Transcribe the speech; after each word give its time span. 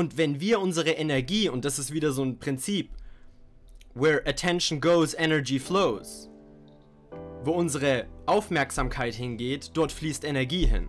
Und 0.00 0.16
wenn 0.16 0.40
wir 0.40 0.60
unsere 0.60 0.92
Energie, 0.92 1.50
und 1.50 1.66
das 1.66 1.78
ist 1.78 1.92
wieder 1.92 2.12
so 2.12 2.24
ein 2.24 2.38
Prinzip, 2.38 2.88
where 3.92 4.26
attention 4.26 4.80
goes, 4.80 5.12
energy 5.12 5.58
flows, 5.58 6.30
wo 7.44 7.50
unsere 7.50 8.06
Aufmerksamkeit 8.24 9.12
hingeht, 9.12 9.72
dort 9.74 9.92
fließt 9.92 10.24
Energie 10.24 10.64
hin. 10.64 10.88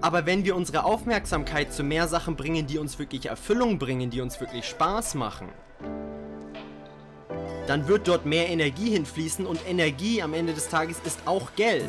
Aber 0.00 0.26
wenn 0.26 0.44
wir 0.44 0.56
unsere 0.56 0.82
Aufmerksamkeit 0.82 1.72
zu 1.72 1.84
mehr 1.84 2.08
Sachen 2.08 2.34
bringen, 2.34 2.66
die 2.66 2.78
uns 2.78 2.98
wirklich 2.98 3.26
Erfüllung 3.26 3.78
bringen, 3.78 4.10
die 4.10 4.20
uns 4.20 4.40
wirklich 4.40 4.64
Spaß 4.64 5.14
machen, 5.14 5.50
dann 7.68 7.86
wird 7.86 8.08
dort 8.08 8.26
mehr 8.26 8.48
Energie 8.48 8.90
hinfließen 8.90 9.46
und 9.46 9.60
Energie 9.68 10.22
am 10.22 10.34
Ende 10.34 10.54
des 10.54 10.68
Tages 10.68 10.96
ist 11.04 11.20
auch 11.24 11.54
Geld. 11.54 11.84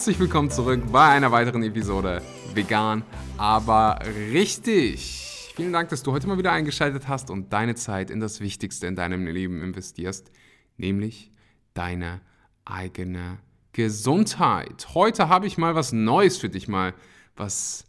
Herzlich 0.00 0.18
willkommen 0.18 0.50
zurück 0.50 0.80
bei 0.90 1.08
einer 1.10 1.30
weiteren 1.30 1.62
Episode 1.62 2.22
Vegan, 2.54 3.02
aber 3.36 3.98
richtig. 4.32 5.52
Vielen 5.54 5.74
Dank, 5.74 5.90
dass 5.90 6.02
du 6.02 6.12
heute 6.12 6.26
mal 6.26 6.38
wieder 6.38 6.52
eingeschaltet 6.52 7.06
hast 7.06 7.28
und 7.28 7.52
deine 7.52 7.74
Zeit 7.74 8.08
in 8.08 8.18
das 8.18 8.40
Wichtigste 8.40 8.86
in 8.86 8.96
deinem 8.96 9.26
Leben 9.26 9.62
investierst, 9.62 10.32
nämlich 10.78 11.30
deine 11.74 12.22
eigene 12.64 13.40
Gesundheit. 13.74 14.94
Heute 14.94 15.28
habe 15.28 15.46
ich 15.46 15.58
mal 15.58 15.74
was 15.74 15.92
Neues 15.92 16.38
für 16.38 16.48
dich, 16.48 16.66
mal 16.66 16.94
was 17.36 17.84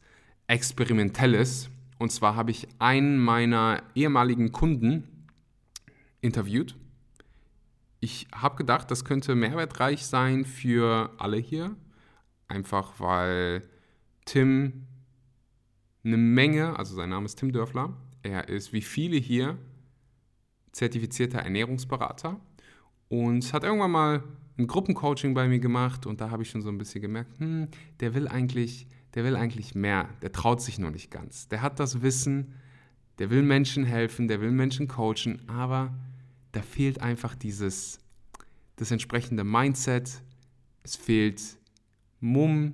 Experimentelles. 0.47 1.69
Und 1.97 2.11
zwar 2.11 2.35
habe 2.35 2.51
ich 2.51 2.67
einen 2.77 3.19
meiner 3.19 3.83
ehemaligen 3.95 4.51
Kunden 4.51 5.29
interviewt. 6.19 6.75
Ich 8.01 8.27
habe 8.35 8.57
gedacht, 8.57 8.91
das 8.91 9.05
könnte 9.05 9.33
mehrwertreich 9.33 10.05
sein 10.05 10.43
für 10.43 11.11
alle 11.17 11.37
hier. 11.37 11.73
Einfach 12.51 12.99
weil 12.99 13.63
Tim 14.25 14.85
eine 16.03 16.17
Menge, 16.17 16.77
also 16.77 16.95
sein 16.95 17.09
Name 17.09 17.25
ist 17.25 17.39
Tim 17.39 17.53
Dörfler, 17.53 17.93
er 18.23 18.49
ist 18.49 18.73
wie 18.73 18.81
viele 18.81 19.15
hier 19.15 19.57
zertifizierter 20.73 21.39
Ernährungsberater 21.39 22.39
und 23.07 23.53
hat 23.53 23.63
irgendwann 23.63 23.91
mal 23.91 24.23
ein 24.57 24.67
Gruppencoaching 24.67 25.33
bei 25.33 25.47
mir 25.47 25.59
gemacht 25.59 26.05
und 26.05 26.19
da 26.19 26.29
habe 26.29 26.43
ich 26.43 26.49
schon 26.49 26.61
so 26.61 26.67
ein 26.67 26.77
bisschen 26.77 27.01
gemerkt, 27.01 27.39
hm, 27.39 27.69
der 28.01 28.13
will 28.13 28.27
eigentlich, 28.27 28.85
der 29.13 29.23
will 29.23 29.37
eigentlich 29.37 29.73
mehr, 29.73 30.09
der 30.21 30.33
traut 30.33 30.61
sich 30.61 30.77
noch 30.77 30.91
nicht 30.91 31.09
ganz. 31.09 31.47
Der 31.47 31.61
hat 31.61 31.79
das 31.79 32.01
Wissen, 32.01 32.53
der 33.17 33.29
will 33.29 33.43
Menschen 33.43 33.85
helfen, 33.85 34.27
der 34.27 34.41
will 34.41 34.51
Menschen 34.51 34.89
coachen, 34.89 35.41
aber 35.47 35.93
da 36.51 36.61
fehlt 36.61 37.01
einfach 37.01 37.33
dieses, 37.33 37.99
das 38.75 38.91
entsprechende 38.91 39.45
Mindset, 39.45 40.21
es 40.83 40.97
fehlt 40.97 41.60
Mumm 42.21 42.73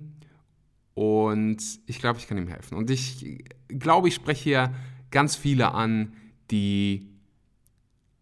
und 0.94 1.58
ich 1.86 2.00
glaube, 2.00 2.20
ich 2.20 2.28
kann 2.28 2.38
ihm 2.38 2.48
helfen. 2.48 2.76
Und 2.76 2.90
ich 2.90 3.44
glaube, 3.67 4.08
ich 4.08 4.16
spreche 4.16 4.44
hier 4.44 4.73
ganz 5.12 5.36
viele 5.36 5.73
an, 5.73 6.14
die 6.52 7.08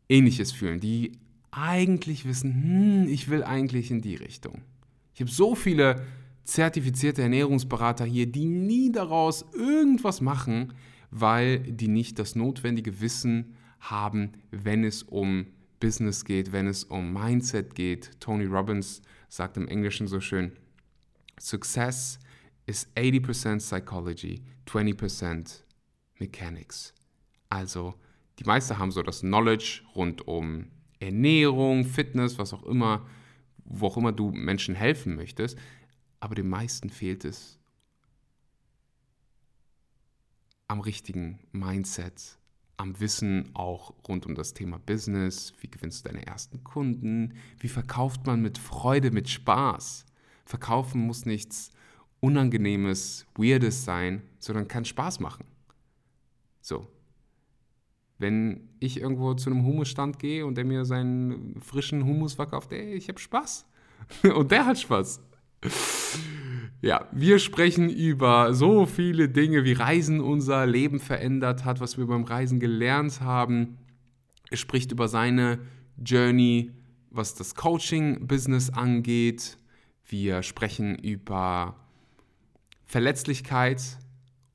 ähnliches 0.09 0.51
fühlen, 0.51 0.79
die 0.79 1.13
eigentlich 1.51 2.25
wissen, 2.25 2.53
hm, 2.53 3.07
ich 3.07 3.29
will 3.29 3.43
eigentlich 3.43 3.91
in 3.91 4.01
die 4.01 4.15
Richtung. 4.15 4.61
Ich 5.13 5.21
habe 5.21 5.31
so 5.31 5.55
viele 5.55 6.05
zertifizierte 6.43 7.21
Ernährungsberater 7.21 8.05
hier, 8.05 8.27
die 8.27 8.45
nie 8.45 8.91
daraus 8.91 9.45
irgendwas 9.53 10.21
machen, 10.21 10.73
weil 11.11 11.59
die 11.59 11.87
nicht 11.87 12.19
das 12.19 12.35
notwendige 12.35 12.99
Wissen 12.99 13.55
haben, 13.79 14.33
wenn 14.51 14.83
es 14.83 15.01
um 15.01 15.47
Business 15.79 16.25
geht, 16.25 16.51
wenn 16.51 16.67
es 16.67 16.83
um 16.83 17.13
Mindset 17.13 17.75
geht. 17.75 18.11
Tony 18.19 18.45
Robbins 18.45 19.01
sagt 19.29 19.57
im 19.57 19.67
Englischen 19.67 20.07
so 20.07 20.19
schön, 20.19 20.51
Success 21.39 22.19
is 22.65 22.87
80% 22.95 23.57
Psychology, 23.59 24.43
20% 24.67 25.61
Mechanics. 26.19 26.93
Also 27.49 27.95
die 28.39 28.43
meisten 28.43 28.77
haben 28.77 28.91
so 28.91 29.01
das 29.01 29.21
Knowledge 29.21 29.81
rund 29.95 30.27
um 30.27 30.67
Ernährung, 30.99 31.85
Fitness, 31.85 32.37
was 32.37 32.53
auch 32.53 32.63
immer, 32.63 33.05
wo 33.63 33.87
auch 33.87 33.97
immer 33.97 34.11
du 34.11 34.31
Menschen 34.31 34.75
helfen 34.75 35.15
möchtest. 35.15 35.57
Aber 36.19 36.35
den 36.35 36.49
meisten 36.49 36.89
fehlt 36.89 37.25
es 37.25 37.59
am 40.67 40.79
richtigen 40.79 41.39
Mindset, 41.51 42.37
am 42.77 42.99
Wissen 42.99 43.51
auch 43.53 43.93
rund 44.07 44.25
um 44.25 44.35
das 44.35 44.53
Thema 44.53 44.79
Business. 44.79 45.53
Wie 45.59 45.69
gewinnst 45.69 46.03
du 46.05 46.09
deine 46.09 46.25
ersten 46.25 46.63
Kunden? 46.63 47.35
Wie 47.59 47.69
verkauft 47.69 48.25
man 48.25 48.41
mit 48.41 48.57
Freude, 48.57 49.11
mit 49.11 49.29
Spaß? 49.29 50.05
Verkaufen 50.45 51.01
muss 51.01 51.25
nichts 51.25 51.71
Unangenehmes, 52.19 53.25
Weirdes 53.35 53.83
sein, 53.83 54.21
sondern 54.39 54.67
kann 54.67 54.85
Spaß 54.85 55.19
machen. 55.19 55.45
So, 56.61 56.87
wenn 58.17 58.69
ich 58.79 58.99
irgendwo 58.99 59.33
zu 59.33 59.49
einem 59.49 59.65
Humusstand 59.65 60.19
gehe 60.19 60.45
und 60.45 60.55
der 60.55 60.65
mir 60.65 60.85
seinen 60.85 61.59
frischen 61.61 62.05
Humus 62.05 62.33
verkauft, 62.33 62.71
ey, 62.71 62.93
ich 62.93 63.09
habe 63.09 63.19
Spaß. 63.19 63.67
und 64.35 64.51
der 64.51 64.65
hat 64.65 64.79
Spaß. 64.79 65.21
Ja, 66.81 67.07
wir 67.11 67.39
sprechen 67.39 67.89
über 67.89 68.53
so 68.53 68.85
viele 68.85 69.27
Dinge, 69.27 69.63
wie 69.63 69.73
Reisen 69.73 70.21
unser 70.21 70.65
Leben 70.65 70.99
verändert 70.99 71.65
hat, 71.65 71.79
was 71.79 71.97
wir 71.97 72.05
beim 72.05 72.23
Reisen 72.23 72.59
gelernt 72.59 73.21
haben. 73.21 73.77
Er 74.49 74.57
spricht 74.57 74.91
über 74.91 75.07
seine 75.07 75.59
Journey, 76.03 76.71
was 77.09 77.33
das 77.35 77.55
Coaching-Business 77.55 78.69
angeht. 78.69 79.57
Wir 80.07 80.43
sprechen 80.43 80.95
über 80.99 81.75
Verletzlichkeit 82.85 83.81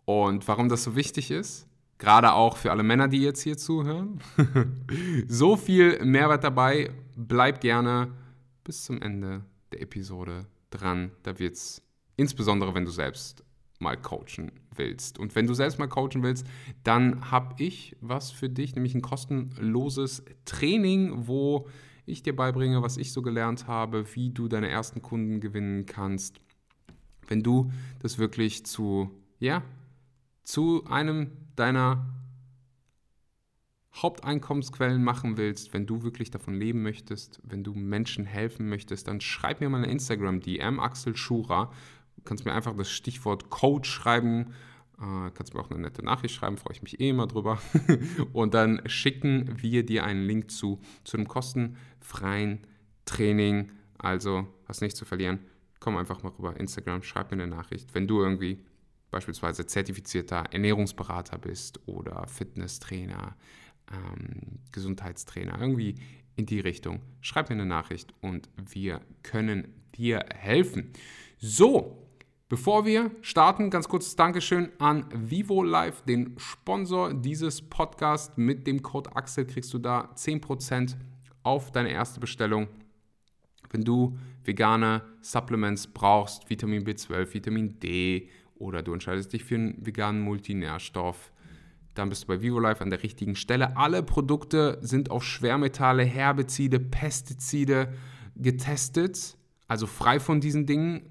und 0.05 0.47
warum 0.47 0.69
das 0.69 0.85
so 0.85 0.95
wichtig 0.95 1.31
ist. 1.31 1.67
Gerade 1.99 2.33
auch 2.33 2.57
für 2.57 2.71
alle 2.71 2.83
Männer, 2.83 3.09
die 3.09 3.21
jetzt 3.21 3.43
hier 3.43 3.59
zuhören. 3.59 4.21
so 5.29 5.57
viel 5.57 6.03
Mehrwert 6.05 6.45
dabei. 6.45 6.91
Bleib 7.17 7.61
gerne 7.61 8.13
bis 8.65 8.85
zum 8.85 9.03
Ende 9.03 9.45
der 9.73 9.83
Episode 9.83 10.47
dran. 10.71 11.11
Da 11.25 11.39
wird 11.39 11.57
es 11.57 11.83
insbesondere, 12.17 12.75
wenn 12.75 12.85
du 12.85 12.91
selbst 12.91 13.45
mal 13.81 13.97
coachen 13.97 14.53
willst. 14.75 15.19
Und 15.19 15.35
wenn 15.35 15.47
du 15.47 15.55
selbst 15.55 15.79
mal 15.79 15.89
coachen 15.89 16.23
willst, 16.23 16.47
dann 16.85 17.31
habe 17.31 17.63
ich 17.63 17.97
was 18.01 18.31
für 18.31 18.49
dich, 18.49 18.75
nämlich 18.75 18.95
ein 18.95 19.03
kostenloses 19.03 20.23
Training, 20.45 21.27
wo 21.27 21.67
ich 22.11 22.23
dir 22.23 22.35
beibringe, 22.35 22.83
was 22.83 22.97
ich 22.97 23.13
so 23.13 23.23
gelernt 23.23 23.67
habe, 23.67 24.05
wie 24.15 24.31
du 24.31 24.49
deine 24.49 24.69
ersten 24.69 25.03
Kunden 25.03 25.41
gewinnen 25.41 25.87
kannst. 25.87 26.41
Wenn 27.27 27.43
du 27.43 27.71
das 28.01 28.19
wirklich 28.19 28.67
zu, 28.67 29.11
ja, 29.39 29.63
zu 30.43 30.85
einem 30.87 31.31
deiner 31.57 32.07
Haupteinkommensquellen 33.95 35.03
machen 35.03 35.37
willst, 35.37 35.73
wenn 35.73 35.87
du 35.87 36.03
wirklich 36.03 36.31
davon 36.31 36.55
leben 36.55 36.83
möchtest, 36.83 37.41
wenn 37.43 37.65
du 37.65 37.75
Menschen 37.75 38.25
helfen 38.25 38.69
möchtest, 38.69 39.09
dann 39.09 39.21
schreib 39.21 39.61
mir 39.61 39.69
mal 39.69 39.79
eine 39.79 39.91
Instagram-DM, 39.91 40.81
Axel 40.81 41.17
Schura. 41.17 41.73
Du 42.17 42.23
kannst 42.23 42.45
mir 42.45 42.53
einfach 42.53 42.77
das 42.77 42.91
Stichwort 42.91 43.51
Coach 43.51 43.91
schreiben, 43.91 44.55
kannst 45.01 45.55
mir 45.55 45.61
auch 45.61 45.71
eine 45.71 45.81
nette 45.81 46.05
Nachricht 46.05 46.35
schreiben, 46.35 46.59
freue 46.59 46.75
ich 46.75 46.83
mich 46.83 47.01
eh 47.01 47.09
immer 47.09 47.27
drüber. 47.27 47.59
Und 48.33 48.55
dann 48.55 48.83
schicken 48.87 49.51
wir 49.57 49.85
dir 49.85 50.05
einen 50.05 50.27
Link 50.27 50.51
zu, 50.51 50.81
zu 51.05 51.17
einem 51.17 51.27
kostenfreien 51.27 52.67
Training. 53.07 53.73
Also 53.99 54.47
hast 54.67 54.83
nichts 54.83 54.99
zu 54.99 55.05
verlieren. 55.05 55.41
Komm 55.79 55.97
einfach 55.97 56.23
mal 56.23 56.33
rüber, 56.33 56.59
Instagram, 56.59 57.03
schreib 57.03 57.31
mir 57.31 57.43
eine 57.43 57.47
Nachricht. 57.47 57.95
Wenn 57.95 58.07
du 58.07 58.21
irgendwie 58.21 58.63
beispielsweise 59.11 59.67
zertifizierter 59.67 60.45
Ernährungsberater 60.51 61.39
bist 61.39 61.81
oder 61.87 62.27
Fitnesstrainer, 62.27 63.37
ähm, 63.91 64.61
Gesundheitstrainer, 64.71 65.59
irgendwie 65.59 65.95
in 66.37 66.47
die 66.47 66.61
Richtung, 66.61 67.01
schreib 67.21 67.49
mir 67.49 67.55
eine 67.55 67.67
Nachricht 67.67 68.15
und 68.21 68.49
wir 68.57 69.01
können 69.23 69.75
dir 69.97 70.25
helfen. 70.35 70.93
So, 71.39 72.10
bevor 72.51 72.85
wir 72.85 73.13
starten, 73.23 73.71
ganz 73.71 73.89
kurzes 73.89 74.17
Dankeschön 74.17 74.71
an 74.79 75.07
Vivo 75.15 75.63
Live, 75.63 76.03
den 76.03 76.35
Sponsor 76.37 77.15
dieses 77.15 77.63
Podcasts. 77.63 78.37
Mit 78.37 78.67
dem 78.67 78.83
Code 78.83 79.15
Axel 79.15 79.47
kriegst 79.47 79.73
du 79.73 79.79
da 79.79 80.11
10% 80.17 80.97
auf 81.45 81.71
deine 81.71 81.91
erste 81.91 82.19
Bestellung. 82.19 82.67
Wenn 83.71 83.85
du 83.85 84.19
vegane 84.45 85.03
Supplements 85.21 85.87
brauchst, 85.87 86.51
Vitamin 86.51 86.85
B12, 86.85 87.33
Vitamin 87.33 87.79
D, 87.79 88.29
oder 88.57 88.83
du 88.83 88.93
entscheidest 88.93 89.33
dich 89.33 89.45
für 89.45 89.55
einen 89.55 89.87
veganen 89.87 90.21
Multinährstoff, 90.21 91.33
dann 91.95 92.09
bist 92.09 92.25
du 92.25 92.27
bei 92.27 92.43
VivoLife 92.43 92.83
an 92.83 92.91
der 92.91 93.03
richtigen 93.05 93.37
Stelle. 93.37 93.77
Alle 93.77 94.03
Produkte 94.03 94.79
sind 94.83 95.11
auf 95.13 95.23
Schwermetalle, 95.23 96.03
Herbizide, 96.03 96.81
Pestizide 96.81 97.95
getestet, 98.35 99.37
also 99.69 99.87
frei 99.87 100.19
von 100.19 100.41
diesen 100.41 100.67
Dingen. 100.67 101.09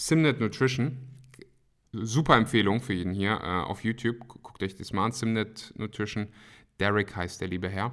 Simnet 0.00 0.40
Nutrition, 0.40 0.96
super 1.92 2.34
Empfehlung 2.34 2.80
für 2.80 2.94
jeden 2.94 3.12
hier 3.12 3.32
äh, 3.32 3.68
auf 3.68 3.84
YouTube. 3.84 4.26
Guckt 4.28 4.62
euch 4.62 4.74
das 4.74 4.94
mal 4.94 5.04
an, 5.04 5.12
Simnet 5.12 5.74
Nutrition. 5.76 6.28
Derek 6.80 7.14
heißt 7.14 7.38
der 7.42 7.48
liebe 7.48 7.68
Herr. 7.68 7.92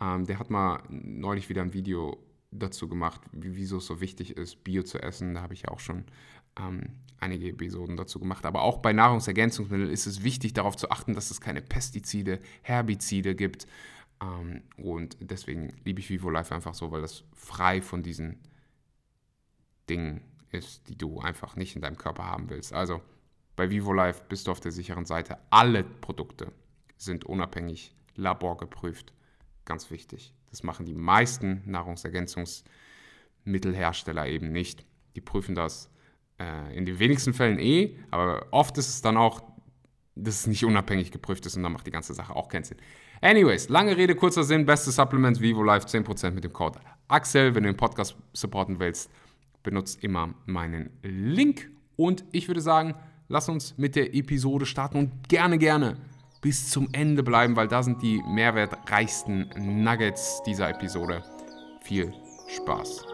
Ähm, 0.00 0.26
der 0.26 0.40
hat 0.40 0.50
mal 0.50 0.82
neulich 0.88 1.48
wieder 1.48 1.62
ein 1.62 1.72
Video 1.72 2.18
dazu 2.50 2.88
gemacht, 2.88 3.20
wieso 3.30 3.76
es 3.76 3.86
so 3.86 4.00
wichtig 4.00 4.36
ist, 4.36 4.64
Bio 4.64 4.82
zu 4.82 5.00
essen. 5.00 5.34
Da 5.34 5.42
habe 5.42 5.54
ich 5.54 5.62
ja 5.62 5.68
auch 5.68 5.78
schon 5.78 6.06
ähm, 6.58 6.96
einige 7.20 7.50
Episoden 7.50 7.96
dazu 7.96 8.18
gemacht. 8.18 8.44
Aber 8.46 8.62
auch 8.62 8.78
bei 8.78 8.92
Nahrungsergänzungsmitteln 8.92 9.90
ist 9.90 10.06
es 10.06 10.24
wichtig, 10.24 10.54
darauf 10.54 10.76
zu 10.76 10.90
achten, 10.90 11.14
dass 11.14 11.30
es 11.30 11.40
keine 11.40 11.62
Pestizide, 11.62 12.40
Herbizide 12.62 13.36
gibt. 13.36 13.68
Ähm, 14.20 14.64
und 14.76 15.16
deswegen 15.20 15.76
liebe 15.84 16.00
ich 16.00 16.10
Vivo 16.10 16.30
Life 16.30 16.52
einfach 16.52 16.74
so, 16.74 16.90
weil 16.90 17.02
das 17.02 17.22
frei 17.32 17.80
von 17.80 18.02
diesen 18.02 18.40
Dingen 19.88 20.20
ist, 20.54 20.88
die 20.88 20.96
du 20.96 21.20
einfach 21.20 21.56
nicht 21.56 21.76
in 21.76 21.82
deinem 21.82 21.98
Körper 21.98 22.24
haben 22.24 22.48
willst. 22.50 22.72
Also 22.72 23.00
bei 23.56 23.70
Vivo 23.70 23.92
Life 23.92 24.22
bist 24.28 24.46
du 24.46 24.50
auf 24.50 24.60
der 24.60 24.72
sicheren 24.72 25.04
Seite. 25.04 25.38
Alle 25.50 25.84
Produkte 25.84 26.52
sind 26.96 27.24
unabhängig 27.24 27.94
laborgeprüft. 28.16 29.12
Ganz 29.64 29.90
wichtig. 29.90 30.34
Das 30.50 30.62
machen 30.62 30.86
die 30.86 30.94
meisten 30.94 31.62
Nahrungsergänzungsmittelhersteller 31.66 34.26
eben 34.26 34.52
nicht. 34.52 34.86
Die 35.16 35.20
prüfen 35.20 35.54
das 35.54 35.90
äh, 36.38 36.74
in 36.76 36.86
den 36.86 36.98
wenigsten 36.98 37.34
Fällen 37.34 37.58
eh, 37.58 37.96
aber 38.10 38.46
oft 38.50 38.78
ist 38.78 38.88
es 38.88 39.02
dann 39.02 39.16
auch, 39.16 39.42
dass 40.16 40.40
es 40.40 40.46
nicht 40.46 40.64
unabhängig 40.64 41.10
geprüft 41.10 41.44
ist 41.46 41.56
und 41.56 41.64
dann 41.64 41.72
macht 41.72 41.86
die 41.86 41.90
ganze 41.90 42.14
Sache 42.14 42.36
auch 42.36 42.48
keinen 42.48 42.64
Sinn. 42.64 42.78
Anyways, 43.20 43.68
lange 43.68 43.96
Rede, 43.96 44.14
kurzer 44.14 44.44
Sinn, 44.44 44.66
beste 44.66 44.92
Supplement 44.92 45.40
Vivo 45.40 45.62
Life 45.62 45.86
10% 45.86 46.32
mit 46.32 46.44
dem 46.44 46.52
Code 46.52 46.78
Axel. 47.08 47.54
Wenn 47.54 47.62
du 47.64 47.70
den 47.70 47.76
Podcast 47.76 48.16
supporten 48.32 48.78
willst, 48.78 49.10
benutzt 49.64 50.04
immer 50.04 50.34
meinen 50.46 50.90
Link. 51.02 51.70
Und 51.96 52.24
ich 52.30 52.46
würde 52.46 52.60
sagen, 52.60 52.94
lass 53.28 53.48
uns 53.48 53.76
mit 53.76 53.96
der 53.96 54.14
Episode 54.14 54.66
starten 54.66 54.98
und 54.98 55.28
gerne, 55.28 55.58
gerne 55.58 55.96
bis 56.40 56.70
zum 56.70 56.88
Ende 56.92 57.22
bleiben, 57.22 57.56
weil 57.56 57.68
da 57.68 57.82
sind 57.82 58.02
die 58.02 58.22
mehrwertreichsten 58.28 59.48
Nuggets 59.82 60.42
dieser 60.46 60.68
Episode. 60.68 61.24
Viel 61.80 62.12
Spaß. 62.54 63.06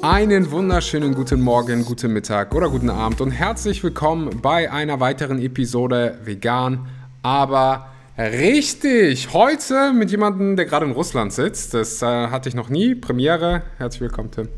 Einen 0.00 0.52
wunderschönen 0.52 1.12
guten 1.12 1.40
Morgen, 1.40 1.84
guten 1.84 2.12
Mittag 2.12 2.54
oder 2.54 2.70
guten 2.70 2.88
Abend 2.88 3.20
und 3.20 3.32
herzlich 3.32 3.82
willkommen 3.82 4.40
bei 4.40 4.70
einer 4.70 5.00
weiteren 5.00 5.42
Episode 5.42 6.20
Vegan, 6.22 6.86
aber 7.22 7.88
richtig. 8.16 9.32
Heute 9.32 9.92
mit 9.92 10.10
jemandem, 10.10 10.56
der 10.56 10.66
gerade 10.66 10.86
in 10.86 10.92
Russland 10.92 11.32
sitzt. 11.32 11.74
Das 11.74 12.02
äh, 12.02 12.06
hatte 12.06 12.48
ich 12.48 12.54
noch 12.54 12.68
nie. 12.68 12.94
Premiere. 12.94 13.62
Herzlich 13.78 14.02
willkommen, 14.02 14.30
Tim. 14.30 14.48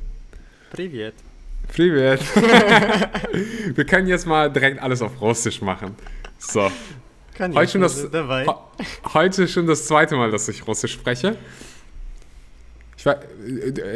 Privet. 0.71 1.15
Privet. 1.69 2.21
Wir 3.77 3.85
können 3.85 4.07
jetzt 4.07 4.27
mal 4.27 4.51
direkt 4.51 4.83
alles 4.83 5.03
auf 5.03 5.21
Russisch 5.21 5.63
machen. 5.63 5.95
So. 6.39 6.71
Kann 7.35 7.55
heute, 7.55 7.73
schon 7.73 7.81
das, 7.81 8.11
dabei. 8.11 8.47
heute 9.15 9.49
schon 9.49 9.67
das 9.67 9.87
zweite 9.87 10.17
Mal, 10.17 10.31
dass 10.31 10.49
ich 10.49 10.67
Russisch 10.67 10.93
spreche. 10.93 11.37
Ich, 12.97 13.07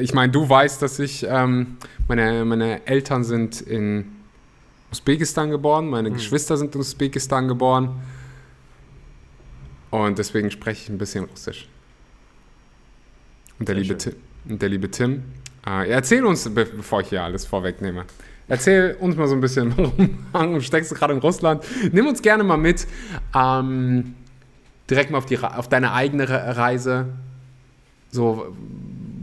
ich 0.01 0.15
meine, 0.15 0.33
du 0.33 0.49
weißt, 0.49 0.81
dass 0.81 0.99
ich, 0.99 1.27
ähm, 1.29 1.77
meine, 2.09 2.45
meine 2.45 2.87
Eltern 2.87 3.23
sind 3.23 3.61
in 3.61 4.13
Usbekistan 4.91 5.51
geboren, 5.51 5.91
meine 5.91 6.09
hm. 6.09 6.17
Geschwister 6.17 6.57
sind 6.57 6.75
in 6.75 6.81
Usbekistan 6.81 7.49
geboren. 7.49 8.01
Und 9.95 10.19
deswegen 10.19 10.51
spreche 10.51 10.83
ich 10.83 10.89
ein 10.89 10.99
bisschen 10.99 11.25
Russisch. 11.27 11.69
Und 13.61 13.69
der, 13.69 13.77
liebe 13.77 13.97
Tim, 13.97 14.15
der 14.45 14.69
liebe 14.69 14.91
Tim, 14.91 15.23
äh, 15.65 15.89
erzähl 15.89 16.27
uns, 16.27 16.53
bevor 16.53 17.03
ich 17.03 17.11
hier 17.11 17.23
alles 17.23 17.47
vorwegnehme, 17.47 18.05
erzähl 18.49 18.97
uns 18.99 19.15
mal 19.15 19.29
so 19.29 19.37
ein 19.37 19.41
bisschen, 19.41 19.73
warum 20.33 20.61
steckst 20.61 20.91
du 20.91 20.97
gerade 20.97 21.13
in 21.13 21.21
Russland? 21.21 21.63
Nimm 21.93 22.09
uns 22.09 22.23
gerne 22.23 22.43
mal 22.43 22.57
mit, 22.57 22.89
ähm, 23.37 24.17
direkt 24.91 25.13
mal 25.13 25.19
auf, 25.19 25.27
die, 25.27 25.39
auf 25.39 25.69
deine 25.69 25.93
eigene 25.93 26.29
Reise, 26.29 27.07
so 28.11 28.53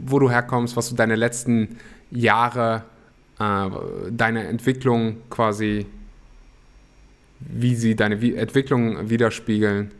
wo 0.06 0.18
du 0.20 0.30
herkommst, 0.30 0.74
was 0.74 0.88
du 0.88 0.94
deine 0.94 1.16
letzten 1.16 1.76
Jahre, 2.10 2.84
äh, 3.38 3.68
deine 4.10 4.46
Entwicklung 4.46 5.18
quasi, 5.28 5.84
wie 7.40 7.74
sie 7.74 7.94
deine 7.94 8.14
Entwicklung 8.14 9.10
widerspiegeln. 9.10 9.90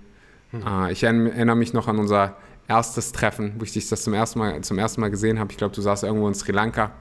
Mhm. 0.53 0.67
Äh, 0.67 0.93
ich 0.93 1.03
erinnere 1.03 1.57
mich 1.57 1.73
noch 1.73 1.89
an 1.89 1.99
unser 1.99 2.37
erstes 2.69 3.13
Treffen, 3.13 3.55
wo 3.59 3.65
ich 3.65 3.73
dich 3.73 3.89
das 3.89 4.03
zum 4.03 4.15
ersten 4.15 4.39
Mal, 4.39 4.61
zum 4.63 4.79
ersten 4.79 5.01
Mal 5.01 5.11
gesehen 5.11 5.39
habe. 5.39 5.51
Ich 5.51 5.59
glaube, 5.59 5.75
du 5.75 5.83
saßt 5.83 6.05
irgendwo 6.05 6.29
in 6.29 6.35
Sri 6.35 6.53
Lanka. 6.53 6.93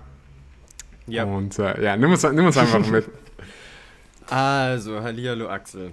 Ja. 1.08 1.26
Und 1.26 1.60
äh, 1.60 1.84
ja, 1.84 1.98
nimm 1.98 2.12
uns, 2.12 2.24
nimm 2.24 2.46
uns 2.46 2.58
einfach 2.58 2.86
mit. 2.88 3.10
Also, 4.30 5.02
Hallihallo 5.02 5.50
Axel. 5.50 5.92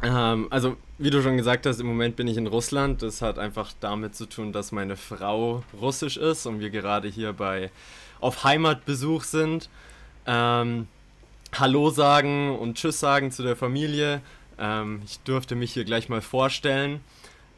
Ähm, 0.00 0.46
also, 0.50 0.76
wie 0.98 1.10
du 1.10 1.20
schon 1.20 1.36
gesagt 1.36 1.66
hast, 1.66 1.80
im 1.80 1.88
Moment 1.88 2.14
bin 2.14 2.28
ich 2.28 2.36
in 2.36 2.46
Russland. 2.46 3.02
Das 3.02 3.22
hat 3.22 3.40
einfach 3.40 3.72
damit 3.80 4.14
zu 4.14 4.26
tun, 4.26 4.52
dass 4.52 4.70
meine 4.70 4.94
Frau 4.94 5.64
russisch 5.80 6.16
ist 6.16 6.46
und 6.46 6.60
wir 6.60 6.70
gerade 6.70 7.08
hier 7.08 7.32
bei 7.32 7.72
auf 8.20 8.44
Heimatbesuch 8.44 9.24
sind. 9.24 9.68
Ähm, 10.26 10.86
Hallo 11.54 11.90
sagen 11.90 12.56
und 12.56 12.76
Tschüss 12.76 13.00
sagen 13.00 13.32
zu 13.32 13.42
der 13.42 13.56
Familie. 13.56 14.20
Ähm, 14.58 15.02
ich 15.04 15.18
durfte 15.20 15.54
mich 15.54 15.72
hier 15.72 15.84
gleich 15.84 16.08
mal 16.08 16.22
vorstellen. 16.22 17.00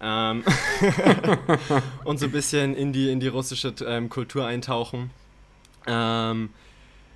Ähm 0.00 0.44
und 2.04 2.18
so 2.18 2.26
ein 2.26 2.32
bisschen 2.32 2.74
in 2.74 2.92
die, 2.92 3.10
in 3.10 3.20
die 3.20 3.28
russische 3.28 3.74
ähm, 3.84 4.08
Kultur 4.08 4.46
eintauchen. 4.46 5.10
Ähm, 5.86 6.50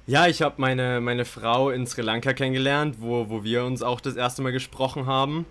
ja, 0.06 0.26
ich 0.26 0.42
habe 0.42 0.56
meine, 0.58 1.00
meine 1.00 1.24
Frau 1.24 1.70
in 1.70 1.86
Sri 1.86 2.02
Lanka 2.02 2.32
kennengelernt, 2.32 2.96
wo, 2.98 3.28
wo 3.28 3.44
wir 3.44 3.64
uns 3.64 3.82
auch 3.82 4.00
das 4.00 4.16
erste 4.16 4.42
Mal 4.42 4.52
gesprochen 4.52 5.06
haben. 5.06 5.46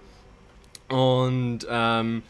Und 0.89 1.65
ähm, 1.69 2.21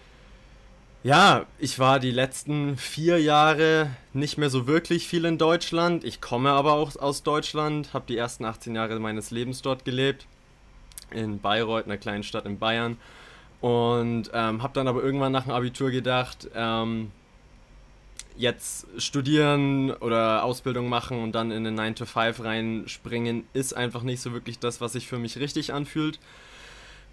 ja, 1.04 1.48
ich 1.58 1.80
war 1.80 2.00
die 2.00 2.12
letzten 2.12 2.78
vier 2.78 3.20
Jahre 3.20 3.90
nicht 4.14 4.38
mehr 4.38 4.52
so 4.52 4.68
wirklich 4.68 5.08
viel 5.08 5.26
in 5.26 5.40
Deutschland. 5.40 6.04
Ich 6.04 6.22
komme 6.22 6.52
aber 6.52 6.74
auch 6.74 6.96
aus 6.96 7.24
Deutschland, 7.24 7.92
habe 7.94 8.06
die 8.08 8.18
ersten 8.18 8.46
18 8.46 8.76
Jahre 8.76 9.00
meines 9.00 9.32
Lebens 9.32 9.64
dort 9.64 9.84
gelebt. 9.84 10.28
In 11.12 11.40
Bayreuth, 11.40 11.86
einer 11.86 11.98
kleinen 11.98 12.24
Stadt 12.24 12.46
in 12.46 12.60
Bayern. 12.60 12.98
Und 13.62 14.32
ähm, 14.34 14.64
habe 14.64 14.74
dann 14.74 14.88
aber 14.88 15.04
irgendwann 15.04 15.32
nach 15.32 15.44
dem 15.44 15.52
Abitur 15.52 15.92
gedacht, 15.92 16.50
ähm, 16.56 17.12
jetzt 18.38 18.88
studieren 18.98 19.92
oder 19.92 20.44
Ausbildung 20.44 20.90
machen 20.90 21.22
und 21.22 21.34
dann 21.34 21.52
in 21.52 21.64
den 21.64 21.76
9 21.76 21.96
to 21.96 22.06
5 22.06 22.44
reinspringen, 22.44 23.44
ist 23.54 23.74
einfach 23.74 24.02
nicht 24.02 24.22
so 24.22 24.34
wirklich 24.34 24.58
das, 24.58 24.82
was 24.82 24.94
sich 24.94 25.08
für 25.08 25.20
mich 25.20 25.38
richtig 25.38 25.74
anfühlt. 25.74 26.20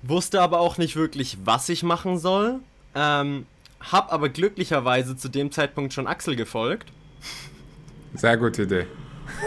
Wusste 0.02 0.40
aber 0.40 0.60
auch 0.60 0.78
nicht 0.78 0.96
wirklich, 0.96 1.38
was 1.44 1.68
ich 1.68 1.82
machen 1.82 2.18
soll. 2.18 2.60
Ähm, 2.94 3.46
hab 3.80 4.12
aber 4.12 4.28
glücklicherweise 4.28 5.16
zu 5.16 5.28
dem 5.28 5.52
Zeitpunkt 5.52 5.92
schon 5.92 6.06
Axel 6.06 6.36
gefolgt. 6.36 6.92
Sehr 8.14 8.36
gute 8.36 8.62
Idee. 8.62 8.86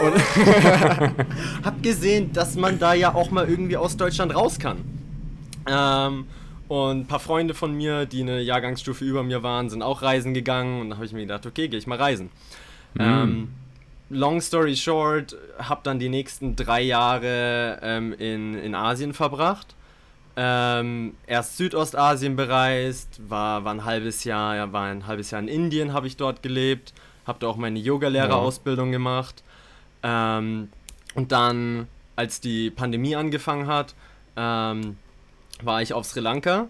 Und 0.00 0.14
hab 1.64 1.82
gesehen, 1.82 2.32
dass 2.32 2.56
man 2.56 2.78
da 2.78 2.94
ja 2.94 3.14
auch 3.14 3.30
mal 3.30 3.48
irgendwie 3.48 3.76
aus 3.76 3.96
Deutschland 3.96 4.34
raus 4.34 4.58
kann. 4.58 4.78
Ähm, 5.66 6.26
und 6.68 7.00
ein 7.00 7.06
paar 7.06 7.20
Freunde 7.20 7.54
von 7.54 7.74
mir, 7.74 8.06
die 8.06 8.22
eine 8.22 8.40
Jahrgangsstufe 8.40 9.04
über 9.04 9.22
mir 9.22 9.42
waren, 9.42 9.68
sind 9.68 9.82
auch 9.82 10.02
reisen 10.02 10.34
gegangen. 10.34 10.80
Und 10.80 10.90
da 10.90 10.96
habe 10.96 11.06
ich 11.06 11.12
mir 11.12 11.20
gedacht, 11.20 11.46
okay, 11.46 11.68
gehe 11.68 11.78
ich 11.78 11.86
mal 11.86 11.98
reisen. 11.98 12.30
Mhm. 12.94 13.00
Ähm, 13.00 13.48
long 14.08 14.40
story 14.40 14.76
short, 14.76 15.36
habe 15.58 15.80
dann 15.84 15.98
die 15.98 16.08
nächsten 16.08 16.56
drei 16.56 16.82
Jahre 16.82 17.78
ähm, 17.82 18.12
in, 18.12 18.54
in 18.54 18.74
Asien 18.74 19.12
verbracht. 19.14 19.74
Ähm, 20.34 21.14
erst 21.26 21.58
Südostasien 21.58 22.36
bereist, 22.36 23.20
war, 23.28 23.64
war 23.64 23.74
ein 23.74 23.84
halbes 23.84 24.24
Jahr, 24.24 24.56
ja, 24.56 24.72
war 24.72 24.86
ein 24.86 25.06
halbes 25.06 25.30
Jahr 25.30 25.42
in 25.42 25.48
Indien, 25.48 25.92
habe 25.92 26.06
ich 26.06 26.16
dort 26.16 26.42
gelebt, 26.42 26.94
habe 27.26 27.38
da 27.38 27.48
auch 27.48 27.56
meine 27.56 27.78
Yogalehrerausbildung 27.78 28.88
ja. 28.88 28.92
gemacht. 28.92 29.42
Ähm, 30.02 30.68
und 31.14 31.32
dann, 31.32 31.86
als 32.16 32.40
die 32.40 32.70
Pandemie 32.70 33.16
angefangen 33.16 33.66
hat, 33.66 33.94
ähm, 34.36 34.96
war 35.62 35.82
ich 35.82 35.92
auf 35.92 36.06
Sri 36.06 36.20
Lanka, 36.20 36.68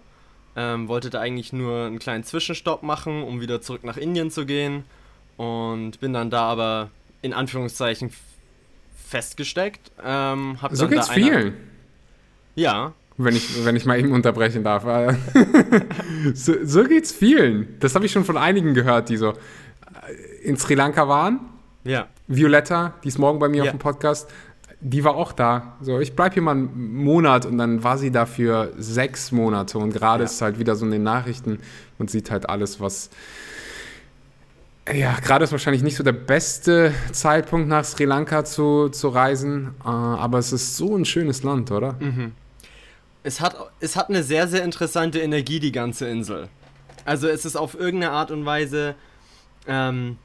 ähm, 0.56 0.88
wollte 0.88 1.10
da 1.10 1.20
eigentlich 1.20 1.52
nur 1.52 1.86
einen 1.86 1.98
kleinen 1.98 2.24
Zwischenstopp 2.24 2.82
machen, 2.82 3.22
um 3.22 3.40
wieder 3.40 3.60
zurück 3.60 3.84
nach 3.84 3.96
Indien 3.96 4.30
zu 4.30 4.44
gehen 4.44 4.84
und 5.36 6.00
bin 6.00 6.12
dann 6.12 6.30
da 6.30 6.42
aber 6.42 6.90
in 7.22 7.32
Anführungszeichen 7.32 8.10
festgesteckt. 8.94 9.92
Ähm, 10.04 10.58
so 10.72 10.88
geht's 10.88 11.08
da 11.08 11.14
vielen. 11.14 11.54
Ja. 12.54 12.92
Wenn 13.18 13.36
ich, 13.36 13.64
wenn 13.64 13.76
ich 13.76 13.84
mal 13.84 13.98
eben 13.98 14.12
unterbrechen 14.12 14.64
darf. 14.64 14.84
so, 16.34 16.54
so 16.64 16.84
geht's 16.84 17.12
vielen. 17.12 17.78
Das 17.80 17.94
habe 17.94 18.06
ich 18.06 18.12
schon 18.12 18.24
von 18.24 18.36
einigen 18.36 18.74
gehört, 18.74 19.08
die 19.10 19.16
so 19.16 19.30
äh, 19.30 19.34
in 20.42 20.56
Sri 20.56 20.74
Lanka 20.74 21.08
waren. 21.08 21.40
Ja. 21.84 22.06
Violetta, 22.28 22.94
die 23.02 23.08
ist 23.08 23.18
morgen 23.18 23.38
bei 23.38 23.48
mir 23.48 23.58
ja. 23.58 23.62
auf 23.64 23.70
dem 23.70 23.78
Podcast 23.78 24.28
die 24.82 25.04
war 25.04 25.14
auch 25.14 25.32
da. 25.32 25.76
So, 25.80 26.00
ich 26.00 26.14
bleibe 26.16 26.34
hier 26.34 26.42
mal 26.42 26.52
einen 26.52 26.94
Monat 26.96 27.46
und 27.46 27.56
dann 27.56 27.84
war 27.84 27.98
sie 27.98 28.10
da 28.10 28.26
für 28.26 28.72
sechs 28.76 29.30
Monate. 29.30 29.78
Und 29.78 29.92
gerade 29.92 30.24
ja. 30.24 30.28
ist 30.28 30.42
halt 30.42 30.58
wieder 30.58 30.74
so 30.74 30.84
in 30.84 30.90
den 30.90 31.04
Nachrichten, 31.04 31.60
man 31.98 32.08
sieht 32.08 32.30
halt 32.30 32.48
alles, 32.48 32.80
was 32.80 33.10
Ja, 34.92 35.14
gerade 35.20 35.44
ist 35.44 35.52
wahrscheinlich 35.52 35.84
nicht 35.84 35.96
so 35.96 36.02
der 36.02 36.12
beste 36.12 36.92
Zeitpunkt 37.12 37.68
nach 37.68 37.84
Sri 37.84 38.04
Lanka 38.04 38.44
zu, 38.44 38.88
zu 38.88 39.08
reisen, 39.08 39.74
äh, 39.84 39.88
aber 39.88 40.38
es 40.38 40.52
ist 40.52 40.76
so 40.76 40.96
ein 40.96 41.04
schönes 41.04 41.44
Land, 41.44 41.70
oder? 41.70 41.92
Mhm. 42.00 42.32
Es 43.22 43.40
hat, 43.40 43.54
es 43.78 43.94
hat 43.94 44.08
eine 44.08 44.24
sehr, 44.24 44.48
sehr 44.48 44.64
interessante 44.64 45.20
Energie, 45.20 45.60
die 45.60 45.70
ganze 45.70 46.08
Insel. 46.08 46.48
Also 47.04 47.28
es 47.28 47.44
ist 47.44 47.54
auf 47.54 47.78
irgendeine 47.78 48.12
Art 48.12 48.32
und 48.32 48.44
Weise 48.44 48.96
ähm, 49.68 50.18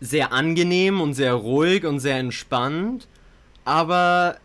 sehr 0.00 0.32
angenehm 0.32 1.00
und 1.00 1.14
sehr 1.14 1.34
ruhig 1.34 1.84
und 1.84 2.00
sehr 2.00 2.18
entspannt, 2.18 3.06
aber 3.64 4.38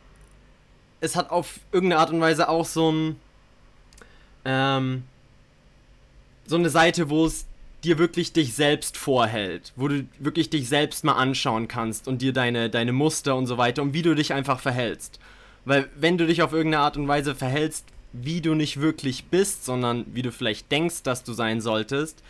es 1.00 1.16
hat 1.16 1.30
auf 1.32 1.60
irgendeine 1.72 2.00
Art 2.00 2.12
und 2.12 2.22
Weise 2.22 2.50
auch 2.50 2.66
so 2.66 2.92
ein 2.92 3.16
ähm, 4.46 5.04
so 6.46 6.56
eine 6.58 6.70
Seite, 6.70 7.10
wo 7.10 7.26
es 7.26 7.46
dir 7.84 7.98
wirklich 7.98 8.34
dich 8.34 8.54
selbst 8.54 8.98
vorhält, 8.98 9.74
wo 9.76 9.88
du 9.88 10.06
wirklich 10.20 10.50
dich 10.50 10.70
selbst 10.70 11.04
mal 11.04 11.14
anschauen 11.14 11.68
kannst 11.68 12.08
und 12.08 12.22
dir 12.22 12.34
deine, 12.34 12.70
deine 12.70 12.94
Muster 12.94 13.36
und 13.36 13.48
so 13.48 13.58
weiter 13.58 13.82
und 13.82 13.94
wie 13.94 14.02
du 14.02 14.16
dich 14.16 14.34
einfach 14.34 14.60
verhältst. 14.60 15.20
Weil 15.66 15.90
wenn 15.96 16.18
du 16.18 16.26
dich 16.26 16.42
auf 16.42 16.54
irgendeine 16.54 16.84
Art 16.84 16.98
und 16.98 17.08
Weise 17.08 17.36
verhältst, 17.36 17.86
wie 18.14 18.42
du 18.42 18.54
nicht 18.54 18.80
wirklich 18.80 19.26
bist, 19.26 19.66
sondern 19.66 20.06
wie 20.14 20.22
du 20.22 20.32
vielleicht 20.32 20.72
denkst, 20.72 21.04
dass 21.04 21.24
du 21.24 21.34
sein 21.34 21.62
solltest, 21.62 22.24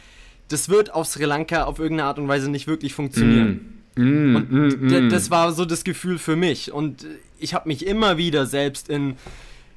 das 0.49 0.69
wird 0.69 0.93
auf 0.93 1.07
Sri 1.07 1.25
Lanka 1.25 1.63
auf 1.63 1.79
irgendeine 1.79 2.07
Art 2.07 2.19
und 2.19 2.27
Weise 2.27 2.49
nicht 2.49 2.67
wirklich 2.67 2.93
funktionieren. 2.93 3.81
Mm. 3.95 4.03
Mm, 4.03 4.35
und 4.35 4.51
mm, 4.51 5.07
mm. 5.07 5.09
das 5.09 5.29
war 5.29 5.51
so 5.53 5.65
das 5.65 5.83
Gefühl 5.83 6.17
für 6.17 6.35
mich. 6.35 6.71
Und 6.71 7.05
ich 7.39 7.53
habe 7.53 7.67
mich 7.67 7.85
immer 7.85 8.17
wieder 8.17 8.45
selbst 8.45 8.89
in, 8.89 9.15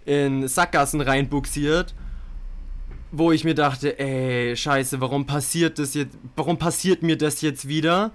in 0.04 0.49
Sackgassen 0.49 1.00
reinbuxiert 1.00 1.94
wo 3.12 3.32
ich 3.32 3.44
mir 3.44 3.54
dachte, 3.54 3.99
ey, 3.99 4.56
scheiße, 4.56 5.00
warum 5.00 5.26
passiert 5.26 5.78
das 5.78 5.94
jetzt, 5.94 6.18
warum 6.35 6.58
passiert 6.58 7.02
mir 7.02 7.16
das 7.16 7.40
jetzt 7.40 7.68
wieder? 7.68 8.11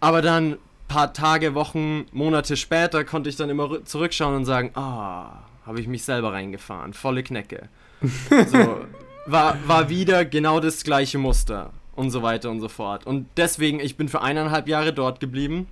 Aber 0.00 0.22
dann 0.22 0.56
paar 0.88 1.12
Tage, 1.12 1.54
Wochen, 1.54 2.06
Monate 2.12 2.56
später 2.56 3.04
konnte 3.04 3.30
ich 3.30 3.36
dann 3.36 3.50
immer 3.50 3.84
zurückschauen 3.84 4.34
und 4.34 4.44
sagen, 4.44 4.72
ah, 4.74 5.44
habe 5.64 5.80
ich 5.80 5.86
mich 5.86 6.02
selber 6.02 6.32
reingefahren, 6.32 6.94
volle 6.94 7.22
Knecke. 7.22 7.68
so, 8.30 8.86
war, 9.30 9.56
war 9.66 9.88
wieder 9.88 10.24
genau 10.24 10.60
das 10.60 10.84
gleiche 10.84 11.18
Muster 11.18 11.70
und 11.94 12.10
so 12.10 12.22
weiter 12.22 12.50
und 12.50 12.60
so 12.60 12.68
fort. 12.68 13.06
Und 13.06 13.26
deswegen, 13.36 13.80
ich 13.80 13.96
bin 13.96 14.08
für 14.08 14.22
eineinhalb 14.22 14.68
Jahre 14.68 14.92
dort 14.92 15.20
geblieben. 15.20 15.68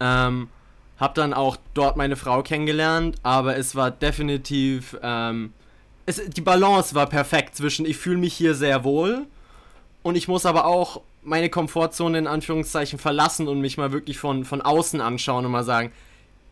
Ähm, 0.00 0.48
hab 0.98 1.14
dann 1.14 1.34
auch 1.34 1.56
dort 1.74 1.96
meine 1.96 2.16
Frau 2.16 2.42
kennengelernt, 2.42 3.16
aber 3.22 3.56
es 3.56 3.74
war 3.74 3.90
definitiv 3.90 4.96
ähm, 5.02 5.52
es, 6.06 6.20
die 6.26 6.40
Balance 6.40 6.94
war 6.94 7.06
perfekt 7.06 7.56
zwischen, 7.56 7.86
ich 7.86 7.96
fühle 7.96 8.18
mich 8.18 8.34
hier 8.34 8.54
sehr 8.54 8.84
wohl 8.84 9.26
und 10.02 10.16
ich 10.16 10.28
muss 10.28 10.46
aber 10.46 10.66
auch 10.66 11.00
meine 11.22 11.48
Komfortzone 11.48 12.18
in 12.18 12.26
Anführungszeichen 12.26 12.98
verlassen 12.98 13.48
und 13.48 13.60
mich 13.60 13.78
mal 13.78 13.92
wirklich 13.92 14.18
von, 14.18 14.44
von 14.44 14.60
außen 14.60 15.00
anschauen 15.00 15.46
und 15.46 15.52
mal 15.52 15.64
sagen, 15.64 15.92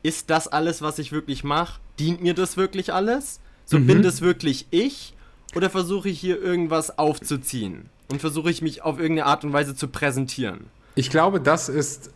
ist 0.03 0.31
das 0.31 0.49
alles, 0.49 0.83
was 0.83 0.99
ich 0.99 1.13
wirklich 1.13 1.45
mache? 1.45 1.81
Dient 1.99 2.23
mir 2.23 2.35
das 2.35 2.57
wirklich 2.57 2.93
alles? 2.93 3.41
So 3.67 3.79
mhm. 3.79 3.87
bin 3.87 4.03
das 4.03 4.23
wirklich 4.23 4.67
ich? 4.71 5.15
Oder 5.55 5.71
versuche 5.71 6.09
ich 6.09 6.19
hier 6.19 6.41
irgendwas 6.41 6.99
aufzuziehen? 6.99 7.91
Und 8.11 8.21
versuche 8.21 8.51
ich 8.51 8.63
mich 8.63 8.83
auf 8.83 8.99
irgendeine 8.99 9.27
Art 9.27 9.45
und 9.45 9.53
Weise 9.53 9.75
zu 9.75 9.89
präsentieren? 9.89 10.67
Ich 10.95 11.11
glaube, 11.11 11.41
das 11.41 11.69
ist 11.69 12.11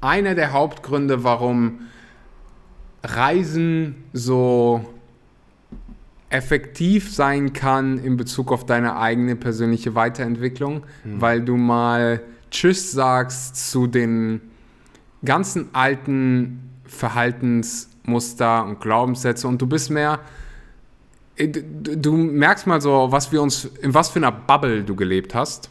einer 0.00 0.34
der 0.34 0.52
Hauptgründe, 0.52 1.24
warum 1.24 1.80
Reisen 3.02 3.96
so 4.12 4.84
effektiv 6.30 7.14
sein 7.14 7.52
kann 7.52 7.98
in 7.98 8.16
Bezug 8.16 8.52
auf 8.52 8.64
deine 8.64 8.96
eigene 8.96 9.36
persönliche 9.36 9.94
Weiterentwicklung, 9.94 10.84
mhm. 11.04 11.20
weil 11.20 11.42
du 11.42 11.56
mal 11.56 12.22
Tschüss 12.50 12.92
sagst 12.92 13.70
zu 13.70 13.86
den 13.86 14.40
ganzen 15.24 15.74
alten 15.74 16.70
Verhaltensmuster 16.84 18.64
und 18.64 18.80
Glaubenssätze 18.80 19.46
und 19.46 19.60
du 19.60 19.66
bist 19.66 19.90
mehr, 19.90 20.20
du 21.36 22.12
merkst 22.16 22.66
mal 22.66 22.80
so, 22.80 23.08
was 23.10 23.32
wir 23.32 23.40
uns, 23.42 23.64
in 23.80 23.94
was 23.94 24.10
für 24.10 24.18
einer 24.18 24.32
Bubble 24.32 24.84
du 24.84 24.94
gelebt 24.94 25.34
hast. 25.34 25.70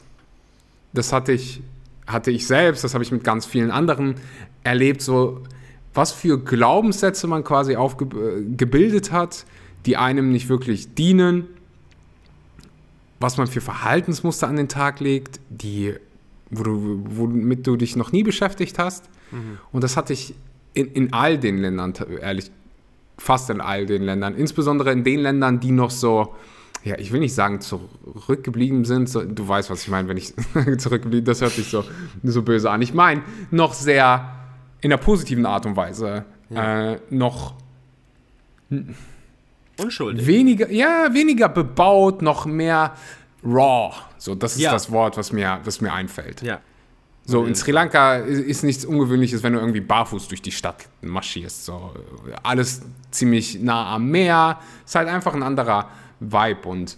Das 0.94 1.14
hatte 1.14 1.32
ich, 1.32 1.62
hatte 2.08 2.32
ich 2.32 2.48
selbst, 2.48 2.84
das 2.84 2.94
habe 2.94 3.04
ich 3.04 3.12
mit 3.12 3.24
ganz 3.24 3.46
vielen 3.46 3.72
anderen 3.72 4.16
erlebt, 4.64 5.02
so 5.02 5.44
was 5.94 6.12
für 6.12 6.40
Glaubenssätze 6.40 7.28
man 7.28 7.44
quasi 7.44 7.76
aufgebildet 7.76 9.10
äh, 9.10 9.12
hat, 9.12 9.46
die 9.86 9.98
einem 9.98 10.32
nicht 10.32 10.48
wirklich 10.48 10.94
dienen, 10.94 11.48
was 13.20 13.38
man 13.38 13.48
für 13.48 13.62
Verhaltensmuster 13.62 14.48
an 14.48 14.56
den 14.56 14.70
Tag 14.70 15.00
legt, 15.00 15.40
die, 15.50 15.94
wo 16.50 16.64
du, 16.64 17.04
womit 17.06 17.68
du 17.68 17.76
dich 17.76 17.96
noch 17.96 18.12
nie 18.12 18.24
beschäftigt 18.24 18.80
hast. 18.80 19.10
Mhm. 19.32 19.60
Und 19.72 19.84
das 19.84 19.98
hatte 19.98 20.14
ich 20.14 20.34
in, 20.74 20.88
in 20.88 21.14
all 21.14 21.38
den 21.38 21.58
Ländern, 21.58 21.94
ehrlich, 22.22 22.52
fast 23.22 23.50
in 23.50 23.62
all 23.62 23.86
den 23.86 24.04
Ländern, 24.04 24.36
insbesondere 24.36 24.92
in 24.92 25.04
den 25.04 25.20
Ländern, 25.20 25.60
die 25.60 25.72
noch 25.72 25.92
so, 25.92 26.36
ja, 26.84 26.98
ich 26.98 27.12
will 27.12 27.20
nicht 27.20 27.36
sagen 27.36 27.62
zurückgeblieben 27.62 28.84
sind, 28.84 29.08
so, 29.08 29.24
du 29.24 29.48
weißt, 29.48 29.70
was 29.70 29.84
ich 29.84 29.90
meine, 29.90 30.08
wenn 30.08 30.18
ich 30.18 30.34
zurückgeblieben, 30.78 31.26
das 31.26 31.42
hört 31.42 31.52
sich 31.52 31.70
so, 31.70 31.84
so 32.24 32.42
böse 32.42 32.72
an. 32.72 32.82
Ich 32.82 32.94
meine, 32.94 33.22
noch 33.52 33.74
sehr 33.74 34.36
in 34.82 34.92
einer 34.92 35.02
positiven 35.02 35.46
Art 35.46 35.68
und 35.68 35.76
Weise, 35.76 36.26
ja. 36.50 36.94
äh, 36.94 37.00
noch 37.12 37.54
Unschuldig. 39.78 40.26
Weniger, 40.26 40.72
ja, 40.72 41.14
weniger 41.14 41.50
bebaut, 41.50 42.22
noch 42.22 42.46
mehr 42.46 42.96
raw. 43.44 43.94
So, 44.18 44.36
das 44.36 44.56
ist 44.56 44.62
ja. 44.62 44.72
das 44.72 44.92
Wort, 44.92 45.18
was 45.18 45.32
mir, 45.32 45.60
was 45.64 45.82
mir 45.82 45.94
einfällt. 45.94 46.42
Ja. 46.42 46.60
So, 47.26 47.46
in 47.46 47.56
Sri 47.56 47.72
Lanka 47.72 48.16
ist 48.16 48.64
nichts 48.64 48.84
Ungewöhnliches, 48.84 49.44
wenn 49.44 49.54
du 49.54 49.60
irgendwie 49.60 49.80
barfuß 49.80 50.28
durch 50.28 50.42
die 50.42 50.52
Stadt 50.52 50.90
marschierst. 51.02 51.66
So, 51.66 51.94
alles 52.44 52.82
ziemlich 53.12 53.60
nah 53.60 53.96
am 53.96 54.10
Meer. 54.10 54.60
Ist 54.86 54.96
halt 54.96 55.08
einfach 55.08 55.34
ein 55.34 55.44
anderer 55.44 55.90
Vibe. 56.20 56.68
Und 56.68 56.98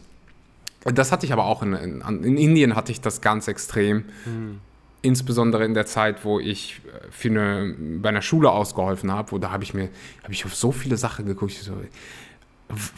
das 0.86 1.12
hatte 1.12 1.25
ich 1.25 1.34
aber 1.34 1.46
auch 1.46 1.62
in, 1.62 1.74
in, 1.74 2.24
in 2.24 2.38
Indien 2.38 2.75
hatte 2.75 2.92
ich 2.92 3.01
das 3.01 3.22
ganz 3.22 3.48
extrem. 3.48 4.06
Mhm. 4.25 4.60
Insbesondere 5.01 5.65
in 5.65 5.74
der 5.74 5.86
Zeit, 5.86 6.24
wo 6.24 6.39
ich 6.39 6.82
für 7.12 7.30
eine, 7.30 7.75
bei 8.01 8.10
einer 8.10 8.22
Schule 8.22 8.50
ausgeholfen 8.50 9.12
habe, 9.12 9.34
wo 9.34 9.38
da 9.38 9.51
habe 9.51 9.63
ich 9.63 9.74
mir 9.74 9.89
hab 10.24 10.32
ich 10.32 10.46
auf 10.46 10.56
so 10.56 10.72
viele 10.72 10.96
Sachen 10.96 11.25
geguckt. 11.25 11.53
So, 11.53 11.74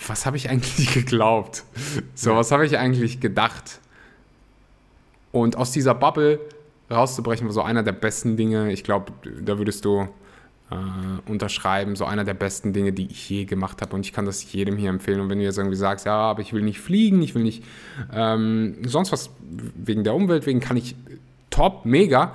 was 0.07 0.27
habe 0.27 0.37
ich 0.37 0.49
eigentlich 0.49 0.93
geglaubt? 0.93 1.63
So, 2.13 2.35
was 2.35 2.51
habe 2.51 2.65
ich 2.67 2.77
eigentlich 2.77 3.19
gedacht? 3.19 3.79
Und 5.31 5.57
aus 5.57 5.71
dieser 5.71 5.95
Bubble 5.95 6.39
rauszubrechen 6.89 7.47
war 7.47 7.53
so 7.53 7.61
einer 7.61 7.83
der 7.83 7.93
besten 7.93 8.37
Dinge. 8.37 8.71
Ich 8.71 8.83
glaube, 8.83 9.11
da 9.41 9.57
würdest 9.57 9.85
du 9.85 10.07
äh, 10.71 11.29
unterschreiben, 11.29 11.95
so 11.95 12.05
einer 12.05 12.23
der 12.23 12.33
besten 12.33 12.73
Dinge, 12.73 12.91
die 12.91 13.07
ich 13.07 13.29
je 13.29 13.45
gemacht 13.45 13.81
habe. 13.81 13.95
Und 13.95 14.05
ich 14.05 14.13
kann 14.13 14.25
das 14.25 14.51
jedem 14.51 14.77
hier 14.77 14.89
empfehlen. 14.89 15.19
Und 15.19 15.29
wenn 15.29 15.39
du 15.39 15.43
jetzt 15.43 15.57
irgendwie 15.57 15.77
sagst, 15.77 16.05
ja, 16.05 16.15
aber 16.15 16.41
ich 16.41 16.53
will 16.53 16.61
nicht 16.61 16.79
fliegen, 16.79 17.21
ich 17.21 17.35
will 17.35 17.43
nicht 17.43 17.63
ähm, 18.13 18.77
sonst 18.85 19.11
was 19.11 19.29
wegen 19.75 20.03
der 20.03 20.15
Umwelt, 20.15 20.45
wegen 20.45 20.59
kann 20.59 20.77
ich 20.77 20.95
top, 21.49 21.85
mega. 21.85 22.33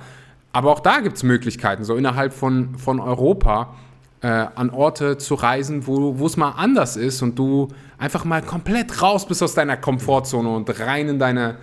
Aber 0.53 0.71
auch 0.71 0.79
da 0.79 0.99
gibt 0.99 1.17
es 1.17 1.23
Möglichkeiten, 1.23 1.83
so 1.83 1.95
innerhalb 1.95 2.33
von, 2.33 2.77
von 2.77 2.99
Europa 2.99 3.75
äh, 4.21 4.27
an 4.27 4.69
Orte 4.69 5.17
zu 5.17 5.35
reisen, 5.35 5.87
wo 5.87 6.25
es 6.25 6.37
mal 6.37 6.51
anders 6.51 6.97
ist 6.97 7.21
und 7.21 7.39
du 7.39 7.69
einfach 7.97 8.25
mal 8.25 8.41
komplett 8.41 9.01
raus 9.01 9.25
bist 9.25 9.41
aus 9.43 9.53
deiner 9.53 9.77
Komfortzone 9.77 10.49
und 10.49 10.79
rein 10.79 11.07
in 11.07 11.19
deine, 11.19 11.55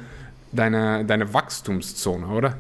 deine, 0.53 1.05
deine 1.05 1.33
Wachstumszone, 1.35 2.27
oder? 2.27 2.57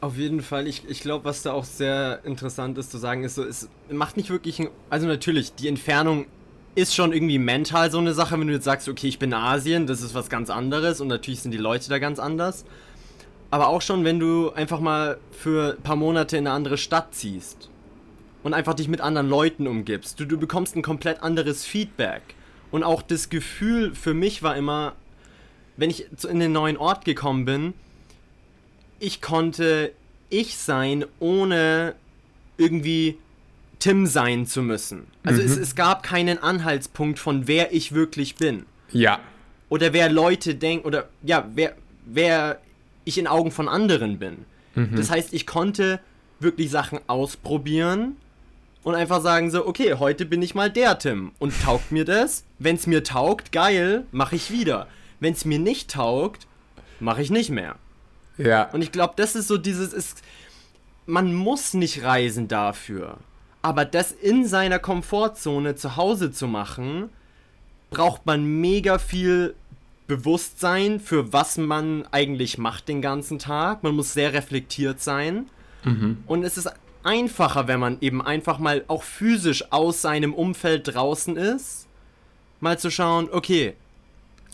Auf 0.00 0.16
jeden 0.16 0.42
Fall. 0.42 0.68
Ich, 0.68 0.84
ich 0.88 1.00
glaube, 1.00 1.24
was 1.24 1.42
da 1.42 1.52
auch 1.52 1.64
sehr 1.64 2.20
interessant 2.24 2.78
ist 2.78 2.92
zu 2.92 2.98
sagen, 2.98 3.24
ist 3.24 3.34
so, 3.34 3.42
es 3.42 3.68
macht 3.90 4.16
nicht 4.16 4.30
wirklich, 4.30 4.60
ein, 4.60 4.68
also 4.90 5.06
natürlich, 5.06 5.54
die 5.54 5.66
Entfernung 5.66 6.26
ist 6.76 6.94
schon 6.94 7.12
irgendwie 7.12 7.40
mental 7.40 7.90
so 7.90 7.98
eine 7.98 8.14
Sache, 8.14 8.38
wenn 8.38 8.46
du 8.46 8.52
jetzt 8.52 8.64
sagst, 8.64 8.88
okay, 8.88 9.08
ich 9.08 9.18
bin 9.18 9.30
in 9.30 9.34
Asien, 9.34 9.88
das 9.88 10.00
ist 10.00 10.14
was 10.14 10.30
ganz 10.30 10.50
anderes 10.50 11.00
und 11.00 11.08
natürlich 11.08 11.40
sind 11.40 11.50
die 11.50 11.58
Leute 11.58 11.88
da 11.88 11.98
ganz 11.98 12.20
anders. 12.20 12.64
Aber 13.50 13.68
auch 13.68 13.82
schon, 13.82 14.04
wenn 14.04 14.20
du 14.20 14.50
einfach 14.52 14.78
mal 14.78 15.18
für 15.32 15.74
ein 15.76 15.82
paar 15.82 15.96
Monate 15.96 16.36
in 16.36 16.46
eine 16.46 16.54
andere 16.54 16.78
Stadt 16.78 17.14
ziehst 17.14 17.68
und 18.44 18.54
einfach 18.54 18.74
dich 18.74 18.86
mit 18.86 19.00
anderen 19.00 19.28
Leuten 19.28 19.66
umgibst. 19.66 20.20
Du, 20.20 20.26
du 20.26 20.38
bekommst 20.38 20.76
ein 20.76 20.82
komplett 20.82 21.22
anderes 21.22 21.64
Feedback. 21.64 22.22
Und 22.70 22.84
auch 22.84 23.02
das 23.02 23.30
Gefühl 23.30 23.94
für 23.94 24.14
mich 24.14 24.42
war 24.42 24.56
immer, 24.56 24.94
wenn 25.76 25.90
ich 25.90 26.06
in 26.24 26.38
den 26.38 26.52
neuen 26.52 26.76
Ort 26.76 27.04
gekommen 27.04 27.46
bin, 27.46 27.74
ich 28.98 29.20
konnte 29.20 29.92
ich 30.30 30.56
sein, 30.56 31.04
ohne 31.20 31.94
irgendwie 32.56 33.18
Tim 33.78 34.06
sein 34.06 34.46
zu 34.46 34.62
müssen. 34.62 35.06
Also 35.22 35.40
mhm. 35.40 35.48
es, 35.48 35.56
es 35.56 35.74
gab 35.74 36.02
keinen 36.02 36.38
Anhaltspunkt 36.38 37.18
von 37.18 37.46
wer 37.46 37.72
ich 37.72 37.92
wirklich 37.92 38.36
bin. 38.36 38.66
Ja. 38.90 39.20
Oder 39.68 39.92
wer 39.92 40.10
Leute 40.10 40.54
denken, 40.54 40.86
oder 40.86 41.08
ja, 41.22 41.48
wer, 41.54 41.74
wer 42.04 42.60
ich 43.04 43.18
in 43.18 43.26
Augen 43.26 43.50
von 43.50 43.68
anderen 43.68 44.18
bin. 44.18 44.44
Mhm. 44.74 44.96
Das 44.96 45.10
heißt, 45.10 45.32
ich 45.32 45.46
konnte 45.46 46.00
wirklich 46.40 46.70
Sachen 46.70 47.00
ausprobieren 47.06 48.16
und 48.82 48.94
einfach 48.94 49.20
sagen 49.22 49.50
so, 49.50 49.66
okay, 49.66 49.94
heute 49.94 50.24
bin 50.24 50.42
ich 50.42 50.54
mal 50.54 50.70
der 50.70 50.98
Tim 50.98 51.32
und 51.38 51.52
taugt 51.62 51.92
mir 51.92 52.04
das? 52.04 52.44
Wenn 52.58 52.76
es 52.76 52.86
mir 52.86 53.04
taugt, 53.04 53.52
geil, 53.52 54.04
mache 54.12 54.36
ich 54.36 54.50
wieder. 54.50 54.88
Wenn 55.20 55.32
es 55.32 55.44
mir 55.44 55.58
nicht 55.58 55.90
taugt, 55.90 56.46
mache 57.00 57.22
ich 57.22 57.30
nicht 57.30 57.50
mehr. 57.50 57.76
Ja. 58.38 58.70
Und 58.70 58.82
ich 58.82 58.92
glaube, 58.92 59.14
das 59.16 59.34
ist 59.34 59.48
so 59.48 59.58
dieses, 59.58 59.92
ist, 59.92 60.22
man 61.06 61.34
muss 61.34 61.74
nicht 61.74 62.02
reisen 62.02 62.48
dafür. 62.48 63.18
Aber 63.62 63.84
das 63.84 64.12
in 64.12 64.46
seiner 64.46 64.78
Komfortzone 64.78 65.74
zu 65.74 65.96
Hause 65.96 66.30
zu 66.30 66.46
machen, 66.46 67.10
braucht 67.90 68.24
man 68.26 68.44
mega 68.44 68.98
viel 68.98 69.54
Bewusstsein 70.06 71.00
für 71.00 71.34
was 71.34 71.58
man 71.58 72.06
eigentlich 72.12 72.56
macht 72.56 72.88
den 72.88 73.02
ganzen 73.02 73.38
Tag. 73.38 73.82
Man 73.82 73.94
muss 73.94 74.14
sehr 74.14 74.32
reflektiert 74.32 75.00
sein. 75.02 75.50
Mhm. 75.84 76.24
Und 76.26 76.44
es 76.44 76.56
ist 76.56 76.72
einfacher, 77.02 77.68
wenn 77.68 77.78
man 77.80 77.98
eben 78.00 78.22
einfach 78.22 78.58
mal 78.58 78.84
auch 78.88 79.02
physisch 79.02 79.70
aus 79.70 80.02
seinem 80.02 80.32
Umfeld 80.34 80.94
draußen 80.94 81.36
ist. 81.36 81.86
Mal 82.60 82.78
zu 82.78 82.90
schauen, 82.90 83.28
okay, 83.30 83.74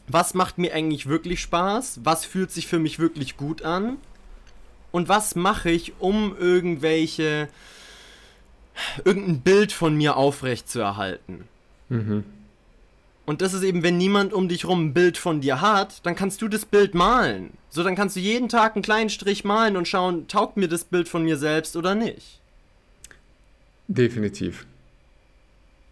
was 0.07 0.35
macht 0.35 0.59
mir 0.59 0.75
eigentlich 0.75 1.07
wirklich 1.07 1.41
Spaß? 1.41 2.01
Was 2.05 2.25
fühlt 2.25 2.51
sich 2.51 2.67
für 2.67 2.79
mich 2.79 2.99
wirklich 2.99 3.37
gut 3.37 3.63
an? 3.63 3.97
Und 4.93 5.09
was 5.09 5.35
mache 5.35 5.71
ich, 5.71 5.95
um 5.99 6.37
irgendwelche 6.39 7.49
irgendein 9.05 9.41
Bild 9.41 9.73
von 9.73 9.97
mir 9.97 10.17
aufrecht 10.17 10.69
zu 10.69 10.81
erhalten? 10.81 11.49
Mhm. 11.89 12.25
Und 13.27 13.41
das 13.41 13.55
ist 13.55 13.63
eben, 13.63 13.83
wenn 13.83 13.97
niemand 13.97 14.33
um 14.35 14.49
dich 14.49 14.67
rum 14.67 14.87
ein 14.87 14.95
Bild 14.95 15.17
von 15.17 15.41
dir 15.41 15.61
hat, 15.61 16.05
dann 16.05 16.15
kannst 16.15 16.43
du 16.43 16.49
das 16.49 16.67
Bild 16.67 16.95
malen. 16.95 17.53
So, 17.71 17.83
dann 17.83 17.97
kannst 17.97 18.17
du 18.17 18.21
jeden 18.21 18.49
Tag 18.49 18.77
einen 18.77 18.83
kleinen 18.83 19.09
Strich 19.09 19.45
malen 19.45 19.77
und 19.77 19.89
schauen, 19.89 20.29
taugt 20.29 20.57
mir 20.57 20.69
das 20.69 20.85
Bild 20.85 21.09
von 21.09 21.25
mir 21.25 21.39
selbst 21.39 21.75
oder 21.77 21.95
nicht. 21.95 22.41
Definitiv. 23.89 24.67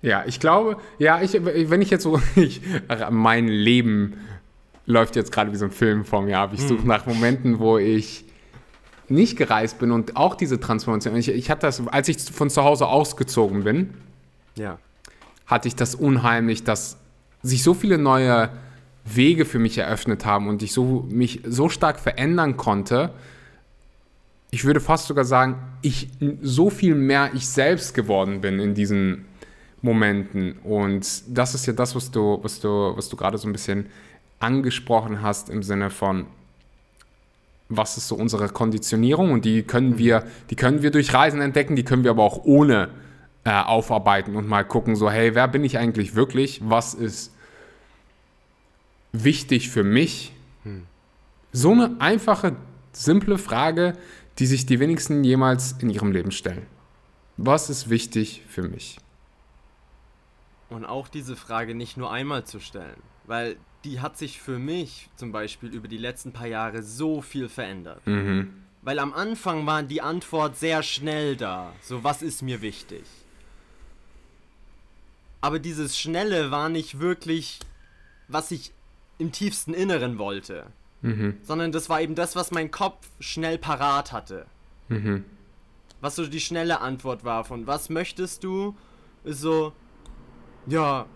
Ja, 0.03 0.25
ich 0.27 0.41
glaube, 0.41 0.77
ja, 0.99 1.23
ich, 1.23 1.33
wenn 1.33 1.81
ich 1.81 1.91
jetzt 1.91 2.03
so, 2.03 2.21
ich, 2.37 2.61
mein 3.11 3.49
Leben 3.49 4.15
läuft 4.85 5.15
jetzt 5.17 5.31
gerade 5.33 5.53
wie 5.53 5.57
so 5.57 5.67
ein 5.67 5.71
Film 5.71 6.05
vor 6.05 6.23
mir 6.23 6.39
ab. 6.41 6.51
Ich 6.53 6.63
suche 6.67 6.87
nach 6.87 7.07
Momenten, 7.07 7.61
wo 7.61 7.79
ich 7.79 8.25
nicht 9.09 9.37
gereist 9.37 9.79
bin 9.79 9.93
und 9.93 10.17
auch 10.17 10.35
diese 10.35 10.59
Transformation. 10.59 11.15
Ich, 11.17 11.29
ich 11.29 11.51
hatte 11.51 11.63
das, 11.67 11.87
als 11.87 12.09
ich 12.09 12.19
von 12.19 12.51
zu 12.51 12.65
Hause 12.65 12.87
ausgezogen 12.89 13.63
bin, 13.65 13.91
Ja. 14.57 14.79
hatte 15.47 15.69
ich 15.69 15.77
das 15.77 15.95
unheimlich, 15.95 16.65
dass 16.65 16.97
sich 17.43 17.63
so 17.63 17.75
viele 17.75 17.99
neue 17.99 18.49
Wege 19.05 19.45
für 19.45 19.59
mich 19.59 19.79
eröffnet 19.79 20.25
haben 20.25 20.49
und 20.49 20.63
ich 20.63 20.73
so, 20.73 21.07
mich 21.11 21.43
so 21.45 21.69
stark 21.69 22.01
verändern 22.01 22.57
konnte. 22.57 23.11
Ich 24.51 24.65
würde 24.65 24.81
fast 24.81 25.07
sogar 25.07 25.25
sagen, 25.25 25.57
ich 25.83 26.09
so 26.41 26.71
viel 26.71 26.95
mehr 26.95 27.31
ich 27.35 27.49
selbst 27.49 27.95
geworden 27.95 28.41
bin 28.41 28.59
in 28.61 28.75
diesen 28.75 29.25
Momenten. 29.83 30.53
Und 30.65 31.23
das 31.27 31.55
ist 31.55 31.67
ja 31.67 31.73
das, 31.73 31.95
was 31.95 32.11
du, 32.11 32.39
was 32.43 32.61
du, 32.61 32.93
was 32.97 33.09
du 33.09 33.17
gerade 33.17 33.37
so 33.37 33.49
ein 33.49 33.53
bisschen 33.53 33.87
angesprochen 34.39 35.23
hast 35.23 35.51
im 35.51 35.63
Sinne 35.63 35.91
von, 35.91 36.27
was 37.69 37.97
ist 37.97 38.09
so 38.09 38.15
unsere 38.15 38.49
Konditionierung 38.49 39.33
und 39.33 39.45
die 39.45 39.63
können 39.63 39.99
wir, 39.99 40.25
die 40.51 40.57
können 40.57 40.83
wir 40.83 40.91
durch 40.91 41.13
Reisen 41.13 41.41
entdecken, 41.41 41.77
die 41.77 41.85
können 41.85 42.05
wir 42.05 42.11
aber 42.11 42.23
auch 42.23 42.45
ohne 42.45 42.91
äh, 43.45 43.51
aufarbeiten 43.51 44.37
und 44.37 44.49
mal 44.49 44.65
gucken, 44.65 44.95
so, 44.97 45.11
hey, 45.11 45.35
wer 45.35 45.49
bin 45.49 45.65
ich 45.65 45.79
eigentlich 45.79 46.15
wirklich? 46.15 46.61
Was 46.65 46.95
ist 46.95 47.33
wichtig 49.13 49.71
für 49.71 49.85
mich? 49.85 50.33
So 51.53 51.73
eine 51.73 51.97
einfache, 51.99 52.57
simple 52.93 53.37
Frage, 53.37 53.95
die 54.39 54.47
sich 54.47 54.65
die 54.65 54.81
wenigsten 54.81 55.23
jemals 55.23 55.73
in 55.81 55.91
ihrem 55.91 56.13
Leben 56.13 56.31
stellen. 56.31 56.67
Was 57.37 57.69
ist 57.69 57.91
wichtig 57.91 58.43
für 58.49 58.63
mich? 58.63 58.99
Und 60.73 60.85
auch 60.87 61.09
diese 61.09 61.37
Frage 61.37 61.75
nicht 61.75 61.97
nur 61.97 62.11
einmal 62.11 62.45
zu 62.45 62.59
stellen, 62.59 63.01
weil 63.27 63.57
die 63.85 64.01
hat 64.01 64.17
sich 64.17 64.41
für 64.41 64.59
mich 64.59 65.11
zum 65.17 65.33
Beispiel 65.33 65.69
über 65.69 65.89
die 65.89 65.99
letzten 65.99 66.33
paar 66.33 66.47
Jahre 66.47 66.83
so 66.83 67.21
viel 67.21 67.49
verändert. 67.49 68.07
Mhm. 68.07 68.55
Weil 68.81 68.99
am 68.99 69.13
Anfang 69.13 69.67
war 69.67 69.83
die 69.83 70.01
Antwort 70.01 70.57
sehr 70.57 70.83
schnell 70.83 71.37
da. 71.37 71.73
So, 71.83 72.03
was 72.03 72.23
ist 72.23 72.43
mir 72.43 72.63
wichtig? 72.63 73.05
Aber 75.41 75.59
dieses 75.59 75.99
Schnelle 75.99 76.51
war 76.51 76.69
nicht 76.69 77.01
wirklich, 77.01 77.61
was 78.29 78.51
ich 78.51 78.73
im 79.19 79.31
tiefsten 79.31 79.75
Inneren 79.75 80.19
wollte. 80.19 80.67
Mhm. 81.03 81.39
Sondern 81.43 81.73
das 81.73 81.89
war 81.89 82.01
eben 82.01 82.15
das, 82.15 82.35
was 82.35 82.51
mein 82.51 82.71
Kopf 82.71 83.09
schnell 83.21 83.59
parat 83.59 84.13
hatte. 84.13 84.47
Mhm. 84.89 85.25
Was 86.01 86.17
so 86.17 86.27
die 86.27 86.41
schnelle 86.41 86.81
Antwort 86.81 87.25
war 87.25 87.45
von, 87.45 87.67
was 87.67 87.89
möchtest 87.89 88.43
du? 88.43 88.77
Ist 89.25 89.41
so, 89.41 89.73
ja, 90.67 91.07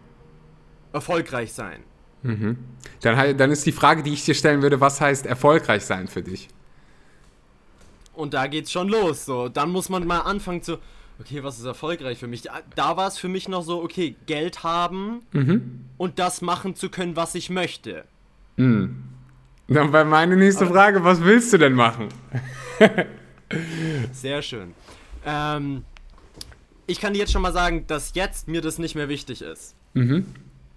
erfolgreich 0.93 1.53
sein. 1.53 1.83
Mhm. 2.23 2.59
Dann, 3.03 3.37
dann 3.37 3.51
ist 3.51 3.67
die 3.67 3.73
Frage, 3.73 4.03
die 4.03 4.13
ich 4.13 4.25
dir 4.25 4.35
stellen 4.35 4.63
würde, 4.63 4.81
was 4.81 5.01
heißt 5.01 5.27
erfolgreich 5.27 5.85
sein 5.85 6.09
für 6.09 6.23
dich? 6.23 6.49
Und 8.15 8.35
da 8.35 8.47
geht's 8.47 8.73
schon 8.73 8.89
los. 8.89 9.27
So, 9.27 9.49
dann 9.49 9.71
muss 9.71 9.89
man 9.89 10.07
mal 10.07 10.21
anfangen 10.21 10.63
zu, 10.63 10.79
okay, 11.21 11.43
was 11.45 11.59
ist 11.59 11.67
erfolgreich 11.67 12.19
für 12.19 12.27
mich? 12.27 12.43
Da, 12.43 12.61
da 12.75 12.97
war 12.97 13.09
es 13.09 13.19
für 13.19 13.29
mich 13.29 13.49
noch 13.49 13.63
so, 13.63 13.83
okay, 13.83 14.17
Geld 14.27 14.63
haben 14.65 15.23
Mhm. 15.33 15.85
und 15.99 16.19
das 16.19 16.41
machen 16.41 16.75
zu 16.75 16.89
können, 16.89 17.15
was 17.17 17.35
ich 17.35 17.51
möchte. 17.51 18.05
Mhm. 18.57 19.05
Dann 19.69 19.93
wäre 19.93 20.05
meine 20.05 20.37
nächste 20.37 20.67
Frage, 20.67 21.03
was 21.05 21.23
willst 21.23 21.53
du 21.53 21.59
denn 21.59 21.75
machen? 21.75 22.09
Sehr 24.13 24.43
schön. 24.43 24.75
Ähm, 25.25 25.85
ich 26.87 27.01
kann 27.01 27.13
dir 27.13 27.19
jetzt 27.19 27.33
schon 27.33 27.43
mal 27.43 27.53
sagen, 27.53 27.87
dass 27.87 28.15
jetzt 28.15 28.49
mir 28.49 28.61
das 28.61 28.79
nicht 28.79 28.95
mehr 28.95 29.09
wichtig 29.09 29.43
ist. 29.43 29.75
Mhm. 29.95 30.27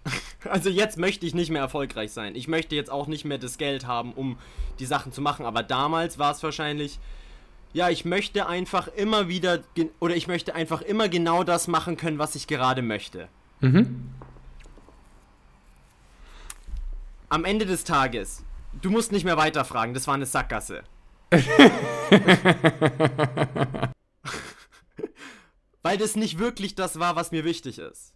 Also 0.50 0.69
jetzt 0.69 0.98
möchte 0.98 1.26
ich 1.26 1.36
nicht 1.36 1.52
mehr 1.52 1.62
erfolgreich 1.62 2.13
sein. 2.13 2.34
Ich 2.34 2.48
möchte 2.48 2.74
jetzt 2.74 2.89
auch 2.89 3.08
nicht 3.08 3.26
mehr 3.26 3.38
das 3.38 3.58
Geld 3.58 3.86
haben, 3.86 4.13
um 4.13 4.38
die 4.80 4.86
Sachen 4.86 5.12
zu 5.12 5.22
machen. 5.22 5.45
Aber 5.45 5.62
damals 5.62 6.17
war 6.17 6.32
es 6.32 6.41
wahrscheinlich, 6.41 6.98
ja, 7.74 7.89
ich 7.89 8.06
möchte 8.06 8.48
einfach 8.48 8.88
immer 8.88 9.28
wieder, 9.28 9.60
oder 10.00 10.15
ich 10.15 10.28
möchte 10.28 10.56
einfach 10.56 10.82
immer 10.82 11.10
genau 11.10 11.43
das 11.43 11.67
machen 11.67 11.98
können, 11.98 12.17
was 12.17 12.36
ich 12.36 12.48
gerade 12.48 12.82
möchte. 12.82 13.28
Mhm. 13.60 14.10
Am 17.28 17.43
Ende 17.43 17.65
des 17.65 17.84
Tages, 17.84 18.43
du 18.82 18.89
musst 18.89 19.12
nicht 19.12 19.26
mehr 19.26 19.38
weiterfragen, 19.38 19.93
das 19.93 20.08
war 20.08 20.15
eine 20.15 20.26
Sackgasse. 20.26 20.84
Weil 25.82 25.98
das 25.98 26.15
nicht 26.15 26.38
wirklich 26.39 26.76
das 26.76 27.00
war, 27.00 27.15
was 27.15 27.32
mir 27.32 27.46
wichtig 27.46 27.80
ist. 27.80 28.13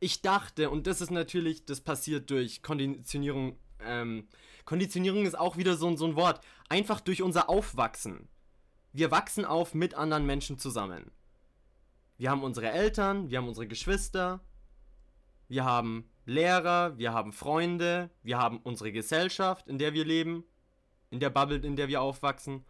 Ich 0.00 0.22
dachte, 0.22 0.70
und 0.70 0.86
das 0.86 1.00
ist 1.00 1.10
natürlich, 1.10 1.64
das 1.64 1.80
passiert 1.80 2.30
durch 2.30 2.62
Konditionierung. 2.62 3.56
Ähm, 3.80 4.28
Konditionierung 4.64 5.24
ist 5.26 5.38
auch 5.38 5.56
wieder 5.56 5.76
so, 5.76 5.88
ein- 5.88 5.96
so 5.96 6.06
ein 6.06 6.16
Wort. 6.16 6.40
Einfach 6.68 7.00
durch 7.00 7.22
unser 7.22 7.48
Aufwachsen. 7.48 8.28
Wir 8.92 9.10
wachsen 9.10 9.44
auf 9.44 9.74
mit 9.74 9.94
anderen 9.94 10.26
Menschen 10.26 10.58
zusammen. 10.58 11.10
Wir 12.18 12.30
haben 12.30 12.44
unsere 12.44 12.70
Eltern, 12.70 13.30
wir 13.30 13.38
haben 13.38 13.48
unsere 13.48 13.66
Geschwister, 13.66 14.40
wir 15.48 15.64
haben 15.64 16.08
Lehrer, 16.24 16.96
wir 16.98 17.12
haben 17.12 17.32
Freunde, 17.32 18.10
wir 18.22 18.38
haben 18.38 18.58
unsere 18.58 18.92
Gesellschaft, 18.92 19.66
in 19.66 19.78
der 19.78 19.92
wir 19.92 20.04
leben, 20.04 20.44
in 21.10 21.18
der 21.20 21.30
Bubble, 21.30 21.58
in 21.58 21.74
der 21.74 21.88
wir 21.88 22.00
aufwachsen. 22.00 22.64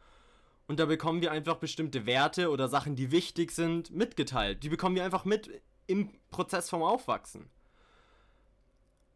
Und 0.73 0.81
da 0.81 0.87
bekommen 0.87 1.21
wir 1.21 1.33
einfach 1.33 1.57
bestimmte 1.57 2.07
Werte 2.07 2.49
oder 2.49 2.67
Sachen, 2.67 2.97
die 2.97 3.11
wichtig 3.11 3.51
sind, 3.51 3.91
mitgeteilt. 3.91 4.63
Die 4.63 4.71
bekommen 4.71 4.97
wir 4.97 5.05
einfach 5.05 5.27
mit 5.27 5.51
im 5.87 6.09
Prozess 6.31 6.71
vom 6.71 6.83
Aufwachsen. 6.83 7.51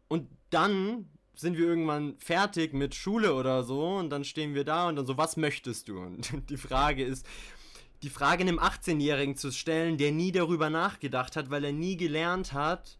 Und 0.07 0.29
dann 0.51 1.09
sind 1.33 1.57
wir 1.57 1.65
irgendwann 1.65 2.15
fertig 2.19 2.73
mit 2.73 2.93
Schule 2.93 3.33
oder 3.33 3.63
so 3.63 3.95
und 3.95 4.11
dann 4.11 4.23
stehen 4.23 4.53
wir 4.53 4.65
da 4.65 4.87
und 4.87 4.97
dann 4.97 5.07
so, 5.07 5.17
was 5.17 5.35
möchtest 5.35 5.87
du? 5.87 5.97
Und 5.99 6.31
die 6.51 6.57
Frage 6.57 7.03
ist, 7.03 7.25
die 8.03 8.11
Frage 8.11 8.43
einem 8.43 8.59
18-Jährigen 8.59 9.35
zu 9.35 9.51
stellen, 9.51 9.97
der 9.97 10.11
nie 10.11 10.31
darüber 10.31 10.69
nachgedacht 10.69 11.35
hat, 11.35 11.49
weil 11.49 11.63
er 11.63 11.73
nie 11.73 11.97
gelernt 11.97 12.53
hat, 12.53 12.99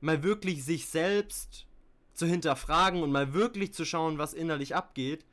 mal 0.00 0.24
wirklich 0.24 0.64
sich 0.64 0.86
selbst 0.86 1.68
zu 2.14 2.26
hinterfragen 2.26 3.04
und 3.04 3.12
mal 3.12 3.32
wirklich 3.32 3.72
zu 3.72 3.84
schauen, 3.84 4.18
was 4.18 4.34
innerlich 4.34 4.74
abgeht, 4.74 5.24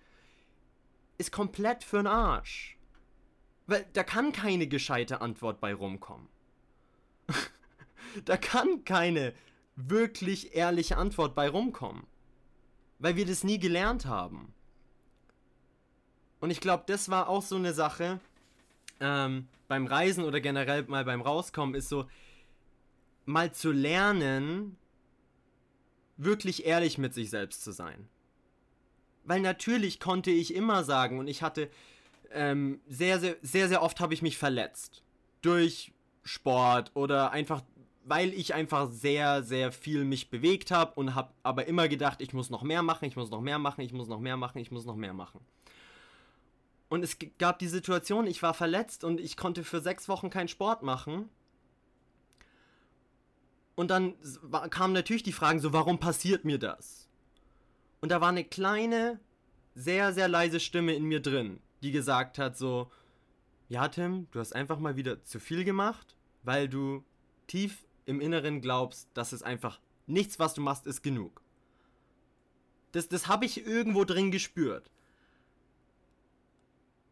ist 1.20 1.32
komplett 1.32 1.84
für'n 1.84 2.08
Arsch. 2.08 2.78
Weil 3.68 3.86
da 3.94 4.04
kann 4.04 4.32
keine 4.32 4.68
gescheite 4.68 5.22
Antwort 5.22 5.60
bei 5.60 5.74
rumkommen. 5.74 6.28
da 8.26 8.38
kann 8.38 8.84
keine 8.86 9.34
wirklich 9.76 10.56
ehrliche 10.56 10.98
Antwort 10.98 11.36
bei 11.36 11.50
rumkommen. 11.50 12.08
Weil 12.98 13.16
wir 13.16 13.26
das 13.26 13.44
nie 13.44 13.60
gelernt 13.60 14.06
haben. 14.06 14.54
Und 16.40 16.50
ich 16.50 16.62
glaube, 16.62 16.86
das 16.88 17.10
war 17.10 17.30
auch 17.30 17.44
so 17.44 17.58
eine 17.58 17.74
Sache 17.74 18.20
ähm, 19.00 19.48
beim 19.68 19.88
Reisen 19.88 20.24
oder 20.24 20.40
generell 20.40 20.84
mal 20.84 21.06
beim 21.06 21.22
Rauskommen, 21.22 21.76
ist 21.76 21.90
so, 21.90 22.08
mal 23.26 23.54
zu 23.54 23.72
lernen, 23.72 24.78
wirklich 26.18 26.66
ehrlich 26.66 26.98
mit 26.98 27.14
sich 27.14 27.30
selbst 27.30 27.64
zu 27.64 27.72
sein. 27.72 28.10
Weil 29.30 29.42
natürlich 29.42 30.00
konnte 30.00 30.32
ich 30.32 30.56
immer 30.56 30.84
sagen 30.84 31.20
und 31.20 31.28
ich 31.28 31.44
hatte 31.44 31.70
ähm, 32.32 32.82
sehr, 32.88 33.20
sehr, 33.20 33.36
sehr, 33.44 33.68
sehr 33.70 33.84
oft 33.84 34.00
habe 34.00 34.16
ich 34.16 34.24
mich 34.24 34.40
verletzt. 34.40 35.04
Durch 35.44 35.94
Sport 36.24 36.90
oder 36.96 37.30
einfach, 37.30 37.62
weil 38.06 38.34
ich 38.34 38.56
einfach 38.56 38.90
sehr, 38.90 39.44
sehr 39.44 39.72
viel 39.72 40.04
mich 40.04 40.32
bewegt 40.32 40.72
habe 40.72 40.94
und 40.96 41.14
habe 41.14 41.32
aber 41.44 41.68
immer 41.68 41.88
gedacht, 41.88 42.22
ich 42.22 42.34
muss 42.34 42.50
noch 42.50 42.64
mehr 42.64 42.82
machen, 42.82 43.06
ich 43.06 43.16
muss 43.16 43.30
noch 43.30 43.42
mehr 43.42 43.60
machen, 43.60 43.82
ich 43.82 43.94
muss 43.94 44.08
noch 44.08 44.20
mehr 44.20 44.36
machen, 44.36 44.58
ich 44.58 44.72
muss 44.72 44.88
noch 44.88 44.96
mehr 44.96 45.14
machen. 45.14 45.42
Und 46.90 47.04
es 47.04 47.16
gab 47.38 47.60
die 47.60 47.68
Situation, 47.68 48.26
ich 48.26 48.42
war 48.42 48.56
verletzt 48.56 49.04
und 49.04 49.20
ich 49.20 49.38
konnte 49.38 49.64
für 49.64 49.80
sechs 49.80 50.10
Wochen 50.10 50.32
keinen 50.32 50.48
Sport 50.48 50.82
machen. 50.82 51.30
Und 53.76 53.92
dann 53.92 54.16
kamen 54.72 54.94
natürlich 54.94 55.22
die 55.22 55.34
Fragen 55.34 55.60
so, 55.60 55.72
warum 55.72 56.00
passiert 56.00 56.46
mir 56.46 56.58
das? 56.58 57.09
Und 58.02 58.10
da 58.10 58.22
war 58.22 58.30
eine 58.30 58.44
kleine, 58.44 59.20
sehr, 59.76 60.14
sehr 60.14 60.28
leise 60.28 60.60
Stimme 60.60 60.94
in 60.94 61.06
mir 61.06 61.22
drin, 61.22 61.60
die 61.82 61.92
gesagt 61.92 62.38
hat 62.38 62.58
so, 62.58 62.92
ja 63.68 63.88
Tim, 63.88 64.28
du 64.32 64.40
hast 64.40 64.54
einfach 64.54 64.80
mal 64.80 64.96
wieder 64.96 65.24
zu 65.24 65.40
viel 65.40 65.64
gemacht, 65.64 66.16
weil 66.44 66.68
du 66.68 67.04
tief 67.48 67.86
im 68.06 68.22
Inneren 68.22 68.62
glaubst, 68.62 69.10
dass 69.14 69.34
es 69.34 69.44
einfach 69.44 69.80
nichts, 70.08 70.40
was 70.40 70.54
du 70.54 70.62
machst, 70.62 70.88
ist 70.88 71.04
genug. 71.04 71.42
Das, 72.92 73.08
das 73.08 73.28
habe 73.28 73.46
ich 73.46 73.66
irgendwo 73.66 74.04
drin 74.04 74.32
gespürt. 74.32 74.90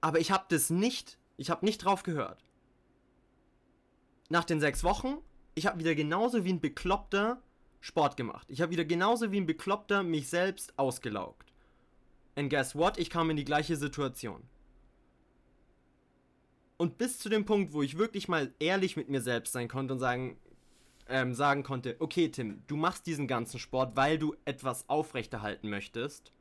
Aber 0.01 0.19
ich 0.19 0.31
habe 0.31 0.45
das 0.49 0.69
nicht, 0.69 1.19
ich 1.37 1.49
habe 1.49 1.65
nicht 1.65 1.79
drauf 1.79 2.03
gehört. 2.03 2.43
Nach 4.29 4.43
den 4.43 4.59
sechs 4.59 4.83
Wochen, 4.83 5.17
ich 5.53 5.67
habe 5.67 5.79
wieder 5.79 5.95
genauso 5.95 6.43
wie 6.43 6.53
ein 6.53 6.61
Bekloppter 6.61 7.41
Sport 7.79 8.17
gemacht. 8.17 8.47
Ich 8.49 8.61
habe 8.61 8.71
wieder 8.71 8.85
genauso 8.85 9.31
wie 9.31 9.39
ein 9.39 9.45
Bekloppter 9.45 10.03
mich 10.03 10.29
selbst 10.29 10.77
ausgelaugt. 10.77 11.51
And 12.35 12.49
guess 12.49 12.75
what? 12.75 12.97
Ich 12.97 13.09
kam 13.09 13.29
in 13.29 13.37
die 13.37 13.45
gleiche 13.45 13.75
Situation. 13.75 14.43
Und 16.77 16.99
bis 16.99 17.17
zu 17.17 17.29
dem 17.29 17.45
Punkt, 17.45 17.73
wo 17.73 17.81
ich 17.81 17.97
wirklich 17.97 18.27
mal 18.27 18.53
ehrlich 18.59 18.95
mit 18.95 19.09
mir 19.09 19.21
selbst 19.21 19.53
sein 19.53 19.67
konnte 19.67 19.93
und 19.93 19.99
sagen, 19.99 20.37
ähm, 21.09 21.33
sagen 21.33 21.63
konnte, 21.63 21.95
okay 21.99 22.29
Tim, 22.29 22.61
du 22.67 22.75
machst 22.75 23.07
diesen 23.07 23.27
ganzen 23.27 23.59
Sport, 23.59 23.95
weil 23.95 24.19
du 24.19 24.35
etwas 24.45 24.87
aufrechterhalten 24.87 25.69
möchtest, 25.69 26.31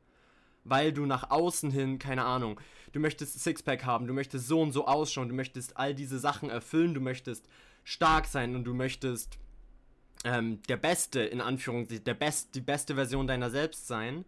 weil 0.63 0.91
du 0.91 1.05
nach 1.05 1.31
außen 1.31 1.71
hin, 1.71 1.97
keine 1.97 2.25
Ahnung, 2.25 2.59
du 2.91 2.99
möchtest 2.99 3.39
Sixpack 3.39 3.85
haben, 3.85 4.05
du 4.05 4.13
möchtest 4.13 4.47
so 4.47 4.61
und 4.61 4.73
so 4.73 4.85
ausschauen, 4.85 5.29
du 5.29 5.35
möchtest 5.35 5.77
all 5.77 5.95
diese 5.95 6.19
Sachen 6.19 6.49
erfüllen, 6.49 6.93
du 6.93 7.01
möchtest 7.01 7.47
stark 7.83 8.25
sein 8.25 8.55
und 8.55 8.65
du 8.65 8.73
möchtest 8.73 9.39
ähm, 10.23 10.61
der 10.63 10.77
Beste, 10.77 11.21
in 11.21 11.41
Anführungszeichen, 11.41 12.03
der 12.03 12.13
Best, 12.13 12.55
die 12.55 12.61
beste 12.61 12.95
Version 12.95 13.27
deiner 13.27 13.49
selbst 13.49 13.87
sein. 13.87 14.25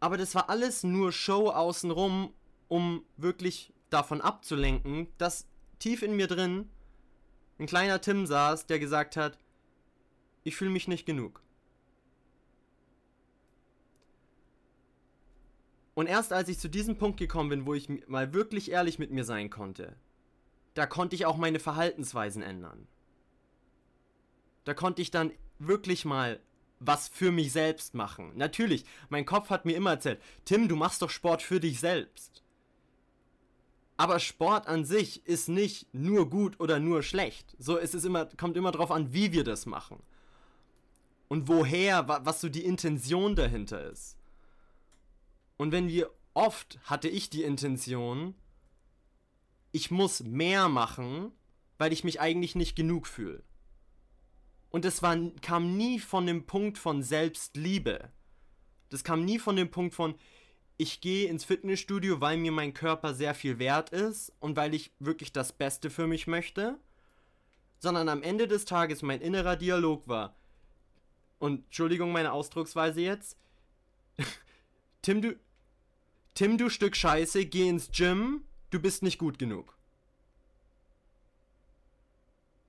Aber 0.00 0.16
das 0.16 0.34
war 0.34 0.48
alles 0.48 0.82
nur 0.82 1.12
Show 1.12 1.50
außenrum, 1.50 2.32
um 2.68 3.04
wirklich 3.16 3.72
davon 3.90 4.20
abzulenken, 4.20 5.08
dass 5.18 5.46
tief 5.78 6.02
in 6.02 6.16
mir 6.16 6.26
drin 6.26 6.68
ein 7.58 7.66
kleiner 7.66 8.00
Tim 8.00 8.26
saß, 8.26 8.66
der 8.66 8.78
gesagt 8.78 9.16
hat, 9.16 9.38
ich 10.44 10.56
fühle 10.56 10.70
mich 10.70 10.88
nicht 10.88 11.04
genug. 11.04 11.42
Und 15.94 16.06
erst 16.06 16.32
als 16.32 16.48
ich 16.48 16.58
zu 16.58 16.68
diesem 16.68 16.96
Punkt 16.96 17.18
gekommen 17.18 17.50
bin, 17.50 17.66
wo 17.66 17.74
ich 17.74 17.88
mal 18.08 18.32
wirklich 18.32 18.70
ehrlich 18.70 18.98
mit 18.98 19.10
mir 19.10 19.24
sein 19.24 19.50
konnte, 19.50 19.96
da 20.72 20.86
konnte 20.86 21.14
ich 21.14 21.26
auch 21.26 21.36
meine 21.36 21.58
Verhaltensweisen 21.58 22.42
ändern. 22.42 22.86
Da 24.64 24.74
konnte 24.74 25.02
ich 25.02 25.10
dann 25.10 25.32
wirklich 25.58 26.04
mal 26.04 26.40
was 26.80 27.08
für 27.08 27.30
mich 27.30 27.52
selbst 27.52 27.94
machen. 27.94 28.32
Natürlich, 28.36 28.84
mein 29.10 29.26
Kopf 29.26 29.50
hat 29.50 29.66
mir 29.66 29.76
immer 29.76 29.90
erzählt, 29.90 30.20
Tim, 30.46 30.66
du 30.66 30.76
machst 30.76 31.02
doch 31.02 31.10
Sport 31.10 31.42
für 31.42 31.60
dich 31.60 31.78
selbst. 31.78 32.42
Aber 33.98 34.18
Sport 34.18 34.66
an 34.66 34.86
sich 34.86 35.26
ist 35.26 35.50
nicht 35.50 35.92
nur 35.92 36.30
gut 36.30 36.58
oder 36.58 36.80
nur 36.80 37.02
schlecht. 37.02 37.54
So 37.58 37.76
ist 37.76 37.94
es 37.94 38.06
immer, 38.06 38.24
kommt 38.24 38.56
immer 38.56 38.72
darauf 38.72 38.90
an, 38.90 39.12
wie 39.12 39.32
wir 39.32 39.44
das 39.44 39.66
machen. 39.66 40.02
Und 41.28 41.48
woher, 41.48 42.08
was 42.08 42.40
so 42.40 42.48
die 42.48 42.64
Intention 42.64 43.36
dahinter 43.36 43.90
ist. 43.90 44.16
Und 45.58 45.70
wenn 45.70 45.88
wir 45.88 46.10
oft 46.32 46.78
hatte 46.84 47.08
ich 47.08 47.28
die 47.28 47.42
Intention, 47.42 48.34
ich 49.72 49.90
muss 49.90 50.20
mehr 50.22 50.70
machen, 50.70 51.32
weil 51.76 51.92
ich 51.92 52.02
mich 52.02 52.20
eigentlich 52.20 52.54
nicht 52.54 52.74
genug 52.76 53.06
fühle. 53.06 53.42
Und 54.70 54.84
das 54.84 55.02
war, 55.02 55.16
kam 55.42 55.76
nie 55.76 55.98
von 55.98 56.26
dem 56.26 56.46
Punkt 56.46 56.78
von 56.78 57.02
Selbstliebe. 57.02 58.10
Das 58.88 59.04
kam 59.04 59.24
nie 59.24 59.38
von 59.38 59.56
dem 59.56 59.70
Punkt 59.70 59.94
von, 59.94 60.14
ich 60.76 61.00
gehe 61.00 61.28
ins 61.28 61.44
Fitnessstudio, 61.44 62.20
weil 62.20 62.36
mir 62.38 62.52
mein 62.52 62.72
Körper 62.72 63.14
sehr 63.14 63.34
viel 63.34 63.58
wert 63.58 63.90
ist 63.90 64.32
und 64.40 64.56
weil 64.56 64.74
ich 64.74 64.92
wirklich 64.98 65.32
das 65.32 65.52
Beste 65.52 65.90
für 65.90 66.06
mich 66.06 66.26
möchte, 66.26 66.78
sondern 67.78 68.08
am 68.08 68.22
Ende 68.22 68.48
des 68.48 68.64
Tages 68.64 69.02
mein 69.02 69.20
innerer 69.20 69.56
Dialog 69.56 70.08
war, 70.08 70.34
und 71.40 71.64
Entschuldigung 71.64 72.12
meine 72.12 72.32
Ausdrucksweise 72.32 73.00
jetzt, 73.00 73.36
Tim, 75.02 75.22
du, 75.22 75.36
Tim, 76.34 76.58
du 76.58 76.68
Stück 76.68 76.94
Scheiße, 76.94 77.46
geh 77.46 77.68
ins 77.68 77.90
Gym, 77.90 78.44
du 78.70 78.78
bist 78.78 79.02
nicht 79.02 79.18
gut 79.18 79.38
genug. 79.38 79.76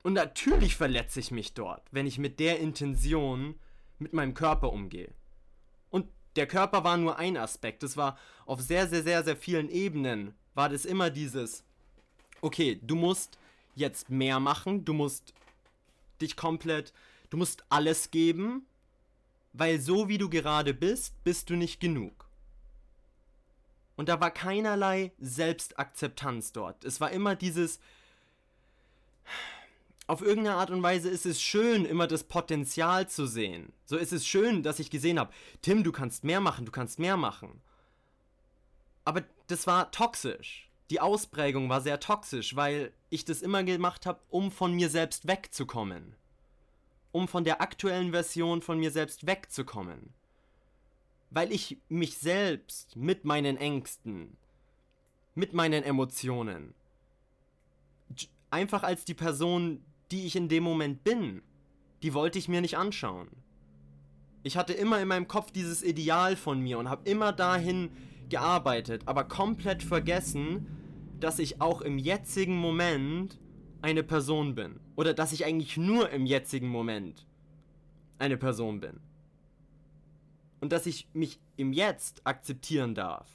Und 0.04 0.14
natürlich 0.14 0.76
verletze 0.76 1.20
ich 1.20 1.32
mich 1.32 1.54
dort, 1.54 1.84
wenn 1.92 2.08
ich 2.08 2.18
mit 2.18 2.40
der 2.40 2.60
Intention 2.60 3.56
mit 4.00 4.14
meinem 4.14 4.34
Körper 4.34 4.74
umgehe 4.74 5.14
der 6.36 6.48
Körper 6.48 6.84
war 6.84 6.98
nur 6.98 7.18
ein 7.18 7.38
Aspekt. 7.38 7.84
Es 7.84 7.98
war 7.98 8.18
auf 8.46 8.62
sehr, 8.62 8.88
sehr, 8.88 9.04
sehr, 9.04 9.24
sehr 9.24 9.36
vielen 9.36 9.70
Ebenen 9.70 10.34
war 10.54 10.70
das 10.70 10.86
immer 10.86 11.10
dieses, 11.10 11.64
okay, 12.42 12.80
du 12.82 12.96
musst 12.96 13.38
jetzt 13.76 14.10
mehr 14.10 14.40
machen, 14.40 14.86
du 14.86 14.94
musst 14.94 15.34
dich 16.22 16.36
komplett, 16.36 16.94
du 17.30 17.38
musst 17.38 17.64
alles 17.70 18.12
geben, 18.12 18.66
weil 19.54 19.80
so 19.80 20.08
wie 20.08 20.18
du 20.18 20.30
gerade 20.30 20.74
bist, 20.74 21.22
bist 21.24 21.50
du 21.50 21.56
nicht 21.56 21.80
genug. 21.80 22.28
Und 23.96 24.10
da 24.10 24.20
war 24.20 24.32
keinerlei 24.32 25.12
Selbstakzeptanz 25.20 26.54
dort. 26.54 26.84
Es 26.86 27.00
war 27.02 27.12
immer 27.12 27.36
dieses, 27.36 27.80
auf 30.08 30.22
irgendeine 30.22 30.58
Art 30.58 30.72
und 30.72 30.84
Weise 30.84 31.10
ist 31.10 31.26
es 31.26 31.42
schön, 31.42 31.86
immer 31.86 32.08
das 32.08 32.24
Potenzial 32.24 33.08
zu 33.08 33.26
sehen. 33.26 33.72
So 33.86 33.98
ist 33.98 34.12
es 34.12 34.26
schön, 34.26 34.64
dass 34.64 34.80
ich 34.80 34.90
gesehen 34.90 35.20
habe, 35.20 35.32
Tim, 35.62 35.84
du 35.84 35.92
kannst 35.92 36.24
mehr 36.24 36.42
machen, 36.42 36.66
du 36.66 36.72
kannst 36.72 37.00
mehr 37.00 37.18
machen. 37.18 37.62
Aber 39.06 39.24
das 39.48 39.68
war 39.68 39.92
toxisch. 39.92 40.70
Die 40.90 41.00
Ausprägung 41.00 41.70
war 41.70 41.82
sehr 41.82 42.00
toxisch, 42.00 42.56
weil 42.56 42.92
ich 43.10 43.24
das 43.24 43.42
immer 43.42 43.64
gemacht 43.64 44.06
habe, 44.06 44.20
um 44.30 44.52
von 44.52 44.74
mir 44.74 44.90
selbst 44.90 45.28
wegzukommen. 45.28 46.16
Um 47.12 47.28
von 47.28 47.44
der 47.44 47.62
aktuellen 47.62 48.12
Version 48.12 48.62
von 48.62 48.80
mir 48.80 48.92
selbst 48.92 49.26
wegzukommen. 49.26 50.14
Weil 51.30 51.52
ich 51.54 51.78
mich 51.88 52.18
selbst 52.18 52.98
mit 52.98 53.24
meinen 53.24 53.56
Ängsten, 53.56 54.36
mit 55.36 55.54
meinen 55.54 55.84
Emotionen, 55.84 56.74
einfach 58.50 58.84
als 58.84 59.06
die 59.06 59.14
Person, 59.14 59.84
die 60.12 60.26
ich 60.26 60.36
in 60.36 60.50
dem 60.50 60.64
Moment 60.64 61.04
bin, 61.04 61.42
die 62.04 62.14
wollte 62.14 62.40
ich 62.40 62.48
mir 62.48 62.62
nicht 62.62 62.78
anschauen. 62.78 63.30
Ich 64.44 64.58
hatte 64.58 64.74
immer 64.74 65.00
in 65.00 65.08
meinem 65.08 65.28
Kopf 65.28 65.52
dieses 65.52 65.84
Ideal 65.84 66.36
von 66.36 66.60
mir 66.60 66.80
und 66.80 66.90
habe 66.90 67.10
immer 67.10 67.32
dahin 67.32 67.92
gearbeitet, 68.30 69.04
aber 69.06 69.24
komplett 69.24 69.84
vergessen, 69.84 70.66
dass 71.20 71.38
ich 71.38 71.62
auch 71.62 71.82
im 71.82 72.00
jetzigen 72.00 72.58
Moment 72.58 73.40
eine 73.82 74.04
Person 74.04 74.56
bin. 74.56 74.80
Oder 74.96 75.14
dass 75.14 75.32
ich 75.32 75.46
eigentlich 75.46 75.78
nur 75.78 76.10
im 76.10 76.26
jetzigen 76.26 76.68
Moment 76.68 77.28
eine 78.18 78.38
Person 78.38 78.80
bin. 78.80 79.00
Und 80.60 80.72
dass 80.72 80.86
ich 80.86 81.08
mich 81.14 81.40
im 81.58 81.74
Jetzt 81.74 82.22
akzeptieren 82.26 82.96
darf. 82.96 83.28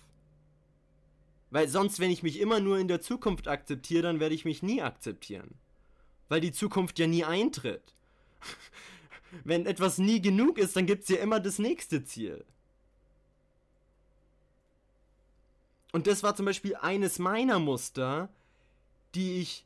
Weil 1.51 1.69
sonst, 1.69 2.01
wenn 2.01 2.11
ich 2.11 2.23
mich 2.23 2.41
immer 2.41 2.59
nur 2.61 2.79
in 2.79 2.89
der 2.89 3.01
Zukunft 3.01 3.47
akzeptiere, 3.47 4.03
dann 4.03 4.21
werde 4.21 4.35
ich 4.35 4.45
mich 4.45 4.63
nie 4.63 4.83
akzeptieren 4.83 5.55
weil 6.29 6.41
die 6.41 6.53
Zukunft 6.53 6.99
ja 6.99 7.07
nie 7.07 7.25
eintritt. 7.25 7.95
Wenn 9.45 9.67
etwas 9.67 9.99
nie 9.99 10.21
genug 10.21 10.59
ist, 10.59 10.77
dann 10.77 10.87
gibt 10.87 11.05
es 11.05 11.09
ja 11.09 11.19
immer 11.19 11.41
das 11.41 11.59
nächste 11.59 12.05
Ziel. 12.05 12.45
Und 15.93 16.07
das 16.07 16.23
war 16.23 16.37
zum 16.37 16.47
Beispiel 16.47 16.77
eines 16.77 17.19
meiner 17.19 17.59
Muster, 17.59 18.29
die 19.15 19.41
ich 19.41 19.65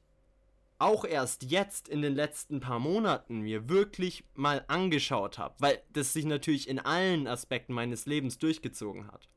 auch 0.79 1.05
erst 1.05 1.43
jetzt 1.43 1.89
in 1.89 2.01
den 2.01 2.15
letzten 2.15 2.61
paar 2.61 2.79
Monaten 2.79 3.41
mir 3.41 3.69
wirklich 3.69 4.25
mal 4.35 4.65
angeschaut 4.69 5.39
habe, 5.39 5.55
weil 5.59 5.83
das 5.93 6.13
sich 6.13 6.25
natürlich 6.25 6.69
in 6.69 6.79
allen 6.79 7.27
Aspekten 7.27 7.75
meines 7.75 8.07
Lebens 8.07 8.39
durchgezogen 8.39 9.07
hat. 9.09 9.29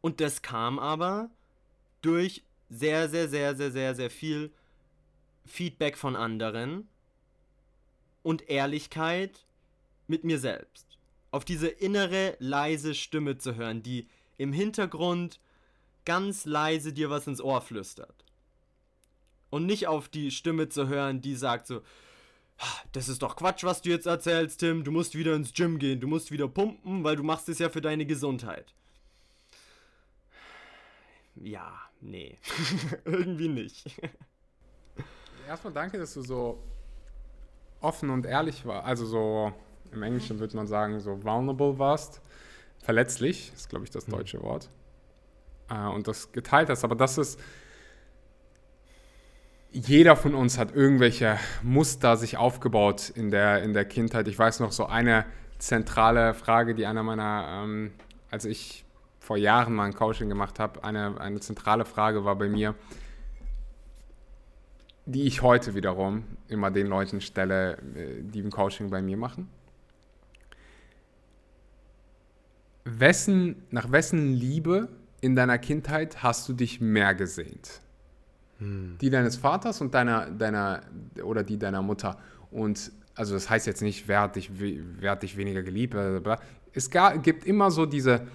Und 0.00 0.20
das 0.20 0.40
kam 0.40 0.78
aber 0.78 1.30
durch 2.00 2.44
sehr, 2.70 3.08
sehr, 3.08 3.28
sehr, 3.28 3.54
sehr, 3.54 3.70
sehr, 3.72 3.94
sehr 3.94 4.10
viel 4.10 4.52
Feedback 5.50 5.96
von 5.96 6.16
anderen 6.16 6.88
und 8.22 8.48
Ehrlichkeit 8.48 9.44
mit 10.06 10.24
mir 10.24 10.38
selbst. 10.38 10.86
Auf 11.30 11.44
diese 11.44 11.68
innere, 11.68 12.36
leise 12.38 12.94
Stimme 12.94 13.38
zu 13.38 13.54
hören, 13.54 13.82
die 13.82 14.08
im 14.36 14.52
Hintergrund 14.52 15.40
ganz 16.04 16.44
leise 16.44 16.92
dir 16.92 17.10
was 17.10 17.26
ins 17.26 17.40
Ohr 17.40 17.60
flüstert. 17.60 18.24
Und 19.50 19.66
nicht 19.66 19.86
auf 19.86 20.08
die 20.08 20.30
Stimme 20.30 20.68
zu 20.68 20.88
hören, 20.88 21.20
die 21.20 21.34
sagt 21.34 21.66
so, 21.66 21.82
das 22.92 23.08
ist 23.08 23.22
doch 23.22 23.36
Quatsch, 23.36 23.64
was 23.64 23.82
du 23.82 23.90
jetzt 23.90 24.06
erzählst, 24.06 24.60
Tim. 24.60 24.84
Du 24.84 24.90
musst 24.90 25.16
wieder 25.16 25.34
ins 25.34 25.52
Gym 25.52 25.78
gehen, 25.78 26.00
du 26.00 26.06
musst 26.06 26.30
wieder 26.30 26.48
pumpen, 26.48 27.04
weil 27.04 27.16
du 27.16 27.22
machst 27.22 27.48
es 27.48 27.58
ja 27.58 27.70
für 27.70 27.80
deine 27.80 28.06
Gesundheit. 28.06 28.74
Ja, 31.36 31.80
nee. 32.00 32.38
Irgendwie 33.04 33.48
nicht. 33.48 33.84
Erstmal 35.50 35.72
danke, 35.72 35.98
dass 35.98 36.14
du 36.14 36.22
so 36.22 36.62
offen 37.80 38.08
und 38.10 38.24
ehrlich 38.24 38.64
warst. 38.64 38.86
Also 38.86 39.04
so, 39.04 39.52
im 39.90 40.00
Englischen 40.04 40.38
würde 40.38 40.54
man 40.54 40.68
sagen, 40.68 41.00
so 41.00 41.24
vulnerable 41.24 41.76
warst. 41.76 42.20
Verletzlich, 42.78 43.52
ist 43.52 43.68
glaube 43.68 43.84
ich 43.84 43.90
das 43.90 44.06
hm. 44.06 44.14
deutsche 44.14 44.40
Wort. 44.42 44.68
Äh, 45.68 45.88
und 45.88 46.06
das 46.06 46.30
geteilt 46.30 46.68
hast. 46.70 46.84
Aber 46.84 46.94
das 46.94 47.18
ist 47.18 47.40
jeder 49.72 50.14
von 50.14 50.36
uns 50.36 50.56
hat 50.56 50.72
irgendwelche 50.72 51.36
Muster 51.64 52.16
sich 52.16 52.36
aufgebaut 52.36 53.10
in 53.10 53.32
der, 53.32 53.64
in 53.64 53.72
der 53.72 53.86
Kindheit. 53.86 54.28
Ich 54.28 54.38
weiß 54.38 54.60
noch 54.60 54.70
so 54.70 54.86
eine 54.86 55.26
zentrale 55.58 56.32
Frage, 56.34 56.76
die 56.76 56.86
einer 56.86 57.02
meiner, 57.02 57.64
ähm, 57.64 57.92
als 58.30 58.44
ich 58.44 58.84
vor 59.18 59.36
Jahren 59.36 59.74
mal 59.74 59.86
ein 59.86 59.94
Coaching 59.94 60.28
gemacht 60.28 60.60
habe, 60.60 60.84
eine, 60.84 61.20
eine 61.20 61.40
zentrale 61.40 61.84
Frage 61.84 62.24
war 62.24 62.36
bei 62.36 62.48
mir, 62.48 62.76
die 65.06 65.24
ich 65.24 65.42
heute 65.42 65.74
wiederum 65.74 66.24
immer 66.48 66.70
den 66.70 66.86
Leuten 66.86 67.20
stelle, 67.20 67.78
äh, 67.94 68.22
die 68.22 68.40
im 68.40 68.50
Coaching 68.50 68.90
bei 68.90 69.02
mir 69.02 69.16
machen. 69.16 69.48
Wessen, 72.84 73.62
nach 73.70 73.92
wessen 73.92 74.32
Liebe 74.34 74.88
in 75.20 75.36
deiner 75.36 75.58
Kindheit 75.58 76.22
hast 76.22 76.48
du 76.48 76.52
dich 76.52 76.80
mehr 76.80 77.14
gesehnt? 77.14 77.80
Die 79.00 79.08
deines 79.08 79.36
Vaters 79.36 79.80
und 79.80 79.94
deiner, 79.94 80.30
deiner 80.30 80.82
oder 81.22 81.42
die 81.42 81.58
deiner 81.58 81.80
Mutter. 81.80 82.18
Und 82.50 82.92
also 83.14 83.34
das 83.34 83.48
heißt 83.48 83.66
jetzt 83.66 83.80
nicht, 83.80 84.06
wer 84.06 84.20
hat 84.20 84.36
dich, 84.36 84.50
wer 84.52 85.12
hat 85.12 85.22
dich 85.22 85.36
weniger 85.36 85.62
geliebt. 85.62 85.92
Blablabla. 85.92 86.40
Es 86.72 86.90
gibt 87.22 87.44
immer 87.44 87.70
so 87.70 87.86
diese 87.86 88.26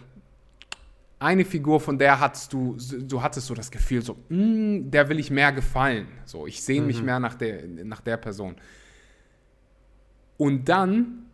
eine 1.26 1.44
Figur, 1.44 1.80
von 1.80 1.98
der 1.98 2.20
hattest 2.20 2.54
du, 2.54 2.78
du 3.00 3.20
hattest 3.20 3.48
so 3.48 3.56
das 3.56 3.72
Gefühl, 3.72 4.04
so, 4.04 4.16
mm, 4.30 4.92
der 4.92 5.10
will 5.10 5.20
ich 5.20 5.32
mehr 5.32 5.52
gefallen. 5.52 6.08
So, 6.24 6.46
ich 6.46 6.62
sehne 6.62 6.82
mhm. 6.82 6.88
mich 6.88 7.02
mehr 7.02 7.20
nach 7.20 7.34
der, 7.34 7.66
nach 7.66 8.02
der 8.02 8.18
Person. 8.18 8.56
Und 10.38 10.70
dann 10.70 11.26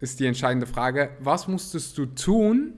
ist 0.00 0.18
die 0.18 0.26
entscheidende 0.26 0.66
Frage, 0.66 1.10
was 1.20 1.46
musstest 1.46 1.96
du 1.98 2.06
tun, 2.06 2.72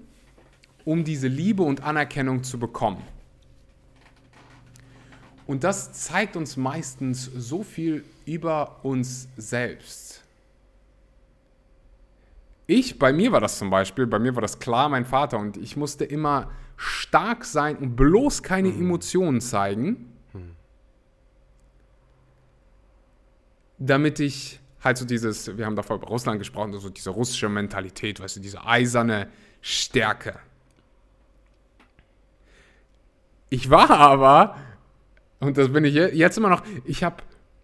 um 0.85 1.03
diese 1.03 1.29
Liebe 1.29 1.63
und 1.63 1.83
Anerkennung 1.83 2.43
zu 2.45 2.59
bekommen? 2.59 3.03
Und 5.47 5.65
das 5.65 5.95
zeigt 5.95 6.37
uns 6.37 6.59
meistens 6.59 7.25
so 7.25 7.63
viel 7.63 8.05
über 8.27 8.85
uns 8.85 9.29
selbst. 9.39 10.23
Ich, 12.71 13.01
bei 13.01 13.13
mir 13.13 13.33
war 13.33 13.41
das 13.41 13.59
zum 13.59 13.69
Beispiel, 13.69 14.07
bei 14.07 14.21
mir 14.21 14.37
war 14.37 14.43
das 14.43 14.61
klar 14.61 14.89
mein 14.89 15.05
Vater 15.05 15.41
und 15.41 15.57
ich 15.57 15.77
musste 15.77 16.05
immer 16.05 16.53
stark 16.77 17.45
sein 17.45 17.77
und 17.77 17.97
bloß 17.97 18.45
keine 18.45 18.69
mhm. 18.69 18.83
Emotionen 18.83 19.41
zeigen, 19.41 20.13
mhm. 20.33 20.55
damit 23.79 24.21
ich 24.21 24.61
halt 24.85 24.99
so 24.99 25.05
dieses, 25.05 25.59
wir 25.59 25.67
haben 25.67 25.75
davor 25.75 25.97
über 25.97 26.07
Russland 26.07 26.39
gesprochen, 26.39 26.73
so 26.79 26.91
diese 26.91 27.11
russische 27.11 27.49
Mentalität, 27.49 28.21
weißt 28.21 28.37
du, 28.37 28.41
diese 28.41 28.65
eiserne 28.65 29.27
Stärke. 29.61 30.39
Ich 33.49 33.69
war 33.69 33.91
aber 33.91 34.55
und 35.41 35.59
das 35.59 35.73
bin 35.73 35.85
ich 35.85 35.95
jetzt 35.95 36.39
immer 36.39 36.51
noch. 36.51 36.63
Ich 36.85 37.03
habe 37.03 37.17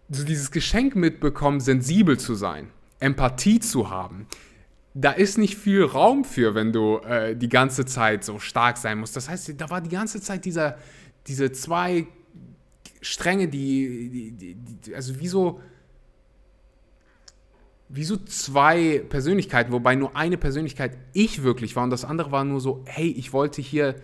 so 0.09 0.25
dieses 0.25 0.51
Geschenk 0.51 0.97
mitbekommen, 0.97 1.61
sensibel 1.61 2.19
zu 2.19 2.35
sein, 2.35 2.71
Empathie 2.99 3.61
zu 3.61 3.89
haben. 3.89 4.27
Da 4.99 5.11
ist 5.11 5.37
nicht 5.37 5.57
viel 5.57 5.83
Raum 5.83 6.23
für, 6.23 6.55
wenn 6.55 6.73
du 6.73 6.97
äh, 6.97 7.35
die 7.35 7.49
ganze 7.49 7.85
Zeit 7.85 8.23
so 8.23 8.39
stark 8.39 8.77
sein 8.77 8.97
musst. 8.97 9.15
Das 9.15 9.29
heißt, 9.29 9.53
da 9.55 9.69
war 9.69 9.79
die 9.79 9.91
ganze 9.91 10.19
Zeit 10.21 10.43
dieser, 10.43 10.77
diese 11.27 11.51
zwei 11.51 12.07
Stränge, 13.01 13.47
die, 13.47 14.31
die, 14.31 14.55
die 14.55 14.95
also 14.95 15.19
wie 15.19 15.27
so, 15.27 15.61
wie 17.89 18.03
so 18.03 18.17
zwei 18.17 19.05
Persönlichkeiten, 19.07 19.71
wobei 19.71 19.95
nur 19.95 20.15
eine 20.15 20.37
Persönlichkeit 20.37 20.97
ich 21.13 21.43
wirklich 21.43 21.75
war 21.75 21.83
und 21.83 21.91
das 21.91 22.03
andere 22.03 22.31
war 22.31 22.43
nur 22.43 22.59
so, 22.59 22.83
hey, 22.85 23.09
ich 23.11 23.33
wollte 23.33 23.61
hier 23.61 23.95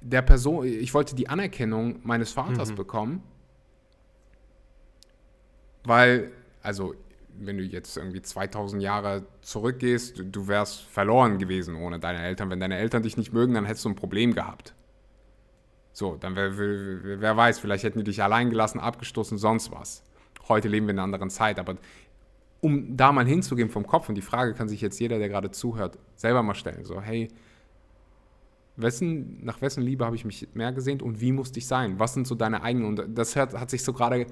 der 0.00 0.22
Person, 0.22 0.64
ich 0.66 0.94
wollte 0.94 1.16
die 1.16 1.28
Anerkennung 1.28 1.98
meines 2.04 2.30
Vaters 2.30 2.70
mhm. 2.70 2.76
bekommen, 2.76 3.22
weil, 5.82 6.30
also 6.62 6.94
wenn 7.38 7.58
du 7.58 7.64
jetzt 7.64 7.96
irgendwie 7.96 8.22
2000 8.22 8.82
Jahre 8.82 9.26
zurückgehst, 9.42 10.22
du, 10.24 10.48
wärst 10.48 10.82
verloren 10.82 11.38
gewesen 11.38 11.76
ohne 11.76 11.98
deine 11.98 12.22
Eltern. 12.22 12.50
Wenn 12.50 12.60
deine 12.60 12.78
Eltern 12.78 13.02
dich 13.02 13.16
nicht 13.16 13.32
mögen, 13.32 13.54
dann 13.54 13.64
hättest 13.64 13.84
du 13.84 13.90
ein 13.90 13.96
Problem 13.96 14.34
gehabt. 14.34 14.74
So, 15.92 16.16
dann 16.16 16.34
wer, 16.36 16.58
wer, 16.58 17.20
wer 17.20 17.36
weiß, 17.36 17.58
vielleicht 17.58 17.84
hätten 17.84 17.98
die 17.98 18.04
dich 18.04 18.22
allein 18.22 18.50
gelassen, 18.50 18.80
abgestoßen, 18.80 19.38
sonst 19.38 19.70
was. 19.70 20.02
Heute 20.48 20.68
leben 20.68 20.86
wir 20.86 20.92
in 20.92 20.98
einer 20.98 21.04
anderen 21.04 21.30
Zeit, 21.30 21.58
aber 21.58 21.76
um 22.60 22.96
da 22.96 23.12
mal 23.12 23.26
hinzugehen 23.26 23.70
vom 23.70 23.86
Kopf, 23.86 24.08
und 24.08 24.14
die 24.14 24.22
Frage 24.22 24.54
kann 24.54 24.68
sich 24.68 24.80
jetzt 24.80 24.98
jeder, 24.98 25.18
der 25.18 25.28
gerade 25.28 25.50
zuhört, 25.50 25.98
selber 26.16 26.42
mal 26.42 26.54
stellen. 26.54 26.84
So, 26.84 27.00
hey, 27.00 27.28
Wessen, 28.76 29.44
nach 29.44 29.60
wessen 29.60 29.82
Liebe 29.82 30.04
habe 30.04 30.16
ich 30.16 30.24
mich 30.24 30.48
mehr 30.54 30.72
gesehnt 30.72 31.02
und 31.02 31.20
wie 31.20 31.30
musste 31.30 31.58
ich 31.58 31.66
sein? 31.66 31.98
Was 31.98 32.14
sind 32.14 32.26
so 32.26 32.34
deine 32.34 32.62
eigenen? 32.62 32.86
Und 32.86 33.16
das 33.16 33.36
hat, 33.36 33.54
hat 33.54 33.70
sich 33.70 33.84
so 33.84 33.92
gerade 33.92 34.26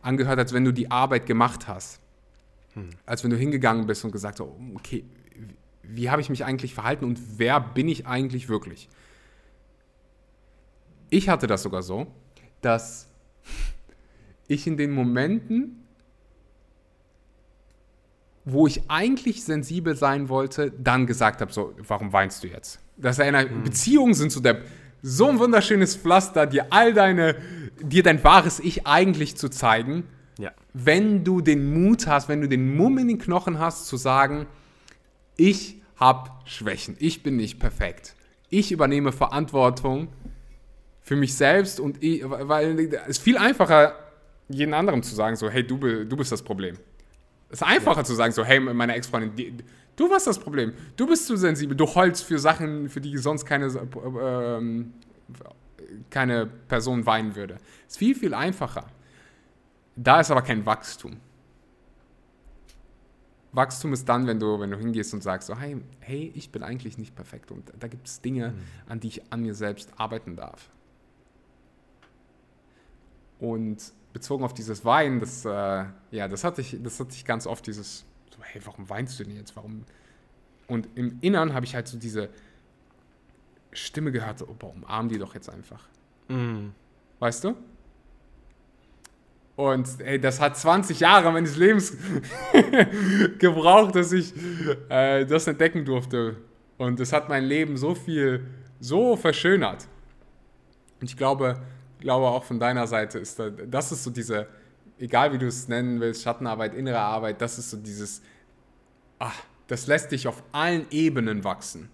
angehört, 0.00 0.38
als 0.38 0.52
wenn 0.52 0.64
du 0.64 0.72
die 0.72 0.90
Arbeit 0.90 1.26
gemacht 1.26 1.66
hast. 1.66 2.01
Hm. 2.74 2.90
Als 3.06 3.22
wenn 3.22 3.30
du 3.30 3.36
hingegangen 3.36 3.86
bist 3.86 4.04
und 4.04 4.12
gesagt 4.12 4.40
hast, 4.40 4.48
okay, 4.74 5.04
wie 5.82 6.10
habe 6.10 6.20
ich 6.20 6.30
mich 6.30 6.44
eigentlich 6.44 6.74
verhalten 6.74 7.04
und 7.04 7.20
wer 7.38 7.60
bin 7.60 7.88
ich 7.88 8.06
eigentlich 8.06 8.48
wirklich? 8.48 8.88
Ich 11.10 11.28
hatte 11.28 11.46
das 11.46 11.62
sogar 11.62 11.82
so, 11.82 12.06
dass 12.60 13.08
ich 14.48 14.66
in 14.66 14.76
den 14.76 14.92
Momenten, 14.92 15.84
wo 18.44 18.66
ich 18.66 18.90
eigentlich 18.90 19.44
sensibel 19.44 19.96
sein 19.96 20.28
wollte, 20.28 20.70
dann 20.70 21.06
gesagt 21.06 21.40
habe, 21.40 21.52
so, 21.52 21.74
warum 21.78 22.12
weinst 22.12 22.42
du 22.42 22.48
jetzt? 22.48 22.80
dass 22.96 23.16
deine 23.16 23.46
mhm. 23.46 23.64
Beziehungen 23.64 24.14
sind 24.14 24.30
zu 24.30 24.40
der 24.40 24.62
so 25.04 25.28
ein 25.28 25.38
wunderschönes 25.40 25.96
Pflaster, 25.96 26.46
dir 26.46 26.66
all 26.70 26.94
deine, 26.94 27.34
dir 27.80 28.04
dein 28.04 28.22
wahres 28.22 28.60
Ich 28.60 28.86
eigentlich 28.86 29.36
zu 29.36 29.48
zeigen. 29.48 30.04
Ja. 30.42 30.50
Wenn 30.72 31.22
du 31.22 31.40
den 31.40 31.72
Mut 31.72 32.08
hast, 32.08 32.28
wenn 32.28 32.40
du 32.40 32.48
den 32.48 32.74
Mumm 32.76 32.98
in 32.98 33.06
den 33.06 33.18
Knochen 33.18 33.60
hast, 33.60 33.86
zu 33.86 33.96
sagen, 33.96 34.46
ich 35.36 35.80
habe 35.94 36.30
Schwächen, 36.46 36.96
ich 36.98 37.22
bin 37.22 37.36
nicht 37.36 37.60
perfekt. 37.60 38.16
Ich 38.48 38.72
übernehme 38.72 39.12
Verantwortung 39.12 40.08
für 41.00 41.14
mich 41.14 41.34
selbst 41.34 41.78
und 41.78 42.02
ich, 42.02 42.22
weil 42.28 42.76
es 42.80 43.08
ist 43.18 43.22
viel 43.22 43.38
einfacher, 43.38 43.94
jeden 44.48 44.74
anderen 44.74 45.04
zu 45.04 45.14
sagen, 45.14 45.36
so, 45.36 45.48
hey, 45.48 45.64
du, 45.64 45.78
du 45.78 46.16
bist 46.16 46.32
das 46.32 46.42
Problem. 46.42 46.76
Es 47.48 47.60
ist 47.60 47.62
einfacher 47.62 47.98
ja. 47.98 48.04
zu 48.04 48.14
sagen, 48.14 48.32
so, 48.32 48.44
hey, 48.44 48.58
meine 48.58 48.96
Ex-Freundin, 48.96 49.62
Du 49.94 50.10
warst 50.10 50.26
das 50.26 50.38
Problem. 50.38 50.72
Du 50.96 51.06
bist 51.06 51.26
zu 51.26 51.36
sensibel. 51.36 51.76
Du 51.76 51.86
holst 51.86 52.24
für 52.24 52.38
Sachen, 52.38 52.88
für 52.88 53.00
die 53.00 53.16
sonst 53.18 53.44
keine, 53.44 53.66
äh, 53.66 54.60
keine 56.08 56.46
Person 56.46 57.04
weinen 57.04 57.36
würde. 57.36 57.58
Ist 57.86 57.98
viel, 57.98 58.14
viel 58.14 58.32
einfacher. 58.32 58.86
Da 59.96 60.20
ist 60.20 60.30
aber 60.30 60.42
kein 60.42 60.64
Wachstum. 60.64 61.20
Wachstum 63.52 63.92
ist 63.92 64.08
dann, 64.08 64.26
wenn 64.26 64.40
du, 64.40 64.58
wenn 64.60 64.70
du 64.70 64.78
hingehst 64.78 65.12
und 65.12 65.22
sagst, 65.22 65.48
so, 65.48 65.58
hey, 65.58 65.76
hey, 66.00 66.32
ich 66.34 66.50
bin 66.50 66.62
eigentlich 66.62 66.96
nicht 66.96 67.14
perfekt 67.14 67.50
und 67.50 67.70
da 67.78 67.86
gibt 67.86 68.08
es 68.08 68.22
Dinge, 68.22 68.52
mhm. 68.52 68.62
an 68.88 69.00
die 69.00 69.08
ich 69.08 69.32
an 69.32 69.42
mir 69.42 69.54
selbst 69.54 69.90
arbeiten 69.98 70.36
darf. 70.36 70.70
Und 73.38 73.92
bezogen 74.12 74.44
auf 74.44 74.54
dieses 74.54 74.84
Weinen, 74.84 75.20
das, 75.20 75.44
äh, 75.44 75.84
ja, 76.10 76.28
das 76.28 76.44
hatte 76.44 76.62
ich, 76.62 76.78
das 76.82 76.98
hatte 76.98 77.10
ich 77.12 77.24
ganz 77.24 77.46
oft, 77.46 77.66
dieses 77.66 78.06
so, 78.34 78.42
hey, 78.42 78.62
warum 78.64 78.88
weinst 78.88 79.18
du 79.20 79.24
denn 79.24 79.36
jetzt? 79.36 79.54
Warum? 79.56 79.84
Und 80.66 80.88
im 80.94 81.18
Innern 81.20 81.52
habe 81.52 81.66
ich 81.66 81.74
halt 81.74 81.88
so 81.88 81.98
diese 81.98 82.30
Stimme 83.72 84.12
gehört, 84.12 84.38
so, 84.38 84.48
oh, 84.48 84.54
boah, 84.54 84.72
umarm 84.72 85.08
die 85.08 85.18
doch 85.18 85.34
jetzt 85.34 85.50
einfach. 85.50 85.86
Mm. 86.28 86.68
Weißt 87.18 87.44
du? 87.44 87.56
Und 89.62 89.88
hey, 89.98 90.20
das 90.20 90.40
hat 90.40 90.56
20 90.56 90.98
Jahre 90.98 91.30
meines 91.30 91.56
Lebens 91.56 91.96
gebraucht, 93.38 93.94
dass 93.94 94.10
ich 94.10 94.34
äh, 94.88 95.24
das 95.24 95.46
entdecken 95.46 95.84
durfte. 95.84 96.36
Und 96.78 96.98
es 96.98 97.12
hat 97.12 97.28
mein 97.28 97.44
Leben 97.44 97.76
so 97.76 97.94
viel, 97.94 98.44
so 98.80 99.14
verschönert. 99.14 99.86
Und 101.00 101.08
ich 101.08 101.16
glaube, 101.16 101.62
glaube 102.00 102.26
auch 102.26 102.42
von 102.42 102.58
deiner 102.58 102.88
Seite 102.88 103.20
ist 103.20 103.38
da, 103.38 103.50
das 103.50 103.92
ist 103.92 104.02
so 104.02 104.10
diese, 104.10 104.48
egal 104.98 105.32
wie 105.32 105.38
du 105.38 105.46
es 105.46 105.68
nennen 105.68 106.00
willst, 106.00 106.24
Schattenarbeit, 106.24 106.74
innere 106.74 106.98
Arbeit, 106.98 107.40
das 107.40 107.56
ist 107.56 107.70
so 107.70 107.76
dieses, 107.76 108.20
ach, 109.20 109.44
das 109.68 109.86
lässt 109.86 110.10
dich 110.10 110.26
auf 110.26 110.42
allen 110.50 110.86
Ebenen 110.90 111.44
wachsen. 111.44 111.88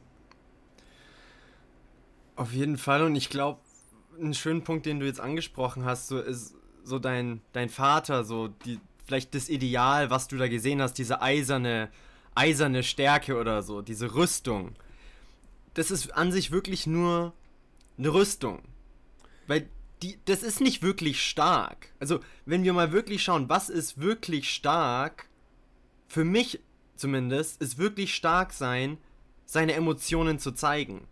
Auf 2.35 2.54
jeden 2.54 2.78
Fall 2.78 3.02
und 3.02 3.14
ich 3.14 3.28
glaube, 3.28 3.61
ein 4.18 4.33
schöner 4.33 4.62
Punkt, 4.62 4.87
den 4.87 5.00
du 5.00 5.07
jetzt 5.07 5.20
angesprochen 5.20 5.85
hast, 5.85 6.09
so 6.09 6.18
ist 6.18 6.54
so 6.88 6.98
dein, 6.98 7.40
dein 7.53 7.68
Vater, 7.68 8.24
so 8.24 8.48
die, 8.48 8.81
vielleicht 9.07 9.35
das 9.35 9.48
Ideal, 9.48 10.11
was 10.11 10.29
du 10.29 10.37
da 10.37 10.48
gesehen 10.48 10.83
hast, 10.83 10.94
diese 10.94 11.22
eiserne, 11.22 11.90
eiserne 12.35 12.83
Stärke 12.83 13.37
oder 13.37 13.62
so, 13.62 13.83
diese 13.83 14.14
Rüstung. 14.14 14.74
Das 15.74 15.90
ist 15.90 16.11
an 16.14 16.33
sich 16.33 16.51
wirklich 16.51 16.87
nur 16.87 17.33
eine 17.96 18.12
Rüstung. 18.12 18.62
Weil 19.46 19.68
die, 20.03 20.18
das 20.24 20.42
ist 20.42 20.61
nicht 20.61 20.83
wirklich 20.83 21.22
stark. 21.22 21.92
Also, 21.98 22.20
wenn 22.46 22.64
wir 22.64 22.72
mal 22.72 22.92
wirklich 22.92 23.22
schauen, 23.22 23.48
was 23.48 23.68
ist 23.68 24.01
wirklich 24.01 24.51
stark, 24.51 25.29
für 26.07 26.24
mich 26.24 26.61
zumindest, 26.96 27.61
ist 27.61 27.79
wirklich 27.79 28.14
stark 28.14 28.53
sein, 28.53 28.98
seine 29.46 29.72
Emotionen 29.72 30.38
zu 30.38 30.53
zeigen 30.53 31.07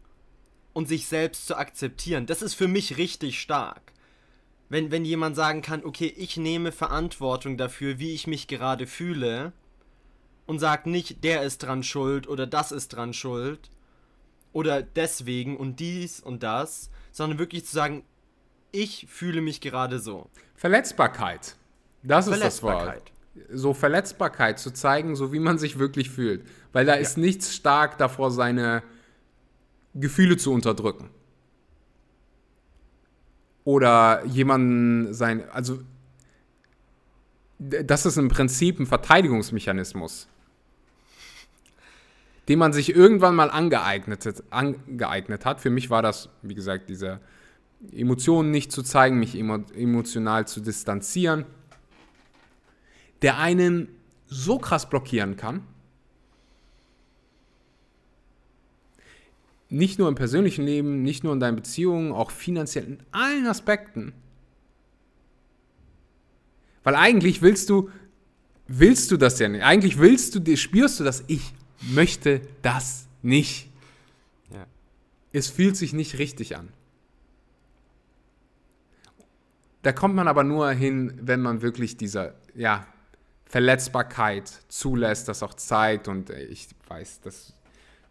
und 0.73 0.89
sich 0.89 1.07
selbst 1.07 1.47
zu 1.47 1.57
akzeptieren. 1.57 2.27
Das 2.27 2.43
ist 2.43 2.55
für 2.55 2.69
mich 2.69 2.99
richtig 2.99 3.41
stark. 3.41 3.93
Wenn, 4.69 4.91
wenn 4.91 5.05
jemand 5.05 5.37
sagen 5.37 5.63
kann, 5.63 5.85
okay, 5.85 6.13
ich 6.17 6.37
nehme 6.37 6.73
Verantwortung 6.73 7.57
dafür, 7.57 7.99
wie 7.99 8.15
ich 8.15 8.27
mich 8.27 8.49
gerade 8.49 8.87
fühle 8.87 9.53
und 10.47 10.59
sagt 10.59 10.87
nicht, 10.87 11.23
der 11.23 11.43
ist 11.43 11.59
dran 11.59 11.83
schuld 11.83 12.29
oder 12.29 12.47
das 12.47 12.73
ist 12.73 12.89
dran 12.89 13.13
schuld 13.13 13.71
oder 14.53 14.83
deswegen 14.83 15.57
und 15.57 15.79
dies 15.79 16.21
und 16.21 16.43
das, 16.43 16.91
sondern 17.13 17.39
wirklich 17.39 17.65
zu 17.67 17.75
sagen, 17.75 18.05
ich 18.73 19.07
fühle 19.09 19.41
mich 19.41 19.61
gerade 19.61 19.99
so. 20.01 20.29
Verletzbarkeit. 20.55 21.57
Das 22.03 22.27
ist 22.27 22.43
das 22.43 22.63
Wort. 22.63 23.13
So 23.53 23.75
Verletzbarkeit 23.75 24.59
zu 24.59 24.73
zeigen, 24.73 25.15
so 25.15 25.33
wie 25.33 25.41
man 25.41 25.59
sich 25.59 25.79
wirklich 25.79 26.11
fühlt. 26.11 26.47
Weil 26.73 26.87
da 26.87 26.95
ja. 26.95 27.01
ist 27.01 27.19
nichts 27.19 27.55
stark 27.55 27.99
davor, 27.99 28.31
seine 28.31 28.83
Gefühle 29.95 30.37
zu 30.37 30.53
unterdrücken. 30.53 31.11
Oder 33.67 34.25
jemanden 34.27 35.13
sein, 35.13 35.43
also 35.51 35.81
das 37.59 38.07
ist 38.07 38.17
im 38.17 38.29
Prinzip 38.29 38.79
ein 38.79 38.87
Verteidigungsmechanismus, 38.87 40.29
den 42.49 42.61
man 42.61 42.73
sich 42.73 42.95
irgendwann 42.95 43.35
mal 43.35 43.51
angeeignet, 43.51 44.45
angeeignet 44.51 45.45
hat. 45.45 45.61
Für 45.61 45.71
mich 45.71 45.91
war 45.91 46.01
das, 46.01 46.29
wie 46.43 46.55
gesagt, 46.55 46.89
diese 46.89 47.19
Emotionen 47.91 48.53
nicht 48.53 48.71
zu 48.71 48.85
zeigen, 48.85 49.19
mich 49.19 49.35
emotional 49.35 50.47
zu 50.47 50.61
distanzieren, 50.61 51.45
der 53.23 53.37
einen 53.39 53.89
so 54.29 54.61
krass 54.61 54.89
blockieren 54.89 55.37
kann, 55.37 55.67
nicht 59.69 59.99
nur 59.99 60.09
im 60.09 60.15
persönlichen 60.15 60.65
Leben, 60.65 61.03
nicht 61.03 61.25
nur 61.25 61.33
in 61.33 61.41
deinen 61.41 61.57
Beziehungen, 61.57 62.13
auch 62.13 62.31
finanziell, 62.31 62.85
in 62.85 62.99
allen 63.11 63.47
Aspekten. 63.47 64.13
Weil 66.85 66.95
eigentlich 66.95 67.43
willst 67.43 67.69
du, 67.69 67.91
willst 68.69 69.11
du 69.11 69.17
das 69.17 69.39
ja 69.39 69.49
nicht. 69.49 69.65
Eigentlich 69.65 69.99
willst 69.99 70.35
du, 70.37 70.57
spürst 70.57 71.01
du 71.01 71.05
das, 71.05 71.25
ich 71.27 71.53
möchte 71.81 72.43
das 72.63 73.09
nicht. 73.23 73.69
Ja. 74.53 74.67
Es 75.33 75.49
fühlt 75.49 75.77
sich 75.77 75.93
nicht 75.93 76.19
richtig 76.19 76.57
an. 76.57 76.69
Da 79.83 79.93
kommt 79.93 80.15
man 80.15 80.29
aber 80.29 80.45
nur 80.45 80.71
hin, 80.71 81.19
wenn 81.23 81.41
man 81.41 81.63
wirklich 81.63 81.97
dieser, 81.97 82.35
ja, 82.55 82.87
Verletzbarkeit 83.47 84.49
zulässt, 84.69 85.29
das 85.29 85.43
auch 85.43 85.55
zeigt. 85.55 86.09
Und 86.09 86.31
ich 86.31 86.69
weiß, 86.89 87.21
dass 87.21 87.56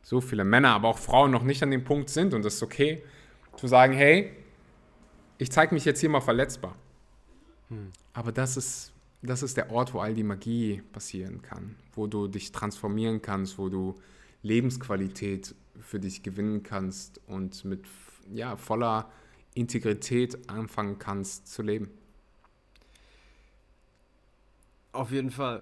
so 0.05 0.21
viele 0.21 0.43
Männer, 0.43 0.69
aber 0.69 0.89
auch 0.89 0.99
Frauen 0.99 1.31
noch 1.31 1.41
nicht 1.41 1.63
an 1.63 1.71
dem 1.71 1.83
Punkt 1.83 2.09
sind 2.09 2.35
und 2.35 2.45
das 2.45 2.55
ist 2.55 2.63
okay, 2.63 3.01
zu 3.57 3.65
sagen, 3.65 3.93
hey, 3.93 4.31
ich 5.39 5.51
zeige 5.51 5.73
mich 5.73 5.83
jetzt 5.83 5.99
hier 5.99 6.09
mal 6.09 6.21
verletzbar. 6.21 6.75
Hm. 7.69 7.91
Aber 8.13 8.31
das 8.31 8.55
ist, 8.55 8.93
das 9.23 9.41
ist 9.41 9.57
der 9.57 9.71
Ort, 9.71 9.95
wo 9.95 9.99
all 9.99 10.13
die 10.13 10.23
Magie 10.23 10.83
passieren 10.93 11.41
kann, 11.41 11.75
wo 11.95 12.05
du 12.05 12.27
dich 12.27 12.51
transformieren 12.51 13.23
kannst, 13.23 13.57
wo 13.57 13.67
du 13.67 13.95
Lebensqualität 14.43 15.55
für 15.81 15.99
dich 15.99 16.21
gewinnen 16.21 16.61
kannst 16.61 17.19
und 17.25 17.65
mit 17.65 17.83
ja, 18.31 18.57
voller 18.57 19.09
Integrität 19.55 20.37
anfangen 20.47 20.99
kannst 20.99 21.47
zu 21.47 21.63
leben. 21.63 21.89
Auf 24.95 25.11
jeden 25.11 25.29
Fall. 25.29 25.61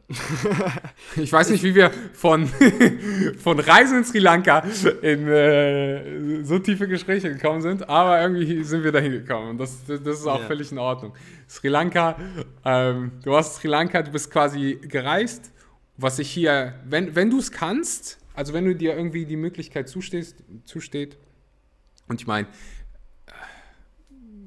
ich 1.15 1.33
weiß 1.33 1.49
nicht, 1.49 1.63
wie 1.63 1.73
wir 1.73 1.89
von, 2.13 2.47
von 3.39 3.59
Reisen 3.59 3.97
in 3.97 4.03
Sri 4.03 4.19
Lanka 4.19 4.59
in 5.01 5.27
äh, 5.27 6.43
so 6.43 6.59
tiefe 6.59 6.87
Gespräche 6.87 7.33
gekommen 7.33 7.61
sind, 7.61 7.89
aber 7.89 8.21
irgendwie 8.21 8.63
sind 8.63 8.83
wir 8.83 8.91
dahin 8.91 9.11
gekommen 9.11 9.49
und 9.49 9.57
das, 9.57 9.85
das 9.87 9.99
ist 9.99 10.27
auch 10.27 10.41
ja. 10.41 10.45
völlig 10.45 10.71
in 10.71 10.77
Ordnung. 10.77 11.15
Sri 11.49 11.67
Lanka, 11.67 12.15
ähm, 12.63 13.13
du 13.23 13.31
warst 13.31 13.55
Sri 13.55 13.67
Lanka, 13.67 14.03
du 14.03 14.11
bist 14.11 14.29
quasi 14.29 14.79
gereist, 14.83 15.51
was 15.97 16.19
ich 16.19 16.29
hier, 16.29 16.75
wenn, 16.85 17.15
wenn 17.15 17.31
du 17.31 17.39
es 17.39 17.51
kannst, 17.51 18.19
also 18.35 18.53
wenn 18.53 18.65
du 18.65 18.75
dir 18.75 18.95
irgendwie 18.95 19.25
die 19.25 19.37
Möglichkeit 19.37 19.89
zustehst, 19.89 20.43
zusteht, 20.65 21.17
und 22.07 22.21
ich 22.21 22.27
meine, 22.27 22.47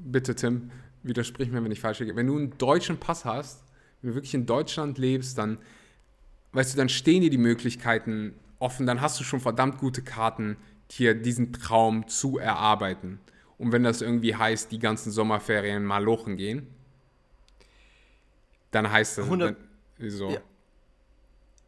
bitte 0.05 0.33
Tim, 0.33 0.71
widersprich 1.03 1.51
mir, 1.51 1.61
wenn 1.61 1.71
ich 1.73 1.81
falsch 1.81 1.99
liege, 1.99 2.15
wenn 2.15 2.27
du 2.27 2.37
einen 2.37 2.57
deutschen 2.57 2.97
Pass 2.97 3.25
hast, 3.25 3.66
wenn 4.01 4.11
du 4.11 4.15
wirklich 4.15 4.33
in 4.33 4.45
Deutschland 4.45 4.97
lebst, 4.97 5.37
dann, 5.37 5.57
weißt 6.53 6.73
du, 6.73 6.77
dann 6.77 6.89
stehen 6.89 7.21
dir 7.21 7.29
die 7.29 7.37
Möglichkeiten 7.37 8.33
offen, 8.59 8.85
dann 8.85 9.01
hast 9.01 9.19
du 9.19 9.23
schon 9.23 9.39
verdammt 9.39 9.77
gute 9.77 10.01
Karten, 10.01 10.57
dir 10.91 11.13
diesen 11.13 11.53
Traum 11.53 12.07
zu 12.07 12.37
erarbeiten. 12.37 13.19
Und 13.57 13.71
wenn 13.71 13.83
das 13.83 14.01
irgendwie 14.01 14.35
heißt, 14.35 14.71
die 14.71 14.79
ganzen 14.79 15.11
Sommerferien 15.11 15.83
mal 15.83 16.03
lochen 16.03 16.37
gehen, 16.37 16.67
dann 18.71 18.91
heißt 18.91 19.17
das. 19.17 19.25
100, 19.25 19.49
dann, 19.49 19.67
wieso? 19.97 20.29
Ja. 20.29 20.39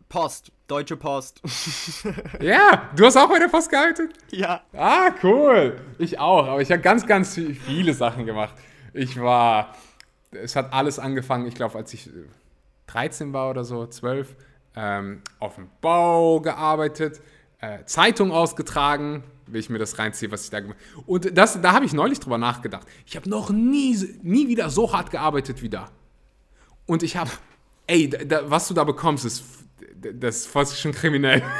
Post, 0.08 0.52
Deutsche 0.68 0.98
Post. 0.98 1.42
ja, 2.42 2.90
du 2.96 3.06
hast 3.06 3.16
auch 3.18 3.30
bei 3.30 3.40
der 3.40 3.48
Post 3.48 3.70
gearbeitet? 3.70 4.14
Ja. 4.32 4.64
Ah, 4.74 5.12
cool. 5.24 5.80
Ich 6.00 6.20
auch, 6.20 6.48
aber 6.48 6.62
ich 6.62 6.72
habe 6.72 6.82
ganz, 6.82 7.06
ganz 7.06 7.36
viele 7.36 7.94
Sachen 7.94 8.26
gemacht. 8.26 8.56
Ich 8.94 9.20
war 9.20 9.76
es 10.32 10.56
hat 10.56 10.74
alles 10.74 11.00
angefangen, 11.00 11.48
ich 11.48 11.56
glaube, 11.56 11.78
als 11.78 11.94
ich 11.94 12.10
13 12.88 13.34
war 13.34 13.50
oder 13.50 13.64
so, 13.64 13.86
12, 13.86 14.36
ähm, 14.76 15.22
auf 15.40 15.56
dem 15.56 15.70
Bau 15.82 16.40
gearbeitet, 16.42 17.22
äh, 17.60 17.84
Zeitung 17.86 18.32
ausgetragen, 18.32 19.24
wenn 19.48 19.60
ich 19.60 19.70
mir 19.70 19.80
das 19.80 19.98
reinziehe, 20.00 20.32
was 20.32 20.46
ich 20.46 20.50
da 20.50 20.60
gemacht 20.60 20.78
habe. 20.96 21.04
Und 21.06 21.38
das, 21.38 21.62
da 21.62 21.74
habe 21.74 21.86
ich 21.86 21.94
neulich 21.94 22.20
drüber 22.20 22.38
nachgedacht. 22.38 22.88
Ich 23.06 23.16
habe 23.16 23.30
noch 23.30 23.50
nie, 23.50 23.98
nie 24.22 24.48
wieder 24.48 24.70
so 24.70 24.94
hart 24.94 25.12
gearbeitet 25.12 25.62
wie 25.62 25.70
da. 25.70 25.90
Und 26.86 27.04
ich 27.04 27.18
habe, 27.18 27.32
ey, 27.88 28.10
da, 28.10 28.50
was 28.50 28.68
du 28.68 28.74
da 28.74 28.84
bekommst, 28.84 29.26
ist, 29.26 29.44
das 29.96 30.38
ist 30.38 30.48
fast 30.48 30.80
schon 30.80 30.92
kriminell. 30.92 31.44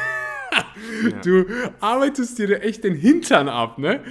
Ja. 1.04 1.12
Du 1.22 1.46
arbeitest 1.80 2.40
dir 2.40 2.62
echt 2.62 2.84
den 2.84 2.96
Hintern 2.96 3.48
ab, 3.48 3.78
ne? 3.78 4.04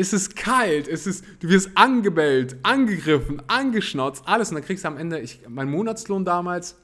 Es 0.00 0.12
ist 0.12 0.36
kalt, 0.36 0.88
es 0.88 1.06
ist, 1.06 1.24
du 1.40 1.48
wirst 1.48 1.70
angebellt, 1.76 2.56
angegriffen, 2.62 3.42
angeschnauzt, 3.48 4.26
alles. 4.26 4.48
Und 4.50 4.56
dann 4.56 4.64
kriegst 4.64 4.84
du 4.84 4.88
am 4.88 4.96
Ende, 4.96 5.20
ich, 5.20 5.40
mein 5.48 5.70
Monatslohn 5.70 6.24
damals 6.24 6.76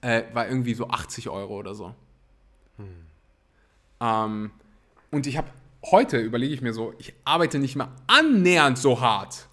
äh, 0.00 0.24
war 0.32 0.48
irgendwie 0.48 0.74
so 0.74 0.88
80 0.88 1.28
Euro 1.28 1.56
oder 1.58 1.74
so. 1.74 1.94
Hm. 2.76 2.86
Ähm, 4.00 4.50
und 5.10 5.26
ich 5.26 5.36
habe 5.36 5.48
heute, 5.86 6.18
überlege 6.18 6.52
ich 6.52 6.60
mir 6.60 6.72
so, 6.72 6.94
ich 6.98 7.14
arbeite 7.24 7.58
nicht 7.58 7.76
mehr 7.76 7.90
annähernd 8.06 8.78
so 8.78 9.00
hart. 9.00 9.48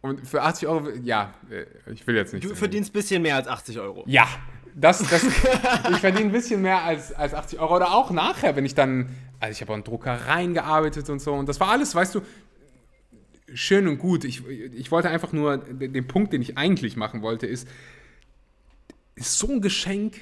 Und 0.00 0.26
für 0.26 0.42
80 0.42 0.68
Euro, 0.68 0.90
ja, 1.02 1.32
äh, 1.50 1.64
ich 1.90 2.06
will 2.06 2.16
jetzt 2.16 2.34
nicht. 2.34 2.44
Du 2.44 2.54
verdienst 2.54 2.90
ein 2.90 2.92
bisschen 2.92 3.22
mehr 3.22 3.36
als 3.36 3.48
80 3.48 3.78
Euro. 3.78 4.04
Ja, 4.06 4.28
das, 4.74 4.98
das, 5.08 5.22
ich 5.24 5.98
verdiene 5.98 6.26
ein 6.26 6.32
bisschen 6.32 6.62
mehr 6.62 6.82
als, 6.82 7.12
als 7.12 7.34
80 7.34 7.60
Euro. 7.60 7.76
Oder 7.76 7.92
auch 7.92 8.10
nachher, 8.10 8.56
wenn 8.56 8.64
ich 8.64 8.74
dann 8.74 9.08
also 9.44 9.52
ich 9.52 9.60
habe 9.60 9.74
an 9.74 9.84
Druckereien 9.84 10.54
gearbeitet 10.54 11.10
und 11.10 11.20
so. 11.20 11.34
Und 11.34 11.48
das 11.48 11.60
war 11.60 11.68
alles, 11.68 11.94
weißt 11.94 12.14
du, 12.14 12.22
schön 13.52 13.86
und 13.88 13.98
gut. 13.98 14.24
Ich, 14.24 14.46
ich 14.46 14.90
wollte 14.90 15.10
einfach 15.10 15.32
nur, 15.32 15.58
den 15.58 16.06
Punkt, 16.06 16.32
den 16.32 16.40
ich 16.40 16.56
eigentlich 16.56 16.96
machen 16.96 17.20
wollte, 17.20 17.46
ist, 17.46 17.68
ist 19.16 19.38
so 19.38 19.48
ein 19.48 19.60
Geschenk, 19.60 20.14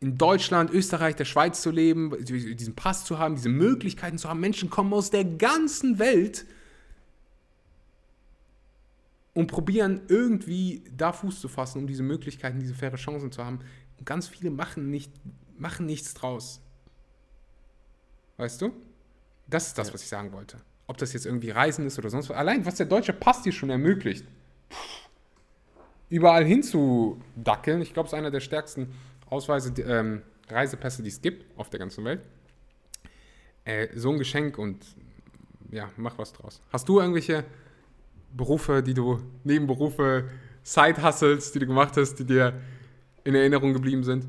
in 0.00 0.16
Deutschland, 0.16 0.70
Österreich, 0.70 1.16
der 1.16 1.24
Schweiz 1.24 1.60
zu 1.60 1.70
leben, 1.70 2.14
diesen 2.22 2.76
Pass 2.76 3.04
zu 3.04 3.18
haben, 3.18 3.34
diese 3.34 3.48
Möglichkeiten 3.48 4.18
zu 4.18 4.28
haben. 4.28 4.38
Menschen 4.40 4.70
kommen 4.70 4.92
aus 4.92 5.10
der 5.10 5.24
ganzen 5.24 5.98
Welt 5.98 6.44
und 9.38 9.46
probieren 9.46 10.00
irgendwie 10.08 10.82
da 10.90 11.12
Fuß 11.12 11.40
zu 11.40 11.46
fassen, 11.46 11.78
um 11.78 11.86
diese 11.86 12.02
Möglichkeiten, 12.02 12.58
diese 12.58 12.74
faire 12.74 12.96
Chancen 12.96 13.30
zu 13.30 13.44
haben. 13.44 13.60
Und 13.96 14.04
ganz 14.04 14.26
viele 14.26 14.50
machen, 14.50 14.90
nicht, 14.90 15.12
machen 15.56 15.86
nichts 15.86 16.12
draus. 16.14 16.60
Weißt 18.36 18.60
du? 18.60 18.72
Das 19.46 19.68
ist 19.68 19.78
das, 19.78 19.86
ja. 19.86 19.94
was 19.94 20.02
ich 20.02 20.08
sagen 20.08 20.32
wollte. 20.32 20.56
Ob 20.88 20.96
das 20.96 21.12
jetzt 21.12 21.24
irgendwie 21.24 21.50
Reisen 21.50 21.86
ist 21.86 22.00
oder 22.00 22.10
sonst 22.10 22.28
was. 22.30 22.36
Allein, 22.36 22.66
was 22.66 22.74
der 22.74 22.86
deutsche 22.86 23.12
Pass 23.12 23.42
dir 23.42 23.52
schon 23.52 23.70
ermöglicht, 23.70 24.24
überall 26.08 26.44
hinzudackeln. 26.44 27.80
Ich 27.80 27.94
glaube, 27.94 28.08
es 28.08 28.14
ist 28.14 28.18
einer 28.18 28.32
der 28.32 28.40
stärksten 28.40 28.92
Ausweise, 29.30 29.72
ähm, 29.82 30.22
Reisepässe, 30.48 31.04
die 31.04 31.10
es 31.10 31.22
gibt 31.22 31.46
auf 31.56 31.70
der 31.70 31.78
ganzen 31.78 32.04
Welt. 32.04 32.22
Äh, 33.64 33.86
so 33.94 34.10
ein 34.10 34.18
Geschenk 34.18 34.58
und 34.58 34.84
ja, 35.70 35.92
mach 35.96 36.18
was 36.18 36.32
draus. 36.32 36.60
Hast 36.72 36.88
du 36.88 36.98
irgendwelche 36.98 37.44
Berufe, 38.38 38.82
die 38.82 38.94
du, 38.94 39.20
Nebenberufe, 39.44 40.30
Side-Hustles, 40.62 41.52
die 41.52 41.58
du 41.58 41.66
gemacht 41.66 41.96
hast, 41.98 42.14
die 42.14 42.24
dir 42.24 42.54
in 43.24 43.34
Erinnerung 43.34 43.74
geblieben 43.74 44.04
sind? 44.04 44.26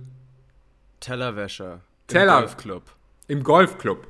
Tellerwäscher. 0.99 1.79
Teller. 2.07 2.39
Im 2.39 2.41
Golfclub. 2.41 2.83
Im 3.27 3.43
Golfclub. 3.43 4.07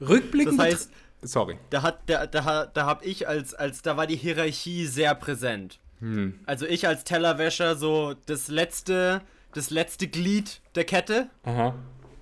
Rückblickend. 0.00 0.58
Das 0.58 0.66
heißt, 0.66 0.92
sorry. 1.22 1.58
da 1.70 1.82
hat, 1.82 2.00
da, 2.06 2.26
da, 2.26 2.66
da 2.66 2.86
hab 2.86 3.04
ich 3.04 3.28
als, 3.28 3.54
als, 3.54 3.82
da 3.82 3.96
war 3.96 4.06
die 4.06 4.16
Hierarchie 4.16 4.86
sehr 4.86 5.14
präsent. 5.14 5.78
Hm. 6.00 6.40
Also 6.46 6.66
ich 6.66 6.86
als 6.86 7.04
Tellerwäscher 7.04 7.76
so 7.76 8.14
das 8.26 8.48
letzte, 8.48 9.20
das 9.52 9.70
letzte 9.70 10.08
Glied 10.08 10.60
der 10.74 10.84
Kette 10.84 11.28
Aha. 11.44 11.74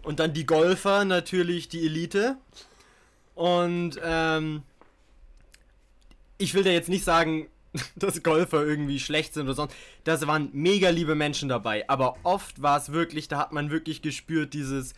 und 0.02 0.18
dann 0.18 0.32
die 0.32 0.46
Golfer 0.46 1.04
natürlich 1.04 1.68
die 1.68 1.86
Elite. 1.86 2.36
Und 3.34 4.00
ähm, 4.02 4.62
ich 6.38 6.54
will 6.54 6.64
da 6.64 6.70
jetzt 6.70 6.88
nicht 6.88 7.04
sagen, 7.04 7.48
dass 7.96 8.22
Golfer 8.22 8.64
irgendwie 8.64 9.00
schlecht 9.00 9.34
sind 9.34 9.44
oder 9.44 9.54
sonst. 9.54 9.74
Das 10.04 10.26
waren 10.26 10.50
mega 10.52 10.90
liebe 10.90 11.14
Menschen 11.14 11.48
dabei. 11.48 11.88
Aber 11.88 12.16
oft 12.22 12.62
war 12.62 12.78
es 12.78 12.92
wirklich, 12.92 13.28
da 13.28 13.38
hat 13.38 13.52
man 13.52 13.70
wirklich 13.70 14.02
gespürt, 14.02 14.54
dieses, 14.54 14.94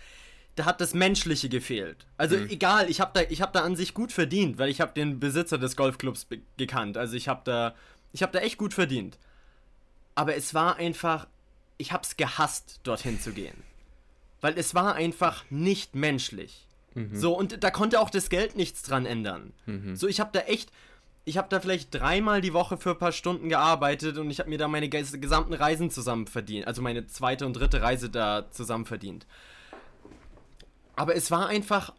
da 0.55 0.65
hat 0.65 0.81
das 0.81 0.95
Menschliche 0.95 1.49
gefehlt. 1.49 2.07
Also 2.17 2.37
egal, 2.37 2.91
ich 2.91 3.01
habe 3.01 3.11
da, 3.15 3.23
ich 3.29 3.43
habe 3.43 3.53
da 3.53 3.63
an 3.63 3.77
sich 3.77 3.95
gut 3.95 4.13
verdient, 4.13 4.59
weil 4.59 4.69
ich 4.71 4.81
habe 4.81 4.93
den 4.93 5.19
Besitzer 5.21 5.59
des 5.59 5.77
Golfclubs 5.77 6.27
gekannt. 6.57 6.97
Also 6.97 7.17
ich 7.17 7.29
habe 7.29 7.43
da, 7.45 7.75
ich 8.13 8.23
habe 8.23 8.33
da 8.33 8.41
echt 8.41 8.59
gut 8.59 8.75
verdient. 8.75 9.19
Aber 10.15 10.35
es 10.35 10.53
war 10.55 10.77
einfach, 10.77 11.27
ich 11.79 11.93
habe 11.93 12.03
es 12.03 12.17
gehasst, 12.17 12.81
dorthin 12.83 13.21
zu 13.21 13.33
gehen, 13.33 13.63
weil 14.41 14.59
es 14.59 14.75
war 14.75 14.95
einfach 14.95 15.45
nicht 15.51 15.95
menschlich. 15.95 16.67
So 17.13 17.39
und 17.39 17.63
da 17.63 17.71
konnte 17.71 18.01
auch 18.01 18.11
das 18.11 18.29
Geld 18.29 18.57
nichts 18.57 18.83
dran 18.83 19.07
ändern. 19.07 19.53
So 19.95 20.09
ich 20.09 20.19
habe 20.19 20.31
da 20.33 20.41
echt, 20.41 20.73
ich 21.29 21.39
habe 21.39 21.49
da 21.49 21.61
vielleicht 21.61 21.95
dreimal 21.95 22.41
die 22.41 22.53
Woche 22.53 22.77
für 22.77 22.91
ein 22.91 22.99
paar 22.99 23.13
Stunden 23.13 23.49
gearbeitet 23.49 24.19
und 24.19 24.31
ich 24.31 24.41
habe 24.41 24.51
mir 24.51 24.59
da 24.59 24.67
meine 24.67 24.87
ges- 24.87 25.19
gesamten 25.19 25.55
Reisen 25.55 25.91
zusammen 25.91 26.27
verdient, 26.27 26.67
also 26.67 26.83
meine 26.83 27.07
zweite 27.07 27.47
und 27.47 27.53
dritte 27.53 27.83
Reise 27.83 28.11
da 28.11 28.51
zusammen 28.51 28.87
verdient. 28.87 29.27
Aber 30.97 31.15
es 31.15 31.31
war 31.31 31.47
einfach, 31.47 31.93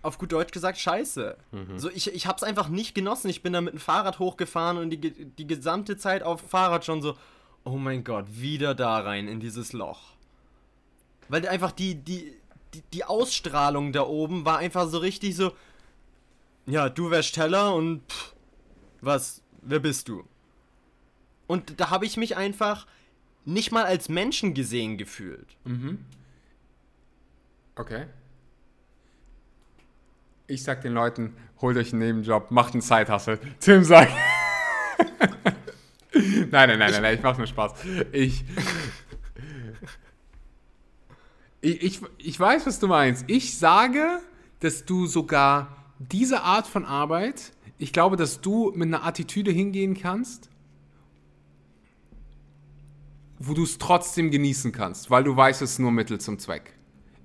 auf 0.00 0.16
gut 0.16 0.32
Deutsch 0.32 0.52
gesagt, 0.52 0.78
scheiße. 0.78 1.36
So, 1.76 1.90
ich, 1.90 2.14
ich 2.14 2.26
hab's 2.26 2.42
einfach 2.42 2.68
nicht 2.68 2.94
genossen. 2.94 3.28
Ich 3.28 3.42
bin 3.42 3.52
da 3.52 3.60
mit 3.60 3.74
dem 3.74 3.80
Fahrrad 3.80 4.20
hochgefahren 4.20 4.78
und 4.78 4.90
die, 4.90 4.98
die 4.98 5.46
gesamte 5.46 5.98
Zeit 5.98 6.22
auf 6.22 6.40
dem 6.40 6.48
Fahrrad 6.48 6.84
schon 6.84 7.02
so, 7.02 7.16
oh 7.64 7.76
mein 7.76 8.04
Gott, 8.04 8.24
wieder 8.28 8.74
da 8.74 9.00
rein 9.00 9.28
in 9.28 9.40
dieses 9.40 9.74
Loch. 9.74 10.12
Weil 11.28 11.46
einfach 11.46 11.72
die, 11.72 11.96
die, 11.96 12.32
die, 12.72 12.82
die 12.94 13.04
Ausstrahlung 13.04 13.92
da 13.92 14.02
oben 14.02 14.46
war 14.46 14.58
einfach 14.58 14.88
so 14.88 14.98
richtig 14.98 15.36
so, 15.36 15.52
ja, 16.64 16.88
du 16.88 17.10
wärst 17.10 17.34
Teller 17.34 17.74
und 17.74 18.00
pff, 18.10 18.34
was, 19.00 19.42
wer 19.62 19.80
bist 19.80 20.08
du? 20.08 20.24
Und 21.46 21.80
da 21.80 21.90
habe 21.90 22.06
ich 22.06 22.16
mich 22.16 22.36
einfach 22.36 22.86
nicht 23.44 23.72
mal 23.72 23.84
als 23.84 24.08
Menschen 24.08 24.54
gesehen 24.54 24.98
gefühlt. 24.98 25.56
Okay. 27.76 28.06
Ich 30.46 30.62
sag 30.62 30.82
den 30.82 30.92
Leuten, 30.92 31.34
holt 31.60 31.76
euch 31.76 31.92
einen 31.92 32.00
Nebenjob, 32.00 32.50
macht 32.50 32.72
einen 32.74 32.82
Side-Hustle. 32.82 33.38
Tim 33.60 33.84
sagt. 33.84 34.12
nein, 36.12 36.50
nein, 36.50 36.78
nein, 36.78 36.78
nein, 36.78 37.02
nein, 37.02 37.14
ich 37.16 37.22
mach 37.22 37.38
nur 37.38 37.46
Spaß. 37.46 37.72
Ich, 38.12 38.44
ich, 41.60 41.82
ich, 41.82 42.00
ich 42.18 42.40
weiß, 42.40 42.66
was 42.66 42.78
du 42.78 42.88
meinst. 42.88 43.24
Ich 43.26 43.58
sage, 43.58 44.20
dass 44.60 44.84
du 44.84 45.06
sogar 45.06 45.76
diese 45.98 46.42
Art 46.42 46.66
von 46.66 46.84
Arbeit, 46.84 47.52
ich 47.78 47.92
glaube, 47.92 48.16
dass 48.16 48.40
du 48.40 48.72
mit 48.74 48.88
einer 48.88 49.04
Attitüde 49.04 49.50
hingehen 49.50 49.94
kannst, 49.94 50.50
wo 53.38 53.54
du 53.54 53.62
es 53.62 53.78
trotzdem 53.78 54.30
genießen 54.30 54.72
kannst, 54.72 55.10
weil 55.10 55.22
du 55.24 55.36
weißt, 55.36 55.62
es 55.62 55.72
ist 55.72 55.78
nur 55.78 55.92
Mittel 55.92 56.20
zum 56.20 56.38
Zweck. 56.38 56.74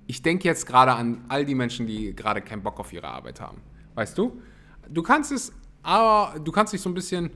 Ich 0.06 0.22
denke 0.22 0.44
jetzt 0.44 0.66
gerade 0.66 0.92
an 0.92 1.24
all 1.28 1.44
die 1.44 1.54
Menschen, 1.54 1.86
die 1.86 2.14
gerade 2.14 2.40
keinen 2.40 2.62
Bock 2.62 2.78
auf 2.78 2.92
ihre 2.92 3.08
Arbeit 3.08 3.40
haben. 3.40 3.60
Weißt 3.94 4.16
du? 4.16 4.40
Du 4.88 5.02
kannst 5.02 5.32
es, 5.32 5.52
aber 5.82 6.38
du 6.38 6.52
kannst 6.52 6.72
dich 6.72 6.80
so 6.80 6.90
ein 6.90 6.94
bisschen 6.94 7.30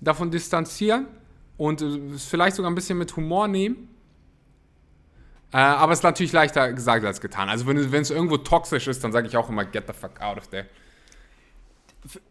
davon 0.00 0.30
distanzieren 0.30 1.06
und 1.56 1.80
äh, 1.80 1.86
es 2.14 2.26
vielleicht 2.26 2.56
sogar 2.56 2.70
ein 2.70 2.74
bisschen 2.74 2.98
mit 2.98 3.16
Humor 3.16 3.48
nehmen. 3.48 3.88
Äh, 5.52 5.56
aber 5.56 5.92
es 5.92 6.00
ist 6.00 6.02
natürlich 6.04 6.32
leichter 6.32 6.72
gesagt 6.74 7.04
als 7.04 7.20
getan. 7.20 7.48
Also 7.48 7.66
wenn, 7.66 7.76
es- 7.78 7.90
wenn 7.90 8.02
es 8.02 8.10
irgendwo 8.10 8.36
toxisch 8.36 8.86
ist, 8.86 9.02
dann 9.02 9.10
sage 9.12 9.26
ich 9.26 9.36
auch 9.36 9.48
immer, 9.48 9.64
get 9.64 9.84
the 9.86 9.92
fuck 9.94 10.20
out 10.20 10.36
of 10.36 10.48
there. 10.48 10.66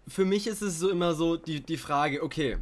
Für 0.07 0.25
mich 0.25 0.47
ist 0.47 0.61
es 0.61 0.79
so 0.79 0.89
immer 0.89 1.15
so 1.15 1.37
die, 1.37 1.61
die 1.61 1.77
Frage, 1.77 2.23
okay, 2.23 2.57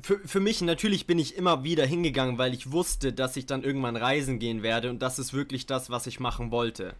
für, 0.00 0.18
für 0.20 0.40
mich 0.40 0.60
natürlich 0.62 1.06
bin 1.06 1.18
ich 1.18 1.36
immer 1.36 1.64
wieder 1.64 1.86
hingegangen, 1.86 2.38
weil 2.38 2.54
ich 2.54 2.72
wusste, 2.72 3.12
dass 3.12 3.36
ich 3.36 3.46
dann 3.46 3.62
irgendwann 3.62 3.96
reisen 3.96 4.38
gehen 4.38 4.62
werde 4.62 4.90
und 4.90 5.00
das 5.00 5.18
ist 5.18 5.32
wirklich 5.32 5.66
das, 5.66 5.90
was 5.90 6.06
ich 6.06 6.20
machen 6.20 6.50
wollte. 6.50 6.94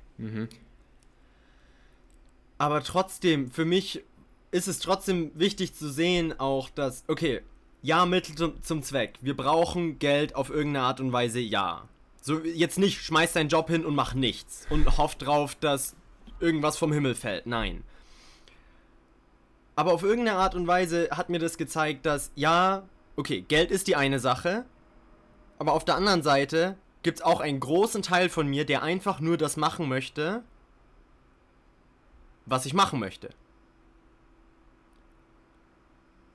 Aber 2.59 2.83
trotzdem, 2.83 3.51
für 3.51 3.65
mich 3.65 4.05
ist 4.53 4.69
es 4.69 4.79
trotzdem 4.79 5.33
wichtig 5.35 5.75
zu 5.75 5.91
sehen 5.91 6.39
auch, 6.39 6.69
dass, 6.71 7.05
okay, 7.09 7.41
ja, 7.83 8.07
Mittel 8.07 8.37
zum, 8.37 8.63
zum 8.63 8.83
Zweck. 8.83 9.15
Wir 9.21 9.37
brauchen 9.37 9.99
Geld 9.99 10.37
auf 10.37 10.51
irgendeine 10.51 10.87
Art 10.87 11.01
und 11.01 11.13
Weise, 11.13 11.41
ja. 11.41 11.89
So, 12.21 12.39
jetzt 12.41 12.79
nicht, 12.79 13.01
schmeiß 13.03 13.33
deinen 13.33 13.49
Job 13.49 13.69
hin 13.69 13.85
und 13.85 13.97
mach 13.97 14.15
nichts 14.15 14.67
und 14.71 14.97
hoff 14.97 15.17
drauf, 15.17 15.57
dass 15.57 15.97
irgendwas 16.39 16.77
vom 16.77 16.93
Himmel 16.93 17.17
fällt. 17.17 17.47
Nein. 17.47 17.83
Aber 19.75 19.93
auf 19.93 20.03
irgendeine 20.03 20.39
Art 20.39 20.55
und 20.55 20.67
Weise 20.67 21.09
hat 21.11 21.31
mir 21.31 21.39
das 21.39 21.57
gezeigt, 21.57 22.05
dass 22.05 22.31
ja, 22.35 22.83
okay, 23.17 23.41
Geld 23.43 23.71
ist 23.71 23.87
die 23.87 23.97
eine 23.97 24.19
Sache, 24.19 24.65
aber 25.59 25.73
auf 25.73 25.85
der 25.85 25.97
anderen 25.97 26.23
Seite 26.23 26.77
gibt 27.03 27.19
es 27.19 27.25
auch 27.25 27.41
einen 27.41 27.61
großen 27.61 28.03
Teil 28.03 28.29
von 28.29 28.49
mir, 28.49 28.65
der 28.65 28.83
einfach 28.83 29.21
nur 29.21 29.37
das 29.37 29.57
machen 29.57 29.89
möchte, 29.89 30.43
was 32.47 32.67
ich 32.67 32.75
machen 32.75 33.01
möchte. 33.01 33.31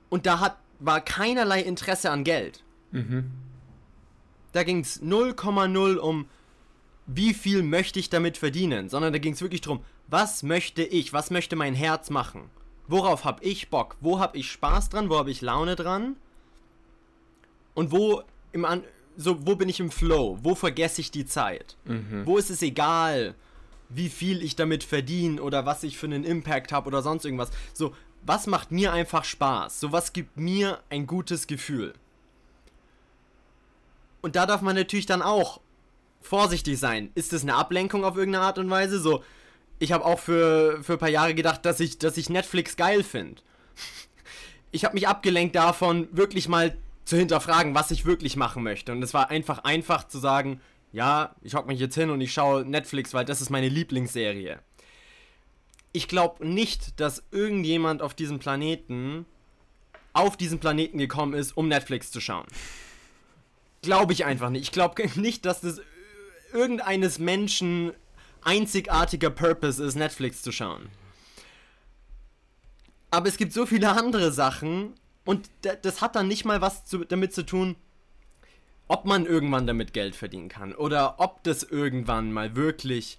Und 0.08 0.26
da 0.26 0.40
hat, 0.40 0.56
war 0.78 1.00
keinerlei 1.00 1.60
Interesse 1.62 2.10
an 2.10 2.24
Geld. 2.24 2.64
Da 4.52 4.62
ging 4.62 4.80
es 4.80 5.02
0,0 5.02 5.96
um, 5.96 6.26
wie 7.06 7.34
viel 7.34 7.62
möchte 7.62 7.98
ich 7.98 8.10
damit 8.10 8.38
verdienen, 8.38 8.88
sondern 8.88 9.12
da 9.12 9.18
ging 9.18 9.34
es 9.34 9.42
wirklich 9.42 9.60
darum, 9.60 9.84
was 10.06 10.42
möchte 10.42 10.82
ich, 10.82 11.12
was 11.12 11.30
möchte 11.30 11.56
mein 11.56 11.74
Herz 11.74 12.10
machen? 12.10 12.50
Worauf 12.88 13.24
habe 13.24 13.44
ich 13.44 13.68
Bock? 13.68 13.96
Wo 14.00 14.18
habe 14.18 14.36
ich 14.38 14.50
Spaß 14.50 14.88
dran? 14.88 15.10
Wo 15.10 15.18
habe 15.18 15.30
ich 15.30 15.42
Laune 15.42 15.76
dran? 15.76 16.16
Und 17.74 17.92
wo 17.92 18.22
im 18.52 18.64
An 18.64 18.82
so 19.16 19.46
wo 19.46 19.56
bin 19.56 19.68
ich 19.68 19.80
im 19.80 19.90
Flow? 19.90 20.38
Wo 20.42 20.54
vergesse 20.54 21.00
ich 21.00 21.10
die 21.10 21.26
Zeit? 21.26 21.76
Wo 22.24 22.38
ist 22.38 22.50
es 22.50 22.62
egal, 22.62 23.34
wie 23.88 24.08
viel 24.08 24.42
ich 24.42 24.56
damit 24.56 24.84
verdiene 24.84 25.42
oder 25.42 25.66
was 25.66 25.82
ich 25.82 25.98
für 25.98 26.06
einen 26.06 26.24
Impact 26.24 26.72
habe 26.72 26.86
oder 26.88 27.02
sonst 27.02 27.24
irgendwas? 27.24 27.50
So, 27.74 27.94
was 28.22 28.46
macht 28.46 28.70
mir 28.70 28.92
einfach 28.92 29.24
Spaß? 29.24 29.80
So 29.80 29.92
was 29.92 30.12
gibt 30.12 30.36
mir 30.36 30.80
ein 30.88 31.06
gutes 31.06 31.46
Gefühl? 31.46 31.94
Und 34.20 34.36
da 34.36 34.46
darf 34.46 34.62
man 34.62 34.76
natürlich 34.76 35.06
dann 35.06 35.22
auch 35.22 35.60
vorsichtig 36.20 36.78
sein. 36.78 37.10
Ist 37.14 37.32
es 37.32 37.42
eine 37.42 37.54
Ablenkung 37.54 38.04
auf 38.04 38.16
irgendeine 38.16 38.44
Art 38.44 38.58
und 38.58 38.70
Weise? 38.70 39.00
So, 39.00 39.22
ich 39.78 39.92
habe 39.92 40.04
auch 40.04 40.18
für, 40.18 40.82
für 40.82 40.94
ein 40.94 40.98
paar 40.98 41.08
Jahre 41.08 41.34
gedacht, 41.34 41.64
dass 41.64 41.80
ich, 41.80 41.98
dass 41.98 42.16
ich 42.16 42.30
Netflix 42.30 42.76
geil 42.76 43.02
finde. 43.02 43.42
Ich 44.70 44.84
habe 44.84 44.92
mich 44.92 45.08
abgelenkt 45.08 45.56
davon, 45.56 46.08
wirklich 46.12 46.46
mal 46.46 46.76
zu 47.06 47.16
hinterfragen, 47.16 47.74
was 47.74 47.90
ich 47.90 48.04
wirklich 48.04 48.36
machen 48.36 48.62
möchte. 48.62 48.92
Und 48.92 49.02
es 49.02 49.14
war 49.14 49.30
einfach 49.30 49.64
einfach 49.64 50.06
zu 50.06 50.18
sagen, 50.18 50.60
ja, 50.92 51.34
ich 51.40 51.54
hock 51.54 51.66
mich 51.66 51.80
jetzt 51.80 51.94
hin 51.94 52.10
und 52.10 52.20
ich 52.20 52.34
schaue 52.34 52.66
Netflix, 52.66 53.14
weil 53.14 53.24
das 53.24 53.40
ist 53.40 53.48
meine 53.48 53.70
Lieblingsserie. 53.70 54.58
Ich 55.92 56.06
glaube 56.06 56.46
nicht, 56.46 57.00
dass 57.00 57.22
irgendjemand 57.30 58.02
auf 58.02 58.12
diesem 58.12 58.38
Planeten 58.38 59.24
auf 60.18 60.36
diesen 60.36 60.58
Planeten 60.58 60.98
gekommen 60.98 61.34
ist, 61.34 61.56
um 61.56 61.68
Netflix 61.68 62.10
zu 62.10 62.20
schauen. 62.20 62.46
Glaube 63.82 64.12
ich 64.12 64.24
einfach 64.24 64.50
nicht. 64.50 64.62
Ich 64.62 64.72
glaube 64.72 65.02
nicht, 65.14 65.44
dass 65.44 65.60
das 65.60 65.80
irgendeines 66.52 67.18
Menschen 67.18 67.92
einzigartiger 68.48 69.28
Purpose 69.28 69.84
ist, 69.84 69.94
Netflix 69.94 70.40
zu 70.42 70.52
schauen. 70.52 70.88
Aber 73.10 73.28
es 73.28 73.36
gibt 73.36 73.52
so 73.52 73.66
viele 73.66 73.90
andere 73.90 74.32
Sachen 74.32 74.94
und 75.26 75.50
da- 75.62 75.74
das 75.76 76.00
hat 76.00 76.16
dann 76.16 76.28
nicht 76.28 76.46
mal 76.46 76.62
was 76.62 76.86
zu, 76.86 77.04
damit 77.04 77.34
zu 77.34 77.44
tun, 77.44 77.76
ob 78.86 79.04
man 79.04 79.26
irgendwann 79.26 79.66
damit 79.66 79.92
Geld 79.92 80.16
verdienen 80.16 80.48
kann 80.48 80.74
oder 80.74 81.20
ob 81.20 81.42
das 81.44 81.62
irgendwann 81.62 82.32
mal 82.32 82.56
wirklich 82.56 83.18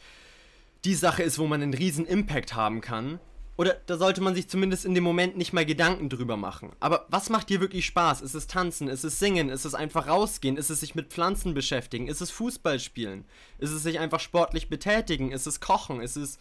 die 0.84 0.96
Sache 0.96 1.22
ist, 1.22 1.38
wo 1.38 1.46
man 1.46 1.62
einen 1.62 1.76
riesen 1.76 2.08
Impact 2.08 2.56
haben 2.56 2.82
kann. 2.82 3.20
Oder 3.60 3.74
da 3.88 3.98
sollte 3.98 4.22
man 4.22 4.36
sich 4.36 4.48
zumindest 4.48 4.86
in 4.86 4.96
dem 4.96 5.04
Moment 5.04 5.36
nicht 5.36 5.52
mal 5.52 5.66
Gedanken 5.66 6.08
drüber 6.08 6.38
machen. 6.38 6.72
Aber 6.80 7.06
was 7.10 7.30
macht 7.30 7.50
dir 7.50 7.60
wirklich 7.60 7.86
Spaß? 7.86 8.22
Ist 8.22 8.34
es 8.34 8.48
Tanzen? 8.48 8.88
Ist 8.88 9.04
es 9.04 9.20
Singen? 9.20 9.50
Ist 9.50 9.66
es 9.66 9.76
einfach 9.76 10.08
rausgehen? 10.08 10.56
Ist 10.56 10.70
es 10.70 10.80
sich 10.80 10.96
mit 10.96 11.10
Pflanzen 11.10 11.54
beschäftigen? 11.54 12.08
Ist 12.08 12.22
es 12.22 12.32
Fußball 12.32 12.80
spielen? 12.80 13.26
Ist 13.58 13.72
es 13.72 13.84
sich 13.84 14.00
einfach 14.00 14.22
sportlich 14.22 14.70
betätigen? 14.70 15.34
Ist 15.34 15.46
es 15.46 15.60
Kochen? 15.60 16.00
Ist 16.00 16.16
es 16.16 16.38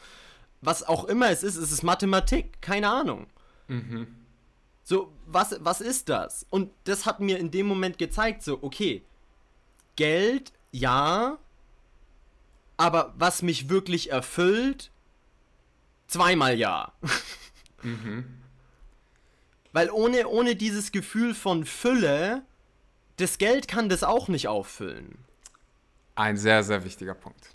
was 0.61 0.87
auch 0.87 1.07
immer 1.07 1.29
es 1.29 1.43
ist? 1.43 1.57
Ist 1.57 1.73
es 1.73 1.83
Mathematik? 1.83 2.63
Keine 2.63 2.89
Ahnung. 2.89 3.27
So, 4.85 5.13
was, 5.27 5.57
was 5.59 5.81
ist 5.81 6.09
das? 6.11 6.47
Und 6.51 6.71
das 6.85 7.05
hat 7.05 7.19
mir 7.19 7.39
in 7.39 7.51
dem 7.51 7.67
Moment 7.67 7.99
gezeigt, 7.99 8.45
so, 8.45 8.61
okay, 8.63 9.03
Geld, 9.97 10.53
ja, 10.71 11.37
aber 12.77 13.13
was 13.19 13.43
mich 13.43 13.69
wirklich 13.69 14.13
erfüllt, 14.13 14.93
zweimal 16.09 16.59
ja. 16.59 16.93
Mhm. 17.83 18.25
Weil 19.73 19.91
ohne, 19.91 20.27
ohne 20.27 20.57
dieses 20.57 20.91
Gefühl 20.91 21.35
von 21.35 21.65
Fülle, 21.65 22.43
das 23.17 23.39
Geld 23.39 23.69
kann 23.69 23.89
das 23.89 24.03
auch 24.03 24.27
nicht 24.29 24.49
auffüllen. 24.49 25.19
Ein 26.17 26.37
sehr, 26.37 26.65
sehr 26.65 26.85
wichtiger 26.85 27.15
Punkt. 27.15 27.51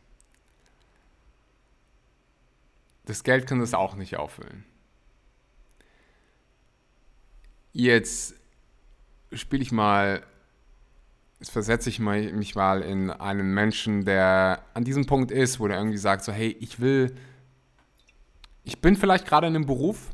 Das 3.06 3.24
Geld 3.24 3.48
kann 3.48 3.60
das 3.60 3.74
auch 3.74 3.96
nicht 3.96 4.16
auffüllen. 4.16 4.64
Jetzt 7.74 8.36
spiele 9.34 9.64
ich 9.64 9.72
mal, 9.72 10.24
jetzt 11.40 11.52
versetze 11.52 11.90
ich 11.90 12.00
mich 12.00 12.56
mal 12.56 12.82
in 12.82 13.10
einen 13.10 13.54
Menschen, 13.54 14.06
der 14.06 14.64
an 14.74 14.86
diesem 14.86 15.06
Punkt 15.06 15.32
ist, 15.32 15.60
wo 15.60 15.68
der 15.68 15.78
irgendwie 15.78 15.98
sagt, 15.98 16.24
so, 16.24 16.32
hey, 16.32 16.56
ich 16.60 16.80
will, 16.80 17.14
ich 18.64 18.80
bin 18.80 18.96
vielleicht 18.96 19.26
gerade 19.26 19.48
in 19.48 19.56
einem 19.56 19.66
Beruf, 19.66 20.12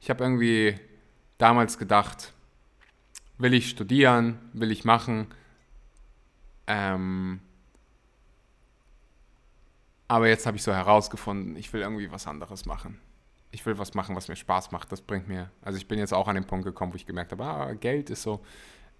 ich 0.00 0.10
habe 0.10 0.24
irgendwie 0.24 0.78
damals 1.38 1.78
gedacht, 1.78 2.32
will 3.38 3.54
ich 3.54 3.70
studieren, 3.70 4.38
will 4.52 4.70
ich 4.70 4.84
machen, 4.84 5.26
ähm, 6.66 7.40
aber 10.08 10.28
jetzt 10.28 10.46
habe 10.46 10.56
ich 10.56 10.62
so 10.62 10.72
herausgefunden, 10.72 11.56
ich 11.56 11.72
will 11.72 11.80
irgendwie 11.80 12.10
was 12.10 12.26
anderes 12.26 12.66
machen. 12.66 13.00
Ich 13.50 13.64
will 13.66 13.78
was 13.78 13.94
machen, 13.94 14.16
was 14.16 14.28
mir 14.28 14.36
Spaß 14.36 14.72
macht. 14.72 14.90
Das 14.92 15.00
bringt 15.00 15.28
mir. 15.28 15.50
Also 15.62 15.78
ich 15.78 15.86
bin 15.88 15.98
jetzt 15.98 16.12
auch 16.12 16.28
an 16.28 16.34
den 16.34 16.44
Punkt 16.44 16.64
gekommen, 16.64 16.92
wo 16.92 16.96
ich 16.96 17.06
gemerkt 17.06 17.32
habe, 17.32 17.44
ah, 17.44 17.72
Geld 17.74 18.10
ist 18.10 18.22
so, 18.22 18.40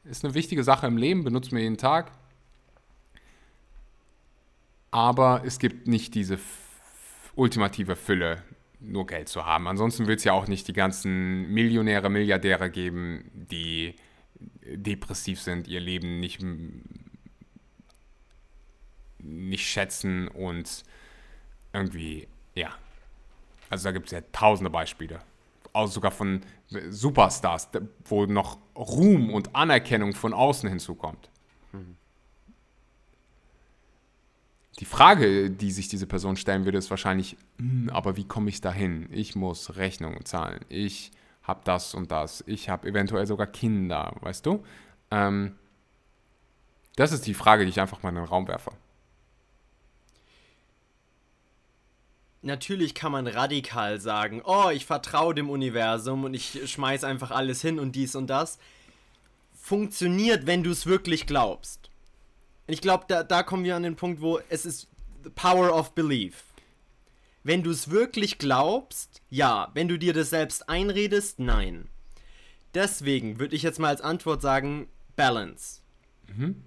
ist 0.04 0.24
eine 0.24 0.34
wichtige 0.34 0.62
Sache 0.64 0.86
im 0.86 0.96
Leben, 0.96 1.24
benutzt 1.24 1.52
mir 1.52 1.60
jeden 1.60 1.76
Tag. 1.76 2.12
Aber 4.90 5.42
es 5.44 5.58
gibt 5.58 5.88
nicht 5.88 6.14
diese 6.14 6.38
ultimative 7.36 7.96
Fülle, 7.96 8.42
nur 8.80 9.06
Geld 9.06 9.28
zu 9.28 9.46
haben. 9.46 9.66
Ansonsten 9.66 10.06
wird 10.06 10.18
es 10.18 10.24
ja 10.24 10.32
auch 10.32 10.46
nicht 10.46 10.68
die 10.68 10.72
ganzen 10.72 11.48
Millionäre, 11.52 12.10
Milliardäre 12.10 12.70
geben, 12.70 13.30
die 13.34 13.94
depressiv 14.64 15.40
sind, 15.40 15.68
ihr 15.68 15.80
Leben 15.80 16.20
nicht 16.20 16.40
nicht 19.24 19.66
schätzen 19.66 20.28
und 20.28 20.82
irgendwie, 21.72 22.28
ja. 22.54 22.70
Also 23.70 23.84
da 23.84 23.92
gibt 23.92 24.06
es 24.06 24.12
ja 24.12 24.20
tausende 24.32 24.70
Beispiele. 24.70 25.20
Auch 25.72 25.86
sogar 25.86 26.10
von 26.10 26.42
Superstars, 26.68 27.70
wo 28.04 28.26
noch 28.26 28.58
Ruhm 28.76 29.30
und 29.30 29.56
Anerkennung 29.56 30.14
von 30.14 30.32
außen 30.32 30.68
hinzukommt. 30.68 31.30
Mhm. 31.72 31.96
Die 34.80 34.84
Frage, 34.84 35.50
die 35.50 35.70
sich 35.70 35.88
diese 35.88 36.06
Person 36.06 36.36
stellen 36.36 36.64
würde, 36.64 36.78
ist 36.78 36.90
wahrscheinlich, 36.90 37.36
hm, 37.58 37.90
aber 37.90 38.16
wie 38.16 38.24
komme 38.24 38.48
ich 38.48 38.60
dahin? 38.60 39.08
Ich 39.12 39.36
muss 39.36 39.76
Rechnungen 39.76 40.24
zahlen. 40.24 40.60
Ich 40.68 41.12
habe 41.42 41.60
das 41.64 41.94
und 41.94 42.10
das. 42.10 42.42
Ich 42.46 42.68
habe 42.68 42.88
eventuell 42.88 43.26
sogar 43.26 43.46
Kinder, 43.46 44.16
weißt 44.20 44.44
du? 44.46 44.64
Ähm, 45.10 45.56
das 46.96 47.12
ist 47.12 47.26
die 47.26 47.34
Frage, 47.34 47.64
die 47.64 47.70
ich 47.70 47.80
einfach 47.80 48.02
mal 48.02 48.08
in 48.08 48.16
den 48.16 48.24
Raum 48.24 48.48
werfe. 48.48 48.72
natürlich 52.44 52.94
kann 52.94 53.12
man 53.12 53.26
radikal 53.26 54.00
sagen, 54.00 54.42
oh, 54.44 54.70
ich 54.70 54.86
vertraue 54.86 55.34
dem 55.34 55.50
Universum 55.50 56.24
und 56.24 56.34
ich 56.34 56.60
schmeiß 56.70 57.04
einfach 57.04 57.30
alles 57.30 57.60
hin 57.60 57.78
und 57.78 57.96
dies 57.96 58.14
und 58.14 58.28
das. 58.28 58.58
Funktioniert, 59.60 60.46
wenn 60.46 60.62
du 60.62 60.70
es 60.70 60.86
wirklich 60.86 61.26
glaubst. 61.26 61.90
Ich 62.66 62.80
glaube, 62.80 63.04
da, 63.08 63.22
da 63.22 63.42
kommen 63.42 63.64
wir 63.64 63.76
an 63.76 63.82
den 63.82 63.96
Punkt, 63.96 64.20
wo 64.20 64.40
es 64.48 64.64
ist 64.64 64.88
the 65.22 65.30
power 65.30 65.74
of 65.74 65.94
belief. 65.94 66.44
Wenn 67.42 67.62
du 67.62 67.70
es 67.70 67.90
wirklich 67.90 68.38
glaubst, 68.38 69.20
ja. 69.28 69.70
Wenn 69.74 69.88
du 69.88 69.98
dir 69.98 70.14
das 70.14 70.30
selbst 70.30 70.68
einredest, 70.68 71.38
nein. 71.38 71.88
Deswegen 72.72 73.38
würde 73.38 73.54
ich 73.54 73.62
jetzt 73.62 73.78
mal 73.78 73.88
als 73.88 74.00
Antwort 74.00 74.40
sagen, 74.40 74.88
Balance. 75.14 75.80
Mhm. 76.34 76.62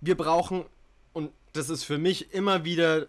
Wir 0.00 0.16
brauchen, 0.16 0.64
und 1.12 1.32
das 1.52 1.68
ist 1.68 1.84
für 1.84 1.98
mich 1.98 2.32
immer 2.32 2.64
wieder 2.64 3.08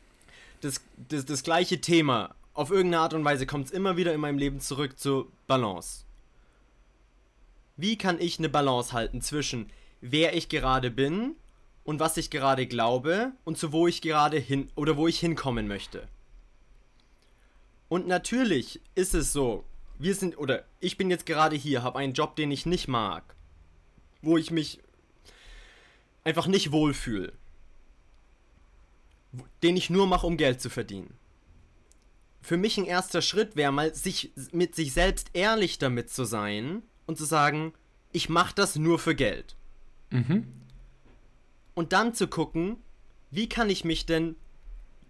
das, 0.60 0.80
das, 1.08 1.24
das 1.24 1.42
gleiche 1.44 1.80
Thema. 1.80 2.34
Auf 2.52 2.70
irgendeine 2.70 3.02
Art 3.02 3.14
und 3.14 3.24
Weise 3.24 3.46
kommt 3.46 3.66
es 3.66 3.70
immer 3.70 3.96
wieder 3.96 4.12
in 4.14 4.20
meinem 4.20 4.38
Leben 4.38 4.60
zurück 4.60 4.98
zur 4.98 5.30
Balance. 5.46 6.04
Wie 7.76 7.96
kann 7.96 8.18
ich 8.18 8.38
eine 8.38 8.48
Balance 8.48 8.92
halten 8.92 9.20
zwischen 9.20 9.70
wer 10.00 10.34
ich 10.34 10.48
gerade 10.48 10.90
bin 10.90 11.36
und 11.84 12.00
was 12.00 12.16
ich 12.16 12.30
gerade 12.30 12.66
glaube 12.66 13.32
und 13.44 13.58
zu 13.58 13.72
wo 13.72 13.86
ich 13.86 14.02
gerade 14.02 14.38
hin 14.38 14.70
oder 14.74 14.96
wo 14.96 15.06
ich 15.06 15.18
hinkommen 15.18 15.68
möchte? 15.68 16.08
Und 17.88 18.06
natürlich 18.08 18.80
ist 18.94 19.14
es 19.14 19.32
so, 19.32 19.64
wir 19.98 20.14
sind 20.14 20.36
oder 20.38 20.64
ich 20.80 20.96
bin 20.96 21.10
jetzt 21.10 21.26
gerade 21.26 21.56
hier, 21.56 21.82
habe 21.82 21.98
einen 21.98 22.12
Job, 22.12 22.36
den 22.36 22.50
ich 22.50 22.66
nicht 22.66 22.88
mag, 22.88 23.34
wo 24.22 24.36
ich 24.36 24.50
mich 24.50 24.80
einfach 26.24 26.46
nicht 26.46 26.72
wohlfühle 26.72 27.32
den 29.62 29.76
ich 29.76 29.90
nur 29.90 30.06
mache, 30.06 30.26
um 30.26 30.36
Geld 30.36 30.60
zu 30.60 30.70
verdienen. 30.70 31.14
Für 32.40 32.56
mich 32.56 32.78
ein 32.78 32.84
erster 32.84 33.22
Schritt 33.22 33.56
wäre 33.56 33.72
mal, 33.72 33.94
sich 33.94 34.32
mit 34.52 34.74
sich 34.74 34.92
selbst 34.92 35.30
ehrlich 35.32 35.78
damit 35.78 36.10
zu 36.10 36.24
sein 36.24 36.82
und 37.06 37.18
zu 37.18 37.24
sagen, 37.24 37.72
ich 38.12 38.28
mache 38.28 38.54
das 38.54 38.76
nur 38.76 38.98
für 38.98 39.14
Geld. 39.14 39.56
Mhm. 40.10 40.46
Und 41.74 41.92
dann 41.92 42.14
zu 42.14 42.28
gucken, 42.28 42.78
wie 43.30 43.48
kann 43.48 43.70
ich 43.70 43.84
mich 43.84 44.06
denn 44.06 44.36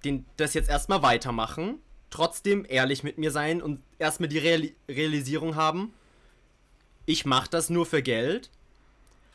den, 0.04 0.26
das 0.36 0.54
jetzt 0.54 0.68
erstmal 0.68 1.02
weitermachen, 1.02 1.78
trotzdem 2.10 2.66
ehrlich 2.68 3.02
mit 3.02 3.18
mir 3.18 3.30
sein 3.30 3.62
und 3.62 3.80
erstmal 3.98 4.28
die 4.28 4.38
Real 4.38 4.68
Realisierung 4.88 5.54
haben, 5.54 5.92
ich 7.04 7.24
mache 7.24 7.50
das 7.50 7.70
nur 7.70 7.86
für 7.86 8.02
Geld, 8.02 8.50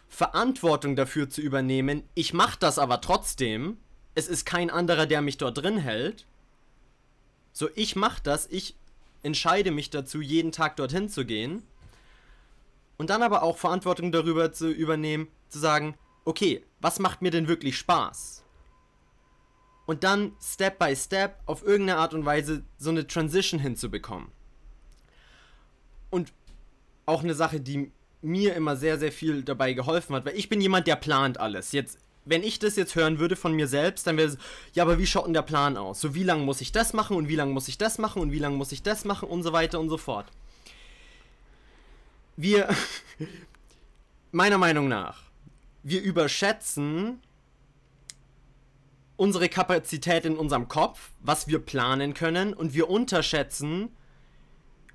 Verantwortung 0.10 0.96
dafür 0.96 1.30
zu 1.30 1.42
übernehmen, 1.42 2.04
ich 2.16 2.34
mache 2.34 2.58
das 2.60 2.80
aber 2.80 3.00
trotzdem 3.00 3.78
es 4.16 4.28
ist 4.28 4.46
kein 4.46 4.70
anderer, 4.70 5.06
der 5.06 5.22
mich 5.22 5.38
dort 5.38 5.58
drin 5.58 5.78
hält. 5.78 6.26
So, 7.54 7.70
ich 7.76 7.96
mache 7.96 8.22
das, 8.24 8.48
ich 8.48 8.76
entscheide 9.24 9.72
mich 9.72 9.90
dazu, 9.90 10.22
jeden 10.22 10.52
Tag 10.52 10.76
dorthin 10.76 11.10
zu 11.10 11.26
gehen. 11.26 11.64
Und 13.02 13.10
dann 13.10 13.24
aber 13.24 13.42
auch 13.42 13.58
Verantwortung 13.58 14.12
darüber 14.12 14.54
zu 14.54 14.70
übernehmen, 14.70 15.28
zu 15.50 15.58
sagen, 15.58 15.96
okay, 16.24 16.64
was 16.82 17.00
macht 17.00 17.24
mir 17.24 17.32
denn 17.32 17.48
wirklich 17.48 17.76
Spaß? 17.76 18.44
Und 19.88 20.04
dann 20.04 20.34
Step 20.40 20.78
by 20.78 20.96
Step 20.96 21.40
auf 21.48 21.64
irgendeine 21.64 21.98
Art 21.98 22.14
und 22.14 22.26
Weise 22.26 22.62
so 22.78 22.92
eine 22.92 23.08
Transition 23.08 23.60
hinzubekommen. 23.60 24.28
Und 26.12 26.32
auch 27.08 27.24
eine 27.24 27.34
Sache, 27.34 27.60
die 27.60 27.92
mir 28.22 28.54
immer 28.54 28.76
sehr, 28.76 29.00
sehr 29.00 29.12
viel 29.12 29.42
dabei 29.42 29.74
geholfen 29.74 30.16
hat, 30.16 30.26
weil 30.26 30.38
ich 30.38 30.48
bin 30.48 30.62
jemand, 30.62 30.86
der 30.86 30.96
plant 30.96 31.40
alles. 31.40 31.72
Jetzt 31.72 31.98
wenn 32.26 32.44
ich 32.44 32.60
das 32.60 32.76
jetzt 32.76 32.94
hören 32.94 33.18
würde 33.18 33.36
von 33.36 33.54
mir 33.54 33.68
selbst, 33.68 34.06
dann 34.06 34.16
wäre 34.16 34.28
es, 34.28 34.38
ja, 34.74 34.84
aber 34.84 35.00
wie 35.00 35.08
schaut 35.08 35.26
denn 35.26 35.34
der 35.34 35.42
Plan 35.42 35.76
aus? 35.76 36.02
So, 36.02 36.14
wie 36.14 36.22
lange 36.22 36.44
muss 36.44 36.62
ich 36.62 36.72
das 36.72 36.94
machen 36.94 37.18
und 37.18 37.30
wie 37.30 37.36
lange 37.36 37.52
muss 37.52 37.68
ich 37.68 37.80
das 37.80 37.98
machen 37.98 38.22
und 38.22 38.32
wie 38.32 38.38
lange 38.38 38.58
muss 38.58 38.72
ich 38.72 38.84
das 38.84 39.06
machen 39.06 39.28
und 39.28 39.42
so 39.42 39.54
weiter 39.54 39.80
und 39.80 39.90
so 39.90 39.98
fort. 39.98 40.28
Wir, 42.42 42.70
meiner 44.32 44.58
Meinung 44.58 44.88
nach, 44.88 45.22
wir 45.84 46.02
überschätzen 46.02 47.20
unsere 49.16 49.48
Kapazität 49.48 50.26
in 50.26 50.36
unserem 50.38 50.68
Kopf, 50.68 51.12
was 51.20 51.48
wir 51.48 51.60
planen 51.60 52.16
können 52.16 52.56
und 52.56 52.74
wir 52.74 52.90
unterschätzen, 52.90 53.90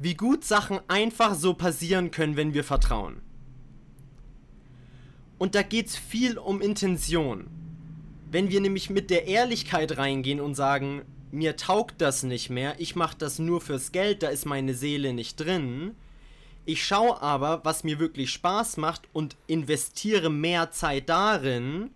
wie 0.01 0.15
gut 0.15 0.43
Sachen 0.43 0.81
einfach 0.89 1.37
so 1.37 1.55
passieren 1.55 2.11
können, 2.11 2.35
wenn 2.35 2.53
wir 2.53 2.65
vertrauen. 2.65 3.23
Und 5.39 5.55
da 5.55 5.63
geht 5.63 5.87
es 5.87 5.97
viel 5.97 6.39
um 6.39 6.61
Intention. 6.61 7.47
Wenn 8.29 8.51
wir 8.51 8.61
nämlich 8.61 8.91
mit 8.91 9.09
der 9.09 9.29
Ehrlichkeit 9.29 9.99
reingehen 9.99 10.41
und 10.41 10.57
sagen, 10.57 11.03
mir 11.31 11.57
taugt 11.57 12.01
das 12.01 12.25
nicht 12.25 12.51
mehr, 12.51 12.75
ich 12.81 12.97
mache 12.97 13.17
das 13.17 13.39
nur 13.39 13.61
fürs 13.61 13.93
Geld, 13.93 14.25
da 14.25 14.31
ist 14.31 14.47
meine 14.47 14.75
Seele 14.75 15.13
nicht 15.13 15.37
drin. 15.37 15.95
Ich 16.69 16.85
schaue 16.85 17.23
aber, 17.23 17.65
was 17.65 17.85
mir 17.85 18.01
wirklich 18.01 18.33
Spaß 18.33 18.77
macht 18.77 19.09
und 19.13 19.37
investiere 19.47 20.31
mehr 20.31 20.73
Zeit 20.73 21.09
darin. 21.09 21.91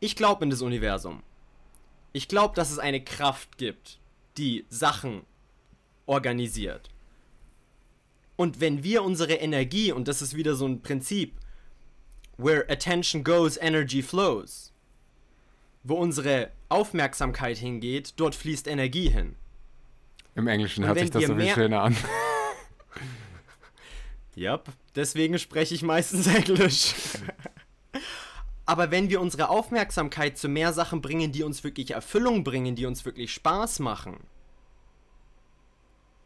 Ich 0.00 0.16
glaube 0.16 0.44
in 0.44 0.50
das 0.50 0.60
Universum. 0.60 1.22
Ich 2.12 2.28
glaube, 2.28 2.54
dass 2.54 2.70
es 2.70 2.78
eine 2.78 3.02
Kraft 3.02 3.56
gibt, 3.56 3.98
die 4.36 4.66
Sachen 4.68 5.22
organisiert. 6.04 6.90
Und 8.36 8.60
wenn 8.60 8.84
wir 8.84 9.02
unsere 9.02 9.34
Energie, 9.34 9.92
und 9.92 10.06
das 10.06 10.20
ist 10.20 10.36
wieder 10.36 10.56
so 10.56 10.66
ein 10.66 10.82
Prinzip, 10.82 11.40
where 12.36 12.68
attention 12.68 13.24
goes, 13.24 13.56
energy 13.56 14.02
flows, 14.02 14.74
wo 15.84 15.94
unsere 15.94 16.50
Aufmerksamkeit 16.68 17.56
hingeht, 17.56 18.12
dort 18.16 18.34
fließt 18.34 18.68
Energie 18.68 19.08
hin. 19.08 19.36
Im 20.34 20.46
Englischen 20.48 20.84
hört 20.84 20.98
sich 20.98 21.10
das 21.10 21.24
so 21.24 21.34
viel 21.34 21.48
schöner 21.48 21.82
an. 21.82 21.96
Ja, 24.36 24.62
deswegen 24.94 25.38
spreche 25.38 25.74
ich 25.74 25.82
meistens 25.82 26.26
Englisch. 26.32 26.94
Aber 28.66 28.90
wenn 28.90 29.08
wir 29.08 29.20
unsere 29.20 29.48
Aufmerksamkeit 29.48 30.36
zu 30.36 30.48
mehr 30.48 30.72
Sachen 30.72 31.00
bringen, 31.00 31.32
die 31.32 31.42
uns 31.42 31.64
wirklich 31.64 31.92
Erfüllung 31.92 32.44
bringen, 32.44 32.76
die 32.76 32.84
uns 32.84 33.04
wirklich 33.04 33.32
Spaß 33.32 33.78
machen, 33.78 34.18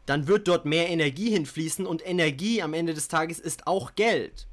dann 0.05 0.27
wird 0.27 0.47
dort 0.47 0.65
mehr 0.65 0.89
Energie 0.89 1.29
hinfließen 1.29 1.85
und 1.87 2.05
Energie 2.05 2.61
am 2.61 2.73
Ende 2.73 2.93
des 2.93 3.07
Tages 3.07 3.39
ist 3.39 3.65
auch 3.65 3.95
Geld. 3.95 4.47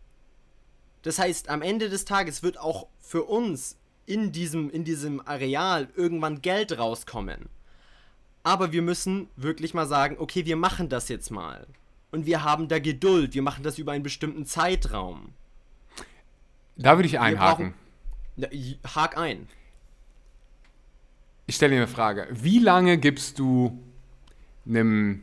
Das 1.02 1.18
heißt, 1.18 1.48
am 1.48 1.62
Ende 1.62 1.88
des 1.88 2.04
Tages 2.04 2.42
wird 2.44 2.58
auch 2.58 2.86
für 3.00 3.24
uns 3.24 3.76
in 4.06 4.30
diesem, 4.30 4.70
in 4.70 4.84
diesem 4.84 5.26
Areal 5.26 5.88
irgendwann 5.96 6.42
Geld 6.42 6.78
rauskommen. 6.78 7.48
Aber 8.44 8.70
wir 8.70 8.82
müssen 8.82 9.28
wirklich 9.34 9.74
mal 9.74 9.86
sagen, 9.86 10.16
okay, 10.18 10.46
wir 10.46 10.56
machen 10.56 10.88
das 10.88 11.08
jetzt 11.08 11.30
mal. 11.30 11.66
Und 12.10 12.26
wir 12.26 12.42
haben 12.42 12.68
da 12.68 12.78
Geduld, 12.78 13.34
wir 13.34 13.42
machen 13.42 13.62
das 13.62 13.78
über 13.78 13.92
einen 13.92 14.02
bestimmten 14.02 14.46
Zeitraum. 14.46 15.32
Da 16.76 16.96
würde 16.96 17.08
ich 17.08 17.18
einhaken. 17.18 17.74
brauchen- 18.36 18.78
hak 18.94 19.18
ein. 19.18 19.48
Ich 21.46 21.56
stelle 21.56 21.72
dir 21.72 21.78
eine 21.78 21.88
Frage. 21.88 22.28
Wie 22.30 22.58
lange 22.58 22.98
gibst 22.98 23.38
du 23.38 23.82
einem, 24.66 25.22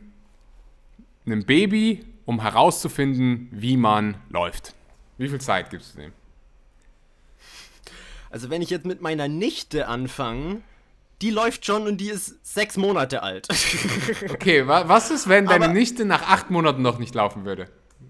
einem 1.24 1.44
Baby, 1.44 2.04
um 2.24 2.40
herauszufinden, 2.42 3.48
wie 3.52 3.76
man 3.76 4.16
läuft? 4.28 4.74
Wie 5.18 5.28
viel 5.28 5.40
Zeit 5.40 5.70
gibst 5.70 5.94
du 5.94 6.00
dem? 6.02 6.12
Also 8.30 8.50
wenn 8.50 8.60
ich 8.60 8.70
jetzt 8.70 8.84
mit 8.84 9.00
meiner 9.00 9.28
Nichte 9.28 9.88
anfange, 9.88 10.60
die 11.22 11.30
läuft 11.30 11.64
schon 11.66 11.86
und 11.86 11.96
die 11.98 12.08
ist 12.10 12.34
sechs 12.44 12.76
Monate 12.76 13.22
alt. 13.22 13.48
Okay, 14.30 14.66
wa 14.66 14.88
was 14.88 15.10
ist, 15.10 15.28
wenn 15.28 15.46
deine 15.46 15.66
Aber- 15.66 15.74
Nichte 15.74 16.04
nach 16.04 16.22
acht 16.22 16.50
Monaten 16.50 16.82
noch 16.82 16.98
nicht 16.98 17.14
laufen 17.14 17.44
würde? 17.44 17.68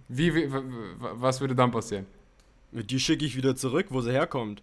Wie, 0.08 0.34
wie, 0.34 0.52
wa- 0.52 0.62
wa- 0.98 1.12
was 1.14 1.40
würde 1.40 1.54
dann 1.54 1.70
passieren? 1.70 2.06
Die 2.72 3.00
schicke 3.00 3.24
ich 3.24 3.36
wieder 3.36 3.56
zurück, 3.56 3.86
wo 3.90 4.00
sie 4.00 4.12
herkommt. 4.12 4.62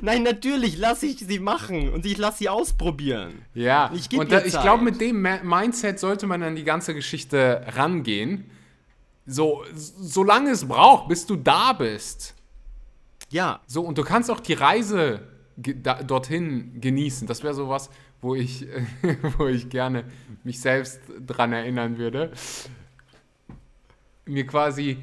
Nein, 0.00 0.24
natürlich 0.24 0.76
lasse 0.78 1.06
ich 1.06 1.18
sie 1.20 1.38
machen 1.38 1.90
und 1.92 2.04
ich 2.04 2.18
lasse 2.18 2.38
sie 2.38 2.48
ausprobieren. 2.48 3.42
Ja, 3.54 3.92
Ich 3.94 4.10
und 4.18 4.32
da, 4.32 4.44
ich 4.44 4.60
glaube, 4.60 4.82
mit 4.82 5.00
dem 5.00 5.22
Mindset 5.22 6.00
sollte 6.00 6.26
man 6.26 6.42
an 6.42 6.56
die 6.56 6.64
ganze 6.64 6.92
Geschichte 6.92 7.64
rangehen. 7.76 8.50
So, 9.26 9.64
solange 9.74 10.50
es 10.50 10.66
braucht, 10.66 11.08
bis 11.08 11.24
du 11.26 11.36
da 11.36 11.72
bist. 11.72 12.34
Ja, 13.30 13.60
So, 13.68 13.82
und 13.82 13.96
du 13.98 14.02
kannst 14.02 14.28
auch 14.30 14.40
die 14.40 14.54
Reise 14.54 15.20
da, 15.56 16.02
dorthin 16.02 16.80
genießen. 16.80 17.26
Das 17.26 17.42
wäre 17.42 17.54
sowas, 17.54 17.90
wo 18.20 18.34
ich, 18.34 18.66
wo 19.38 19.46
ich 19.46 19.68
gerne 19.68 20.04
mich 20.44 20.60
selbst 20.60 21.00
dran 21.26 21.52
erinnern 21.52 21.98
würde. 21.98 22.32
Mir 24.24 24.46
quasi 24.46 24.98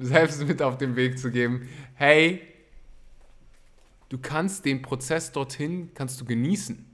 selbst 0.00 0.46
mit 0.46 0.62
auf 0.62 0.78
den 0.78 0.96
Weg 0.96 1.18
zu 1.18 1.30
geben, 1.30 1.68
hey, 1.94 2.40
du 4.08 4.18
kannst 4.18 4.64
den 4.64 4.82
Prozess 4.82 5.32
dorthin, 5.32 5.90
kannst 5.94 6.20
du 6.20 6.24
genießen. 6.24 6.86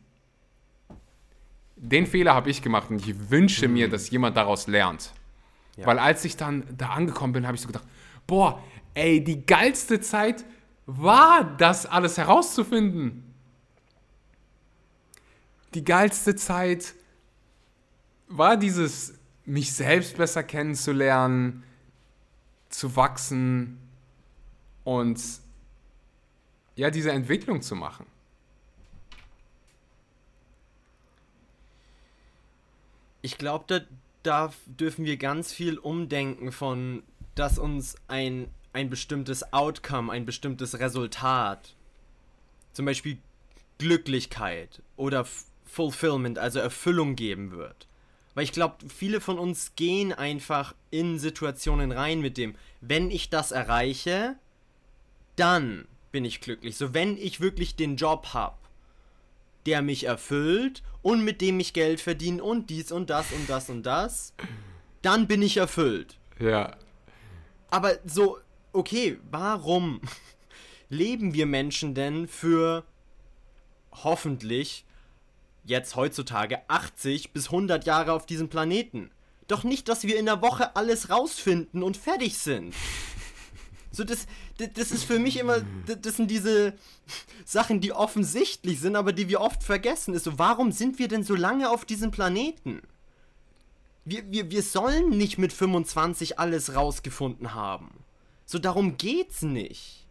Den 1.77 2.07
Fehler 2.07 2.35
habe 2.35 2.51
ich 2.51 2.63
gemacht 2.63 2.91
und 2.91 3.07
ich 3.07 3.31
wünsche 3.31 3.69
mir, 3.69 3.89
dass 3.89 4.11
jemand 4.11 4.37
daraus 4.37 4.67
lernt. 4.67 5.13
Ja. 5.77 5.87
Weil 5.87 5.99
als 5.99 6.25
ich 6.25 6.37
dann 6.37 6.65
da 6.77 6.91
angekommen 6.91 7.35
bin, 7.35 7.47
habe 7.47 7.55
ich 7.55 7.61
so 7.61 7.67
gedacht, 7.67 7.85
boah, 8.27 8.63
ey, 8.95 9.23
die 9.23 9.45
geilste 9.45 10.01
Zeit 10.01 10.45
war 10.87 11.45
das 11.57 11.87
alles 11.87 12.17
herauszufinden. 12.17 13.35
Die 15.75 15.85
geilste 15.85 16.35
Zeit 16.37 16.95
war 18.29 18.57
dieses, 18.57 19.15
mich 19.45 19.73
selbst 19.73 20.17
besser 20.17 20.43
kennenzulernen, 20.43 21.63
zu 22.69 22.97
wachsen 22.97 23.79
und 24.85 25.21
ja, 26.75 26.91
diese 26.91 27.13
Entwicklung 27.13 27.63
zu 27.63 27.75
machen. 27.75 28.07
ich 33.27 33.39
glaube, 33.39 33.65
da, 33.67 33.81
da 34.23 34.53
dürfen 34.67 35.05
wir 35.05 35.17
ganz 35.17 35.53
viel 35.53 35.79
umdenken 35.79 36.53
von, 36.53 37.03
dass 37.35 37.59
uns 37.59 37.97
ein, 38.07 38.49
ein 38.77 38.91
bestimmtes 38.91 39.53
Outcome, 39.55 40.13
ein 40.13 40.27
bestimmtes 40.27 40.79
Resultat, 40.79 41.75
zum 42.73 42.85
Beispiel 42.85 43.17
Glücklichkeit 43.79 44.83
oder 44.97 45.21
F 45.21 45.47
Fulfillment, 45.65 46.39
also 46.39 46.59
Erfüllung 46.59 47.17
geben 47.17 47.51
wird. 47.51 47.89
Weil 48.35 48.45
ich 48.45 48.53
glaube, 48.53 48.77
viele 48.89 49.21
von 49.21 49.39
uns 49.39 49.75
gehen 49.75 50.13
einfach 50.13 50.75
in 50.91 51.19
Situationen 51.19 51.91
rein 51.91 52.21
mit 52.21 52.39
dem, 52.39 52.55
wenn 52.81 53.11
ich 53.11 53.29
das 53.31 53.51
erreiche, 53.51 54.37
dann 55.35 55.87
bin 56.13 56.25
ich 56.25 56.41
glücklich. 56.41 56.77
So, 56.77 56.95
wenn 56.95 57.19
ich 57.19 57.41
wirklich 57.41 57.77
den 57.77 57.97
Job 57.97 58.29
habe, 58.33 58.57
der 59.67 59.83
mich 59.83 60.05
erfüllt 60.05 60.83
und 61.03 61.25
mit 61.25 61.41
dem 61.41 61.61
ich 61.61 61.73
Geld 61.73 62.01
verdiene 62.01 62.43
und 62.43 62.71
dies 62.71 62.93
und 62.93 63.11
das 63.11 63.33
und 63.33 63.51
das 63.51 63.69
und 63.69 63.83
das, 63.83 64.33
dann 65.03 65.27
bin 65.27 65.43
ich 65.43 65.57
erfüllt. 65.57 66.17
Ja. 66.39 66.77
Aber 67.71 67.99
so, 68.05 68.39
okay, 68.77 69.19
warum 69.31 70.01
leben 70.89 71.35
wir 71.35 71.47
Menschen 71.47 71.95
denn 71.95 72.29
für 72.29 72.85
hoffentlich 73.93 74.85
jetzt 75.65 75.97
heutzutage 75.97 76.61
80 76.69 77.33
bis 77.33 77.47
100 77.47 77.87
Jahre 77.87 78.13
auf 78.13 78.27
diesem 78.27 78.49
Planeten? 78.49 79.11
Doch 79.49 79.65
nicht, 79.65 79.89
dass 79.89 80.05
wir 80.05 80.19
in 80.19 80.27
der 80.27 80.43
Woche 80.43 80.75
alles 80.77 81.11
rausfinden 81.11 81.83
und 81.83 81.97
fertig 81.97 82.39
sind. 82.39 82.75
So, 83.93 84.05
das, 84.05 84.27
das, 84.59 84.69
das 84.75 84.91
ist 84.91 85.05
für 85.05 85.19
mich 85.19 85.39
immer, 85.39 85.63
das, 85.87 85.99
das 86.03 86.17
sind 86.17 86.31
diese 86.31 86.75
Sachen, 87.47 87.81
die 87.81 87.93
offensichtlich 87.93 88.79
sind, 88.79 88.95
aber 88.95 89.15
die 89.15 89.31
wir 89.31 89.41
oft 89.41 89.63
vergessen. 89.63 90.13
Ist 90.13 90.25
so, 90.25 90.39
warum 90.39 90.71
sind 90.71 90.99
wir 90.99 91.09
denn 91.09 91.23
so 91.23 91.35
lange 91.35 91.71
auf 91.71 91.87
diesem 91.87 92.11
Planeten? 92.11 92.83
Wir, 94.05 94.31
wir, 94.31 94.51
wir 94.51 94.63
sollen 94.63 95.09
nicht 95.17 95.39
mit 95.39 95.51
25 95.51 96.39
alles 96.39 96.75
rausgefunden 96.75 97.55
haben. 97.55 97.89
So, 98.47 98.59
darum 98.59 98.97
geht's 98.97 99.43
nicht. 99.43 100.07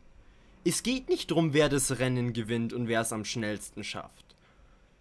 Es 0.66 0.84
geht 0.84 1.10
nicht 1.10 1.32
darum, 1.32 1.54
wer 1.54 1.70
das 1.70 2.00
Rennen 2.00 2.34
gewinnt 2.34 2.74
und 2.74 2.88
wer 2.88 3.02
es 3.02 3.14
am 3.14 3.24
schnellsten 3.24 3.84
schafft. 3.84 4.36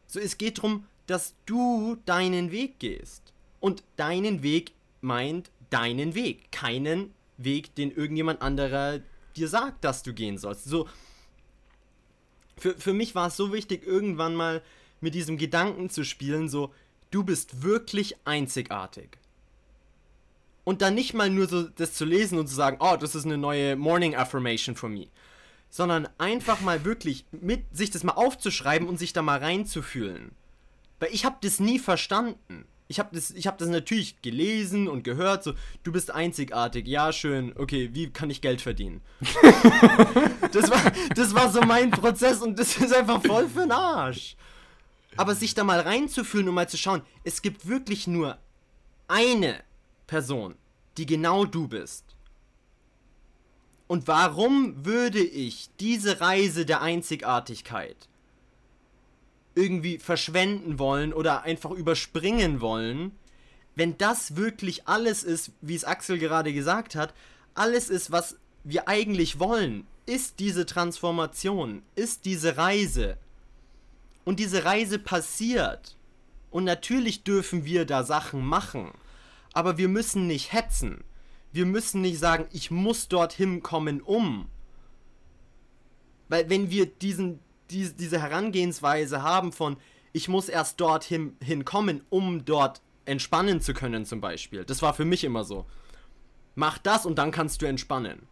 So, 0.06 0.20
es 0.20 0.38
geht 0.38 0.58
darum, 0.58 0.86
dass 1.06 1.34
du 1.44 1.96
deinen 2.06 2.52
Weg 2.52 2.78
gehst. 2.78 3.32
Und 3.60 3.82
deinen 3.96 4.42
Weg 4.42 4.72
meint 5.00 5.50
deinen 5.70 6.14
Weg, 6.14 6.52
keinen 6.52 7.12
Weg, 7.36 7.74
den 7.74 7.90
irgendjemand 7.90 8.42
anderer 8.42 9.00
dir 9.34 9.48
sagt, 9.48 9.84
dass 9.84 10.02
du 10.02 10.14
gehen 10.14 10.38
sollst. 10.38 10.64
So, 10.64 10.88
für, 12.56 12.74
für 12.74 12.92
mich 12.92 13.14
war 13.14 13.28
es 13.28 13.36
so 13.36 13.52
wichtig, 13.52 13.84
irgendwann 13.84 14.36
mal 14.36 14.62
mit 15.00 15.14
diesem 15.14 15.36
Gedanken 15.36 15.90
zu 15.90 16.04
spielen, 16.04 16.48
so, 16.48 16.72
du 17.10 17.24
bist 17.24 17.62
wirklich 17.62 18.16
einzigartig. 18.24 19.18
Und 20.64 20.80
dann 20.80 20.94
nicht 20.94 21.12
mal 21.12 21.28
nur 21.28 21.46
so 21.46 21.62
das 21.62 21.92
zu 21.92 22.04
lesen 22.04 22.38
und 22.38 22.48
zu 22.48 22.54
sagen, 22.54 22.78
oh, 22.80 22.96
das 22.98 23.14
ist 23.14 23.26
eine 23.26 23.38
neue 23.38 23.76
Morning 23.76 24.16
Affirmation 24.16 24.74
for 24.74 24.88
me. 24.88 25.08
Sondern 25.68 26.08
einfach 26.18 26.60
mal 26.60 26.84
wirklich 26.84 27.26
mit 27.30 27.64
sich 27.76 27.90
das 27.90 28.02
mal 28.02 28.12
aufzuschreiben 28.12 28.88
und 28.88 28.98
sich 28.98 29.12
da 29.12 29.22
mal 29.22 29.38
reinzufühlen. 29.38 30.32
Weil 31.00 31.10
ich 31.12 31.24
habe 31.24 31.36
das 31.42 31.60
nie 31.60 31.78
verstanden. 31.78 32.64
Ich 32.86 32.98
habe 32.98 33.10
das, 33.14 33.30
ich 33.30 33.46
hab 33.46 33.58
das 33.58 33.68
natürlich 33.68 34.20
gelesen 34.22 34.88
und 34.88 35.04
gehört, 35.04 35.42
so, 35.42 35.54
du 35.82 35.92
bist 35.92 36.10
einzigartig, 36.10 36.86
ja, 36.86 37.12
schön, 37.12 37.54
okay, 37.56 37.90
wie 37.92 38.10
kann 38.10 38.28
ich 38.28 38.42
Geld 38.42 38.60
verdienen? 38.60 39.00
das, 40.52 40.70
war, 40.70 40.92
das 41.14 41.34
war 41.34 41.50
so 41.50 41.62
mein 41.62 41.90
Prozess 41.90 42.42
und 42.42 42.58
das 42.58 42.76
ist 42.76 42.92
einfach 42.92 43.22
voll 43.22 43.48
für 43.48 43.60
den 43.60 43.72
Arsch. 43.72 44.36
Aber 45.16 45.34
sich 45.34 45.54
da 45.54 45.64
mal 45.64 45.80
reinzufühlen 45.80 46.48
und 46.48 46.54
mal 46.54 46.68
zu 46.68 46.76
schauen, 46.76 47.02
es 47.22 47.40
gibt 47.40 47.66
wirklich 47.66 48.06
nur 48.06 48.38
eine 49.08 49.62
Person, 50.06 50.56
die 50.96 51.06
genau 51.06 51.44
du 51.44 51.68
bist. 51.68 52.04
Und 53.86 54.08
warum 54.08 54.84
würde 54.84 55.22
ich 55.22 55.68
diese 55.78 56.20
Reise 56.20 56.64
der 56.66 56.80
Einzigartigkeit 56.80 58.08
irgendwie 59.54 59.98
verschwenden 59.98 60.78
wollen 60.78 61.12
oder 61.12 61.42
einfach 61.42 61.70
überspringen 61.70 62.60
wollen, 62.60 63.12
wenn 63.76 63.98
das 63.98 64.36
wirklich 64.36 64.88
alles 64.88 65.22
ist, 65.22 65.52
wie 65.60 65.74
es 65.74 65.84
Axel 65.84 66.18
gerade 66.18 66.52
gesagt 66.52 66.94
hat, 66.94 67.14
alles 67.54 67.88
ist, 67.88 68.10
was 68.10 68.36
wir 68.62 68.88
eigentlich 68.88 69.38
wollen, 69.38 69.86
ist 70.06 70.38
diese 70.38 70.66
Transformation, 70.66 71.82
ist 71.94 72.24
diese 72.24 72.56
Reise. 72.56 73.16
Und 74.24 74.40
diese 74.40 74.64
Reise 74.64 74.98
passiert. 74.98 75.96
Und 76.50 76.64
natürlich 76.64 77.24
dürfen 77.24 77.64
wir 77.64 77.84
da 77.84 78.04
Sachen 78.04 78.44
machen. 78.44 78.92
Aber 79.54 79.78
wir 79.78 79.88
müssen 79.88 80.26
nicht 80.26 80.52
hetzen. 80.52 81.04
Wir 81.52 81.64
müssen 81.64 82.00
nicht 82.00 82.18
sagen, 82.18 82.46
ich 82.52 82.70
muss 82.70 83.08
dorthin 83.08 83.62
kommen, 83.62 84.02
um. 84.02 84.48
Weil 86.28 86.50
wenn 86.50 86.70
wir 86.70 86.86
diesen, 86.86 87.38
die, 87.70 87.90
diese 87.92 88.20
Herangehensweise 88.20 89.22
haben 89.22 89.52
von, 89.52 89.76
ich 90.12 90.28
muss 90.28 90.48
erst 90.48 90.80
dorthin 90.80 91.36
hinkommen, 91.40 92.02
um 92.10 92.44
dort 92.44 92.82
entspannen 93.04 93.60
zu 93.60 93.74
können, 93.74 94.04
zum 94.04 94.20
Beispiel. 94.20 94.64
Das 94.64 94.82
war 94.82 94.94
für 94.94 95.04
mich 95.04 95.24
immer 95.24 95.44
so. 95.44 95.66
Mach 96.56 96.78
das 96.78 97.06
und 97.06 97.16
dann 97.16 97.30
kannst 97.30 97.62
du 97.62 97.66
entspannen. 97.66 98.26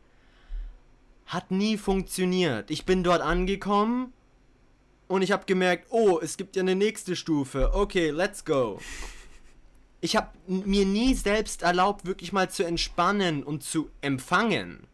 Hat 1.26 1.50
nie 1.50 1.76
funktioniert. 1.76 2.70
Ich 2.70 2.84
bin 2.84 3.04
dort 3.04 3.20
angekommen 3.20 4.12
und 5.08 5.22
ich 5.22 5.30
habe 5.30 5.44
gemerkt, 5.46 5.86
oh, 5.90 6.18
es 6.20 6.36
gibt 6.36 6.56
ja 6.56 6.62
eine 6.62 6.74
nächste 6.74 7.14
Stufe. 7.14 7.72
Okay, 7.74 8.10
let's 8.10 8.44
go. 8.44 8.80
Ich 10.04 10.16
habe 10.16 10.28
mir 10.48 10.84
nie 10.84 11.14
selbst 11.14 11.62
erlaubt, 11.62 12.04
wirklich 12.04 12.32
mal 12.32 12.50
zu 12.50 12.64
entspannen 12.64 13.44
und 13.44 13.62
zu 13.62 13.88
empfangen. 14.00 14.88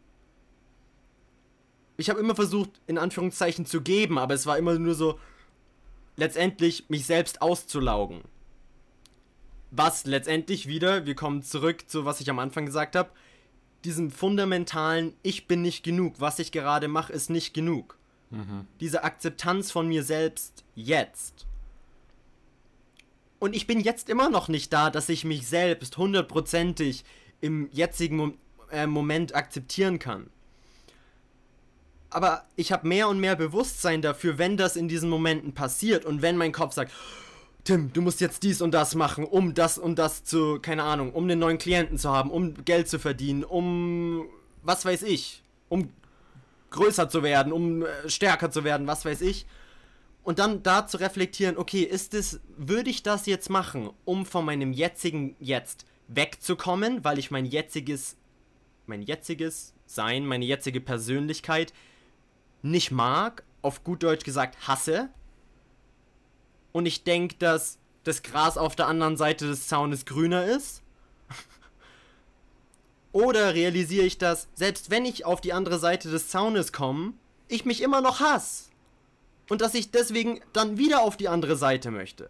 Ich 1.97 2.11
habe 2.11 2.19
immer 2.19 2.35
versucht, 2.35 2.69
in 2.85 2.99
Anführungszeichen 2.99 3.65
zu 3.65 3.81
geben, 3.81 4.19
aber 4.19 4.35
es 4.35 4.45
war 4.45 4.59
immer 4.59 4.77
nur 4.77 4.93
so, 4.93 5.19
letztendlich 6.15 6.89
mich 6.89 7.07
selbst 7.07 7.41
auszulaugen. 7.41 8.21
Was 9.71 10.05
letztendlich 10.05 10.67
wieder, 10.67 11.07
wir 11.07 11.15
kommen 11.15 11.41
zurück 11.41 11.89
zu 11.89 12.05
was 12.05 12.21
ich 12.21 12.29
am 12.29 12.37
Anfang 12.37 12.67
gesagt 12.67 12.95
habe, 12.95 13.09
diesem 13.85 14.11
fundamentalen 14.11 15.15
Ich 15.23 15.47
bin 15.47 15.63
nicht 15.63 15.83
genug, 15.83 16.19
was 16.19 16.37
ich 16.37 16.51
gerade 16.51 16.87
mache, 16.87 17.13
ist 17.13 17.31
nicht 17.31 17.55
genug. 17.55 17.97
Mhm. 18.29 18.67
Diese 18.79 19.03
Akzeptanz 19.03 19.71
von 19.71 19.87
mir 19.87 20.03
selbst 20.03 20.63
jetzt. 20.75 21.47
Und 23.39 23.55
ich 23.55 23.67
bin 23.67 23.79
jetzt 23.79 24.09
immer 24.09 24.29
noch 24.29 24.49
nicht 24.49 24.71
da, 24.73 24.89
dass 24.89 25.09
ich 25.09 25.23
mich 25.23 25.47
selbst 25.47 25.97
hundertprozentig 25.97 27.05
im 27.41 27.69
jetzigen 27.71 28.17
Mo 28.17 28.33
äh, 28.71 28.85
Moment 28.85 29.33
akzeptieren 29.33 29.97
kann. 29.97 30.29
Aber 32.11 32.45
ich 32.55 32.71
habe 32.71 32.87
mehr 32.87 33.07
und 33.07 33.19
mehr 33.19 33.35
Bewusstsein 33.35 34.01
dafür, 34.01 34.37
wenn 34.37 34.57
das 34.57 34.75
in 34.75 34.87
diesen 34.87 35.09
Momenten 35.09 35.53
passiert 35.53 36.05
und 36.05 36.21
wenn 36.21 36.37
mein 36.37 36.51
Kopf 36.51 36.73
sagt, 36.73 36.91
Tim, 37.63 37.91
du 37.93 38.01
musst 38.01 38.21
jetzt 38.21 38.43
dies 38.43 38.61
und 38.61 38.71
das 38.71 38.95
machen, 38.95 39.25
um 39.25 39.53
das 39.53 39.77
und 39.77 39.97
das 39.97 40.23
zu, 40.23 40.59
keine 40.59 40.83
Ahnung, 40.83 41.13
um 41.13 41.23
einen 41.23 41.39
neuen 41.39 41.57
Klienten 41.57 41.97
zu 41.97 42.09
haben, 42.09 42.31
um 42.31 42.65
Geld 42.65 42.89
zu 42.89 42.99
verdienen, 42.99 43.43
um 43.43 44.25
was 44.63 44.85
weiß 44.85 45.03
ich, 45.03 45.43
um 45.67 45.91
größer 46.71 47.09
zu 47.09 47.23
werden, 47.23 47.51
um 47.51 47.85
äh, 47.85 48.09
stärker 48.09 48.51
zu 48.51 48.63
werden, 48.63 48.87
was 48.87 49.05
weiß 49.05 49.21
ich. 49.21 49.45
Und 50.29 50.37
dann 50.37 50.61
da 50.61 50.85
zu 50.85 50.97
reflektieren, 50.97 51.57
okay, 51.57 51.81
ist 51.81 52.13
es, 52.13 52.39
würde 52.55 52.91
ich 52.91 53.01
das 53.01 53.25
jetzt 53.25 53.49
machen, 53.49 53.89
um 54.05 54.27
von 54.27 54.45
meinem 54.45 54.73
jetzigen 54.73 55.35
Jetzt 55.39 55.87
wegzukommen, 56.07 57.03
weil 57.03 57.17
ich 57.17 57.31
mein 57.31 57.47
jetziges, 57.47 58.15
mein 58.85 59.01
jetziges 59.01 59.73
Sein, 59.87 60.27
meine 60.27 60.45
jetzige 60.45 60.81
Persönlichkeit 60.81 61.73
nicht 62.61 62.91
mag, 62.91 63.43
auf 63.63 63.83
gut 63.83 64.03
Deutsch 64.03 64.23
gesagt 64.23 64.67
hasse, 64.67 65.09
und 66.73 66.85
ich 66.85 67.03
denke, 67.03 67.37
dass 67.39 67.79
das 68.03 68.21
Gras 68.21 68.55
auf 68.55 68.75
der 68.75 68.85
anderen 68.85 69.17
Seite 69.17 69.47
des 69.47 69.67
Zaunes 69.67 70.05
grüner 70.05 70.45
ist? 70.45 70.83
Oder 73.13 73.55
realisiere 73.55 74.05
ich, 74.05 74.19
dass 74.19 74.47
selbst 74.53 74.91
wenn 74.91 75.05
ich 75.05 75.25
auf 75.25 75.41
die 75.41 75.53
andere 75.53 75.79
Seite 75.79 76.11
des 76.11 76.29
Zaunes 76.29 76.71
komme, 76.71 77.13
ich 77.47 77.65
mich 77.65 77.81
immer 77.81 78.01
noch 78.01 78.19
hasse? 78.19 78.68
Und 79.49 79.61
dass 79.61 79.73
ich 79.73 79.91
deswegen 79.91 80.39
dann 80.53 80.77
wieder 80.77 81.01
auf 81.01 81.17
die 81.17 81.27
andere 81.27 81.55
Seite 81.55 81.91
möchte? 81.91 82.29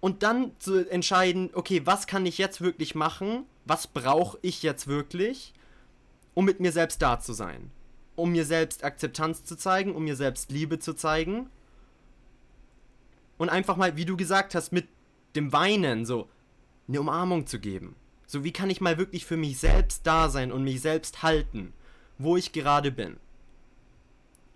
Und 0.00 0.22
dann 0.22 0.52
zu 0.60 0.88
entscheiden, 0.88 1.50
okay, 1.54 1.82
was 1.84 2.06
kann 2.06 2.24
ich 2.24 2.38
jetzt 2.38 2.60
wirklich 2.60 2.94
machen? 2.94 3.44
Was 3.64 3.88
brauche 3.88 4.38
ich 4.42 4.62
jetzt 4.62 4.86
wirklich, 4.86 5.52
um 6.34 6.44
mit 6.44 6.60
mir 6.60 6.70
selbst 6.70 7.02
da 7.02 7.18
zu 7.18 7.32
sein? 7.32 7.70
Um 8.14 8.30
mir 8.30 8.44
selbst 8.44 8.84
Akzeptanz 8.84 9.44
zu 9.44 9.56
zeigen, 9.56 9.94
um 9.94 10.04
mir 10.04 10.14
selbst 10.14 10.52
Liebe 10.52 10.78
zu 10.78 10.94
zeigen 10.94 11.50
und 13.38 13.48
einfach 13.48 13.76
mal, 13.76 13.96
wie 13.96 14.04
du 14.04 14.16
gesagt 14.16 14.54
hast, 14.54 14.72
mit 14.72 14.88
dem 15.36 15.52
Weinen 15.52 16.04
so 16.04 16.28
eine 16.88 17.00
Umarmung 17.00 17.46
zu 17.46 17.58
geben. 17.58 17.94
So, 18.26 18.44
wie 18.44 18.52
kann 18.52 18.68
ich 18.68 18.80
mal 18.80 18.98
wirklich 18.98 19.24
für 19.24 19.38
mich 19.38 19.58
selbst 19.58 20.06
da 20.06 20.28
sein 20.28 20.52
und 20.52 20.64
mich 20.64 20.82
selbst 20.82 21.22
halten, 21.22 21.72
wo 22.18 22.36
ich 22.36 22.52
gerade 22.52 22.90
bin? 22.90 23.16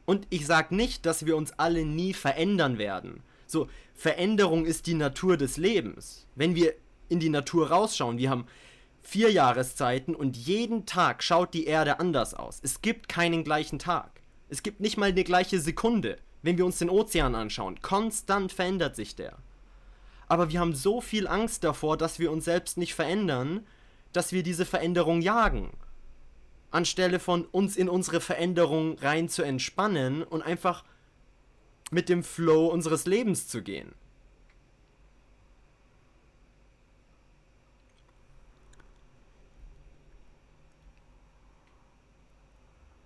Und 0.05 0.27
ich 0.31 0.47
sag 0.47 0.73
nicht, 0.73 1.07
dass 1.07 1.27
wir 1.27 1.37
uns 1.37 1.53
alle 1.59 1.85
nie 1.85 2.13
verändern 2.13 2.79
werden. 2.79 3.23
So, 3.47 3.69
Veränderung 3.95 4.65
ist 4.65 4.87
die 4.87 4.95
Natur 4.95 5.37
des 5.37 5.57
Lebens. 5.57 6.27
Wenn 6.35 6.55
wir 6.55 6.75
in 7.09 7.21
die 7.21 7.29
Natur 7.29 7.69
rausschauen, 7.69 8.19
wir 8.19 8.31
haben 8.31 8.47
vier 9.03 9.31
Jahreszeiten 9.31 10.15
und 10.15 10.37
jeden 10.37 10.87
Tag 10.87 11.23
schaut 11.23 11.55
die 11.55 11.67
Erde 11.67 12.01
anders 12.01 12.35
aus. 12.35 12.61
Es 12.63 12.81
gibt 12.83 13.09
keinen 13.09 13.45
gleichen 13.45 13.79
Tag. 13.79 14.23
Es 14.49 14.63
gibt 14.63 14.81
nicht 14.81 14.97
mal 14.97 15.11
eine 15.11 15.25
gleiche 15.25 15.61
Sekunde 15.61 16.19
wenn 16.43 16.59
wir 16.59 16.67
uns 16.67 16.79
den 16.79 16.91
Ozean 16.91 17.35
anschauen. 17.35 17.81
Konstant 17.81 18.53
verändert 18.53 18.97
sich 18.97 19.17
der. 19.17 19.39
Aber 20.29 20.51
wir 20.51 20.61
haben 20.61 20.75
so 20.75 21.01
viel 21.01 21.27
Angst 21.27 21.65
davor, 21.65 21.97
dass 21.97 22.19
wir 22.19 22.31
uns 22.31 22.45
selbst 22.45 22.77
nicht 22.77 22.95
verändern, 22.95 23.67
dass 24.13 24.33
wir 24.33 24.43
diese 24.43 24.67
Veränderung 24.67 25.21
jagen. 25.21 25.71
Anstelle 26.73 27.21
von 27.21 27.45
uns 27.47 27.77
in 27.77 27.89
unsere 27.89 28.21
Veränderung 28.21 28.99
rein 28.99 29.29
zu 29.29 29.43
entspannen 29.43 30.23
und 30.23 30.43
einfach 30.43 30.85
mit 31.91 32.09
dem 32.09 32.23
Flow 32.23 32.69
unseres 32.69 33.07
Lebens 33.07 33.49
zu 33.49 33.63
gehen. 33.63 33.95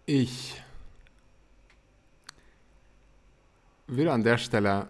Ich 0.09 0.63
würde 3.89 4.13
an 4.13 4.23
der 4.23 4.39
Stelle 4.39 4.89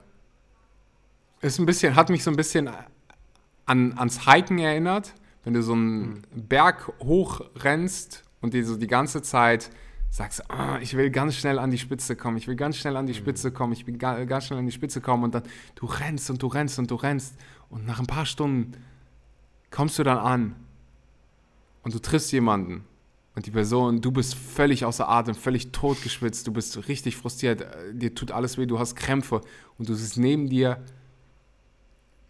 ist 1.41 1.59
ein 1.59 1.67
bisschen, 1.67 1.97
hat 1.97 2.11
mich 2.11 2.23
so 2.23 2.31
ein 2.31 2.37
bisschen 2.37 2.71
an, 3.65 3.99
ans 3.99 4.27
Hiken 4.27 4.59
erinnert, 4.59 5.15
wenn 5.45 5.55
du 5.55 5.63
so 5.63 5.73
einen 5.73 6.25
mhm. 6.35 6.49
Berg 6.49 6.93
hochrennst 7.01 8.26
und 8.47 8.55
dir 8.55 8.65
so 8.65 8.77
die 8.77 8.87
ganze 8.87 9.23
Zeit 9.23 9.71
sagst, 10.11 10.43
oh, 10.49 10.77
ich 10.81 10.97
will 10.97 11.11
ganz 11.11 11.35
schnell 11.35 11.59
an 11.59 11.71
die 11.71 11.79
Spitze 11.79 12.17
kommen, 12.17 12.37
ich 12.37 12.49
will 12.49 12.57
ganz 12.57 12.77
schnell 12.77 12.97
an 12.97 13.07
die 13.07 13.13
mhm. 13.13 13.19
Spitze 13.19 13.51
kommen, 13.51 13.73
ich 13.73 13.87
will 13.87 13.97
ganz 13.97 14.47
schnell 14.47 14.59
an 14.59 14.67
die 14.67 14.73
Spitze 14.73 15.01
kommen 15.01 15.25
und 15.25 15.35
dann 15.35 15.43
du 15.75 15.87
rennst 15.87 16.31
und 16.31 16.43
du 16.43 16.47
rennst 16.47 16.79
und 16.79 16.91
du 16.91 16.95
rennst 16.95 17.35
und 17.69 17.85
nach 17.87 17.99
ein 17.99 18.07
paar 18.07 18.25
Stunden 18.25 18.73
kommst 19.71 19.99
du 19.99 20.05
dann 20.05 20.19
an 20.19 20.57
und 21.83 21.95
du 21.95 21.99
triffst 21.99 22.33
jemanden 22.33 22.85
und 23.35 23.45
die 23.45 23.51
Person, 23.51 24.01
du 24.01 24.11
bist 24.11 24.35
völlig 24.35 24.87
außer 24.87 25.07
Atem, 25.09 25.35
völlig 25.35 25.71
totgeschwitzt, 25.73 26.47
du 26.47 26.53
bist 26.53 26.89
richtig 26.89 27.17
frustriert, 27.17 27.61
äh, 27.61 27.93
dir 27.93 28.15
tut 28.15 28.31
alles 28.33 28.57
weh, 28.57 28.65
du 28.65 28.79
hast 28.79 28.97
Krämpfe 28.97 29.43
und 29.77 29.89
du 29.89 29.95
siehst 29.95 30.17
neben 30.17 30.49
dir, 30.49 30.83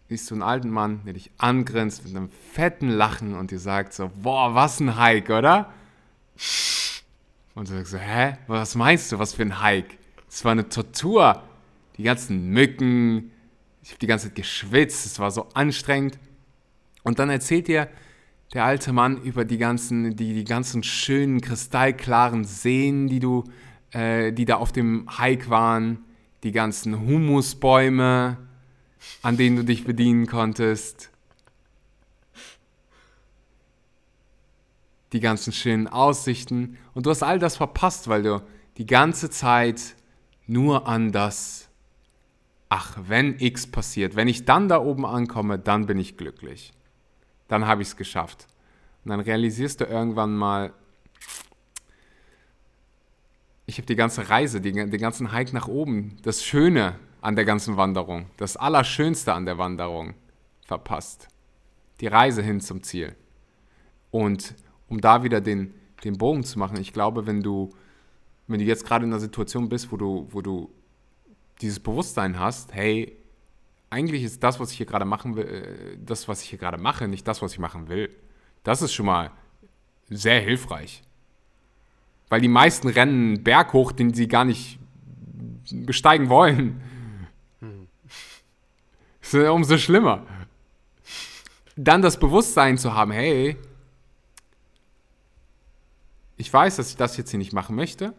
siehst 0.09 0.29
du 0.29 0.35
einen 0.35 0.43
alten 0.43 0.69
Mann, 0.69 1.01
der 1.05 1.13
dich 1.13 1.31
angrinst 1.37 2.03
mit 2.03 2.15
einem 2.15 2.29
fetten 2.29 2.89
Lachen 2.89 3.35
und 3.35 3.51
dir 3.51 3.59
sagt 3.59 3.93
so, 3.93 4.11
boah, 4.21 4.53
was 4.55 4.81
ein 4.81 4.99
Hike, 4.99 5.37
oder? 5.37 5.71
Und 7.55 7.69
du 7.69 7.73
sagst 7.73 7.91
so, 7.91 7.97
hä, 7.97 8.37
was 8.47 8.75
meinst 8.75 9.11
du, 9.11 9.19
was 9.19 9.33
für 9.33 9.41
ein 9.41 9.61
Hike? 9.61 9.97
Es 10.29 10.45
war 10.45 10.51
eine 10.51 10.69
Tortur. 10.69 11.43
Die 11.97 12.03
ganzen 12.03 12.49
Mücken, 12.49 13.31
ich 13.81 13.89
habe 13.89 13.99
die 13.99 14.07
ganze 14.07 14.27
Zeit 14.27 14.35
geschwitzt, 14.35 15.05
es 15.05 15.17
war 15.17 15.31
so 15.31 15.47
anstrengend. 15.53 16.19
Und 17.03 17.19
dann 17.19 17.29
erzählt 17.29 17.67
dir 17.67 17.89
der 18.53 18.65
alte 18.65 18.93
Mann 18.93 19.21
über 19.21 19.45
die 19.45 19.57
ganzen, 19.57 20.15
die, 20.15 20.33
die 20.33 20.43
ganzen 20.43 20.83
schönen, 20.83 21.41
kristallklaren 21.41 22.45
Seen, 22.45 23.07
die 23.07 23.19
du, 23.19 23.43
äh, 23.91 24.31
die 24.31 24.45
da 24.45 24.55
auf 24.57 24.71
dem 24.71 25.07
Hike 25.17 25.49
waren, 25.49 25.99
die 26.43 26.51
ganzen 26.51 26.99
Humusbäume, 26.99 28.37
an 29.21 29.37
denen 29.37 29.57
du 29.57 29.63
dich 29.63 29.83
bedienen 29.83 30.27
konntest, 30.27 31.09
die 35.13 35.19
ganzen 35.19 35.53
schönen 35.53 35.87
Aussichten 35.87 36.77
und 36.93 37.05
du 37.05 37.09
hast 37.09 37.23
all 37.23 37.39
das 37.39 37.57
verpasst, 37.57 38.07
weil 38.07 38.23
du 38.23 38.41
die 38.77 38.85
ganze 38.85 39.29
Zeit 39.29 39.95
nur 40.45 40.87
an 40.87 41.11
das, 41.11 41.69
ach, 42.69 42.97
wenn 43.07 43.39
X 43.39 43.67
passiert, 43.67 44.15
wenn 44.15 44.27
ich 44.27 44.45
dann 44.45 44.67
da 44.67 44.79
oben 44.79 45.05
ankomme, 45.05 45.57
dann 45.59 45.85
bin 45.85 45.99
ich 45.99 46.17
glücklich 46.17 46.73
dann 47.47 47.65
habe 47.65 47.81
ich 47.81 47.89
es 47.89 47.97
geschafft. 47.97 48.47
Und 49.03 49.09
dann 49.11 49.19
realisierst 49.19 49.81
du 49.81 49.85
irgendwann 49.85 50.35
mal, 50.35 50.73
ich 53.65 53.77
habe 53.77 53.85
die 53.85 53.95
ganze 53.95 54.29
Reise, 54.29 54.61
die, 54.61 54.71
den 54.71 54.99
ganzen 54.99 55.31
Hike 55.31 55.53
nach 55.53 55.67
oben, 55.67 56.17
das 56.23 56.43
Schöne 56.43 56.99
an 57.21 57.35
der 57.35 57.45
ganzen 57.45 57.77
Wanderung, 57.77 58.27
das 58.37 58.57
Allerschönste 58.57 59.33
an 59.33 59.45
der 59.45 59.57
Wanderung 59.57 60.13
verpasst. 60.65 61.27
Die 61.99 62.07
Reise 62.07 62.41
hin 62.41 62.61
zum 62.61 62.83
Ziel. 62.83 63.15
Und 64.11 64.55
um 64.89 65.01
da 65.01 65.23
wieder 65.23 65.41
den, 65.41 65.73
den 66.03 66.17
Bogen 66.17 66.43
zu 66.43 66.59
machen, 66.59 66.79
ich 66.79 66.93
glaube, 66.93 67.27
wenn 67.27 67.41
du, 67.41 67.69
wenn 68.47 68.59
du 68.59 68.65
jetzt 68.65 68.85
gerade 68.85 69.05
in 69.05 69.11
einer 69.11 69.19
Situation 69.19 69.69
bist, 69.69 69.91
wo 69.91 69.97
du, 69.97 70.27
wo 70.31 70.41
du 70.41 70.69
dieses 71.61 71.79
Bewusstsein 71.79 72.39
hast, 72.39 72.73
hey, 72.73 73.17
eigentlich 73.89 74.23
ist 74.23 74.43
das, 74.43 74.59
was 74.59 74.71
ich 74.71 74.77
hier 74.77 74.85
gerade 74.85 75.05
machen 75.05 75.35
will, 75.35 75.45
äh, 75.45 75.97
das, 76.03 76.27
was 76.27 76.41
ich 76.41 76.49
hier 76.49 76.59
gerade 76.59 76.77
mache, 76.77 77.07
nicht 77.07 77.27
das, 77.27 77.41
was 77.41 77.53
ich 77.53 77.59
machen 77.59 77.87
will. 77.87 78.09
Das 78.63 78.81
ist 78.81 78.93
schon 78.93 79.05
mal 79.05 79.31
sehr 80.09 80.41
hilfreich. 80.41 81.03
Weil 82.29 82.41
die 82.41 82.49
meisten 82.49 82.89
rennen 82.89 83.43
Berg 83.43 83.73
hoch, 83.73 83.91
den 83.91 84.13
sie 84.13 84.27
gar 84.27 84.43
nicht 84.43 84.79
besteigen 85.71 86.29
wollen. 86.29 86.81
Das 89.21 89.33
ist 89.33 89.43
ja 89.43 89.51
umso 89.51 89.77
schlimmer. 89.77 90.25
Dann 91.75 92.01
das 92.01 92.19
Bewusstsein 92.19 92.77
zu 92.77 92.93
haben, 92.93 93.11
hey, 93.11 93.55
ich 96.37 96.51
weiß, 96.51 96.77
dass 96.77 96.89
ich 96.89 96.95
das 96.95 97.17
jetzt 97.17 97.31
hier 97.31 97.39
nicht 97.39 97.53
machen 97.53 97.75
möchte 97.75 98.13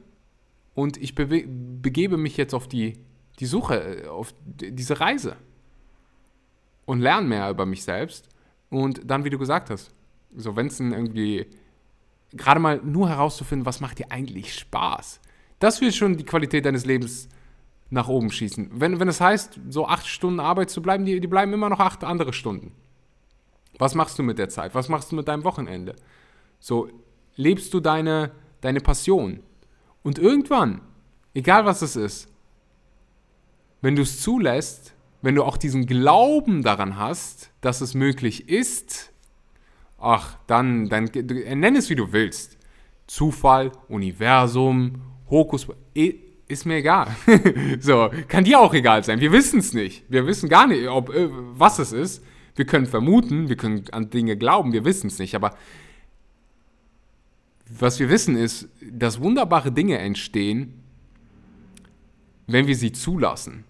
und 0.75 0.97
ich 0.97 1.15
begebe 1.15 2.17
mich 2.17 2.37
jetzt 2.37 2.55
auf 2.55 2.69
die, 2.69 2.99
die 3.39 3.47
Suche, 3.47 4.03
äh, 4.05 4.07
auf 4.09 4.35
diese 4.45 5.01
Reise 5.01 5.37
und 6.85 7.01
lerne 7.01 7.27
mehr 7.27 7.51
über 7.51 7.65
mich 7.65 7.85
selbst 7.85 8.29
und 8.71 9.01
dann, 9.05 9.25
wie 9.25 9.31
du 9.31 9.39
gesagt 9.39 9.71
hast, 9.71 9.95
so 10.35 10.57
wenn 10.57 10.67
es 10.67 10.81
irgendwie 10.81 11.47
gerade 12.33 12.61
mal 12.61 12.81
nur 12.85 13.09
herauszufinden, 13.09 13.65
was 13.65 13.81
macht 13.81 13.99
dir 13.99 14.11
eigentlich 14.11 14.55
Spaß, 14.55 15.21
das 15.59 15.81
wird 15.81 15.95
schon 15.95 16.17
die 16.17 16.25
Qualität 16.25 16.67
deines 16.67 16.85
Lebens 16.85 17.29
nach 17.91 18.09
oben 18.09 18.31
schießen. 18.31 18.71
Wenn, 18.73 19.01
wenn 19.01 19.09
es 19.09 19.21
heißt, 19.21 19.61
so 19.71 19.87
acht 19.87 20.07
Stunden 20.07 20.41
Arbeit 20.41 20.71
zu 20.71 20.83
bleiben, 20.83 21.05
die, 21.05 21.21
die 21.21 21.27
bleiben 21.27 21.53
immer 21.53 21.69
noch 21.69 21.81
acht 21.81 22.05
andere 22.05 22.33
Stunden. 22.33 22.73
Was 23.79 23.95
machst 23.95 24.19
du 24.19 24.23
mit 24.23 24.39
der 24.39 24.49
Zeit? 24.49 24.75
Was 24.75 24.89
machst 24.89 25.11
du 25.11 25.17
mit 25.17 25.29
deinem 25.29 25.45
Wochenende? 25.45 25.97
So, 26.61 26.89
lebst 27.39 27.73
du 27.73 27.81
deine, 27.81 28.33
deine 28.61 28.81
Passion? 28.81 29.41
Und 30.03 30.19
irgendwann, 30.19 30.83
egal 31.33 31.65
was 31.65 31.81
es 31.81 31.97
ist, 31.97 32.29
wenn 33.81 33.97
du 33.97 34.03
es 34.03 34.21
zulässt, 34.21 34.95
wenn 35.23 35.35
du 35.35 35.45
auch 35.45 35.57
diesen 35.57 35.87
Glauben 35.87 36.63
daran 36.63 36.97
hast, 36.97 37.51
dass 37.61 37.81
es 37.81 37.95
möglich 37.95 38.49
ist, 38.49 39.13
ach, 39.99 40.37
dann, 40.47 40.89
dann 40.89 41.05
nenn 41.07 41.77
es 41.77 41.89
wie 41.91 41.97
du 41.97 42.13
willst. 42.13 42.59
Zufall, 43.07 43.73
Universum, 43.89 45.03
Hokus, 45.31 45.67
ist 45.95 46.67
mir 46.67 46.77
egal. 46.77 47.09
so, 47.81 48.11
kann 48.27 48.45
dir 48.45 48.61
auch 48.61 48.75
egal 48.75 49.05
sein. 49.05 49.21
Wir 49.21 49.33
wissen 49.33 49.61
es 49.61 49.73
nicht. 49.73 50.05
Wir 50.09 50.27
wissen 50.27 50.49
gar 50.49 50.67
nicht, 50.67 50.89
ob, 50.89 51.11
äh, 51.11 51.29
was 51.31 51.79
es 51.79 51.93
ist. 51.93 52.25
Wir 52.57 52.67
können 52.67 52.87
vermuten, 52.87 53.49
wir 53.49 53.57
können 53.57 53.85
an 53.93 54.11
Dinge 54.11 54.37
glauben, 54.37 54.73
wir 54.73 54.85
wissen 54.85 55.07
es 55.07 55.19
nicht. 55.19 55.35
Aber 55.35 55.57
was 57.69 57.99
wir 57.99 58.09
wissen 58.09 58.37
ist, 58.37 58.69
dass 58.81 59.21
wunderbare 59.21 59.73
Dinge 59.73 59.99
entstehen, 59.99 60.83
wenn 62.47 62.67
wir 62.67 62.75
sie 62.75 62.93
zulassen. 62.93 63.65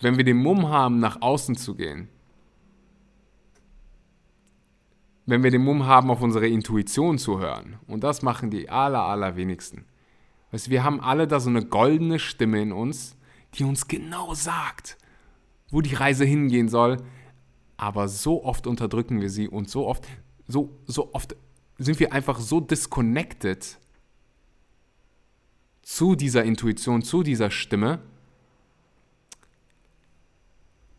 Wenn 0.00 0.18
wir 0.18 0.24
den 0.24 0.36
Mumm 0.36 0.68
haben, 0.68 1.00
nach 1.00 1.22
außen 1.22 1.56
zu 1.56 1.74
gehen. 1.74 2.08
Wenn 5.24 5.42
wir 5.42 5.50
den 5.50 5.64
Mumm 5.64 5.86
haben, 5.86 6.10
auf 6.10 6.20
unsere 6.20 6.46
Intuition 6.46 7.18
zu 7.18 7.40
hören. 7.40 7.78
Und 7.86 8.04
das 8.04 8.22
machen 8.22 8.50
die 8.50 8.68
aller, 8.68 9.02
allerwenigsten. 9.02 9.86
Weißt, 10.52 10.70
wir 10.70 10.84
haben 10.84 11.00
alle 11.00 11.26
da 11.26 11.40
so 11.40 11.48
eine 11.48 11.64
goldene 11.64 12.18
Stimme 12.18 12.60
in 12.60 12.72
uns, 12.72 13.16
die 13.54 13.64
uns 13.64 13.88
genau 13.88 14.34
sagt, 14.34 14.98
wo 15.70 15.80
die 15.80 15.94
Reise 15.94 16.24
hingehen 16.24 16.68
soll. 16.68 16.98
Aber 17.78 18.08
so 18.08 18.44
oft 18.44 18.66
unterdrücken 18.66 19.20
wir 19.20 19.30
sie 19.30 19.48
und 19.48 19.70
so 19.70 19.86
oft, 19.86 20.06
so, 20.46 20.78
so 20.86 21.12
oft 21.14 21.34
sind 21.78 22.00
wir 22.00 22.12
einfach 22.12 22.40
so 22.40 22.60
disconnected 22.60 23.78
zu 25.82 26.16
dieser 26.16 26.44
Intuition, 26.44 27.02
zu 27.02 27.22
dieser 27.22 27.50
Stimme, 27.50 28.00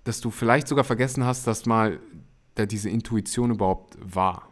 dass 0.03 0.21
du 0.21 0.31
vielleicht 0.31 0.67
sogar 0.67 0.85
vergessen 0.85 1.25
hast, 1.25 1.47
dass 1.47 1.65
mal 1.65 1.99
da 2.55 2.65
diese 2.65 2.89
Intuition 2.89 3.51
überhaupt 3.51 3.97
war. 4.01 4.47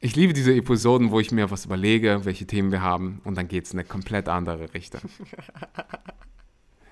Ich 0.00 0.14
liebe 0.14 0.32
diese 0.32 0.54
Episoden, 0.54 1.10
wo 1.10 1.18
ich 1.18 1.32
mir 1.32 1.50
was 1.50 1.64
überlege, 1.64 2.20
welche 2.24 2.46
Themen 2.46 2.70
wir 2.70 2.82
haben 2.82 3.20
und 3.24 3.34
dann 3.34 3.48
geht 3.48 3.64
es 3.64 3.72
in 3.72 3.80
eine 3.80 3.88
komplett 3.88 4.28
andere 4.28 4.72
Richtung. 4.72 5.00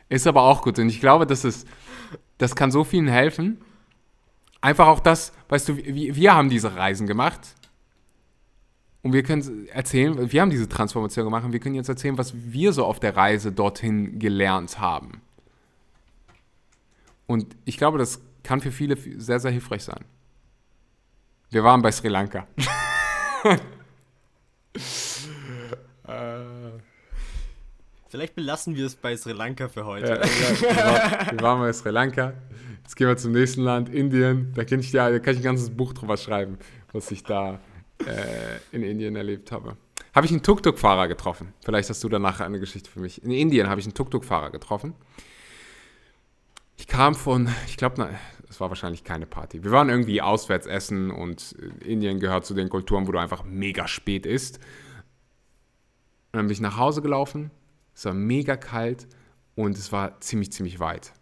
Ist 0.09 0.27
aber 0.27 0.43
auch 0.43 0.63
gut 0.63 0.79
und 0.79 0.89
ich 0.89 1.01
glaube, 1.01 1.27
das, 1.27 1.45
ist, 1.45 1.67
das 2.39 2.55
kann 2.55 2.71
so 2.71 2.85
vielen 2.85 3.09
helfen. 3.09 3.61
Einfach 4.61 4.87
auch 4.87 5.01
das, 5.01 5.33
weißt 5.49 5.69
du, 5.69 5.77
wir, 5.77 6.15
wir 6.15 6.35
haben 6.35 6.49
diese 6.49 6.77
Reisen 6.77 7.07
gemacht 7.07 7.41
und 9.03 9.13
wir 9.13 9.23
können 9.23 9.67
erzählen, 9.69 10.33
wir 10.33 10.41
haben 10.41 10.51
diese 10.51 10.69
Transformation 10.69 11.25
gemacht 11.25 11.45
und 11.45 11.53
wir 11.53 11.61
können 11.61 11.75
jetzt 11.75 11.89
erzählen, 11.89 12.19
was 12.19 12.35
wir 12.35 12.73
so 12.73 12.85
auf 12.85 13.01
der 13.01 13.17
Reise 13.17 13.53
dorthin 13.53 14.19
gelernt 14.19 14.79
haben. 14.79 15.21
Und 17.27 17.57
ich 17.65 17.79
glaube, 17.79 17.99
das 17.99 18.21
kann 18.43 18.61
für 18.61 18.73
viele 18.73 18.97
sehr, 18.97 19.41
sehr 19.41 19.51
hilfreich 19.51 19.85
sein. 19.85 20.05
Wir 21.51 21.65
waren 21.65 21.83
bei 21.83 21.93
Sri 21.93 22.09
Lanka. 22.09 22.47
Vielleicht 28.17 28.35
belassen 28.35 28.75
wir 28.77 28.87
es 28.87 28.97
bei 28.97 29.15
Sri 29.15 29.33
Lanka 29.33 29.69
für 29.69 29.85
heute. 29.85 30.07
Ja, 30.09 30.15
ja, 30.15 30.61
wir, 30.63 30.77
waren, 30.77 31.31
wir 31.33 31.41
waren 31.43 31.61
bei 31.61 31.71
Sri 31.75 31.91
Lanka. 31.91 32.33
Jetzt 32.83 32.97
gehen 32.97 33.09
wir 33.09 33.17
zum 33.19 33.33
nächsten 33.33 33.61
Land, 33.61 33.91
Indien. 33.91 34.55
Da 34.55 34.65
kann 34.65 34.81
ich, 34.81 34.91
ja, 34.91 35.11
da 35.11 35.19
kann 35.19 35.35
ich 35.35 35.41
ein 35.41 35.45
ganzes 35.45 35.69
Buch 35.69 35.93
drüber 35.93 36.17
schreiben, 36.17 36.57
was 36.95 37.11
ich 37.11 37.25
da 37.25 37.61
äh, 37.99 38.75
in 38.75 38.83
Indien 38.83 39.17
erlebt 39.17 39.53
habe. 39.53 39.77
Habe 40.15 40.25
ich 40.25 40.33
einen 40.33 40.43
Tuk-Tuk-Fahrer 40.43 41.09
getroffen. 41.09 41.53
Vielleicht 41.63 41.91
hast 41.91 42.03
du 42.05 42.09
danach 42.09 42.41
eine 42.41 42.59
Geschichte 42.59 42.91
für 42.91 43.01
mich. 43.01 43.23
In 43.23 43.33
Indien 43.33 43.69
habe 43.69 43.83
ich 43.83 43.87
einen 43.87 43.93
Tuk-Tuk-Fahrer 43.93 44.49
getroffen. 44.49 44.95
Ich 46.79 46.87
kam 46.87 47.15
von, 47.15 47.51
ich 47.67 47.77
glaube, 47.77 48.09
es 48.49 48.61
war 48.61 48.71
wahrscheinlich 48.71 49.05
keine 49.05 49.27
Party. 49.27 49.63
Wir 49.63 49.73
waren 49.73 49.91
irgendwie 49.91 50.23
auswärts 50.23 50.67
essen 50.67 51.11
und 51.11 51.55
Indien 51.85 52.19
gehört 52.19 52.47
zu 52.47 52.55
den 52.55 52.71
Kulturen, 52.71 53.07
wo 53.07 53.13
du 53.13 53.19
einfach 53.19 53.45
mega 53.45 53.87
spät 53.87 54.25
isst. 54.25 54.57
Und 56.33 56.39
dann 56.39 56.47
bin 56.47 56.55
ich 56.55 56.63
nach 56.63 56.79
Hause 56.79 57.03
gelaufen. 57.03 57.51
Es 57.97 58.05
war 58.05 58.13
mega 58.13 58.57
kalt 58.57 59.09
und 59.55 59.79
es 59.79 59.91
war 59.91 60.21
ziemlich, 60.21 60.53
ziemlich 60.53 60.79
weit. 60.81 61.15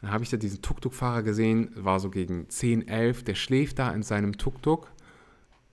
Dann 0.00 0.10
habe 0.12 0.24
ich 0.24 0.30
da 0.30 0.38
diesen 0.38 0.62
Tuk-Tuk-Fahrer 0.62 1.22
gesehen, 1.22 1.70
war 1.76 2.00
so 2.00 2.08
gegen 2.08 2.48
10, 2.48 2.88
11, 2.88 3.24
der 3.24 3.34
schläft 3.34 3.78
da 3.78 3.90
in 3.90 4.02
seinem 4.02 4.38
Tuk-Tuk. 4.38 4.90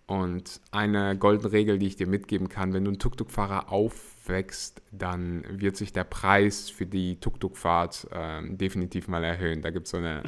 Und 0.06 0.62
eine 0.72 1.18
goldene 1.18 1.52
Regel, 1.52 1.80
die 1.80 1.88
ich 1.88 1.96
dir 1.96 2.08
mitgeben 2.08 2.48
kann, 2.50 2.74
wenn 2.74 2.84
du 2.84 2.92
einen 2.92 3.00
Tuk-Tuk-Fahrer 3.00 3.72
aufwächst, 3.72 4.82
dann 4.92 5.44
wird 5.50 5.78
sich 5.78 5.94
der 5.94 6.04
Preis 6.06 6.70
für 6.70 6.86
die 6.86 7.18
Tuk-Tuk-Fahrt 7.20 8.08
äh, 8.12 8.42
definitiv 8.56 9.08
mal 9.08 9.24
erhöhen. 9.24 9.62
Da 9.62 9.70
gibt 9.70 9.88
so 9.88 9.98
eine, 9.98 10.24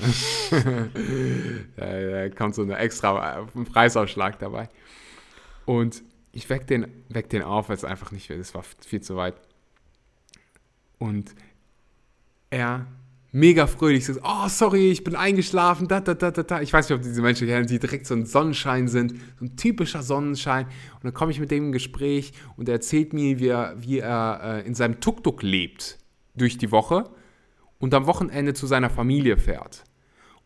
da 1.76 2.30
kommt 2.30 2.56
so 2.56 2.62
eine 2.62 2.78
extra 2.78 3.42
äh, 3.42 3.64
Preisausschlag 3.66 4.40
dabei. 4.40 4.70
Und 5.66 6.04
ich 6.32 6.50
weck 6.50 6.68
den, 6.68 6.88
weck 7.10 7.30
den 7.30 7.42
auf, 7.42 7.70
weil 7.70 7.76
es 7.76 7.84
einfach 7.84 8.12
nicht, 8.12 8.30
es 8.30 8.54
war 8.54 8.64
viel 8.64 9.02
zu 9.02 9.16
weit. 9.16 9.36
Und 10.98 11.34
er 12.50 12.88
mega 13.32 13.68
fröhlich. 13.68 14.06
So, 14.06 14.14
oh, 14.24 14.48
sorry, 14.48 14.92
ich 14.92 15.04
bin 15.04 15.16
eingeschlafen. 15.16 15.88
Da, 15.88 16.00
da, 16.00 16.14
da, 16.14 16.32
da, 16.32 16.44
da. 16.44 16.62
Ich 16.62 16.74
weiß 16.74 16.90
nicht, 16.90 16.98
ob 16.98 17.04
diese 17.04 17.22
Menschen 17.22 17.48
kennen, 17.48 17.68
die 17.68 17.80
direkt 17.80 18.08
so 18.08 18.16
ein 18.16 18.26
Sonnenschein 18.26 18.88
sind. 18.88 19.14
So 19.40 19.46
ein 19.46 19.56
typischer 19.56 20.04
Sonnenschein. 20.04 20.66
Und 20.66 21.04
dann 21.04 21.14
komme 21.14 21.32
ich 21.32 21.40
mit 21.40 21.52
dem 21.52 21.68
in 21.68 21.72
Gespräch 21.72 22.34
und 22.58 22.70
er 22.70 22.76
erzählt 22.76 23.14
mir, 23.14 23.40
wie 23.40 23.48
er, 23.48 23.76
wie 23.78 24.00
er 24.00 24.42
äh, 24.44 24.68
in 24.68 24.76
seinem 24.76 25.00
Tuk-Tuk 25.00 25.44
lebt 25.44 25.98
durch 26.36 26.58
die 26.58 26.72
Woche 26.72 27.10
und 27.80 27.94
am 27.94 28.08
Wochenende 28.08 28.54
zu 28.54 28.68
seiner 28.68 28.90
Familie 28.90 29.38
fährt. 29.38 29.84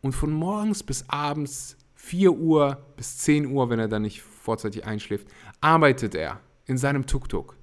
Und 0.02 0.14
von 0.14 0.32
morgens 0.32 0.84
bis 0.84 1.10
abends 1.10 1.78
4 1.96 2.34
Uhr 2.34 2.86
bis 2.98 3.20
10 3.20 3.48
Uhr, 3.48 3.70
wenn 3.70 3.80
er 3.80 3.88
dann 3.88 4.02
nicht 4.02 4.22
vorzeitig 4.22 4.86
einschläft, 4.86 5.28
arbeitet 5.64 6.16
er 6.16 6.40
in 6.66 6.78
seinem 6.78 7.06
Tuk-Tuk. 7.06 7.56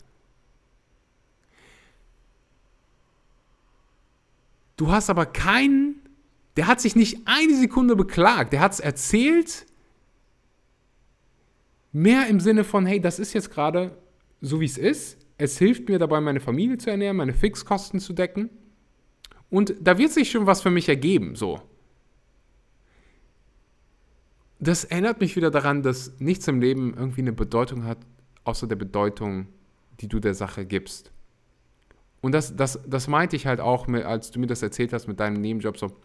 Du 4.76 4.90
hast 4.90 5.10
aber 5.10 5.26
keinen, 5.26 5.96
der 6.56 6.66
hat 6.66 6.80
sich 6.80 6.96
nicht 6.96 7.18
eine 7.26 7.54
Sekunde 7.54 7.96
beklagt, 7.96 8.52
der 8.54 8.60
hat 8.60 8.72
es 8.72 8.80
erzählt, 8.80 9.66
mehr 11.92 12.28
im 12.28 12.40
Sinne 12.40 12.64
von, 12.64 12.86
hey, 12.86 13.00
das 13.00 13.18
ist 13.18 13.34
jetzt 13.34 13.50
gerade 13.50 13.98
so, 14.40 14.60
wie 14.60 14.64
es 14.64 14.78
ist. 14.78 15.18
Es 15.36 15.58
hilft 15.58 15.88
mir 15.88 15.98
dabei, 15.98 16.20
meine 16.20 16.40
Familie 16.40 16.78
zu 16.78 16.90
ernähren, 16.90 17.18
meine 17.18 17.34
Fixkosten 17.34 18.00
zu 18.00 18.12
decken. 18.12 18.48
Und 19.50 19.74
da 19.80 19.98
wird 19.98 20.12
sich 20.12 20.30
schon 20.30 20.46
was 20.46 20.62
für 20.62 20.70
mich 20.70 20.88
ergeben, 20.88 21.34
so. 21.34 21.60
Das 24.60 24.84
erinnert 24.84 25.20
mich 25.20 25.36
wieder 25.36 25.50
daran, 25.50 25.82
dass 25.82 26.20
nichts 26.20 26.46
im 26.46 26.60
Leben 26.60 26.94
irgendwie 26.94 27.22
eine 27.22 27.32
Bedeutung 27.32 27.84
hat, 27.84 27.98
außer 28.44 28.66
der 28.66 28.76
Bedeutung, 28.76 29.48
die 30.00 30.08
du 30.08 30.20
der 30.20 30.34
Sache 30.34 30.66
gibst. 30.66 31.10
Und 32.20 32.32
das, 32.32 32.54
das, 32.54 32.78
das 32.86 33.08
meinte 33.08 33.36
ich 33.36 33.46
halt 33.46 33.60
auch, 33.60 33.88
als 33.88 34.30
du 34.30 34.38
mir 34.38 34.46
das 34.46 34.62
erzählt 34.62 34.92
hast 34.92 35.08
mit 35.08 35.18
deinem 35.18 35.40
Nebenjob, 35.40 35.78
so, 35.78 35.96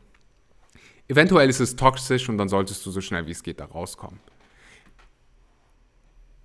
eventuell 1.10 1.49
ist 1.49 1.60
es 1.60 1.76
toxisch 1.76 2.30
und 2.30 2.38
dann 2.38 2.47
solltest 2.47 2.86
du 2.86 2.91
so 2.91 3.01
schnell 3.01 3.28
wie 3.28 3.32
es 3.32 3.43
geht 3.43 3.60
da 3.60 3.66
rauskommen. 3.66 4.20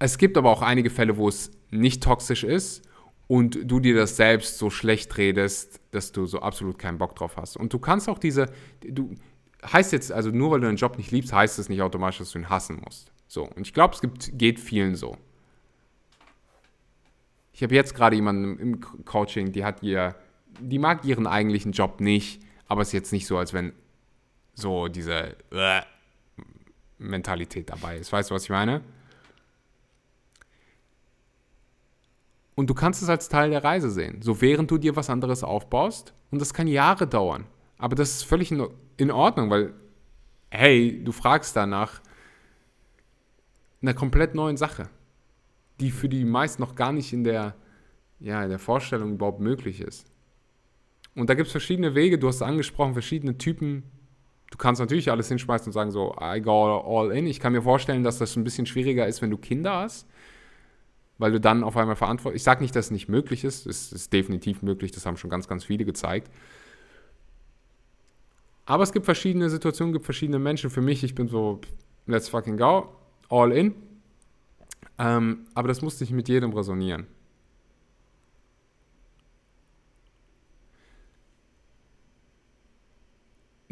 Es 0.00 0.18
gibt 0.18 0.36
aber 0.36 0.50
auch 0.50 0.62
einige 0.62 0.90
Fälle, 0.90 1.16
wo 1.16 1.28
es 1.28 1.52
nicht 1.70 2.02
toxisch 2.02 2.42
ist 2.42 2.82
und 3.28 3.58
du 3.62 3.78
dir 3.78 3.94
das 3.94 4.16
selbst 4.16 4.58
so 4.58 4.70
schlecht 4.70 5.16
redest, 5.16 5.78
dass 5.92 6.10
du 6.10 6.26
so 6.26 6.40
absolut 6.40 6.78
keinen 6.78 6.98
Bock 6.98 7.14
drauf 7.14 7.36
hast. 7.36 7.56
Und 7.56 7.72
du 7.72 7.78
kannst 7.78 8.08
auch 8.08 8.18
diese, 8.18 8.46
du 8.80 9.14
heißt 9.64 9.92
jetzt, 9.92 10.12
also 10.12 10.30
nur 10.30 10.50
weil 10.50 10.60
du 10.60 10.66
deinen 10.66 10.76
Job 10.76 10.96
nicht 10.96 11.10
liebst, 11.10 11.32
heißt 11.32 11.58
es 11.58 11.68
nicht 11.68 11.82
automatisch, 11.82 12.18
dass 12.18 12.32
du 12.32 12.38
ihn 12.38 12.48
hassen 12.48 12.80
musst. 12.84 13.12
So, 13.26 13.44
und 13.44 13.66
ich 13.66 13.74
glaube, 13.74 13.94
es 13.94 14.00
gibt, 14.00 14.38
geht 14.38 14.58
vielen 14.58 14.94
so. 14.94 15.16
Ich 17.52 17.62
habe 17.62 17.74
jetzt 17.74 17.94
gerade 17.94 18.16
jemanden 18.16 18.58
im 18.58 18.80
Coaching, 19.04 19.52
die 19.52 19.64
hat 19.64 19.82
ihr, 19.82 20.14
die 20.60 20.78
mag 20.78 21.04
ihren 21.04 21.26
eigentlichen 21.26 21.72
Job 21.72 22.00
nicht, 22.00 22.42
aber 22.66 22.82
es 22.82 22.88
ist 22.88 22.94
jetzt 22.94 23.12
nicht 23.12 23.26
so, 23.26 23.36
als 23.36 23.52
wenn 23.52 23.72
so 24.54 24.88
diese 24.88 25.36
äh, 25.50 25.82
Mentalität 26.98 27.70
dabei 27.70 27.98
ist. 27.98 28.12
Weißt 28.12 28.30
du, 28.30 28.34
was 28.34 28.44
ich 28.44 28.50
meine? 28.50 28.82
Und 32.54 32.68
du 32.68 32.74
kannst 32.74 33.02
es 33.02 33.08
als 33.08 33.28
Teil 33.28 33.50
der 33.50 33.64
Reise 33.64 33.90
sehen. 33.90 34.20
So 34.22 34.40
während 34.40 34.70
du 34.70 34.76
dir 34.76 34.94
was 34.96 35.08
anderes 35.08 35.42
aufbaust. 35.42 36.12
Und 36.30 36.40
das 36.40 36.52
kann 36.52 36.66
Jahre 36.66 37.06
dauern. 37.06 37.46
Aber 37.80 37.96
das 37.96 38.10
ist 38.10 38.22
völlig 38.24 38.52
in 38.96 39.10
Ordnung, 39.10 39.50
weil, 39.50 39.72
hey, 40.50 41.02
du 41.02 41.12
fragst 41.12 41.56
danach 41.56 42.00
einer 43.80 43.94
komplett 43.94 44.34
neuen 44.34 44.56
Sache, 44.56 44.88
die 45.80 45.90
für 45.90 46.08
die 46.08 46.24
meisten 46.24 46.60
noch 46.60 46.74
gar 46.74 46.92
nicht 46.92 47.12
in 47.12 47.24
der, 47.24 47.54
ja, 48.18 48.42
in 48.42 48.50
der 48.50 48.58
Vorstellung 48.58 49.14
überhaupt 49.14 49.40
möglich 49.40 49.80
ist. 49.80 50.06
Und 51.14 51.30
da 51.30 51.34
gibt 51.34 51.46
es 51.46 51.52
verschiedene 51.52 51.94
Wege, 51.94 52.18
du 52.18 52.28
hast 52.28 52.42
angesprochen, 52.42 52.92
verschiedene 52.92 53.38
Typen. 53.38 53.84
Du 54.50 54.58
kannst 54.58 54.80
natürlich 54.80 55.10
alles 55.10 55.28
hinschmeißen 55.28 55.68
und 55.68 55.72
sagen 55.72 55.90
so, 55.90 56.14
I 56.20 56.40
go 56.40 56.80
all 56.80 57.10
in. 57.12 57.26
Ich 57.26 57.40
kann 57.40 57.52
mir 57.52 57.62
vorstellen, 57.62 58.04
dass 58.04 58.18
das 58.18 58.36
ein 58.36 58.44
bisschen 58.44 58.66
schwieriger 58.66 59.06
ist, 59.06 59.22
wenn 59.22 59.30
du 59.30 59.38
Kinder 59.38 59.74
hast 59.74 60.06
weil 61.20 61.32
du 61.32 61.38
dann 61.38 61.62
auf 61.62 61.76
einmal 61.76 61.96
verantwortlich. 61.96 62.40
Ich 62.40 62.44
sage 62.44 62.62
nicht, 62.62 62.74
dass 62.74 62.86
es 62.86 62.90
nicht 62.90 63.08
möglich 63.10 63.44
ist. 63.44 63.66
Es 63.66 63.92
ist 63.92 64.10
definitiv 64.10 64.62
möglich. 64.62 64.90
Das 64.90 65.04
haben 65.04 65.18
schon 65.18 65.28
ganz, 65.28 65.48
ganz 65.48 65.64
viele 65.64 65.84
gezeigt. 65.84 66.30
Aber 68.70 68.84
es 68.84 68.92
gibt 68.92 69.04
verschiedene 69.04 69.50
Situationen, 69.50 69.92
gibt 69.92 70.04
verschiedene 70.04 70.38
Menschen. 70.38 70.70
Für 70.70 70.80
mich, 70.80 71.02
ich 71.02 71.16
bin 71.16 71.26
so, 71.26 71.60
let's 72.06 72.28
fucking 72.28 72.56
go, 72.56 72.88
all 73.28 73.50
in. 73.50 73.74
Ähm, 74.96 75.48
aber 75.54 75.66
das 75.66 75.82
muss 75.82 75.98
nicht 75.98 76.12
mit 76.12 76.28
jedem 76.28 76.52
resonieren. 76.52 77.08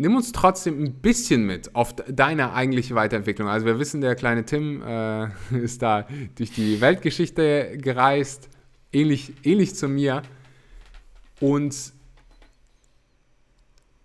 nimm 0.00 0.14
uns 0.14 0.30
trotzdem 0.30 0.82
ein 0.82 0.94
bisschen 0.94 1.44
mit 1.44 1.74
auf 1.74 1.94
deine 1.94 2.52
eigentliche 2.52 2.94
Weiterentwicklung. 2.94 3.48
Also 3.48 3.66
wir 3.66 3.78
wissen, 3.78 4.00
der 4.00 4.14
kleine 4.14 4.44
Tim 4.44 4.82
äh, 4.82 5.28
ist 5.62 5.82
da 5.82 6.06
durch 6.36 6.52
die 6.52 6.80
Weltgeschichte 6.80 7.76
gereist, 7.78 8.48
ähnlich, 8.92 9.32
ähnlich 9.44 9.74
zu 9.74 9.88
mir. 9.88 10.22
Und 11.40 11.92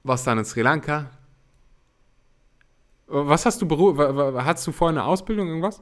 was 0.03 0.23
dann 0.23 0.37
in 0.37 0.45
Sri 0.45 0.61
Lanka? 0.61 1.09
Was 3.07 3.45
hast 3.45 3.61
du 3.61 3.67
beru 3.67 3.97
Hattest 4.41 4.67
du 4.67 4.71
vorher 4.71 4.99
eine 4.99 5.07
Ausbildung, 5.07 5.47
irgendwas? 5.47 5.81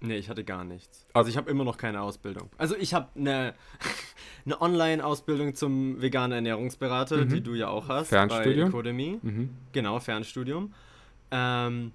Nee, 0.00 0.16
ich 0.16 0.28
hatte 0.30 0.44
gar 0.44 0.64
nichts. 0.64 1.06
Also 1.12 1.28
ich 1.28 1.36
habe 1.36 1.50
immer 1.50 1.64
noch 1.64 1.76
keine 1.76 2.00
Ausbildung. 2.00 2.48
Also 2.56 2.74
ich 2.76 2.94
habe 2.94 3.08
eine, 3.14 3.54
eine 4.46 4.58
Online-Ausbildung 4.60 5.54
zum 5.54 6.00
veganen 6.00 6.32
Ernährungsberater, 6.32 7.18
mhm. 7.18 7.28
die 7.28 7.42
du 7.42 7.54
ja 7.54 7.68
auch 7.68 7.88
hast. 7.88 8.08
Fernstudium. 8.08 8.72
Bei 8.72 8.78
Academy. 8.78 9.18
Mhm. 9.20 9.50
Genau, 9.72 10.00
Fernstudium. 10.00 10.72
Ähm, 11.30 11.92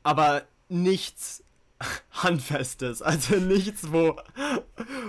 aber 0.03 0.43
nichts 0.69 1.43
Handfestes. 2.11 3.01
Also 3.01 3.35
nichts, 3.35 3.91
wo, 3.91 4.15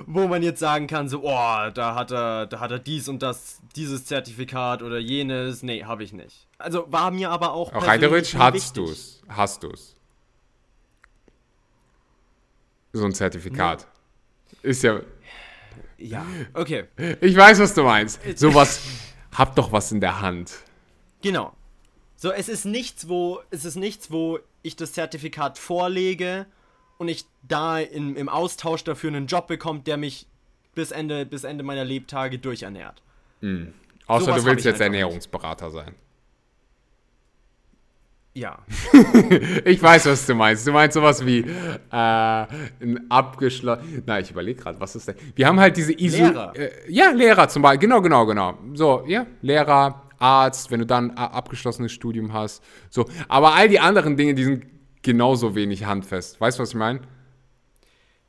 wo 0.07 0.27
man 0.27 0.43
jetzt 0.43 0.61
sagen 0.61 0.87
kann, 0.87 1.09
so, 1.09 1.23
oh, 1.23 1.71
da 1.73 1.95
hat 1.95 2.11
er, 2.11 2.47
da 2.47 2.61
hat 2.61 2.71
er 2.71 2.79
dies 2.79 3.09
und 3.09 3.23
das, 3.23 3.61
dieses 3.77 4.07
Zertifikat 4.07 4.83
oder 4.83 4.99
jenes. 4.99 5.63
Nee, 5.63 5.85
habe 5.85 6.03
ich 6.03 6.13
nicht. 6.13 6.49
Also 6.59 6.87
war 6.91 7.11
mir 7.11 7.31
aber 7.31 7.53
auch. 7.53 7.73
Auch 7.73 7.87
rein 7.87 8.01
theoretisch 8.01 8.35
hast 8.35 8.77
du 8.77 8.85
es. 8.85 9.23
Hast 9.29 9.63
du 9.63 9.71
es. 9.71 9.95
So 12.93 13.05
ein 13.05 13.13
Zertifikat. 13.13 13.83
Ja. 13.83 14.59
Ist 14.63 14.83
ja. 14.83 15.01
Ja, 15.99 16.27
okay. 16.55 16.85
Ich 17.21 17.37
weiß, 17.37 17.59
was 17.59 17.75
du 17.75 17.83
meinst. 17.83 18.21
Sowas, 18.39 18.81
hab 19.33 19.55
doch 19.55 19.73
was 19.73 19.93
in 19.93 20.01
der 20.01 20.21
Hand. 20.21 20.55
Genau. 21.23 21.56
So, 22.17 22.33
es 22.33 22.49
ist 22.49 22.65
nichts, 22.65 23.09
wo, 23.09 23.41
es 23.51 23.65
ist 23.65 23.77
nichts, 23.77 24.11
wo 24.11 24.39
ich 24.63 24.75
das 24.75 24.93
Zertifikat 24.95 25.59
vorlege 25.59 26.47
und 26.99 27.09
ich 27.09 27.25
da 27.43 27.79
in, 27.79 28.17
im 28.17 28.29
Austausch 28.29 28.85
dafür 28.85 29.11
einen 29.11 29.27
Job 29.27 29.47
bekomme, 29.47 29.81
der 29.81 29.99
mich 29.99 30.27
bis 30.75 30.91
Ende, 30.91 31.27
bis 31.27 31.45
Ende 31.45 31.63
meiner 31.63 31.85
Lebtage 31.85 32.39
durchernährt. 32.39 33.03
Mhm. 33.43 33.75
Außer 34.07 34.33
so 34.33 34.41
du 34.41 34.45
willst 34.45 34.65
jetzt 34.65 34.81
Ernährungsberater 34.81 35.67
nicht. 35.67 35.75
sein. 35.75 35.95
Ja. 38.35 38.59
ich 39.65 39.83
weiß, 39.83 40.07
was 40.07 40.27
du 40.27 40.35
meinst. 40.35 40.67
Du 40.67 40.73
meinst 40.73 40.93
sowas 40.95 41.25
wie 41.25 41.41
äh, 41.41 41.47
ein 41.91 43.07
abgeschlossen. 43.09 44.03
Na, 44.05 44.21
ich 44.21 44.31
überlege 44.31 44.61
gerade, 44.61 44.79
was 44.79 44.95
ist 44.95 45.09
denn? 45.09 45.17
Wir 45.35 45.47
haben 45.47 45.59
halt 45.59 45.77
diese 45.77 45.95
ISO. 45.99 46.19
Lehrer. 46.19 46.55
Äh, 46.55 46.71
ja, 46.87 47.11
Lehrer 47.13 47.49
zum 47.49 47.63
Beispiel. 47.63 47.89
Genau, 47.89 48.03
genau, 48.03 48.27
genau. 48.27 48.59
So, 48.75 49.05
ja, 49.07 49.27
Lehrer, 49.41 50.06
Arzt, 50.19 50.71
wenn 50.71 50.81
du 50.81 50.87
dann 50.87 51.11
abgeschlossenes 51.13 51.93
Studium 51.93 52.33
hast. 52.33 52.63
So, 52.91 53.07
aber 53.29 53.55
all 53.55 53.69
die 53.69 53.81
anderen 53.81 54.17
Dinge, 54.17 54.35
die 54.35 54.45
sind 54.45 54.67
genauso 55.03 55.55
wenig 55.55 55.85
handfest. 55.85 56.41
Weißt 56.41 56.59
du, 56.59 56.63
was 56.63 56.71
ich 56.71 56.77
meine? 56.77 57.01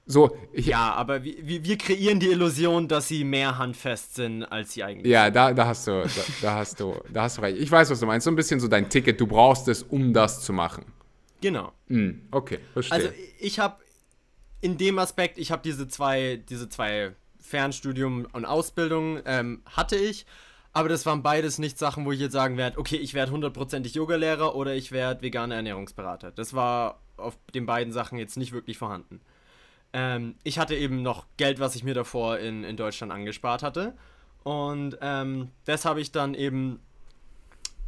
So, 0.09 0.37
ja, 0.53 0.93
aber 0.93 1.23
wir, 1.23 1.65
wir 1.65 1.77
kreieren 1.77 2.21
die 2.21 2.27
Illusion, 2.27 2.87
dass 2.87 3.09
sie 3.09 3.25
mehr 3.25 3.57
handfest 3.57 4.15
sind, 4.15 4.45
als 4.45 4.73
sie 4.73 4.83
eigentlich 4.83 5.11
ja, 5.11 5.25
sind. 5.25 5.35
Ja, 5.35 5.49
da, 5.49 5.53
da, 5.53 5.67
hast 5.67 5.85
du, 5.85 5.91
da, 5.91 6.21
da, 6.41 6.55
hast 6.55 6.79
du, 6.79 6.95
da 7.11 7.23
hast 7.23 7.37
du 7.37 7.41
recht. 7.41 7.57
Ich 7.57 7.69
weiß, 7.69 7.89
was 7.89 7.99
du 7.99 8.05
meinst. 8.05 8.23
So 8.23 8.31
ein 8.31 8.37
bisschen 8.37 8.61
so 8.61 8.69
dein 8.69 8.89
Ticket, 8.89 9.19
du 9.19 9.27
brauchst 9.27 9.67
es, 9.67 9.83
um 9.83 10.13
das 10.13 10.43
zu 10.43 10.53
machen. 10.53 10.85
Genau. 11.41 11.73
Mm, 11.89 12.11
okay, 12.31 12.59
verstehe. 12.71 12.95
Also 12.95 13.09
ich 13.39 13.59
habe 13.59 13.83
in 14.61 14.77
dem 14.77 14.97
Aspekt, 14.97 15.37
ich 15.37 15.51
habe 15.51 15.61
diese 15.61 15.89
zwei, 15.89 16.41
diese 16.49 16.69
zwei 16.69 17.11
Fernstudium 17.39 18.27
und 18.31 18.45
Ausbildung 18.45 19.19
ähm, 19.25 19.61
hatte 19.65 19.97
ich 19.97 20.25
aber 20.77 20.89
das 20.89 21.07
waren 21.07 21.23
beides 21.23 21.57
nicht 21.57 21.79
Sachen, 21.79 22.05
wo 22.05 22.11
ich 22.11 22.19
jetzt 22.19 22.33
sagen 22.33 22.55
werde, 22.55 22.77
okay, 22.77 22.97
ich 22.97 23.15
werde 23.15 23.31
hundertprozentig 23.31 23.95
Yogalehrer 23.95 24.53
oder 24.53 24.75
ich 24.75 24.91
werde 24.91 25.23
veganer 25.23 25.55
Ernährungsberater. 25.55 26.29
Das 26.29 26.53
war 26.53 26.99
auf 27.17 27.35
den 27.55 27.65
beiden 27.65 27.91
Sachen 27.91 28.19
jetzt 28.19 28.37
nicht 28.37 28.51
wirklich 28.51 28.77
vorhanden. 28.77 29.19
Ähm, 29.91 30.35
ich 30.43 30.59
hatte 30.59 30.75
eben 30.75 31.01
noch 31.01 31.25
Geld, 31.37 31.59
was 31.59 31.75
ich 31.75 31.83
mir 31.83 31.95
davor 31.95 32.37
in, 32.37 32.63
in 32.63 32.77
Deutschland 32.77 33.11
angespart 33.11 33.63
hatte. 33.63 33.95
Und 34.43 34.99
ähm, 35.01 35.49
das 35.65 35.83
habe 35.83 35.99
ich 35.99 36.11
dann 36.11 36.35
eben 36.35 36.79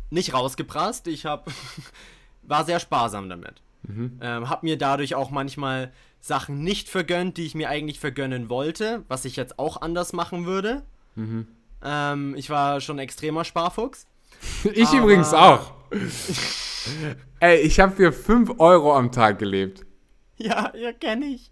nicht 0.10 0.34
rausgeprasst. 0.34 1.06
Ich 1.06 1.28
habe 1.28 1.52
war 2.42 2.66
sehr 2.66 2.80
sparsam 2.80 3.30
damit. 3.30 3.62
Mhm. 3.84 4.18
Ähm, 4.20 4.50
habe 4.50 4.66
mir 4.66 4.80
dadurch 4.80 5.14
auch 5.14 5.30
manchmal 5.30 5.94
Sachen 6.22 6.64
nicht 6.64 6.90
vergönnt, 6.90 7.38
die 7.38 7.46
ich 7.46 7.54
mir 7.54 7.70
eigentlich 7.70 8.00
vergönnen 8.00 8.50
wollte, 8.50 9.04
was 9.10 9.26
ich 9.26 9.36
jetzt 9.36 9.60
auch 9.60 9.80
anders 9.80 10.12
machen 10.12 10.48
würde. 10.48 10.82
Mhm. 11.14 11.46
Ähm, 11.84 12.36
ich 12.36 12.50
war 12.50 12.82
schon 12.82 13.00
extremer 13.00 13.46
Sparfuchs. 13.46 14.06
ich 14.74 14.88
aber 14.90 14.98
übrigens 15.00 15.34
auch. 15.34 15.74
Ey, 17.40 17.60
ich 17.62 17.80
habe 17.80 17.96
für 17.96 18.12
5 18.12 18.60
Euro 18.60 18.96
am 18.96 19.12
Tag 19.12 19.40
gelebt. 19.40 19.86
Ja, 20.42 20.72
ja, 20.74 20.94
kenne 20.94 21.26
ich. 21.26 21.52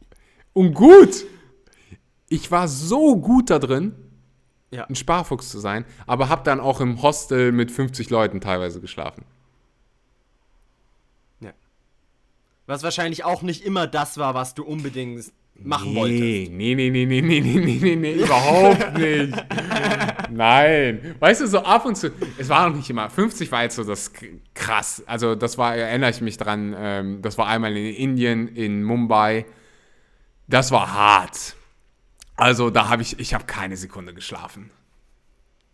Und 0.54 0.74
gut. 0.74 1.26
Ich 2.30 2.50
war 2.52 2.70
so 2.70 3.18
gut 3.18 3.50
da 3.50 3.60
drin, 3.60 3.94
ja. 4.72 4.86
ein 4.86 4.96
Sparfuchs 4.96 5.50
zu 5.50 5.60
sein, 5.60 5.84
aber 6.06 6.30
habe 6.30 6.44
dann 6.46 6.62
auch 6.62 6.80
im 6.80 7.02
Hostel 7.02 7.52
mit 7.52 7.70
50 7.70 8.10
Leuten 8.10 8.40
teilweise 8.40 8.80
geschlafen. 8.80 9.26
Ja. 11.42 11.52
Was 12.66 12.82
wahrscheinlich 12.84 13.26
auch 13.26 13.42
nicht 13.42 13.66
immer 13.66 13.88
das 13.88 14.18
war, 14.18 14.36
was 14.36 14.54
du 14.54 14.64
unbedingt 14.64 15.34
machen 15.56 15.92
nee, 15.92 16.00
wolltest. 16.00 16.52
Nee, 16.54 16.76
nee, 16.76 16.90
nee, 16.90 17.06
nee, 17.06 17.22
nee, 17.22 17.42
nee, 17.42 17.78
nee, 17.82 17.96
nee, 17.98 18.14
überhaupt 18.14 18.98
nicht. 18.98 19.34
Nein. 20.30 21.16
Weißt 21.20 21.42
du, 21.42 21.48
so 21.48 21.60
ab 21.60 21.86
und 21.86 21.96
zu, 21.96 22.12
es 22.38 22.50
war 22.50 22.70
noch 22.70 22.76
nicht 22.76 22.90
immer, 22.90 23.10
50 23.10 23.52
war 23.52 23.64
jetzt 23.64 23.76
so 23.76 23.84
das 23.84 24.12
krass. 24.54 25.04
Also 25.06 25.36
das 25.36 25.58
war, 25.58 25.76
erinnere 25.76 26.10
ich 26.10 26.22
mich 26.22 26.38
dran, 26.38 26.76
ähm, 26.78 27.22
das 27.22 27.38
war 27.38 27.48
einmal 27.48 27.76
in 27.76 27.94
Indien, 27.94 28.48
in 28.48 28.84
Mumbai. 28.84 29.46
Das 30.48 30.72
war 30.72 30.94
hart. 30.94 31.56
Also 32.36 32.70
da 32.70 32.90
habe 32.90 33.02
ich, 33.02 33.20
ich 33.20 33.34
habe 33.34 33.46
keine 33.46 33.78
Sekunde 33.78 34.14
geschlafen. 34.14 34.72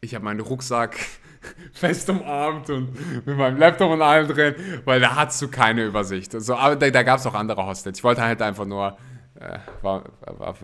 Ich 0.01 0.16
habe 0.16 0.26
meinen 0.26 0.39
Rucksack 0.39 0.97
fest 1.74 2.10
umarmt 2.10 2.70
und 2.70 3.26
mit 3.26 3.38
meinem 3.38 3.58
Laptop 3.58 3.91
und 3.91 4.01
allem 4.01 4.28
drin, 4.28 4.56
weil 4.86 4.99
da 4.99 5.16
hattest 5.16 5.41
du 5.41 5.47
keine 5.49 5.86
Übersicht. 5.86 6.32
So, 6.32 6.56
aber 6.56 6.76
da, 6.76 6.89
da 6.89 7.04
gab 7.04 7.20
es 7.20 7.26
auch 7.26 7.34
andere 7.34 7.66
Hostels. 7.66 7.99
Ich 7.99 8.04
wollte 8.04 8.22
halt 8.22 8.41
einfach 8.41 8.66
nur 8.66 8.97
äh, 9.43 9.59
war, 9.81 10.03
war, 10.21 10.55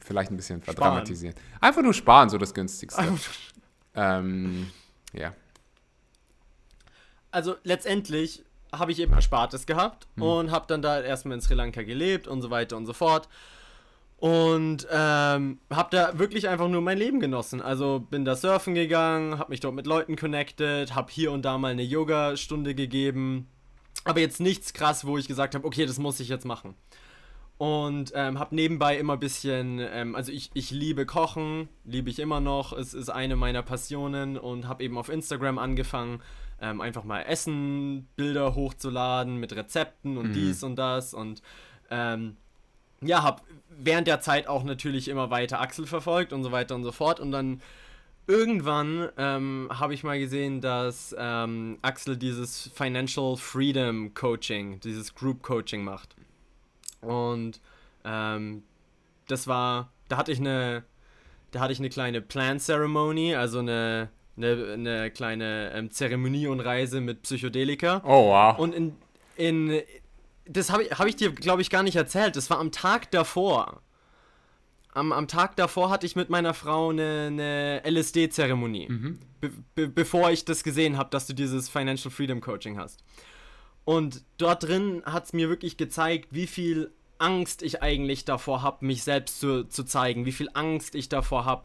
vielleicht 0.00 0.30
ein 0.30 0.36
bisschen 0.36 0.62
verdramatisiert. 0.62 1.38
Sparen. 1.38 1.58
Einfach 1.60 1.82
nur 1.82 1.94
sparen, 1.94 2.28
so 2.30 2.38
das 2.38 2.54
günstigste. 2.54 3.04
ähm, 3.94 4.70
ja. 5.12 5.34
Also 7.30 7.56
letztendlich 7.64 8.44
habe 8.72 8.92
ich 8.92 9.00
eben 9.00 9.12
Erspartes 9.12 9.66
gehabt 9.66 10.06
mhm. 10.16 10.22
und 10.22 10.50
habe 10.50 10.66
dann 10.68 10.82
da 10.82 11.00
erstmal 11.00 11.36
in 11.36 11.40
Sri 11.40 11.54
Lanka 11.54 11.82
gelebt 11.82 12.28
und 12.28 12.42
so 12.42 12.50
weiter 12.50 12.76
und 12.76 12.86
so 12.86 12.92
fort. 12.92 13.28
Und 14.18 14.86
ähm, 14.90 15.60
habe 15.70 15.88
da 15.90 16.18
wirklich 16.18 16.48
einfach 16.48 16.68
nur 16.68 16.82
mein 16.82 16.98
Leben 16.98 17.20
genossen. 17.20 17.62
Also 17.62 18.00
bin 18.00 18.24
da 18.26 18.36
surfen 18.36 18.74
gegangen, 18.74 19.38
habe 19.38 19.50
mich 19.50 19.60
dort 19.60 19.74
mit 19.74 19.86
Leuten 19.86 20.14
connected, 20.14 20.94
habe 20.94 21.10
hier 21.10 21.32
und 21.32 21.42
da 21.42 21.56
mal 21.56 21.72
eine 21.72 21.82
Yoga-Stunde 21.82 22.74
gegeben. 22.74 23.48
Aber 24.04 24.20
jetzt 24.20 24.40
nichts 24.40 24.74
krass, 24.74 25.06
wo 25.06 25.16
ich 25.16 25.26
gesagt 25.26 25.54
habe, 25.54 25.66
okay, 25.66 25.86
das 25.86 25.98
muss 25.98 26.20
ich 26.20 26.28
jetzt 26.28 26.44
machen. 26.44 26.74
Und 27.60 28.12
ähm, 28.14 28.38
habe 28.38 28.54
nebenbei 28.54 28.96
immer 28.96 29.12
ein 29.12 29.20
bisschen, 29.20 29.80
ähm, 29.80 30.14
also 30.14 30.32
ich, 30.32 30.50
ich 30.54 30.70
liebe 30.70 31.04
Kochen, 31.04 31.68
liebe 31.84 32.08
ich 32.08 32.18
immer 32.18 32.40
noch, 32.40 32.72
es 32.72 32.94
ist 32.94 33.10
eine 33.10 33.36
meiner 33.36 33.62
Passionen 33.62 34.38
und 34.38 34.66
habe 34.66 34.82
eben 34.82 34.96
auf 34.96 35.10
Instagram 35.10 35.58
angefangen, 35.58 36.22
ähm, 36.62 36.80
einfach 36.80 37.04
mal 37.04 37.20
Essen-Bilder 37.20 38.54
hochzuladen 38.54 39.36
mit 39.36 39.54
Rezepten 39.54 40.16
und 40.16 40.28
mhm. 40.28 40.32
dies 40.32 40.62
und 40.62 40.76
das 40.76 41.12
und 41.12 41.42
ähm, 41.90 42.38
ja, 43.02 43.22
habe 43.22 43.42
während 43.68 44.06
der 44.06 44.22
Zeit 44.22 44.46
auch 44.46 44.64
natürlich 44.64 45.08
immer 45.08 45.28
weiter 45.30 45.60
Axel 45.60 45.84
verfolgt 45.86 46.32
und 46.32 46.42
so 46.42 46.52
weiter 46.52 46.74
und 46.74 46.84
so 46.84 46.92
fort 46.92 47.20
und 47.20 47.30
dann 47.30 47.60
irgendwann 48.26 49.10
ähm, 49.18 49.68
habe 49.70 49.92
ich 49.92 50.02
mal 50.02 50.18
gesehen, 50.18 50.62
dass 50.62 51.14
ähm, 51.18 51.78
Axel 51.82 52.16
dieses 52.16 52.70
Financial 52.72 53.36
Freedom 53.36 54.14
Coaching, 54.14 54.80
dieses 54.80 55.14
Group 55.14 55.42
Coaching 55.42 55.84
macht. 55.84 56.16
Und 57.00 57.60
ähm, 58.04 58.62
das 59.26 59.46
war, 59.46 59.92
da 60.08 60.16
hatte 60.16 60.32
ich 60.32 60.38
eine, 60.38 60.84
da 61.50 61.60
hatte 61.60 61.72
ich 61.72 61.78
eine 61.78 61.90
kleine 61.90 62.20
Plant 62.20 62.62
Ceremony, 62.62 63.34
also 63.34 63.60
eine, 63.60 64.10
eine, 64.36 64.72
eine 64.72 65.10
kleine 65.10 65.72
ähm, 65.74 65.90
Zeremonie 65.90 66.46
und 66.46 66.60
Reise 66.60 67.00
mit 67.00 67.22
Psychedelika. 67.22 68.02
Oh 68.04 68.28
wow. 68.28 68.58
Und 68.58 68.74
in, 68.74 68.96
in 69.36 69.82
das 70.46 70.70
habe 70.70 70.84
ich, 70.84 70.98
hab 70.98 71.06
ich 71.06 71.16
dir, 71.16 71.32
glaube 71.32 71.62
ich, 71.62 71.70
gar 71.70 71.82
nicht 71.82 71.96
erzählt. 71.96 72.36
Das 72.36 72.50
war 72.50 72.58
am 72.58 72.72
Tag 72.72 73.10
davor. 73.10 73.82
Am, 74.92 75.12
am 75.12 75.28
Tag 75.28 75.54
davor 75.54 75.90
hatte 75.90 76.06
ich 76.06 76.16
mit 76.16 76.30
meiner 76.30 76.52
Frau 76.52 76.90
eine, 76.90 77.28
eine 77.28 77.82
LSD-Zeremonie. 77.84 78.88
Mhm. 78.88 79.20
Be 79.40 79.50
be 79.74 79.88
bevor 79.88 80.30
ich 80.30 80.44
das 80.44 80.64
gesehen 80.64 80.98
habe, 80.98 81.10
dass 81.10 81.26
du 81.26 81.32
dieses 81.32 81.68
Financial 81.68 82.10
Freedom 82.10 82.40
Coaching 82.40 82.78
hast. 82.78 83.04
Und 83.84 84.22
dort 84.38 84.64
drin 84.64 85.02
hat 85.04 85.24
es 85.24 85.32
mir 85.32 85.48
wirklich 85.48 85.76
gezeigt, 85.76 86.28
wie 86.30 86.46
viel 86.46 86.92
Angst 87.18 87.62
ich 87.62 87.82
eigentlich 87.82 88.24
davor 88.24 88.62
habe, 88.62 88.84
mich 88.84 89.02
selbst 89.04 89.40
zu, 89.40 89.64
zu 89.64 89.84
zeigen, 89.84 90.24
wie 90.24 90.32
viel 90.32 90.48
Angst 90.54 90.94
ich 90.94 91.08
davor 91.08 91.44
habe, 91.44 91.64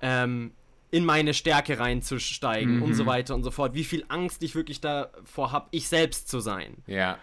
ähm, 0.00 0.52
in 0.90 1.04
meine 1.04 1.34
Stärke 1.34 1.78
reinzusteigen 1.78 2.76
mhm. 2.76 2.82
und 2.82 2.94
so 2.94 3.02
mhm. 3.02 3.08
weiter 3.08 3.34
und 3.34 3.42
so 3.42 3.50
fort. 3.50 3.74
Wie 3.74 3.84
viel 3.84 4.04
Angst 4.08 4.42
ich 4.42 4.54
wirklich 4.54 4.80
davor 4.80 5.52
habe, 5.52 5.66
ich 5.72 5.88
selbst 5.88 6.28
zu 6.28 6.40
sein. 6.40 6.76
Ja. 6.86 7.18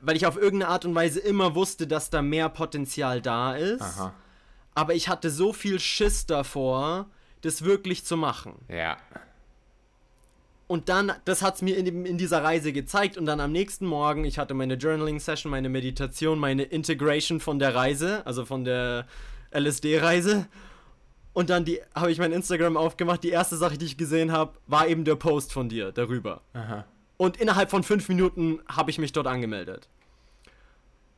Weil 0.00 0.16
ich 0.16 0.26
auf 0.26 0.36
irgendeine 0.36 0.70
Art 0.70 0.84
und 0.84 0.94
Weise 0.94 1.20
immer 1.20 1.54
wusste, 1.54 1.86
dass 1.86 2.10
da 2.10 2.22
mehr 2.22 2.48
Potenzial 2.48 3.20
da 3.20 3.56
ist. 3.56 3.82
Aha. 3.82 4.14
Aber 4.74 4.94
ich 4.94 5.08
hatte 5.08 5.30
so 5.30 5.52
viel 5.52 5.80
Schiss 5.80 6.26
davor, 6.26 7.06
das 7.40 7.64
wirklich 7.64 8.04
zu 8.04 8.16
machen. 8.16 8.54
Ja. 8.68 8.96
Und 10.70 10.88
dann, 10.88 11.10
das 11.24 11.42
hat 11.42 11.56
es 11.56 11.62
mir 11.62 11.76
in, 11.76 12.06
in, 12.06 12.16
dieser 12.16 12.44
Reise 12.44 12.72
gezeigt. 12.72 13.18
Und 13.18 13.26
dann 13.26 13.40
am 13.40 13.50
nächsten 13.50 13.84
Morgen, 13.84 14.24
ich 14.24 14.38
hatte 14.38 14.54
meine 14.54 14.74
Journaling-Session, 14.74 15.50
meine 15.50 15.68
Meditation, 15.68 16.38
meine 16.38 16.62
Integration 16.62 17.40
von 17.40 17.58
der 17.58 17.74
Reise, 17.74 18.24
also 18.24 18.44
von 18.44 18.64
der 18.64 19.04
LSD-Reise. 19.52 20.46
Und 21.32 21.50
dann 21.50 21.66
habe 21.92 22.12
ich 22.12 22.20
mein 22.20 22.30
Instagram 22.30 22.76
aufgemacht. 22.76 23.24
Die 23.24 23.30
erste 23.30 23.56
Sache, 23.56 23.78
die 23.78 23.84
ich 23.84 23.96
gesehen 23.96 24.30
habe, 24.30 24.52
war 24.68 24.86
eben 24.86 25.04
der 25.04 25.16
Post 25.16 25.52
von 25.52 25.68
dir 25.68 25.90
darüber. 25.90 26.42
Aha. 26.52 26.84
Und 27.16 27.38
innerhalb 27.38 27.68
von 27.68 27.82
fünf 27.82 28.08
Minuten 28.08 28.60
habe 28.68 28.92
ich 28.92 29.00
mich 29.00 29.10
dort 29.10 29.26
angemeldet. 29.26 29.88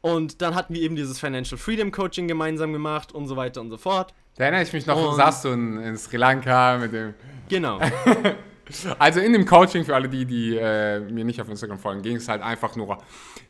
Und 0.00 0.40
dann 0.40 0.54
hatten 0.54 0.72
wir 0.72 0.80
eben 0.80 0.96
dieses 0.96 1.20
Financial 1.20 1.58
Freedom 1.58 1.92
Coaching 1.92 2.26
gemeinsam 2.26 2.72
gemacht 2.72 3.12
und 3.12 3.26
so 3.26 3.36
weiter 3.36 3.60
und 3.60 3.68
so 3.68 3.76
fort. 3.76 4.14
Da 4.36 4.44
erinnere 4.44 4.62
ich 4.62 4.72
mich 4.72 4.86
noch, 4.86 5.10
und 5.10 5.14
saß 5.14 5.42
du 5.42 5.48
in, 5.50 5.78
in 5.78 5.98
Sri 5.98 6.16
Lanka 6.16 6.78
mit 6.78 6.94
dem. 6.94 7.12
Genau. 7.50 7.78
Also 8.98 9.20
in 9.20 9.32
dem 9.32 9.44
Coaching, 9.44 9.84
für 9.84 9.94
alle, 9.94 10.08
die, 10.08 10.24
die 10.24 10.56
äh, 10.56 11.00
mir 11.00 11.24
nicht 11.24 11.40
auf 11.40 11.48
Instagram 11.48 11.78
folgen, 11.78 12.02
ging 12.02 12.16
es 12.16 12.28
halt 12.28 12.42
einfach 12.42 12.76
nur 12.76 12.98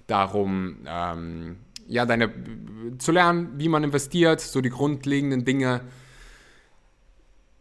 darum, 0.07 0.79
ähm, 0.87 1.57
ja, 1.87 2.07
deine, 2.07 2.33
zu 2.99 3.13
lernen, 3.13 3.53
wie 3.57 3.69
man 3.69 3.85
investiert, 3.85 4.41
so 4.41 4.61
die 4.61 4.71
grundlegenden 4.71 5.45
Dinge 5.45 5.83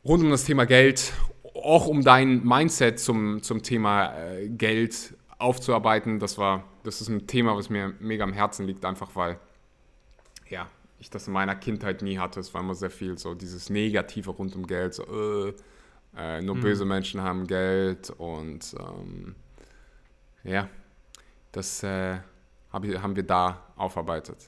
rund 0.06 0.24
um 0.24 0.32
das 0.32 0.46
Thema 0.46 0.66
Geld, 0.66 1.14
auch 1.54 1.88
um 1.88 2.04
dein 2.04 2.44
Mindset 2.44 3.00
zum, 3.00 3.44
zum 3.44 3.62
Thema 3.64 4.16
äh, 4.18 4.50
Geld 4.50 5.14
aufzuarbeiten. 5.38 6.20
Das 6.20 6.38
war, 6.38 6.64
das 6.84 7.02
ist 7.02 7.10
ein 7.10 7.28
Thema, 7.28 7.56
was 7.56 7.70
mir 7.70 7.94
mega 8.00 8.24
am 8.24 8.34
Herzen 8.34 8.66
liegt, 8.66 8.86
einfach 8.86 9.16
weil, 9.16 9.38
ja, 10.50 10.68
ich 11.00 11.10
das 11.10 11.28
in 11.28 11.34
meiner 11.34 11.56
Kindheit 11.56 12.02
nie 12.02 12.20
hatte. 12.20 12.40
Es 12.40 12.54
war 12.54 12.62
immer 12.62 12.76
sehr 12.76 12.92
viel 12.92 13.18
so 13.18 13.34
dieses 13.34 13.70
Negative 13.70 14.30
rund 14.32 14.56
um 14.56 14.68
Geld, 14.68 14.94
so, 14.94 15.04
äh, 15.04 15.54
äh, 16.18 16.42
nur 16.42 16.56
mhm. 16.56 16.62
böse 16.62 16.86
Menschen 16.86 17.22
haben 17.22 17.48
Geld 17.48 18.10
und 18.10 18.76
ähm, 18.80 19.36
ja, 20.44 20.68
das 21.52 21.84
äh, 21.84 22.18
hab 22.72 22.84
ich, 22.86 23.02
haben 23.02 23.16
wir 23.16 23.24
da 23.24 23.64
aufarbeitet, 23.76 24.48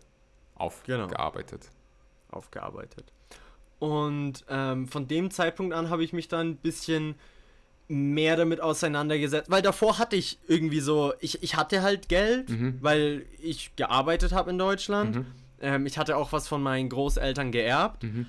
genau. 0.85 1.03
aufgearbeitet. 1.05 1.61
Genau. 1.61 2.37
Aufgearbeitet. 2.37 3.11
Und 3.79 4.45
ähm, 4.49 4.87
von 4.87 5.07
dem 5.07 5.29
Zeitpunkt 5.29 5.73
an 5.73 5.89
habe 5.89 6.03
ich 6.03 6.13
mich 6.13 6.27
dann 6.27 6.51
ein 6.51 6.55
bisschen 6.55 7.15
mehr 7.87 8.37
damit 8.37 8.61
auseinandergesetzt, 8.61 9.51
weil 9.51 9.61
davor 9.61 9.99
hatte 9.99 10.15
ich 10.15 10.39
irgendwie 10.47 10.79
so, 10.79 11.13
ich, 11.19 11.43
ich 11.43 11.55
hatte 11.55 11.81
halt 11.81 12.09
Geld, 12.09 12.49
mhm. 12.49 12.77
weil 12.81 13.25
ich 13.41 13.75
gearbeitet 13.75 14.31
habe 14.31 14.49
in 14.49 14.57
Deutschland. 14.57 15.17
Mhm. 15.17 15.25
Ähm, 15.59 15.85
ich 15.85 15.97
hatte 15.97 16.17
auch 16.17 16.31
was 16.31 16.47
von 16.47 16.63
meinen 16.63 16.89
Großeltern 16.89 17.51
geerbt. 17.51 18.03
Mhm. 18.03 18.25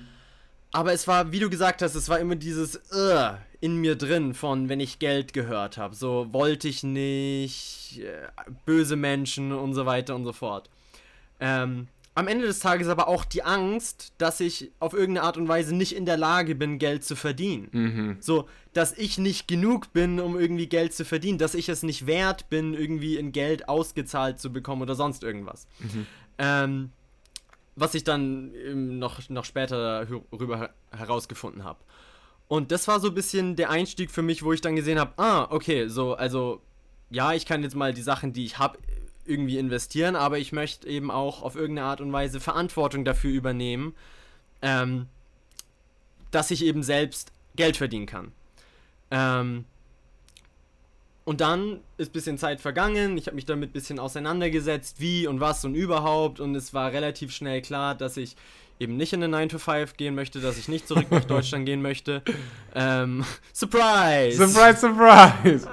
Aber 0.75 0.91
es 0.91 1.07
war, 1.07 1.31
wie 1.31 1.39
du 1.39 1.49
gesagt 1.49 1.81
hast, 1.81 1.95
es 1.95 2.09
war 2.09 2.19
immer 2.19 2.35
dieses 2.35 2.75
uh, 2.91 3.37
in 3.61 3.77
mir 3.77 3.95
drin 3.95 4.33
von, 4.33 4.67
wenn 4.67 4.81
ich 4.81 4.99
Geld 4.99 5.31
gehört 5.31 5.77
habe. 5.77 5.95
So 5.95 6.27
wollte 6.33 6.67
ich 6.67 6.83
nicht, 6.83 8.01
äh, 8.03 8.27
böse 8.65 8.97
Menschen 8.97 9.53
und 9.53 9.73
so 9.73 9.85
weiter 9.85 10.15
und 10.15 10.25
so 10.25 10.33
fort. 10.33 10.69
Ähm, 11.39 11.87
am 12.13 12.27
Ende 12.27 12.45
des 12.45 12.59
Tages 12.59 12.89
aber 12.89 13.07
auch 13.07 13.23
die 13.23 13.43
Angst, 13.43 14.11
dass 14.17 14.41
ich 14.41 14.69
auf 14.79 14.93
irgendeine 14.93 15.25
Art 15.25 15.37
und 15.37 15.47
Weise 15.47 15.73
nicht 15.73 15.95
in 15.95 16.05
der 16.05 16.17
Lage 16.17 16.55
bin, 16.55 16.77
Geld 16.77 17.05
zu 17.05 17.15
verdienen. 17.15 17.69
Mhm. 17.71 18.17
So, 18.19 18.49
dass 18.73 18.97
ich 18.97 19.17
nicht 19.17 19.47
genug 19.47 19.93
bin, 19.93 20.19
um 20.19 20.37
irgendwie 20.37 20.67
Geld 20.67 20.93
zu 20.93 21.05
verdienen, 21.05 21.37
dass 21.37 21.55
ich 21.55 21.69
es 21.69 21.83
nicht 21.83 22.05
wert 22.05 22.49
bin, 22.49 22.73
irgendwie 22.73 23.15
in 23.15 23.31
Geld 23.31 23.69
ausgezahlt 23.69 24.41
zu 24.41 24.51
bekommen 24.51 24.81
oder 24.81 24.95
sonst 24.95 25.23
irgendwas. 25.23 25.67
Mhm. 25.79 26.05
Ähm, 26.37 26.89
was 27.75 27.93
ich 27.93 28.03
dann 28.03 28.99
noch, 28.99 29.27
noch 29.29 29.45
später 29.45 30.05
darüber 30.05 30.69
herausgefunden 30.91 31.63
habe. 31.63 31.79
Und 32.47 32.71
das 32.71 32.87
war 32.87 32.99
so 32.99 33.09
ein 33.09 33.13
bisschen 33.13 33.55
der 33.55 33.69
Einstieg 33.69 34.11
für 34.11 34.21
mich, 34.21 34.43
wo 34.43 34.53
ich 34.53 34.61
dann 34.61 34.75
gesehen 34.75 34.99
habe, 34.99 35.13
ah, 35.17 35.47
okay, 35.49 35.87
so, 35.87 36.13
also, 36.13 36.61
ja, 37.09 37.33
ich 37.33 37.45
kann 37.45 37.63
jetzt 37.63 37.75
mal 37.75 37.93
die 37.93 38.01
Sachen, 38.01 38.33
die 38.33 38.45
ich 38.45 38.59
habe, 38.59 38.77
irgendwie 39.25 39.57
investieren, 39.57 40.15
aber 40.15 40.37
ich 40.37 40.51
möchte 40.51 40.87
eben 40.87 41.09
auch 41.09 41.41
auf 41.41 41.55
irgendeine 41.55 41.87
Art 41.87 42.01
und 42.01 42.13
Weise 42.13 42.39
Verantwortung 42.39 43.03
dafür 43.05 43.31
übernehmen, 43.31 43.95
ähm, 44.61 45.07
dass 46.29 46.51
ich 46.51 46.63
eben 46.63 46.83
selbst 46.83 47.31
Geld 47.55 47.77
verdienen 47.77 48.05
kann. 48.05 48.31
Ähm, 49.09 49.65
und 51.25 51.41
dann 51.41 51.81
ist 51.97 52.11
ein 52.11 52.13
bisschen 52.13 52.37
Zeit 52.37 52.61
vergangen, 52.61 53.17
ich 53.17 53.25
habe 53.25 53.35
mich 53.35 53.45
damit 53.45 53.71
ein 53.71 53.73
bisschen 53.73 53.97
auseinandergesetzt, 53.97 54.99
wie 54.99 55.25
und 55.25 55.39
was 55.39 55.65
und 55.65 55.73
überhaupt. 55.73 56.39
Und 56.39 56.53
es 56.53 56.73
war 56.73 56.91
relativ 56.91 57.31
schnell 57.31 57.63
klar, 57.63 57.95
dass 57.95 58.15
ich 58.15 58.35
eben 58.79 58.95
nicht 58.95 59.11
in 59.11 59.23
eine 59.23 59.31
9 59.31 59.49
to 59.49 59.57
5 59.57 59.97
gehen 59.97 60.13
möchte, 60.13 60.39
dass 60.39 60.59
ich 60.59 60.67
nicht 60.67 60.87
zurück 60.87 61.07
nach 61.09 61.25
Deutschland 61.25 61.65
gehen 61.65 61.81
möchte. 61.81 62.21
Ähm, 62.77 63.23
surprise! 63.53 64.35
Surprise, 64.35 64.79
surprise! 64.81 65.69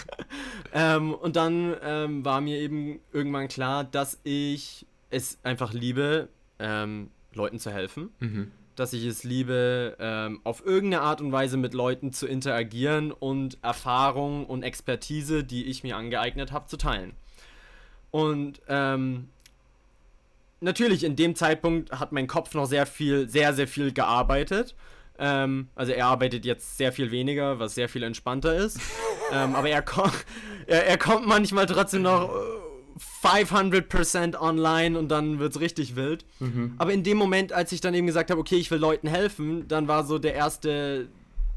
ähm, 0.72 1.12
und 1.12 1.36
dann 1.36 1.76
ähm, 1.82 2.24
war 2.24 2.40
mir 2.40 2.58
eben 2.58 2.98
irgendwann 3.12 3.46
klar, 3.48 3.84
dass 3.84 4.18
ich 4.24 4.86
es 5.10 5.38
einfach 5.42 5.74
liebe, 5.74 6.30
ähm, 6.58 7.10
Leuten 7.34 7.58
zu 7.58 7.70
helfen. 7.70 8.08
Mhm 8.20 8.52
dass 8.80 8.94
ich 8.94 9.04
es 9.04 9.24
liebe, 9.24 9.94
ähm, 10.00 10.40
auf 10.42 10.64
irgendeine 10.64 11.02
Art 11.02 11.20
und 11.20 11.32
Weise 11.32 11.58
mit 11.58 11.74
Leuten 11.74 12.12
zu 12.12 12.26
interagieren 12.26 13.12
und 13.12 13.58
Erfahrung 13.62 14.46
und 14.46 14.62
Expertise, 14.62 15.44
die 15.44 15.66
ich 15.66 15.82
mir 15.82 15.96
angeeignet 15.96 16.50
habe, 16.50 16.66
zu 16.66 16.78
teilen. 16.78 17.12
Und 18.10 18.62
ähm, 18.68 19.28
natürlich 20.60 21.04
in 21.04 21.14
dem 21.14 21.34
Zeitpunkt 21.34 21.92
hat 21.92 22.12
mein 22.12 22.26
Kopf 22.26 22.54
noch 22.54 22.64
sehr 22.64 22.86
viel, 22.86 23.28
sehr, 23.28 23.52
sehr 23.52 23.68
viel 23.68 23.92
gearbeitet. 23.92 24.74
Ähm, 25.18 25.68
also 25.74 25.92
er 25.92 26.06
arbeitet 26.06 26.46
jetzt 26.46 26.78
sehr 26.78 26.90
viel 26.90 27.10
weniger, 27.10 27.58
was 27.58 27.74
sehr 27.74 27.90
viel 27.90 28.02
entspannter 28.02 28.56
ist. 28.56 28.80
ähm, 29.32 29.54
aber 29.54 29.68
er, 29.68 29.82
ko 29.82 30.08
er, 30.66 30.86
er, 30.86 30.96
kommt 30.96 31.26
manchmal 31.26 31.66
trotzdem 31.66 32.00
noch 32.00 32.30
500% 33.22 34.38
online 34.38 34.98
und 34.98 35.08
dann 35.08 35.38
wird 35.38 35.54
es 35.54 35.60
richtig 35.60 35.96
wild. 35.96 36.24
Mhm. 36.38 36.74
Aber 36.78 36.92
in 36.92 37.02
dem 37.02 37.16
Moment, 37.18 37.52
als 37.52 37.72
ich 37.72 37.80
dann 37.80 37.94
eben 37.94 38.06
gesagt 38.06 38.30
habe, 38.30 38.40
okay, 38.40 38.56
ich 38.56 38.70
will 38.70 38.78
Leuten 38.78 39.08
helfen, 39.08 39.68
dann 39.68 39.88
war 39.88 40.04
so 40.04 40.18
der 40.18 40.34
erste, 40.34 41.08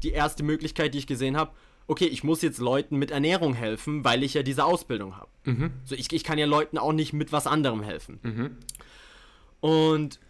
die 0.02 0.10
erste 0.10 0.42
Möglichkeit, 0.42 0.94
die 0.94 0.98
ich 0.98 1.06
gesehen 1.06 1.36
habe, 1.36 1.52
okay, 1.86 2.06
ich 2.06 2.24
muss 2.24 2.42
jetzt 2.42 2.58
Leuten 2.58 2.96
mit 2.96 3.10
Ernährung 3.10 3.54
helfen, 3.54 4.04
weil 4.04 4.22
ich 4.22 4.34
ja 4.34 4.42
diese 4.42 4.64
Ausbildung 4.64 5.16
habe. 5.16 5.28
Mhm. 5.44 5.70
So, 5.84 5.94
ich, 5.94 6.12
ich 6.12 6.24
kann 6.24 6.38
ja 6.38 6.46
Leuten 6.46 6.78
auch 6.78 6.92
nicht 6.92 7.12
mit 7.12 7.32
was 7.32 7.46
anderem 7.46 7.82
helfen. 7.82 8.20
Mhm. 8.22 8.56
Und 9.60 10.20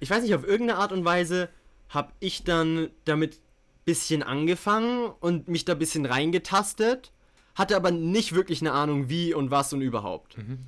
ich 0.00 0.10
weiß 0.10 0.22
nicht, 0.22 0.34
auf 0.34 0.44
irgendeine 0.44 0.78
Art 0.78 0.92
und 0.92 1.04
Weise 1.04 1.48
habe 1.88 2.12
ich 2.20 2.44
dann 2.44 2.90
damit 3.04 3.38
bisschen 3.84 4.22
angefangen 4.22 5.12
und 5.20 5.48
mich 5.48 5.64
da 5.64 5.74
bisschen 5.74 6.06
reingetastet, 6.06 7.12
hatte 7.54 7.76
aber 7.76 7.90
nicht 7.90 8.34
wirklich 8.34 8.60
eine 8.60 8.72
Ahnung, 8.72 9.08
wie 9.08 9.34
und 9.34 9.50
was 9.50 9.72
und 9.72 9.80
überhaupt. 9.80 10.38
Mhm. 10.38 10.58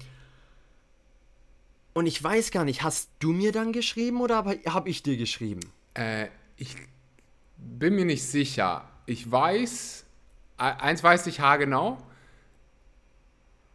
Und 1.95 2.07
ich 2.07 2.23
weiß 2.23 2.51
gar 2.51 2.65
nicht, 2.65 2.83
hast 2.83 3.09
du 3.21 3.33
mir 3.33 3.53
dann 3.53 3.73
geschrieben 3.73 4.21
oder 4.21 4.37
habe 4.37 4.59
hab 4.67 4.87
ich 4.87 5.03
dir 5.03 5.17
geschrieben? 5.17 5.61
Äh, 5.95 6.27
ich 6.57 6.77
bin 7.57 7.95
mir 7.95 8.05
nicht 8.05 8.23
sicher. 8.23 8.87
Ich 9.07 9.31
weiß, 9.31 10.05
e-, 10.59 10.63
eins 10.63 11.03
weiß 11.03 11.27
ich 11.27 11.41
haargenau. 11.41 11.97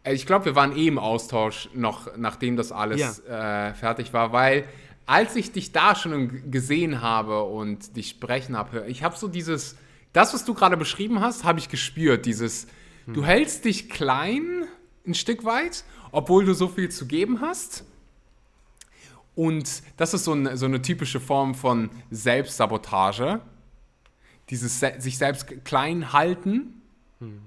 Äh, 0.03 0.13
ich 0.13 0.25
glaube, 0.25 0.45
wir 0.45 0.55
waren 0.55 0.77
eh 0.77 0.87
im 0.87 0.99
Austausch 0.99 1.69
noch, 1.73 2.15
nachdem 2.15 2.57
das 2.57 2.71
alles 2.71 3.23
ja. 3.27 3.69
äh, 3.69 3.73
fertig 3.73 4.13
war, 4.13 4.31
weil 4.31 4.65
als 5.07 5.35
ich 5.35 5.51
dich 5.51 5.71
da 5.71 5.95
schon 5.95 6.51
gesehen 6.51 7.01
habe 7.01 7.43
und 7.43 7.95
dich 7.97 8.09
sprechen 8.09 8.55
habe, 8.55 8.85
ich 8.87 9.03
habe 9.03 9.17
so 9.17 9.27
dieses, 9.27 9.75
das, 10.13 10.33
was 10.33 10.45
du 10.45 10.53
gerade 10.53 10.77
beschrieben 10.77 11.21
hast, 11.21 11.43
habe 11.43 11.59
ich 11.59 11.69
gespürt. 11.69 12.25
Dieses, 12.25 12.67
du 13.07 13.23
hältst 13.23 13.65
dich 13.65 13.89
klein 13.89 14.65
ein 15.05 15.13
Stück 15.13 15.43
weit, 15.45 15.83
obwohl 16.11 16.45
du 16.45 16.53
so 16.53 16.67
viel 16.67 16.89
zu 16.89 17.07
geben 17.07 17.41
hast. 17.41 17.85
Und 19.35 19.81
das 19.97 20.13
ist 20.13 20.25
so 20.25 20.33
eine, 20.33 20.57
so 20.57 20.65
eine 20.65 20.81
typische 20.81 21.19
Form 21.19 21.55
von 21.55 21.89
Selbstsabotage. 22.09 23.41
Dieses 24.49 24.79
sich 24.79 25.17
selbst 25.17 25.63
klein 25.63 26.11
halten, 26.11 26.81
hm. 27.19 27.41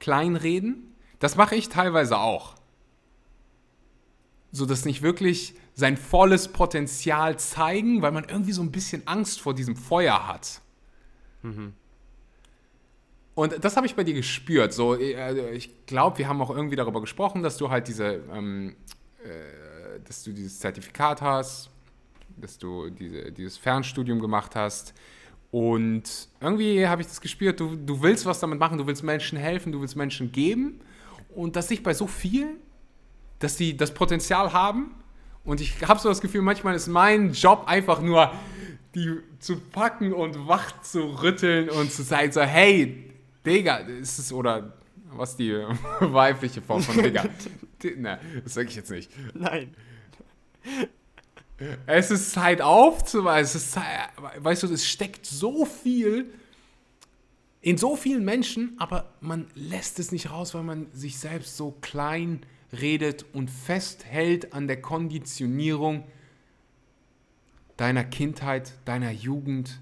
kleinreden. 0.00 0.94
Das 1.18 1.36
mache 1.36 1.56
ich 1.56 1.68
teilweise 1.68 2.18
auch. 2.18 2.54
So 4.50 4.64
dass 4.64 4.86
nicht 4.86 5.02
wirklich 5.02 5.54
sein 5.74 5.98
volles 5.98 6.48
Potenzial 6.48 7.38
zeigen, 7.38 8.00
weil 8.00 8.12
man 8.12 8.24
irgendwie 8.24 8.52
so 8.52 8.62
ein 8.62 8.72
bisschen 8.72 9.06
Angst 9.06 9.40
vor 9.40 9.54
diesem 9.54 9.76
Feuer 9.76 10.26
hat. 10.26 10.62
Mhm. 11.42 11.74
Und 13.38 13.64
das 13.64 13.76
habe 13.76 13.86
ich 13.86 13.94
bei 13.94 14.02
dir 14.02 14.14
gespürt. 14.14 14.72
So, 14.72 14.96
äh, 14.96 15.52
ich 15.52 15.86
glaube, 15.86 16.18
wir 16.18 16.26
haben 16.26 16.42
auch 16.42 16.50
irgendwie 16.50 16.74
darüber 16.74 17.00
gesprochen, 17.00 17.40
dass 17.40 17.56
du 17.56 17.70
halt 17.70 17.86
diese, 17.86 18.20
ähm, 18.34 18.74
äh, 19.22 20.00
dass 20.04 20.24
du 20.24 20.32
dieses 20.32 20.58
Zertifikat 20.58 21.22
hast, 21.22 21.70
dass 22.36 22.58
du 22.58 22.90
diese, 22.90 23.30
dieses 23.30 23.56
Fernstudium 23.56 24.18
gemacht 24.18 24.56
hast. 24.56 24.92
Und 25.52 26.02
irgendwie 26.40 26.84
habe 26.88 27.00
ich 27.00 27.06
das 27.06 27.20
gespürt, 27.20 27.60
du, 27.60 27.76
du 27.76 28.02
willst 28.02 28.26
was 28.26 28.40
damit 28.40 28.58
machen, 28.58 28.76
du 28.76 28.88
willst 28.88 29.04
Menschen 29.04 29.38
helfen, 29.38 29.70
du 29.70 29.80
willst 29.80 29.94
Menschen 29.94 30.32
geben. 30.32 30.80
Und 31.32 31.54
dass 31.54 31.68
sich 31.68 31.84
bei 31.84 31.94
so 31.94 32.08
vielen, 32.08 32.56
dass 33.38 33.56
sie 33.56 33.76
das 33.76 33.94
Potenzial 33.94 34.52
haben, 34.52 34.96
und 35.44 35.60
ich 35.60 35.86
habe 35.86 36.00
so 36.00 36.08
das 36.08 36.20
Gefühl, 36.20 36.42
manchmal 36.42 36.74
ist 36.74 36.88
mein 36.88 37.34
Job 37.34 37.62
einfach 37.66 38.02
nur, 38.02 38.32
die 38.96 39.20
zu 39.38 39.60
packen 39.60 40.12
und 40.12 40.48
wach 40.48 40.82
zu 40.82 41.22
rütteln 41.22 41.70
und 41.70 41.92
zu 41.92 42.02
sagen, 42.02 42.32
so, 42.32 42.40
hey, 42.40 43.07
Digga, 43.48 43.78
ist 43.78 44.18
es, 44.18 44.32
oder 44.32 44.72
was 45.12 45.36
die 45.36 45.52
weibliche 46.00 46.60
Form 46.62 46.82
von 46.82 47.02
Digga? 47.02 47.24
ne, 47.96 48.18
das 48.44 48.54
sage 48.54 48.68
ich 48.68 48.76
jetzt 48.76 48.90
nicht. 48.90 49.10
Nein. 49.34 49.74
Es 51.86 52.10
ist 52.10 52.32
Zeit 52.32 52.60
aufzuweisen. 52.60 53.58
Es 53.58 53.64
ist 53.64 53.72
Zeit, 53.72 53.84
weißt 54.36 54.62
du, 54.62 54.72
es 54.72 54.86
steckt 54.86 55.26
so 55.26 55.64
viel 55.64 56.32
in 57.60 57.76
so 57.76 57.96
vielen 57.96 58.24
Menschen, 58.24 58.74
aber 58.78 59.12
man 59.20 59.46
lässt 59.54 59.98
es 59.98 60.12
nicht 60.12 60.30
raus, 60.30 60.54
weil 60.54 60.62
man 60.62 60.86
sich 60.92 61.18
selbst 61.18 61.56
so 61.56 61.72
klein 61.80 62.40
redet 62.72 63.24
und 63.32 63.50
festhält 63.50 64.52
an 64.52 64.68
der 64.68 64.80
Konditionierung 64.80 66.04
deiner 67.76 68.04
Kindheit, 68.04 68.72
deiner 68.84 69.10
Jugend. 69.10 69.80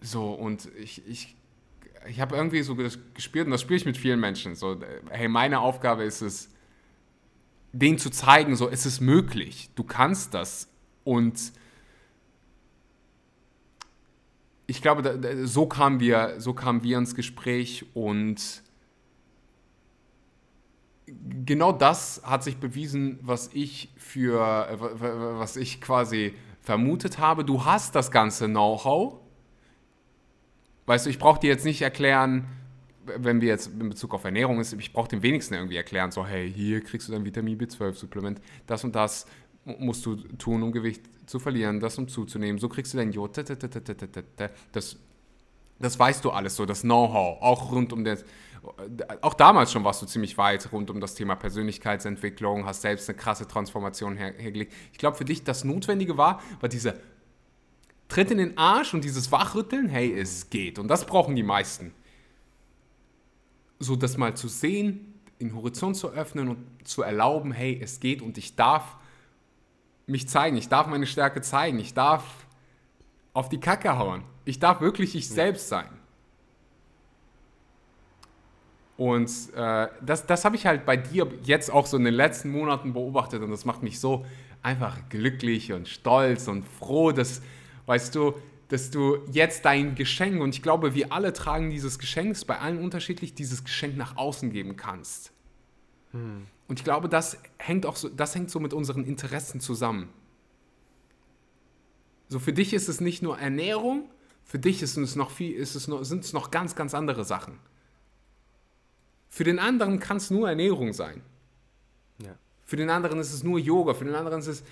So, 0.00 0.32
und 0.32 0.68
ich, 0.76 1.06
ich, 1.06 1.36
ich 2.08 2.20
habe 2.20 2.36
irgendwie 2.36 2.62
so 2.62 2.74
gespürt, 2.74 3.46
und 3.46 3.50
das 3.50 3.60
spiele 3.60 3.76
ich 3.76 3.84
mit 3.84 3.96
vielen 3.96 4.20
Menschen, 4.20 4.54
so, 4.54 4.80
hey, 5.10 5.28
meine 5.28 5.60
Aufgabe 5.60 6.04
ist 6.04 6.22
es, 6.22 6.50
denen 7.72 7.98
zu 7.98 8.10
zeigen, 8.10 8.56
so, 8.56 8.68
es 8.68 8.86
ist 8.86 9.00
möglich, 9.00 9.70
du 9.74 9.84
kannst 9.84 10.34
das. 10.34 10.68
Und 11.04 11.52
ich 14.66 14.82
glaube, 14.82 15.46
so 15.46 15.66
kamen 15.66 16.00
wir, 16.00 16.34
so 16.38 16.54
kamen 16.54 16.82
wir 16.82 16.98
ins 16.98 17.14
Gespräch 17.14 17.84
und 17.94 18.62
genau 21.44 21.72
das 21.72 22.22
hat 22.24 22.42
sich 22.42 22.58
bewiesen, 22.58 23.18
was 23.22 23.50
ich 23.52 23.92
für, 23.96 24.38
was 25.38 25.56
ich 25.56 25.80
quasi 25.80 26.34
vermutet 26.60 27.18
habe. 27.18 27.44
Du 27.44 27.64
hast 27.64 27.94
das 27.94 28.10
ganze 28.10 28.46
Know-how. 28.46 29.19
Weißt 30.86 31.06
du, 31.06 31.10
ich 31.10 31.18
brauche 31.18 31.40
dir 31.40 31.48
jetzt 31.48 31.64
nicht 31.64 31.82
erklären, 31.82 32.46
wenn 33.04 33.40
wir 33.40 33.48
jetzt 33.48 33.68
in 33.68 33.88
Bezug 33.88 34.14
auf 34.14 34.24
Ernährung 34.24 34.60
ist, 34.60 34.72
ich 34.72 34.92
brauche 34.92 35.08
dem 35.08 35.22
wenigsten 35.22 35.54
irgendwie 35.54 35.76
erklären, 35.76 36.10
so, 36.10 36.26
hey, 36.26 36.50
hier 36.50 36.82
kriegst 36.82 37.08
du 37.08 37.12
dein 37.12 37.24
Vitamin 37.24 37.58
B12-Supplement, 37.58 38.40
das 38.66 38.84
und 38.84 38.94
das 38.94 39.26
musst 39.64 40.06
du 40.06 40.16
tun, 40.16 40.62
um 40.62 40.72
Gewicht 40.72 41.02
zu 41.26 41.38
verlieren, 41.38 41.80
das 41.80 41.98
um 41.98 42.08
zuzunehmen, 42.08 42.58
so 42.58 42.68
kriegst 42.68 42.92
du 42.92 42.98
dein 42.98 43.12
Jod, 43.12 43.36
das, 44.72 44.98
das 45.78 45.98
weißt 45.98 46.24
du 46.24 46.30
alles 46.30 46.56
so, 46.56 46.66
das 46.66 46.82
Know-how, 46.82 47.40
auch 47.40 47.72
rund 47.72 47.92
um 47.92 48.04
das, 48.04 48.24
auch 49.22 49.34
damals 49.34 49.72
schon 49.72 49.84
warst 49.84 50.02
du 50.02 50.06
ziemlich 50.06 50.36
weit 50.36 50.70
rund 50.72 50.90
um 50.90 51.00
das 51.00 51.14
Thema 51.14 51.34
Persönlichkeitsentwicklung, 51.34 52.66
hast 52.66 52.82
selbst 52.82 53.08
eine 53.08 53.16
krasse 53.16 53.48
Transformation 53.48 54.16
her 54.16 54.34
hergelegt. 54.36 54.74
Ich 54.92 54.98
glaube, 54.98 55.16
für 55.16 55.24
dich 55.24 55.44
das 55.44 55.64
Notwendige 55.64 56.18
war, 56.18 56.42
war 56.60 56.68
dieser 56.68 56.94
Tritt 58.10 58.32
in 58.32 58.38
den 58.38 58.58
Arsch 58.58 58.92
und 58.92 59.04
dieses 59.04 59.30
Wachrütteln, 59.30 59.88
hey, 59.88 60.12
es 60.12 60.50
geht. 60.50 60.78
Und 60.78 60.88
das 60.88 61.06
brauchen 61.06 61.36
die 61.36 61.44
meisten. 61.44 61.94
So 63.78 63.96
das 63.96 64.16
mal 64.18 64.36
zu 64.36 64.48
sehen, 64.48 65.14
den 65.40 65.54
Horizont 65.54 65.96
zu 65.96 66.10
öffnen 66.10 66.48
und 66.48 66.58
zu 66.84 67.02
erlauben, 67.02 67.52
hey, 67.52 67.80
es 67.80 68.00
geht 68.00 68.20
und 68.20 68.36
ich 68.36 68.56
darf 68.56 68.96
mich 70.06 70.28
zeigen, 70.28 70.56
ich 70.56 70.68
darf 70.68 70.88
meine 70.88 71.06
Stärke 71.06 71.40
zeigen, 71.40 71.78
ich 71.78 71.94
darf 71.94 72.24
auf 73.32 73.48
die 73.48 73.60
Kacke 73.60 73.96
hauen, 73.96 74.24
ich 74.44 74.58
darf 74.58 74.80
wirklich 74.80 75.14
ich 75.14 75.28
selbst 75.28 75.68
sein. 75.68 75.88
Und 78.96 79.30
äh, 79.54 79.86
das, 80.02 80.26
das 80.26 80.44
habe 80.44 80.56
ich 80.56 80.66
halt 80.66 80.84
bei 80.84 80.96
dir 80.96 81.32
jetzt 81.44 81.70
auch 81.70 81.86
so 81.86 81.96
in 81.96 82.04
den 82.04 82.12
letzten 82.12 82.50
Monaten 82.50 82.92
beobachtet 82.92 83.40
und 83.40 83.50
das 83.50 83.64
macht 83.64 83.84
mich 83.84 84.00
so 84.00 84.26
einfach 84.62 84.98
glücklich 85.08 85.72
und 85.72 85.88
stolz 85.88 86.48
und 86.48 86.66
froh, 86.66 87.12
dass, 87.12 87.40
weißt 87.86 88.14
du, 88.14 88.34
dass 88.68 88.90
du 88.90 89.18
jetzt 89.32 89.64
dein 89.64 89.96
Geschenk, 89.96 90.40
und 90.40 90.54
ich 90.54 90.62
glaube, 90.62 90.94
wir 90.94 91.12
alle 91.12 91.32
tragen 91.32 91.70
dieses 91.70 91.98
Geschenk, 91.98 92.36
bei 92.46 92.58
allen 92.58 92.78
unterschiedlich, 92.78 93.34
dieses 93.34 93.64
Geschenk 93.64 93.96
nach 93.96 94.16
außen 94.16 94.52
geben 94.52 94.76
kannst. 94.76 95.32
Hm. 96.12 96.46
Und 96.68 96.78
ich 96.78 96.84
glaube, 96.84 97.08
das 97.08 97.36
hängt 97.58 97.84
auch 97.84 97.96
so, 97.96 98.08
das 98.08 98.34
hängt 98.36 98.48
so 98.48 98.60
mit 98.60 98.72
unseren 98.72 99.04
Interessen 99.04 99.60
zusammen. 99.60 100.08
So 102.28 102.38
für 102.38 102.52
dich 102.52 102.72
ist 102.72 102.88
es 102.88 103.00
nicht 103.00 103.22
nur 103.22 103.38
Ernährung, 103.38 104.08
für 104.44 104.60
dich 104.60 104.82
ist 104.82 104.96
es 104.96 105.16
noch 105.16 105.32
viel, 105.32 105.52
ist 105.52 105.74
es 105.74 105.88
noch, 105.88 106.04
sind 106.04 106.24
es 106.24 106.32
noch 106.32 106.52
ganz, 106.52 106.76
ganz 106.76 106.94
andere 106.94 107.24
Sachen. 107.24 107.58
Für 109.28 109.42
den 109.42 109.58
anderen 109.58 109.98
kann 109.98 110.18
es 110.18 110.30
nur 110.30 110.48
Ernährung 110.48 110.92
sein. 110.92 111.22
Ja. 112.18 112.36
Für 112.64 112.76
den 112.76 112.90
anderen 112.90 113.18
ist 113.18 113.32
es 113.32 113.42
nur 113.42 113.58
Yoga, 113.58 113.94
für 113.94 114.04
den 114.04 114.14
anderen 114.14 114.38
ist 114.38 114.46
es 114.46 114.64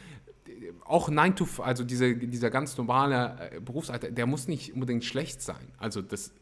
auch 0.84 1.08
9 1.08 1.36
to 1.36 1.46
also 1.58 1.84
diese, 1.84 2.14
dieser 2.16 2.50
ganz 2.50 2.76
normale 2.76 3.50
äh, 3.52 3.60
Berufsalltag, 3.60 4.14
der 4.14 4.26
muss 4.26 4.48
nicht 4.48 4.74
unbedingt 4.74 5.04
schlecht 5.04 5.42
sein. 5.42 5.68
Also 5.78 6.02
das, 6.02 6.32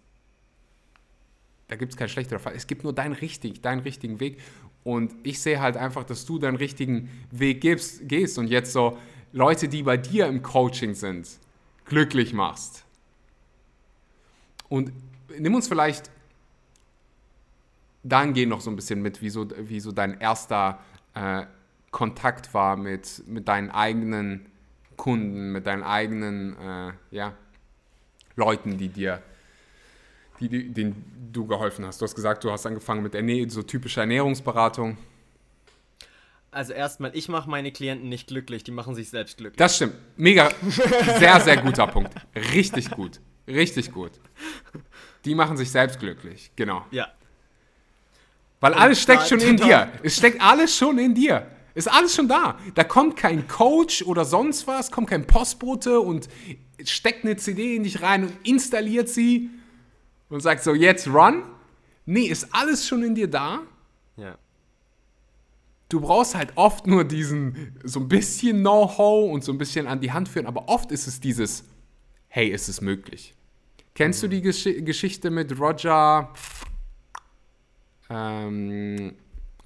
da 1.68 1.76
gibt 1.76 1.92
es 1.92 1.98
kein 1.98 2.08
schlechter 2.08 2.38
Fall. 2.38 2.54
Es 2.54 2.66
gibt 2.66 2.84
nur 2.84 2.92
deinen, 2.92 3.14
richtig, 3.14 3.60
deinen 3.60 3.80
richtigen 3.80 4.20
Weg. 4.20 4.40
Und 4.84 5.12
ich 5.22 5.40
sehe 5.40 5.60
halt 5.60 5.76
einfach, 5.76 6.04
dass 6.04 6.24
du 6.26 6.38
deinen 6.38 6.56
richtigen 6.56 7.10
Weg 7.30 7.60
gibst, 7.60 8.08
gehst 8.08 8.38
und 8.38 8.48
jetzt 8.48 8.72
so 8.72 8.98
Leute, 9.32 9.68
die 9.68 9.82
bei 9.82 9.96
dir 9.96 10.26
im 10.26 10.42
Coaching 10.42 10.94
sind, 10.94 11.28
glücklich 11.84 12.32
machst. 12.32 12.84
Und 14.68 14.92
nimm 15.38 15.54
uns 15.54 15.68
vielleicht 15.68 16.10
dann 18.08 18.34
geh 18.34 18.46
noch 18.46 18.60
so 18.60 18.70
ein 18.70 18.76
bisschen 18.76 19.02
mit, 19.02 19.20
wie 19.20 19.30
so, 19.30 19.48
wie 19.68 19.80
so 19.80 19.92
dein 19.92 20.20
erster 20.20 20.80
äh, 21.14 21.44
Kontakt 21.96 22.52
war 22.52 22.76
mit, 22.76 23.22
mit 23.26 23.48
deinen 23.48 23.70
eigenen 23.70 24.44
Kunden, 24.98 25.52
mit 25.52 25.66
deinen 25.66 25.82
eigenen 25.82 26.54
äh, 26.58 26.92
ja, 27.10 27.32
Leuten, 28.34 28.76
die 28.76 28.90
dir, 28.90 29.22
die, 30.38 30.50
die, 30.50 30.68
denen 30.74 31.30
du 31.32 31.46
geholfen 31.46 31.86
hast. 31.86 32.02
Du 32.02 32.04
hast 32.04 32.14
gesagt, 32.14 32.44
du 32.44 32.52
hast 32.52 32.66
angefangen 32.66 33.02
mit 33.02 33.14
Erne 33.14 33.48
so 33.48 33.62
typischer 33.62 34.02
Ernährungsberatung. 34.02 34.98
Also 36.50 36.74
erstmal, 36.74 37.16
ich 37.16 37.30
mache 37.30 37.48
meine 37.48 37.72
Klienten 37.72 38.10
nicht 38.10 38.26
glücklich, 38.26 38.62
die 38.62 38.72
machen 38.72 38.94
sich 38.94 39.08
selbst 39.08 39.38
glücklich. 39.38 39.56
Das 39.56 39.76
stimmt. 39.76 39.94
Mega, 40.18 40.50
sehr, 41.18 41.40
sehr 41.40 41.56
guter 41.56 41.86
Punkt. 41.86 42.12
Richtig 42.52 42.90
gut. 42.90 43.20
Richtig 43.48 43.90
gut. 43.90 44.12
Die 45.24 45.34
machen 45.34 45.56
sich 45.56 45.70
selbst 45.70 45.98
glücklich, 45.98 46.50
genau. 46.56 46.84
Ja, 46.90 47.08
weil 48.60 48.74
alles 48.74 49.00
steckt 49.00 49.28
schon 49.28 49.40
in 49.40 49.56
dir. 49.56 49.90
Es 50.02 50.16
steckt 50.16 50.42
alles 50.42 50.76
schon 50.76 50.98
in 50.98 51.14
dir. 51.14 51.46
Ist 51.76 51.88
alles 51.88 52.14
schon 52.14 52.26
da. 52.26 52.58
Da 52.74 52.84
kommt 52.84 53.18
kein 53.18 53.48
Coach 53.48 54.02
oder 54.02 54.24
sonst 54.24 54.66
was, 54.66 54.90
kommt 54.90 55.10
kein 55.10 55.26
Postbote 55.26 56.00
und 56.00 56.26
steckt 56.82 57.22
eine 57.22 57.36
CD 57.36 57.76
in 57.76 57.82
dich 57.82 58.00
rein 58.00 58.24
und 58.24 58.32
installiert 58.44 59.10
sie 59.10 59.50
und 60.30 60.40
sagt 60.40 60.64
so, 60.64 60.72
jetzt 60.72 61.06
run. 61.06 61.42
Nee, 62.06 62.22
ist 62.22 62.48
alles 62.52 62.88
schon 62.88 63.02
in 63.02 63.14
dir 63.14 63.28
da. 63.28 63.60
Ja. 64.16 64.38
Du 65.90 66.00
brauchst 66.00 66.34
halt 66.34 66.52
oft 66.54 66.86
nur 66.86 67.04
diesen, 67.04 67.78
so 67.84 68.00
ein 68.00 68.08
bisschen 68.08 68.60
Know-how 68.60 69.30
und 69.30 69.44
so 69.44 69.52
ein 69.52 69.58
bisschen 69.58 69.86
an 69.86 70.00
die 70.00 70.12
Hand 70.12 70.30
führen, 70.30 70.46
aber 70.46 70.70
oft 70.70 70.90
ist 70.92 71.06
es 71.06 71.20
dieses, 71.20 71.62
hey, 72.28 72.48
ist 72.48 72.68
es 72.68 72.80
möglich? 72.80 73.34
Kennst 73.92 74.22
du 74.22 74.28
die 74.28 74.40
Gesch 74.40 74.64
Geschichte 74.64 75.30
mit 75.30 75.60
Roger? 75.60 76.32
Ähm, 78.08 79.14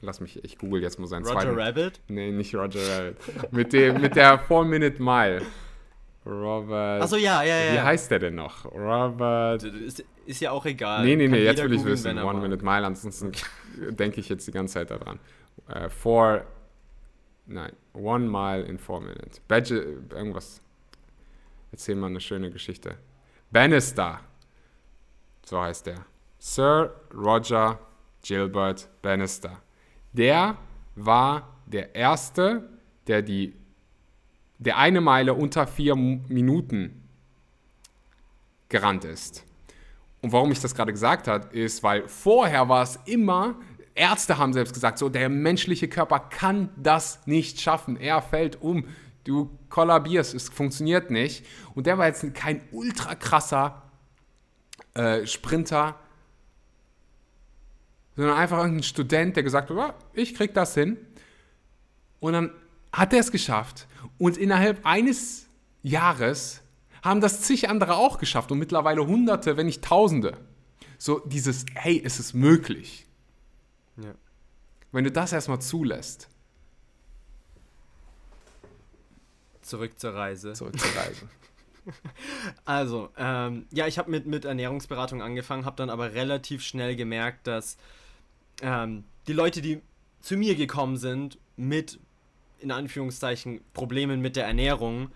lass 0.03 0.21
mich, 0.21 0.43
ich 0.45 0.59
google 0.59 0.83
jetzt 0.83 0.99
mal 0.99 1.07
seinen 1.07 1.25
Roger 1.25 1.41
zweiten. 1.41 1.59
Rabbit? 1.59 2.01
Nee, 2.09 2.31
nicht 2.31 2.55
Roger 2.55 2.81
Rabbit. 2.81 3.53
mit, 3.53 3.73
dem, 3.73 4.01
mit 4.01 4.17
der 4.17 4.41
4-Minute-Mile. 4.47 5.43
Robert. 6.27 7.03
Achso, 7.03 7.17
ja, 7.17 7.43
ja, 7.43 7.59
ja. 7.59 7.73
Wie 7.75 7.81
heißt 7.81 8.11
der 8.11 8.19
denn 8.19 8.35
noch? 8.35 8.67
Robert. 8.67 9.63
Ist, 9.63 10.05
ist 10.27 10.41
ja 10.41 10.51
auch 10.51 10.67
egal. 10.67 11.05
Nee, 11.05 11.17
nee, 11.17 11.25
Kann 11.25 11.33
nee, 11.33 11.45
jetzt 11.45 11.63
will 11.63 11.73
ich 11.73 11.79
googeln, 11.79 11.95
wissen. 11.95 12.19
One. 12.19 12.41
Minute 12.41 12.65
Mile, 12.65 12.87
ansonsten 12.87 13.33
denke 13.91 14.21
ich 14.21 14.29
jetzt 14.29 14.47
die 14.47 14.53
ganze 14.53 14.75
Zeit 14.75 14.91
daran. 14.91 15.19
Äh, 15.69 15.89
four. 15.89 16.45
Nein, 17.47 17.73
One 17.95 18.29
Mile 18.29 18.63
in 18.63 18.79
Four 18.79 19.01
Minutes. 19.01 19.41
Badge, 19.41 20.03
irgendwas. 20.11 20.61
Erzähl 21.73 21.97
mal 21.97 22.09
eine 22.09 22.21
schöne 22.21 22.51
Geschichte. 22.51 22.97
Bannister. 23.51 24.21
So 25.45 25.61
heißt 25.61 25.87
der. 25.87 26.05
Sir 26.39 26.95
Roger 27.15 27.79
Gilbert 28.23 28.89
Bannister. 29.03 29.63
Der 30.13 30.57
war 30.95 31.57
der 31.67 31.95
Erste, 31.95 32.69
der 33.07 33.23
die 33.23 33.55
der 34.61 34.77
eine 34.77 35.01
Meile 35.01 35.35
unter 35.35 35.67
vier 35.67 35.97
Minuten 35.97 37.03
gerannt 38.69 39.05
ist. 39.05 39.45
Und 40.21 40.33
warum 40.33 40.53
ich 40.53 40.61
das 40.61 40.75
gerade 40.75 40.93
gesagt 40.93 41.29
habe, 41.29 41.57
ist, 41.57 41.83
weil 41.83 42.07
vorher 42.07 42.69
war 42.69 42.83
es 42.83 42.99
immer, 43.07 43.55
Ärzte 43.95 44.37
haben 44.37 44.53
selbst 44.53 44.75
gesagt, 44.75 44.99
so 44.99 45.09
der 45.09 45.31
menschliche 45.31 45.89
Körper 45.89 46.21
kann 46.21 46.69
das 46.77 47.27
nicht 47.27 47.61
schaffen. 47.61 47.97
Er 47.97 48.21
fällt 48.21 48.61
um, 48.61 48.85
du 49.25 49.51
kollabierst, 49.71 50.35
es 50.35 50.51
funktioniert 50.51 51.11
nicht. 51.11 51.47
Und 51.75 51.87
der 51.87 51.97
war 51.97 52.07
jetzt 52.07 52.35
kein 52.35 52.61
ultra 52.71 53.15
krasser 53.15 53.83
äh, 54.93 55.27
Sprinter, 55.27 55.99
sondern 58.17 58.37
einfach 58.37 58.59
irgendein 58.59 58.83
Student, 58.83 59.37
der 59.37 59.43
gesagt 59.43 59.71
hat, 59.71 59.77
"Ja, 59.77 59.95
ich 60.13 60.35
krieg 60.35 60.53
das 60.55 60.75
hin. 60.75 60.99
Und 62.21 62.33
dann 62.35 62.53
hat 62.93 63.13
er 63.13 63.21
es 63.21 63.31
geschafft. 63.33 63.87
Und 64.19 64.37
innerhalb 64.37 64.85
eines 64.85 65.47
Jahres 65.83 66.61
haben 67.03 67.21
das 67.21 67.41
zig 67.43 67.69
andere 67.69 67.97
auch 67.97 68.19
geschafft 68.19 68.53
und 68.53 68.59
mittlerweile 68.59 69.07
Hunderte, 69.07 69.57
wenn 69.57 69.67
nicht 69.67 69.83
Tausende. 69.83 70.37
So 70.99 71.21
dieses, 71.21 71.65
hey, 71.75 72.03
es 72.05 72.21
ist 72.21 72.35
möglich. 72.35 73.07
Ja. 73.97 74.15
Wenn 74.93 75.05
du 75.05 75.11
das 75.11 75.33
erstmal 75.33 75.61
zulässt, 75.61 76.29
Zurück 79.63 79.99
zur 79.99 80.15
Reise. 80.15 80.53
zurückzureisen. 80.53 81.29
Also, 82.67 83.09
ähm, 83.17 83.67
ja, 83.73 83.87
ich 83.87 83.99
habe 83.99 84.11
mit, 84.11 84.27
mit 84.27 84.45
Ernährungsberatung 84.45 85.23
angefangen, 85.23 85.65
habe 85.65 85.77
dann 85.77 85.89
aber 85.89 86.13
relativ 86.13 86.63
schnell 86.63 86.95
gemerkt, 86.95 87.47
dass 87.47 87.79
ähm, 88.61 89.05
die 89.27 89.33
Leute, 89.33 89.63
die 89.63 89.81
zu 90.21 90.37
mir 90.37 90.55
gekommen 90.55 90.97
sind 90.97 91.39
mit, 91.57 91.99
in 92.59 92.71
Anführungszeichen, 92.71 93.61
Problemen 93.73 94.21
mit 94.21 94.37
der 94.37 94.47
Ernährung, 94.47 95.11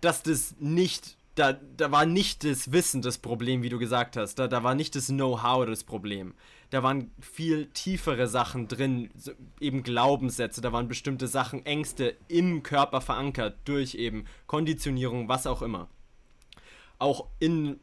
dass 0.00 0.22
das 0.22 0.54
nicht, 0.58 1.16
da, 1.34 1.52
da 1.52 1.90
war 1.90 2.06
nicht 2.06 2.44
das 2.44 2.72
Wissen 2.72 3.02
das 3.02 3.18
Problem, 3.18 3.62
wie 3.62 3.68
du 3.68 3.78
gesagt 3.78 4.16
hast, 4.16 4.36
da, 4.38 4.48
da 4.48 4.62
war 4.62 4.74
nicht 4.74 4.94
das 4.94 5.06
Know-how 5.06 5.66
das 5.66 5.84
Problem. 5.84 6.34
Da 6.70 6.82
waren 6.82 7.10
viel 7.20 7.66
tiefere 7.66 8.28
Sachen 8.28 8.68
drin, 8.68 9.10
eben 9.58 9.82
Glaubenssätze, 9.82 10.60
da 10.60 10.72
waren 10.72 10.88
bestimmte 10.88 11.26
Sachen, 11.26 11.64
Ängste 11.64 12.16
im 12.28 12.62
Körper 12.62 13.00
verankert, 13.00 13.56
durch 13.64 13.94
eben 13.94 14.26
Konditionierung, 14.46 15.28
was 15.28 15.46
auch 15.46 15.62
immer. 15.62 15.88
Auch 16.98 17.26
in 17.38 17.80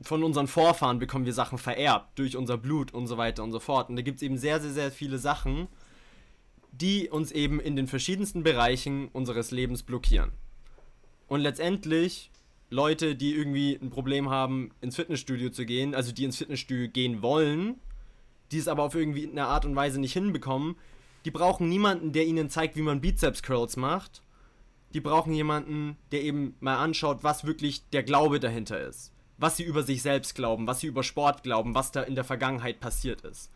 von 0.00 0.22
unseren 0.22 0.46
Vorfahren 0.46 0.98
bekommen 0.98 1.24
wir 1.24 1.32
Sachen 1.32 1.58
vererbt, 1.58 2.18
durch 2.18 2.36
unser 2.36 2.58
Blut 2.58 2.92
und 2.92 3.06
so 3.06 3.16
weiter 3.16 3.42
und 3.42 3.52
so 3.52 3.60
fort. 3.60 3.88
Und 3.88 3.96
da 3.96 4.02
gibt 4.02 4.16
es 4.16 4.22
eben 4.22 4.36
sehr, 4.36 4.60
sehr, 4.60 4.72
sehr 4.72 4.90
viele 4.90 5.18
Sachen, 5.18 5.68
die 6.72 7.08
uns 7.08 7.32
eben 7.32 7.60
in 7.60 7.76
den 7.76 7.86
verschiedensten 7.86 8.42
Bereichen 8.42 9.08
unseres 9.08 9.50
Lebens 9.50 9.82
blockieren. 9.82 10.32
Und 11.28 11.40
letztendlich 11.40 12.30
Leute, 12.68 13.14
die 13.16 13.34
irgendwie 13.34 13.78
ein 13.80 13.90
Problem 13.90 14.28
haben, 14.28 14.70
ins 14.80 14.96
Fitnessstudio 14.96 15.50
zu 15.50 15.64
gehen, 15.64 15.94
also 15.94 16.12
die 16.12 16.24
ins 16.24 16.36
Fitnessstudio 16.36 16.88
gehen 16.88 17.22
wollen, 17.22 17.76
die 18.52 18.58
es 18.58 18.68
aber 18.68 18.82
auf 18.82 18.94
irgendwie 18.94 19.28
eine 19.28 19.46
Art 19.46 19.64
und 19.64 19.74
Weise 19.74 20.00
nicht 20.00 20.12
hinbekommen, 20.12 20.76
die 21.24 21.30
brauchen 21.30 21.68
niemanden, 21.68 22.12
der 22.12 22.26
ihnen 22.26 22.50
zeigt, 22.50 22.76
wie 22.76 22.82
man 22.82 23.00
Bizeps 23.00 23.42
Curls 23.42 23.76
macht. 23.76 24.22
Die 24.94 25.00
brauchen 25.00 25.32
jemanden, 25.32 25.96
der 26.12 26.22
eben 26.22 26.54
mal 26.60 26.76
anschaut, 26.76 27.24
was 27.24 27.44
wirklich 27.44 27.88
der 27.90 28.04
Glaube 28.04 28.38
dahinter 28.38 28.80
ist. 28.80 29.12
Was 29.38 29.56
sie 29.56 29.64
über 29.64 29.82
sich 29.82 30.02
selbst 30.02 30.34
glauben, 30.34 30.66
was 30.66 30.80
sie 30.80 30.86
über 30.86 31.02
Sport 31.02 31.42
glauben, 31.42 31.74
was 31.74 31.92
da 31.92 32.02
in 32.02 32.14
der 32.14 32.24
Vergangenheit 32.24 32.80
passiert 32.80 33.20
ist. 33.22 33.50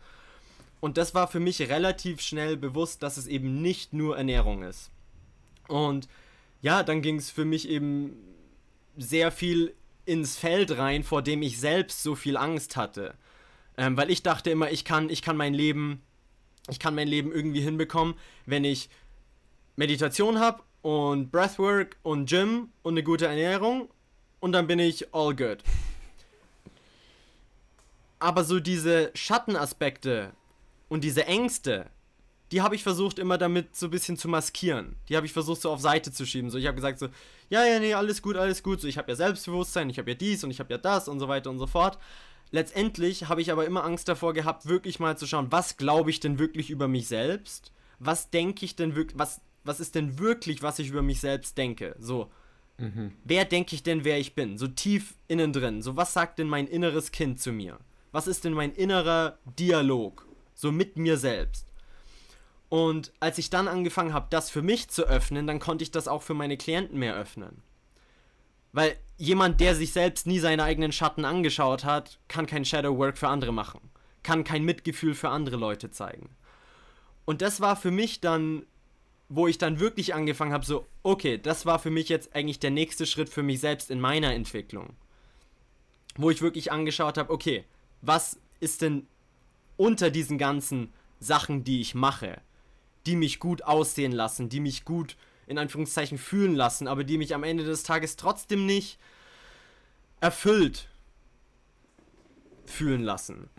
Und 0.79 0.97
das 0.97 1.13
war 1.13 1.27
für 1.27 1.39
mich 1.39 1.61
relativ 1.61 2.21
schnell 2.21 2.57
bewusst, 2.57 3.03
dass 3.03 3.17
es 3.17 3.27
eben 3.27 3.61
nicht 3.61 3.93
nur 3.93 4.17
Ernährung 4.17 4.63
ist. 4.63 4.89
Und 5.67 6.07
ja, 6.61 6.83
dann 6.83 7.01
ging 7.01 7.15
es 7.15 7.29
für 7.29 7.45
mich 7.45 7.69
eben 7.69 8.15
sehr 8.97 9.31
viel 9.31 9.73
ins 10.05 10.37
Feld 10.37 10.77
rein, 10.77 11.03
vor 11.03 11.21
dem 11.21 11.41
ich 11.41 11.59
selbst 11.59 12.03
so 12.03 12.15
viel 12.15 12.35
Angst 12.35 12.75
hatte. 12.75 13.13
Ähm, 13.77 13.95
weil 13.95 14.11
ich 14.11 14.23
dachte 14.23 14.49
immer, 14.49 14.71
ich 14.71 14.83
kann, 14.83 15.09
ich 15.09 15.21
kann 15.21 15.37
mein 15.37 15.53
Leben, 15.53 16.01
ich 16.69 16.79
kann 16.79 16.95
mein 16.95 17.07
Leben 17.07 17.31
irgendwie 17.31 17.61
hinbekommen, 17.61 18.15
wenn 18.45 18.63
ich 18.63 18.89
Meditation 19.75 20.39
habe 20.39 20.63
und 20.81 21.31
Breathwork 21.31 21.97
und 22.03 22.29
Gym 22.29 22.69
und 22.81 22.93
eine 22.93 23.03
gute 23.03 23.27
Ernährung 23.27 23.89
und 24.41 24.51
dann 24.51 24.67
bin 24.67 24.79
ich 24.79 25.13
all 25.13 25.33
good. 25.33 25.59
Aber 28.19 28.43
so 28.43 28.59
diese 28.59 29.11
Schattenaspekte 29.15 30.33
und 30.89 31.03
diese 31.05 31.25
Ängste, 31.25 31.89
die 32.51 32.61
habe 32.61 32.75
ich 32.75 32.83
versucht 32.83 33.17
immer 33.17 33.37
damit 33.37 33.75
so 33.75 33.87
ein 33.87 33.91
bisschen 33.91 34.17
zu 34.17 34.27
maskieren. 34.27 34.97
Die 35.07 35.15
habe 35.15 35.25
ich 35.25 35.31
versucht 35.31 35.61
so 35.61 35.71
auf 35.71 35.79
Seite 35.79 36.11
zu 36.11 36.25
schieben. 36.25 36.49
So, 36.49 36.57
ich 36.57 36.67
habe 36.67 36.75
gesagt 36.75 36.99
so, 36.99 37.07
ja, 37.49 37.65
ja, 37.65 37.79
nee, 37.79 37.93
alles 37.93 38.21
gut, 38.21 38.35
alles 38.35 38.61
gut. 38.61 38.81
So, 38.81 38.87
ich 38.87 38.97
habe 38.97 39.09
ja 39.09 39.15
Selbstbewusstsein, 39.15 39.89
ich 39.89 39.97
habe 39.97 40.11
ja 40.11 40.15
dies 40.15 40.43
und 40.43 40.51
ich 40.51 40.59
habe 40.59 40.71
ja 40.73 40.77
das 40.77 41.07
und 41.07 41.19
so 41.19 41.29
weiter 41.29 41.49
und 41.49 41.59
so 41.59 41.67
fort. 41.67 41.97
Letztendlich 42.51 43.29
habe 43.29 43.41
ich 43.41 43.51
aber 43.51 43.65
immer 43.65 43.85
Angst 43.85 44.09
davor 44.09 44.33
gehabt, 44.33 44.65
wirklich 44.65 44.99
mal 44.99 45.17
zu 45.17 45.25
schauen, 45.25 45.51
was 45.51 45.77
glaube 45.77 46.09
ich 46.09 46.19
denn 46.19 46.37
wirklich 46.37 46.69
über 46.69 46.89
mich 46.89 47.07
selbst? 47.07 47.71
Was 47.99 48.29
denke 48.29 48.65
ich 48.65 48.75
denn 48.75 48.95
wirklich, 48.95 49.17
was, 49.17 49.39
was 49.63 49.79
ist 49.79 49.95
denn 49.95 50.19
wirklich, 50.19 50.61
was 50.61 50.79
ich 50.79 50.89
über 50.89 51.01
mich 51.01 51.21
selbst 51.21 51.57
denke? 51.57 51.95
So, 51.99 52.29
wer 53.23 53.45
denke 53.45 53.75
ich 53.75 53.83
denn, 53.83 54.03
wer 54.03 54.19
ich 54.19 54.35
bin? 54.35 54.57
So 54.57 54.67
tief 54.67 55.15
innen 55.27 55.53
drin. 55.53 55.81
So, 55.81 55.95
was 55.95 56.13
sagt 56.13 56.39
denn 56.39 56.47
mein 56.47 56.67
inneres 56.67 57.11
Kind 57.11 57.39
zu 57.39 57.51
mir? 57.51 57.79
Was 58.11 58.27
ist 58.27 58.43
denn 58.43 58.53
mein 58.53 58.73
innerer 58.73 59.37
Dialog? 59.59 60.27
So 60.53 60.71
mit 60.71 60.97
mir 60.97 61.17
selbst. 61.17 61.67
Und 62.69 63.11
als 63.19 63.37
ich 63.37 63.49
dann 63.49 63.67
angefangen 63.67 64.13
habe, 64.13 64.27
das 64.29 64.49
für 64.49 64.61
mich 64.61 64.89
zu 64.89 65.03
öffnen, 65.03 65.45
dann 65.47 65.59
konnte 65.59 65.83
ich 65.83 65.91
das 65.91 66.07
auch 66.07 66.21
für 66.21 66.33
meine 66.33 66.55
Klienten 66.57 66.99
mehr 66.99 67.15
öffnen. 67.15 67.61
Weil 68.71 68.95
jemand, 69.17 69.59
der 69.59 69.75
sich 69.75 69.91
selbst 69.91 70.25
nie 70.25 70.39
seine 70.39 70.63
eigenen 70.63 70.91
Schatten 70.91 71.25
angeschaut 71.25 71.83
hat, 71.83 72.19
kann 72.27 72.45
kein 72.45 72.63
Shadow 72.63 72.97
Work 72.97 73.17
für 73.17 73.27
andere 73.27 73.51
machen. 73.51 73.81
Kann 74.23 74.43
kein 74.43 74.63
Mitgefühl 74.63 75.15
für 75.15 75.29
andere 75.29 75.57
Leute 75.57 75.91
zeigen. 75.91 76.29
Und 77.25 77.41
das 77.41 77.59
war 77.59 77.75
für 77.75 77.91
mich 77.91 78.21
dann, 78.21 78.65
wo 79.33 79.47
ich 79.47 79.57
dann 79.57 79.79
wirklich 79.79 80.13
angefangen 80.13 80.51
habe, 80.51 80.65
so, 80.65 80.85
okay, 81.03 81.37
das 81.37 81.65
war 81.65 81.79
für 81.79 81.89
mich 81.89 82.09
jetzt 82.09 82.35
eigentlich 82.35 82.59
der 82.59 82.69
nächste 82.69 83.05
Schritt 83.05 83.29
für 83.29 83.43
mich 83.43 83.61
selbst 83.61 83.89
in 83.89 84.01
meiner 84.01 84.33
Entwicklung. 84.33 84.93
Wo 86.17 86.29
ich 86.29 86.41
wirklich 86.41 86.73
angeschaut 86.73 87.17
habe, 87.17 87.31
okay, 87.31 87.63
was 88.01 88.37
ist 88.59 88.81
denn 88.81 89.07
unter 89.77 90.09
diesen 90.09 90.37
ganzen 90.37 90.91
Sachen, 91.21 91.63
die 91.63 91.79
ich 91.79 91.95
mache, 91.95 92.41
die 93.05 93.15
mich 93.15 93.39
gut 93.39 93.63
aussehen 93.63 94.11
lassen, 94.11 94.49
die 94.49 94.59
mich 94.59 94.83
gut 94.83 95.15
in 95.47 95.57
Anführungszeichen 95.57 96.17
fühlen 96.17 96.53
lassen, 96.53 96.89
aber 96.89 97.05
die 97.05 97.17
mich 97.17 97.33
am 97.33 97.43
Ende 97.43 97.63
des 97.63 97.83
Tages 97.83 98.17
trotzdem 98.17 98.65
nicht 98.65 98.99
erfüllt 100.19 100.89
fühlen 102.65 103.01
lassen. 103.01 103.49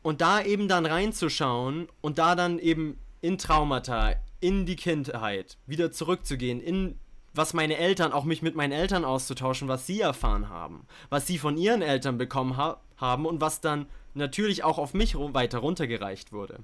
Und 0.00 0.22
da 0.22 0.42
eben 0.42 0.68
dann 0.68 0.86
reinzuschauen 0.86 1.88
und 2.00 2.16
da 2.16 2.34
dann 2.34 2.58
eben 2.58 2.98
in 3.20 3.36
Traumata, 3.36 4.14
in 4.42 4.66
die 4.66 4.76
Kindheit 4.76 5.56
wieder 5.66 5.92
zurückzugehen, 5.92 6.60
in 6.60 6.98
was 7.34 7.54
meine 7.54 7.78
Eltern, 7.78 8.12
auch 8.12 8.24
mich 8.24 8.42
mit 8.42 8.56
meinen 8.56 8.72
Eltern 8.72 9.04
auszutauschen, 9.04 9.68
was 9.68 9.86
sie 9.86 10.00
erfahren 10.00 10.50
haben, 10.50 10.86
was 11.08 11.26
sie 11.26 11.38
von 11.38 11.56
ihren 11.56 11.80
Eltern 11.80 12.18
bekommen 12.18 12.56
ha 12.56 12.80
haben 12.98 13.24
und 13.26 13.40
was 13.40 13.60
dann 13.60 13.86
natürlich 14.14 14.62
auch 14.62 14.78
auf 14.78 14.94
mich 14.94 15.16
weiter 15.16 15.58
runtergereicht 15.58 16.32
wurde. 16.32 16.60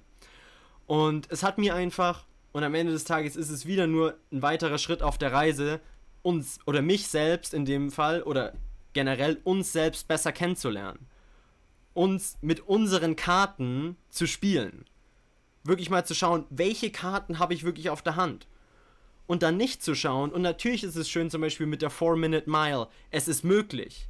Und 0.87 1.31
es 1.31 1.43
hat 1.43 1.59
mir 1.59 1.75
einfach 1.75 2.27
Und 2.53 2.65
am 2.65 2.75
Ende 2.75 2.93
des 2.93 3.05
Tages 3.05 3.37
ist 3.37 3.51
es 3.51 3.67
wieder 3.67 3.87
nur 3.87 4.17
ein 4.33 4.43
weiterer 4.43 4.79
Schritt 4.79 5.03
auf 5.03 5.19
der 5.19 5.33
Reise, 5.33 5.81
uns 6.23 6.59
oder 6.67 6.83
mich 6.83 7.07
selbst 7.09 7.55
in 7.55 7.65
dem 7.65 7.91
Fall 7.91 8.23
oder 8.23 8.53
generell 8.95 9.39
uns 9.45 9.73
selbst 9.73 10.09
besser 10.09 10.33
kennenzulernen. 10.33 11.07
Uns 11.95 12.39
mit 12.41 12.61
unseren 12.61 13.17
Karten 13.17 13.97
zu 14.09 14.27
spielen. 14.27 14.85
Wirklich 15.65 15.91
mal 15.91 16.05
zu 16.05 16.15
schauen, 16.15 16.45
welche 16.51 16.91
Karten 16.91 17.39
habe 17.39 17.55
ich 17.55 17.65
wirklich 17.65 17.91
auf 17.91 18.03
der 18.03 18.17
Hand. 18.17 18.47
Und 19.27 19.43
dann 19.43 19.57
nicht 19.57 19.83
zu 19.83 19.95
schauen, 19.95 20.33
und 20.33 20.43
natürlich 20.43 20.85
ist 20.85 20.97
es 20.97 21.11
schön 21.11 21.31
zum 21.31 21.43
Beispiel 21.43 21.67
mit 21.67 21.83
der 21.83 21.91
4-Minute-Mile, 21.91 22.89
es 23.11 23.29
ist 23.29 23.45
möglich. 23.45 24.09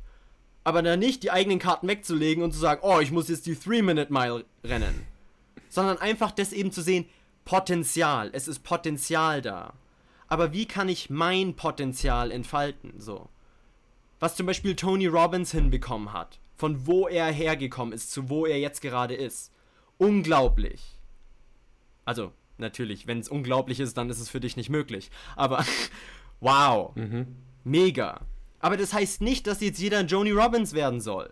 Aber 0.62 0.82
dann 0.82 1.00
nicht 1.00 1.22
die 1.22 1.30
eigenen 1.30 1.58
Karten 1.58 1.88
wegzulegen 1.88 2.44
und 2.44 2.52
zu 2.52 2.58
sagen, 2.58 2.82
oh, 2.84 3.00
ich 3.00 3.10
muss 3.10 3.28
jetzt 3.28 3.46
die 3.46 3.56
3-Minute-Mile 3.56 4.44
rennen. 4.62 5.06
Sondern 5.70 5.98
einfach 5.98 6.30
das 6.30 6.52
eben 6.52 6.70
zu 6.70 6.82
sehen, 6.82 7.06
Potenzial, 7.44 8.30
es 8.32 8.46
ist 8.46 8.62
Potenzial 8.62 9.42
da. 9.42 9.72
Aber 10.28 10.52
wie 10.52 10.66
kann 10.66 10.88
ich 10.88 11.08
mein 11.08 11.56
Potenzial 11.56 12.30
entfalten, 12.30 12.92
so? 12.98 13.28
Was 14.20 14.36
zum 14.36 14.46
Beispiel 14.46 14.76
Tony 14.76 15.06
Robbins 15.06 15.52
hinbekommen 15.52 16.12
hat, 16.12 16.38
von 16.56 16.86
wo 16.86 17.08
er 17.08 17.32
hergekommen 17.32 17.94
ist, 17.94 18.12
zu 18.12 18.28
wo 18.28 18.44
er 18.44 18.58
jetzt 18.58 18.82
gerade 18.82 19.14
ist. 19.14 19.52
Unglaublich. 19.96 20.97
Also, 22.08 22.32
natürlich, 22.56 23.06
wenn 23.06 23.18
es 23.18 23.28
unglaublich 23.28 23.80
ist, 23.80 23.98
dann 23.98 24.08
ist 24.08 24.18
es 24.18 24.30
für 24.30 24.40
dich 24.40 24.56
nicht 24.56 24.70
möglich. 24.70 25.10
Aber, 25.36 25.62
wow. 26.40 26.96
Mhm. 26.96 27.36
Mega. 27.64 28.22
Aber 28.60 28.78
das 28.78 28.94
heißt 28.94 29.20
nicht, 29.20 29.46
dass 29.46 29.60
jetzt 29.60 29.78
jeder 29.78 29.98
ein 29.98 30.06
Joni 30.06 30.30
Robbins 30.30 30.72
werden 30.72 31.02
soll. 31.02 31.30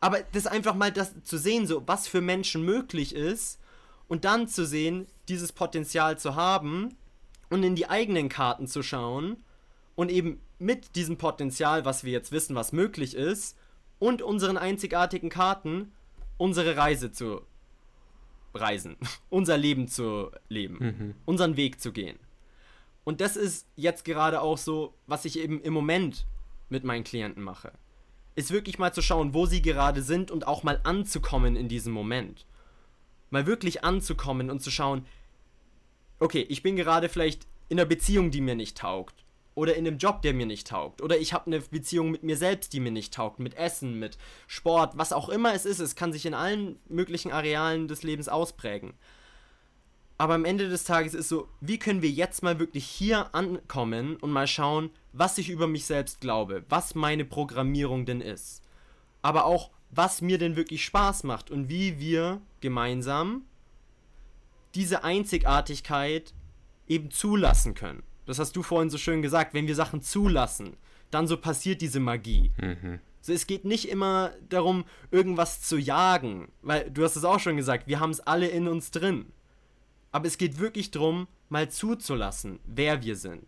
Aber 0.00 0.18
das 0.32 0.46
einfach 0.46 0.74
mal 0.74 0.92
das 0.92 1.14
zu 1.22 1.38
sehen, 1.38 1.66
so 1.66 1.82
was 1.86 2.08
für 2.08 2.20
Menschen 2.20 2.62
möglich 2.62 3.14
ist 3.14 3.58
und 4.06 4.26
dann 4.26 4.48
zu 4.48 4.66
sehen, 4.66 5.06
dieses 5.30 5.52
Potenzial 5.52 6.18
zu 6.18 6.36
haben 6.36 6.94
und 7.48 7.62
in 7.62 7.74
die 7.74 7.88
eigenen 7.88 8.28
Karten 8.28 8.66
zu 8.66 8.82
schauen 8.82 9.42
und 9.94 10.10
eben 10.10 10.42
mit 10.58 10.94
diesem 10.94 11.16
Potenzial, 11.16 11.86
was 11.86 12.04
wir 12.04 12.12
jetzt 12.12 12.32
wissen, 12.32 12.54
was 12.54 12.72
möglich 12.72 13.14
ist, 13.14 13.56
und 13.98 14.20
unseren 14.20 14.58
einzigartigen 14.58 15.30
Karten 15.30 15.90
unsere 16.36 16.76
Reise 16.76 17.12
zu 17.12 17.46
reisen, 18.54 18.96
unser 19.28 19.56
Leben 19.56 19.88
zu 19.88 20.30
leben, 20.48 20.78
mhm. 20.78 21.14
unseren 21.24 21.56
Weg 21.56 21.80
zu 21.80 21.92
gehen. 21.92 22.18
Und 23.04 23.20
das 23.20 23.36
ist 23.36 23.66
jetzt 23.76 24.04
gerade 24.04 24.40
auch 24.40 24.58
so, 24.58 24.94
was 25.06 25.24
ich 25.24 25.38
eben 25.38 25.60
im 25.60 25.72
Moment 25.72 26.26
mit 26.68 26.84
meinen 26.84 27.04
Klienten 27.04 27.42
mache. 27.42 27.72
Ist 28.34 28.52
wirklich 28.52 28.78
mal 28.78 28.92
zu 28.92 29.02
schauen, 29.02 29.34
wo 29.34 29.46
sie 29.46 29.60
gerade 29.60 30.02
sind 30.02 30.30
und 30.30 30.46
auch 30.46 30.62
mal 30.62 30.80
anzukommen 30.84 31.56
in 31.56 31.68
diesem 31.68 31.92
Moment. 31.92 32.46
Mal 33.30 33.46
wirklich 33.46 33.84
anzukommen 33.84 34.50
und 34.50 34.60
zu 34.60 34.70
schauen, 34.70 35.04
okay, 36.18 36.46
ich 36.48 36.62
bin 36.62 36.76
gerade 36.76 37.08
vielleicht 37.08 37.46
in 37.68 37.78
einer 37.78 37.88
Beziehung, 37.88 38.30
die 38.30 38.40
mir 38.40 38.54
nicht 38.54 38.78
taugt. 38.78 39.21
Oder 39.54 39.74
in 39.74 39.86
einem 39.86 39.98
Job, 39.98 40.22
der 40.22 40.32
mir 40.32 40.46
nicht 40.46 40.66
taugt. 40.68 41.02
Oder 41.02 41.18
ich 41.18 41.32
habe 41.32 41.46
eine 41.46 41.60
Beziehung 41.60 42.10
mit 42.10 42.22
mir 42.22 42.36
selbst, 42.36 42.72
die 42.72 42.80
mir 42.80 42.90
nicht 42.90 43.12
taugt. 43.12 43.38
Mit 43.38 43.54
Essen, 43.54 43.98
mit 43.98 44.16
Sport, 44.46 44.96
was 44.96 45.12
auch 45.12 45.28
immer 45.28 45.54
es 45.54 45.66
ist. 45.66 45.78
Es 45.78 45.94
kann 45.94 46.12
sich 46.12 46.24
in 46.24 46.34
allen 46.34 46.78
möglichen 46.88 47.32
Arealen 47.32 47.86
des 47.86 48.02
Lebens 48.02 48.28
ausprägen. 48.28 48.94
Aber 50.16 50.34
am 50.34 50.44
Ende 50.44 50.68
des 50.68 50.84
Tages 50.84 51.14
ist 51.14 51.28
so, 51.28 51.48
wie 51.60 51.78
können 51.78 52.00
wir 52.00 52.10
jetzt 52.10 52.42
mal 52.42 52.58
wirklich 52.58 52.86
hier 52.86 53.34
ankommen 53.34 54.16
und 54.16 54.30
mal 54.30 54.46
schauen, 54.46 54.90
was 55.12 55.36
ich 55.36 55.50
über 55.50 55.66
mich 55.66 55.84
selbst 55.84 56.20
glaube, 56.20 56.64
was 56.68 56.94
meine 56.94 57.24
Programmierung 57.24 58.06
denn 58.06 58.20
ist. 58.20 58.62
Aber 59.20 59.44
auch, 59.44 59.70
was 59.90 60.22
mir 60.22 60.38
denn 60.38 60.56
wirklich 60.56 60.84
Spaß 60.84 61.24
macht 61.24 61.50
und 61.50 61.68
wie 61.68 61.98
wir 61.98 62.40
gemeinsam 62.60 63.44
diese 64.74 65.04
Einzigartigkeit 65.04 66.32
eben 66.86 67.10
zulassen 67.10 67.74
können. 67.74 68.02
Das 68.26 68.38
hast 68.38 68.54
du 68.54 68.62
vorhin 68.62 68.90
so 68.90 68.98
schön 68.98 69.22
gesagt, 69.22 69.54
wenn 69.54 69.66
wir 69.66 69.74
Sachen 69.74 70.02
zulassen, 70.02 70.76
dann 71.10 71.26
so 71.26 71.36
passiert 71.36 71.80
diese 71.80 72.00
Magie. 72.00 72.52
Mhm. 72.60 73.00
So, 73.20 73.32
es 73.32 73.46
geht 73.46 73.64
nicht 73.64 73.88
immer 73.88 74.32
darum, 74.48 74.84
irgendwas 75.10 75.62
zu 75.62 75.78
jagen, 75.78 76.48
weil 76.62 76.90
du 76.90 77.04
hast 77.04 77.16
es 77.16 77.24
auch 77.24 77.38
schon 77.38 77.56
gesagt, 77.56 77.86
wir 77.86 78.00
haben 78.00 78.10
es 78.10 78.20
alle 78.20 78.48
in 78.48 78.66
uns 78.66 78.90
drin. 78.90 79.26
Aber 80.10 80.26
es 80.26 80.38
geht 80.38 80.58
wirklich 80.58 80.90
darum, 80.90 81.28
mal 81.48 81.70
zuzulassen, 81.70 82.58
wer 82.66 83.02
wir 83.02 83.16
sind. 83.16 83.46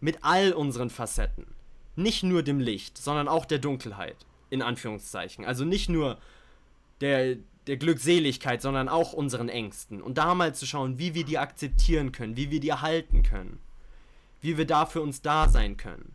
Mit 0.00 0.18
all 0.22 0.52
unseren 0.52 0.90
Facetten. 0.90 1.46
Nicht 1.94 2.22
nur 2.22 2.42
dem 2.42 2.58
Licht, 2.60 2.98
sondern 2.98 3.28
auch 3.28 3.44
der 3.44 3.58
Dunkelheit. 3.58 4.16
In 4.50 4.62
Anführungszeichen. 4.62 5.44
Also 5.44 5.64
nicht 5.64 5.88
nur 5.88 6.18
der, 7.00 7.36
der 7.66 7.76
Glückseligkeit, 7.76 8.60
sondern 8.60 8.88
auch 8.88 9.12
unseren 9.12 9.48
Ängsten. 9.48 10.02
Und 10.02 10.18
da 10.18 10.34
mal 10.34 10.54
zu 10.54 10.66
schauen, 10.66 10.98
wie 10.98 11.14
wir 11.14 11.24
die 11.24 11.38
akzeptieren 11.38 12.10
können, 12.10 12.36
wie 12.36 12.50
wir 12.50 12.58
die 12.58 12.70
erhalten 12.70 13.22
können. 13.22 13.60
Wie 14.40 14.56
wir 14.56 14.66
da 14.66 14.86
für 14.86 15.02
uns 15.02 15.22
da 15.22 15.48
sein 15.48 15.76
können. 15.76 16.14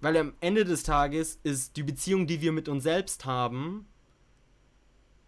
Weil 0.00 0.16
am 0.16 0.34
Ende 0.40 0.64
des 0.64 0.82
Tages 0.82 1.38
ist 1.42 1.76
die 1.76 1.82
Beziehung, 1.82 2.26
die 2.26 2.40
wir 2.40 2.52
mit 2.52 2.68
uns 2.68 2.84
selbst 2.84 3.24
haben, 3.24 3.86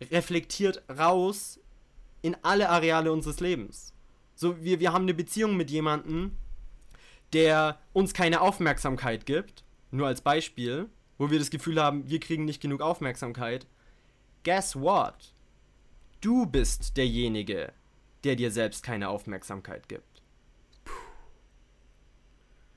reflektiert 0.01 0.83
raus 0.89 1.61
in 2.23 2.37
alle 2.43 2.69
Areale 2.69 3.13
unseres 3.13 3.41
Lebens. 3.41 3.93
So, 4.35 4.63
wir, 4.63 4.81
wir 4.81 4.93
haben 4.93 5.03
eine 5.03 5.15
Beziehung 5.15 5.57
mit 5.57 5.71
jemandem, 5.71 6.37
der 7.33 7.79
uns 7.93 8.15
keine 8.15 8.41
Aufmerksamkeit 8.41 9.27
gibt, 9.27 9.65
nur 9.91 10.07
als 10.07 10.21
Beispiel, 10.21 10.89
wo 11.19 11.31
wir 11.31 11.39
das 11.39 11.51
Gefühl 11.51 11.81
haben, 11.81 12.09
wir 12.09 12.21
kriegen 12.21 12.45
nicht 12.45 12.63
genug 12.63 12.81
Aufmerksamkeit. 12.81 13.67
Guess 14.45 14.77
what? 14.77 15.35
Du 16.21 16.47
bist 16.47 16.97
derjenige, 16.97 17.73
der 18.25 18.37
dir 18.37 18.51
selbst 18.51 18.83
keine 18.83 19.09
Aufmerksamkeit 19.09 19.89
gibt. 19.89 20.10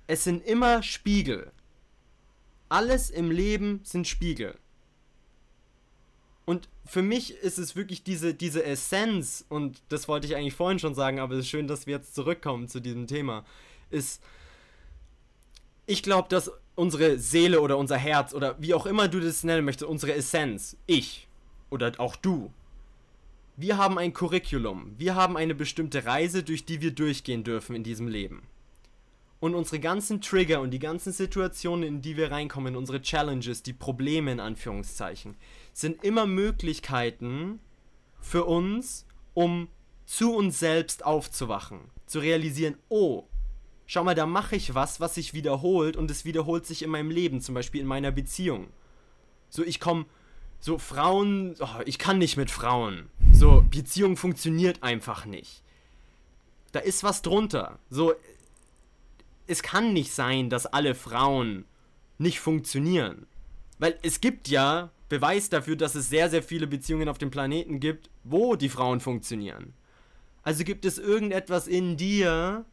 Es 0.07 0.23
sind 0.23 0.45
immer 0.45 0.83
Spiegel. 0.83 1.51
Alles 2.69 3.09
im 3.09 3.31
Leben 3.31 3.81
sind 3.83 4.07
Spiegel. 4.07 4.55
Und 6.45 6.67
für 6.85 7.01
mich 7.01 7.35
ist 7.35 7.57
es 7.57 7.75
wirklich 7.75 8.03
diese, 8.03 8.33
diese 8.33 8.65
Essenz, 8.65 9.45
und 9.47 9.81
das 9.89 10.07
wollte 10.07 10.27
ich 10.27 10.35
eigentlich 10.35 10.53
vorhin 10.53 10.79
schon 10.79 10.95
sagen, 10.95 11.19
aber 11.19 11.35
es 11.35 11.41
ist 11.41 11.49
schön, 11.49 11.67
dass 11.67 11.87
wir 11.87 11.95
jetzt 11.95 12.15
zurückkommen 12.15 12.67
zu 12.67 12.81
diesem 12.81 13.07
Thema, 13.07 13.45
ist, 13.89 14.21
ich 15.85 16.03
glaube, 16.03 16.27
dass 16.27 16.51
unsere 16.75 17.17
Seele 17.19 17.61
oder 17.61 17.77
unser 17.77 17.97
Herz 17.97 18.33
oder 18.33 18.55
wie 18.59 18.73
auch 18.73 18.85
immer 18.85 19.07
du 19.07 19.19
das 19.19 19.43
nennen 19.43 19.63
möchtest, 19.63 19.89
unsere 19.89 20.13
Essenz, 20.13 20.75
ich 20.85 21.27
oder 21.69 21.93
auch 21.99 22.15
du, 22.15 22.51
wir 23.55 23.77
haben 23.77 23.97
ein 23.97 24.13
Curriculum, 24.13 24.95
wir 24.97 25.15
haben 25.15 25.37
eine 25.37 25.55
bestimmte 25.55 26.05
Reise, 26.05 26.43
durch 26.43 26.65
die 26.65 26.81
wir 26.81 26.91
durchgehen 26.91 27.43
dürfen 27.43 27.75
in 27.75 27.83
diesem 27.83 28.07
Leben. 28.07 28.41
Und 29.43 29.55
unsere 29.55 29.81
ganzen 29.81 30.21
Trigger 30.21 30.61
und 30.61 30.71
die 30.71 30.79
ganzen 30.79 31.11
Situationen, 31.11 31.83
in 31.83 32.01
die 32.01 32.15
wir 32.15 32.31
reinkommen, 32.31 32.77
unsere 32.77 33.01
Challenges, 33.01 33.61
die 33.61 33.73
Probleme 33.73 34.31
in 34.31 34.39
Anführungszeichen, 34.39 35.35
sind 35.73 36.01
immer 36.01 36.25
Möglichkeiten 36.25 37.59
für 38.21 38.45
uns, 38.45 39.05
um 39.33 39.67
zu 40.05 40.33
uns 40.33 40.59
selbst 40.59 41.03
aufzuwachen. 41.03 41.81
Zu 42.05 42.19
realisieren, 42.19 42.77
oh, 42.87 43.25
schau 43.85 44.05
mal, 44.05 44.15
da 44.15 44.25
mache 44.25 44.55
ich 44.55 44.75
was, 44.75 45.01
was 45.01 45.15
sich 45.15 45.33
wiederholt 45.33 45.97
und 45.97 46.09
es 46.09 46.23
wiederholt 46.23 46.65
sich 46.65 46.81
in 46.81 46.89
meinem 46.89 47.11
Leben, 47.11 47.41
zum 47.41 47.53
Beispiel 47.53 47.81
in 47.81 47.87
meiner 47.87 48.11
Beziehung. 48.11 48.67
So, 49.49 49.61
ich 49.65 49.81
komme, 49.81 50.05
so 50.61 50.77
Frauen, 50.77 51.57
oh, 51.59 51.81
ich 51.85 51.99
kann 51.99 52.17
nicht 52.17 52.37
mit 52.37 52.49
Frauen. 52.49 53.09
So, 53.33 53.65
Beziehung 53.69 54.15
funktioniert 54.15 54.83
einfach 54.83 55.25
nicht. 55.25 55.63
Da 56.71 56.79
ist 56.79 57.03
was 57.03 57.21
drunter. 57.21 57.77
So, 57.89 58.13
es 59.47 59.61
kann 59.61 59.93
nicht 59.93 60.11
sein, 60.11 60.49
dass 60.49 60.65
alle 60.65 60.95
Frauen 60.95 61.65
nicht 62.17 62.39
funktionieren. 62.39 63.27
Weil 63.79 63.97
es 64.01 64.21
gibt 64.21 64.47
ja 64.47 64.91
Beweis 65.09 65.49
dafür, 65.49 65.75
dass 65.75 65.95
es 65.95 66.09
sehr, 66.09 66.29
sehr 66.29 66.43
viele 66.43 66.67
Beziehungen 66.67 67.09
auf 67.09 67.17
dem 67.17 67.31
Planeten 67.31 67.79
gibt, 67.79 68.09
wo 68.23 68.55
die 68.55 68.69
Frauen 68.69 68.99
funktionieren. 68.99 69.73
Also 70.43 70.63
gibt 70.63 70.85
es 70.85 70.97
irgendetwas 70.97 71.67
in 71.67 71.97
dir, 71.97 72.65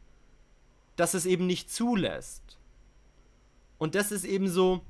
das 0.97 1.15
es 1.15 1.27
eben 1.27 1.47
nicht 1.47 1.71
zulässt. 1.71 2.59
Und 3.79 3.95
das 3.95 4.13
ist 4.13 4.25
eben 4.25 4.49
so, 4.49 4.83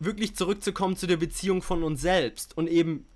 wirklich 0.00 0.34
zurückzukommen 0.34 0.96
zu 0.96 1.06
der 1.06 1.16
Beziehung 1.16 1.62
von 1.62 1.82
uns 1.82 2.00
selbst 2.00 2.56
und 2.56 2.68
eben 2.68 3.06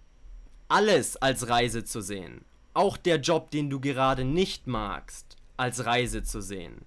alles 0.68 1.16
als 1.16 1.48
Reise 1.48 1.84
zu 1.84 2.00
sehen. 2.00 2.44
Auch 2.72 2.96
der 2.96 3.16
Job, 3.16 3.50
den 3.50 3.68
du 3.68 3.80
gerade 3.80 4.24
nicht 4.24 4.66
magst, 4.66 5.36
als 5.56 5.84
Reise 5.84 6.22
zu 6.22 6.40
sehen 6.40 6.86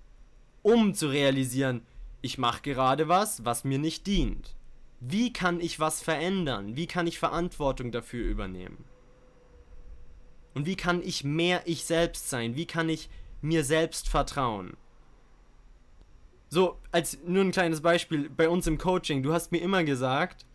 um 0.62 0.94
zu 0.94 1.08
realisieren, 1.08 1.82
ich 2.22 2.38
mache 2.38 2.62
gerade 2.62 3.08
was, 3.08 3.46
was 3.46 3.64
mir 3.64 3.80
nicht 3.80 4.06
dient. 4.08 4.56
Wie 5.00 5.34
kann 5.34 5.60
ich 5.60 5.80
was 5.80 6.02
verändern? 6.02 6.76
Wie 6.76 6.86
kann 6.86 7.08
ich 7.08 7.18
Verantwortung 7.18 7.92
dafür 7.92 8.30
übernehmen? 8.30 8.84
Und 10.54 10.66
wie 10.66 10.76
kann 10.76 11.02
ich 11.02 11.24
mehr 11.24 11.64
ich 11.66 11.86
selbst 11.86 12.30
sein? 12.30 12.56
Wie 12.56 12.66
kann 12.66 12.90
ich 12.90 13.10
mir 13.42 13.64
selbst 13.64 14.10
vertrauen? 14.10 14.78
So, 16.50 16.78
als 16.92 17.18
nur 17.26 17.44
ein 17.44 17.52
kleines 17.52 17.82
Beispiel 17.82 18.30
bei 18.30 18.50
uns 18.50 18.68
im 18.68 18.78
Coaching, 18.78 19.24
du 19.24 19.34
hast 19.34 19.52
mir 19.52 19.60
immer 19.60 19.84
gesagt, 19.84 20.46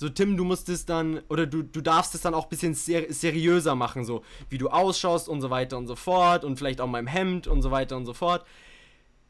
So, 0.00 0.08
Tim, 0.08 0.36
du 0.36 0.44
musst 0.44 0.68
es 0.68 0.86
dann, 0.86 1.22
oder 1.28 1.44
du, 1.46 1.62
du 1.62 1.80
darfst 1.80 2.14
es 2.14 2.20
dann 2.20 2.32
auch 2.32 2.44
ein 2.44 2.50
bisschen 2.50 2.74
ser 2.74 3.12
seriöser 3.12 3.74
machen, 3.74 4.04
so 4.04 4.22
wie 4.48 4.56
du 4.58 4.68
ausschaust 4.68 5.28
und 5.28 5.40
so 5.40 5.50
weiter 5.50 5.76
und 5.76 5.88
so 5.88 5.96
fort 5.96 6.44
und 6.44 6.56
vielleicht 6.56 6.80
auch 6.80 6.86
meinem 6.86 7.08
Hemd 7.08 7.48
und 7.48 7.62
so 7.62 7.72
weiter 7.72 7.96
und 7.96 8.06
so 8.06 8.14
fort. 8.14 8.44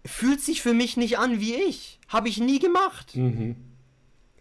Fühlt 0.04 0.40
sich 0.40 0.62
für 0.62 0.74
mich 0.74 0.96
nicht 0.96 1.18
an 1.18 1.40
wie 1.40 1.54
ich. 1.54 1.98
Habe 2.08 2.28
ich 2.28 2.38
nie 2.38 2.58
gemacht. 2.58 3.16
Mhm. 3.16 3.56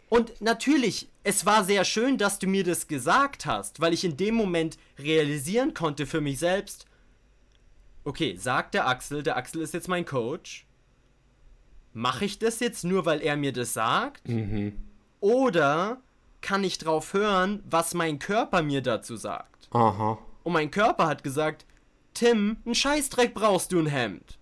Und 0.09 0.39
natürlich, 0.41 1.09
es 1.23 1.45
war 1.45 1.63
sehr 1.63 1.83
schön, 1.83 2.17
dass 2.17 2.39
du 2.39 2.47
mir 2.47 2.63
das 2.63 2.87
gesagt 2.87 3.45
hast, 3.45 3.81
weil 3.81 3.93
ich 3.93 4.05
in 4.05 4.15
dem 4.15 4.35
Moment 4.35 4.77
realisieren 4.97 5.73
konnte 5.73 6.05
für 6.05 6.21
mich 6.21 6.39
selbst, 6.39 6.85
okay, 8.05 8.37
sagt 8.37 8.73
der 8.73 8.87
Axel, 8.87 9.21
der 9.21 9.35
Axel 9.35 9.61
ist 9.61 9.73
jetzt 9.73 9.89
mein 9.89 10.05
Coach. 10.05 10.65
Mache 11.93 12.25
ich 12.25 12.39
das 12.39 12.59
jetzt 12.59 12.85
nur, 12.85 13.05
weil 13.05 13.21
er 13.21 13.35
mir 13.35 13.51
das 13.51 13.73
sagt? 13.73 14.27
Mhm. 14.29 14.77
Oder 15.19 16.01
kann 16.41 16.63
ich 16.63 16.77
drauf 16.77 17.13
hören, 17.13 17.61
was 17.69 17.93
mein 17.93 18.19
Körper 18.19 18.61
mir 18.61 18.81
dazu 18.81 19.17
sagt? 19.17 19.67
Aha. 19.71 20.17
Und 20.43 20.53
mein 20.53 20.71
Körper 20.71 21.07
hat 21.07 21.23
gesagt, 21.23 21.65
Tim, 22.13 22.57
ein 22.65 22.75
Scheißdreck 22.75 23.33
brauchst 23.33 23.73
du 23.73 23.79
ein 23.79 23.87
Hemd. 23.87 24.36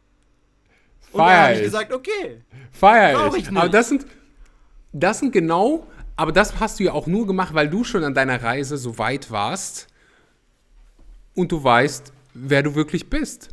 Und 1.16 1.20
dann 1.22 1.28
Feier 1.30 1.44
habe 1.44 1.54
ich 1.56 1.62
gesagt, 1.64 1.94
okay. 1.94 2.42
Feier 2.72 3.28
ich. 3.30 3.36
ich 3.38 3.50
nicht. 3.50 3.58
Aber 3.58 3.70
das 3.70 3.88
sind, 3.90 4.06
das 4.92 5.20
sind 5.20 5.32
genau, 5.32 5.88
aber 6.18 6.32
das 6.32 6.60
hast 6.60 6.80
du 6.80 6.84
ja 6.84 6.92
auch 6.92 7.08
nur 7.08 7.26
gemacht, 7.26 7.54
weil 7.54 7.70
du 7.70 7.84
schon 7.84 8.04
an 8.04 8.14
deiner 8.14 8.44
Reise 8.44 8.78
so 8.78 8.98
weit 8.98 9.32
warst 9.32 9.88
und 11.36 11.52
du 11.52 11.64
weißt, 11.64 12.12
wer 12.34 12.64
du 12.64 12.76
wirklich 12.76 13.10
bist. 13.10 13.50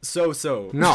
So, 0.00 0.32
so. 0.32 0.70
No, 0.72 0.94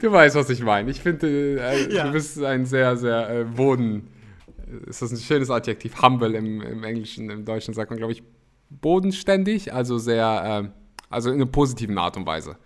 du 0.00 0.12
weißt, 0.12 0.36
was 0.36 0.50
ich 0.50 0.62
meine. 0.62 0.90
Ich 0.90 1.00
finde, 1.00 1.58
äh, 1.60 1.92
Ja. 1.92 2.04
du 2.04 2.12
bist 2.12 2.42
ein 2.42 2.66
sehr, 2.66 2.96
sehr 2.96 3.30
äh, 3.30 3.44
Boden. 3.44 4.08
Ist 4.86 5.02
das 5.02 5.12
ein 5.12 5.16
schönes 5.18 5.50
Adjektiv? 5.50 6.02
Humble 6.02 6.34
im, 6.34 6.60
im 6.60 6.84
Englischen, 6.84 7.30
im 7.30 7.44
Deutschen 7.44 7.74
sagt 7.74 7.90
man, 7.90 7.96
glaube 7.98 8.12
ich, 8.12 8.22
bodenständig, 8.68 9.72
also 9.72 9.98
sehr, 9.98 10.64
äh, 10.64 10.68
also 11.14 11.30
in 11.30 11.36
einer 11.36 11.46
positiven 11.46 11.96
Art 11.98 12.16
und 12.16 12.26
Weise. 12.26 12.56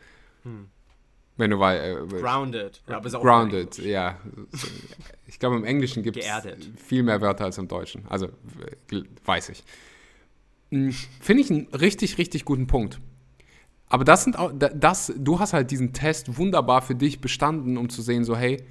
Wenn 1.36 1.50
du 1.50 1.58
weißt. 1.60 1.82
Äh, 2.16 2.20
Grounded. 2.20 2.82
Ja, 2.88 2.96
aber 2.96 3.10
Grounded, 3.22 3.78
ja. 3.78 4.18
Ich 5.26 5.38
glaube, 5.38 5.56
im 5.56 5.64
Englischen 5.64 6.02
gibt 6.02 6.16
es 6.16 6.24
viel 6.84 7.02
mehr 7.04 7.20
Wörter 7.20 7.44
als 7.44 7.58
im 7.58 7.68
Deutschen. 7.68 8.04
Also, 8.08 8.26
äh, 8.26 9.02
weiß 9.24 9.50
ich. 9.50 9.62
Hm, 10.72 10.90
Finde 11.20 11.42
ich 11.42 11.50
einen 11.50 11.68
richtig, 11.68 12.18
richtig 12.18 12.44
guten 12.44 12.66
Punkt. 12.66 12.98
Aber 13.88 14.04
das 14.04 14.24
sind 14.24 14.38
auch, 14.38 14.52
da- 14.52 14.68
das, 14.70 15.12
du 15.16 15.38
hast 15.38 15.52
halt 15.52 15.70
diesen 15.70 15.92
Test 15.92 16.36
wunderbar 16.38 16.82
für 16.82 16.94
dich 16.94 17.20
bestanden, 17.20 17.76
um 17.78 17.88
zu 17.88 18.02
sehen, 18.02 18.24
so, 18.24 18.36
hey, 18.36 18.62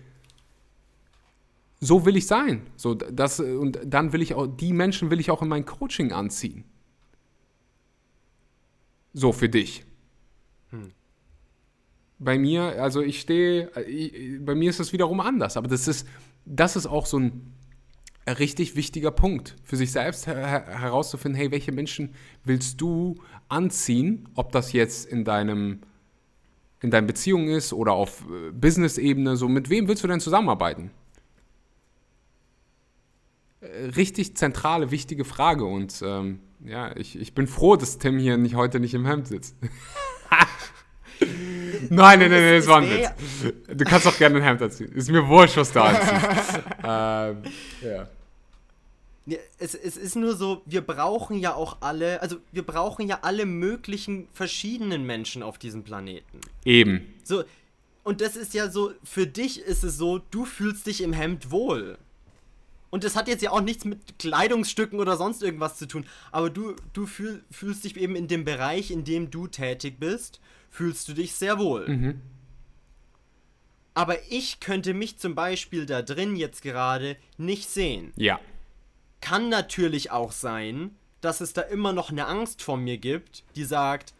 so 1.80 2.06
will 2.06 2.16
ich 2.18 2.28
sein. 2.28 2.62
So, 2.76 2.96
das, 2.96 3.40
und 3.40 3.80
dann 3.86 4.14
will 4.14 4.22
ich 4.22 4.34
auch, 4.34 4.48
die 4.48 4.74
Menschen 4.74 5.10
will 5.10 5.20
ich 5.20 5.32
auch 5.32 5.42
in 5.42 5.48
mein 5.48 5.66
Coaching 5.66 6.12
anziehen. 6.12 6.66
So 9.14 9.32
für 9.34 9.50
dich. 9.50 9.84
Bei 12.20 12.38
mir, 12.40 12.82
also 12.82 13.02
ich 13.02 13.20
stehe, 13.22 13.70
ich- 13.88 14.44
bei 14.44 14.56
mir 14.56 14.70
ist 14.72 14.80
es 14.80 14.92
wiederum 14.92 15.20
anders, 15.20 15.56
aber 15.56 15.68
das 15.68 15.88
ist, 15.88 16.08
das 16.46 16.76
ist 16.76 16.88
auch 16.88 17.06
so 17.06 17.20
ein 17.20 17.54
richtig 18.28 18.76
wichtiger 18.76 19.12
Punkt, 19.12 19.56
für 19.64 19.78
sich 19.78 19.92
selbst 19.92 20.26
her 20.28 20.36
her- 20.36 20.80
herauszufinden, 20.80 21.38
hey, 21.40 21.52
welche 21.52 21.72
Menschen 21.72 22.16
willst 22.44 22.82
du 22.82 23.16
anziehen, 23.50 24.28
ob 24.36 24.52
das 24.52 24.74
jetzt 24.74 25.06
in 25.06 25.24
deinem 25.26 25.82
in 26.82 26.92
deinen 26.92 27.08
Beziehungen 27.08 27.50
ist 27.50 27.74
oder 27.74 27.94
auf 27.94 28.24
äh, 28.30 28.52
Business-Ebene, 28.52 29.36
so 29.36 29.48
mit 29.50 29.70
wem 29.72 29.88
willst 29.88 30.04
du 30.04 30.08
denn 30.08 30.20
zusammenarbeiten? 30.20 30.92
Äh, 33.62 33.86
Richtig 33.96 34.36
zentrale, 34.38 34.92
wichtige 34.92 35.26
Frage 35.26 35.66
und 35.66 36.02
ähm, 36.06 36.40
ja, 36.64 36.96
ich, 36.96 37.20
ich 37.20 37.34
bin 37.34 37.48
froh, 37.48 37.76
dass 37.76 37.98
Tim 37.98 38.18
hier 38.18 38.38
nicht 38.38 38.56
heute 38.56 38.80
nicht 38.80 38.94
im 38.94 39.06
Hemd 39.06 39.28
sitzt. 39.28 39.56
nein, 41.90 42.20
nein, 42.20 42.20
nein, 42.20 42.30
nein, 42.32 42.56
das 42.56 42.68
war 42.68 42.82
ein 42.82 42.90
Witz. 42.90 43.54
Du 43.68 43.86
kannst 43.86 44.06
doch 44.06 44.18
gerne 44.18 44.38
ein 44.38 44.44
Hemd 44.44 44.62
anziehen. 44.62 44.92
Ist 44.94 45.10
mir 45.10 45.28
wurscht, 45.28 45.58
was 45.58 45.72
du 45.72 45.82
anziehst. 45.82 46.60
ähm, 46.84 47.44
ja. 47.82 48.08
Ja, 49.30 49.38
es, 49.60 49.76
es 49.76 49.98
ist 49.98 50.16
nur 50.16 50.38
so, 50.38 50.62
wir 50.66 50.80
brauchen 50.80 51.38
ja 51.38 51.54
auch 51.54 51.78
alle, 51.82 52.22
also 52.22 52.38
wir 52.54 52.64
brauchen 52.64 53.10
ja 53.10 53.20
alle 53.24 53.46
möglichen 53.46 54.30
verschiedenen 54.32 55.06
Menschen 55.06 55.44
auf 55.44 55.58
diesem 55.58 55.84
Planeten. 55.84 56.40
Eben. 56.64 57.14
So, 57.26 57.44
und 58.04 58.22
das 58.22 58.38
ist 58.38 58.54
ja 58.54 58.70
so, 58.70 58.94
für 59.04 59.28
dich 59.28 59.60
ist 59.60 59.84
es 59.84 59.98
so, 59.98 60.20
du 60.32 60.46
fühlst 60.46 60.88
dich 60.88 61.04
im 61.04 61.12
Hemd 61.12 61.52
wohl. 61.52 61.98
Und 62.90 63.04
das 63.04 63.16
hat 63.16 63.28
jetzt 63.28 63.42
ja 63.42 63.52
auch 63.52 63.62
nichts 63.62 63.86
mit 63.86 64.18
Kleidungsstücken 64.20 65.00
oder 65.00 65.18
sonst 65.18 65.44
irgendwas 65.44 65.78
zu 65.78 65.88
tun, 65.88 66.06
aber 66.32 66.50
du, 66.50 66.76
du 66.94 67.06
fühl, 67.06 67.44
fühlst 67.52 67.84
dich 67.84 67.98
eben 67.98 68.16
in 68.16 68.28
dem 68.28 68.46
Bereich, 68.46 68.92
in 68.92 69.04
dem 69.04 69.30
du 69.30 69.48
tätig 69.48 70.00
bist, 70.00 70.40
fühlst 70.70 71.08
du 71.10 71.14
dich 71.14 71.36
sehr 71.36 71.60
wohl. 71.60 72.16
Aber 73.94 74.16
ich 74.30 74.60
könnte 74.60 74.94
mich 74.94 75.18
zum 75.18 75.34
Beispiel 75.34 75.86
da 75.86 76.02
drin 76.02 76.36
jetzt 76.36 76.62
gerade 76.62 77.18
nicht 77.38 77.68
sehen. 77.68 78.14
Ja. 78.16 78.40
Kann 79.22 79.50
natürlich 79.50 80.12
auch 80.12 80.32
sein, 80.32 80.92
dass 81.22 81.42
es 81.42 81.54
da 81.54 81.62
immer 81.62 81.94
noch 81.94 82.12
eine 82.12 82.28
Angst 82.28 82.62
vor 82.62 82.78
mir 82.78 83.00
gibt, 83.00 83.44
die 83.56 83.64
sagt, 83.64 84.14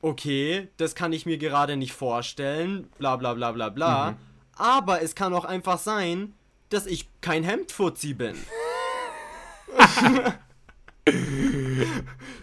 okay, 0.00 0.68
das 0.78 0.94
kann 0.94 1.12
ich 1.12 1.26
mir 1.26 1.38
gerade 1.38 1.76
nicht 1.76 1.92
vorstellen, 1.92 2.88
bla 2.98 3.16
bla 3.16 3.34
bla 3.34 3.52
bla 3.52 3.68
bla. 3.68 4.16
Aber 4.56 5.02
es 5.02 5.14
kann 5.14 5.34
auch 5.34 5.44
einfach 5.44 5.78
sein, 5.78 6.34
dass 6.70 6.86
ich 6.86 7.06
kein 7.20 7.42
Hemdfuzzi 7.44 8.14
bin. 8.14 8.34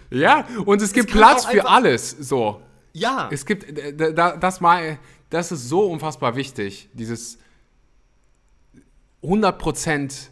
Ja, 0.09 0.47
und 0.65 0.81
es 0.81 0.93
gibt 0.93 1.09
kann 1.09 1.17
Platz 1.17 1.45
für 1.45 1.67
alles. 1.67 2.11
So. 2.11 2.61
Ja, 2.93 3.29
Es 3.31 3.45
gibt, 3.45 3.65
da- 4.17 4.37
das 4.37 4.61
mal, 4.61 4.97
das 5.29 5.51
ist 5.51 5.67
so 5.69 5.85
unfassbar 5.91 6.35
wichtig, 6.35 6.89
dieses 6.93 7.37
100% 9.23 10.29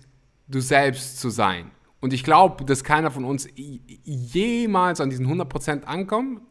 du 0.47 0.59
selbst 0.61 1.19
zu 1.19 1.29
sein. 1.29 1.71
Und 1.99 2.13
ich 2.13 2.23
glaube, 2.23 2.63
dass 2.65 2.83
keiner 2.83 3.11
von 3.11 3.25
uns 3.25 3.47
jemals 4.03 5.01
an 5.01 5.09
diesen 5.09 5.27
100% 5.27 5.83
ankommt, 5.83 6.41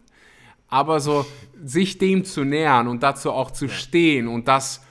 aber 0.69 1.01
so 1.01 1.25
sich 1.65 1.99
dem 1.99 2.25
zu 2.25 2.45
nähern 2.45 2.89
und 2.89 3.03
dazu 3.03 3.31
auch 3.33 3.51
zu 3.51 3.69
stehen 3.69 4.29
und 4.29 4.49
das 4.49 4.83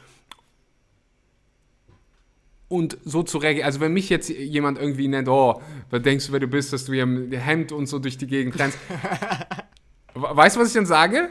und 2.73 2.97
so 3.05 3.21
zu 3.23 3.37
reagieren. 3.37 3.65
Also 3.65 3.79
wenn 3.79 3.93
mich 3.93 4.09
jetzt 4.09 4.29
jemand 4.29 4.79
irgendwie 4.79 5.07
nennt, 5.07 5.27
oh, 5.27 5.61
was 5.91 6.01
denkst 6.01 6.27
du, 6.27 6.31
wer 6.33 6.39
du 6.39 6.47
bist, 6.47 6.73
dass 6.73 6.85
du 6.85 6.93
hier 6.93 7.03
im 7.03 7.31
Hemd 7.31 7.71
und 7.71 7.85
so 7.85 7.99
durch 7.99 8.17
die 8.17 8.25
Gegend 8.27 8.57
rennst. 8.59 8.77
We- 10.15 10.21
Weißt 10.35 10.55
du, 10.55 10.59
was 10.61 10.69
ich 10.69 10.73
dann 10.73 10.85
sage? 10.87 11.29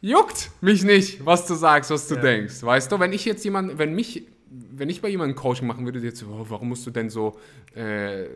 Juckt 0.00 0.50
mich 0.60 0.82
nicht, 0.84 1.24
was 1.24 1.46
du 1.46 1.54
sagst, 1.54 1.90
was 1.90 2.08
du 2.08 2.16
Ja. 2.16 2.20
denkst. 2.20 2.62
Weißt 2.62 2.90
du, 2.92 2.98
wenn 3.00 3.12
ich 3.12 3.24
jetzt 3.24 3.44
jemand, 3.44 3.78
wenn 3.78 3.94
mich, 3.94 4.26
wenn 4.50 4.88
ich 4.90 5.00
bei 5.00 5.08
jemandem 5.08 5.36
Coaching 5.36 5.66
machen 5.66 5.84
würde, 5.84 6.00
jetzt, 6.00 6.22
oh, 6.24 6.46
warum 6.48 6.68
musst 6.68 6.86
du 6.86 6.90
denn 6.90 7.08
so, 7.08 7.38
äh, 7.74 8.26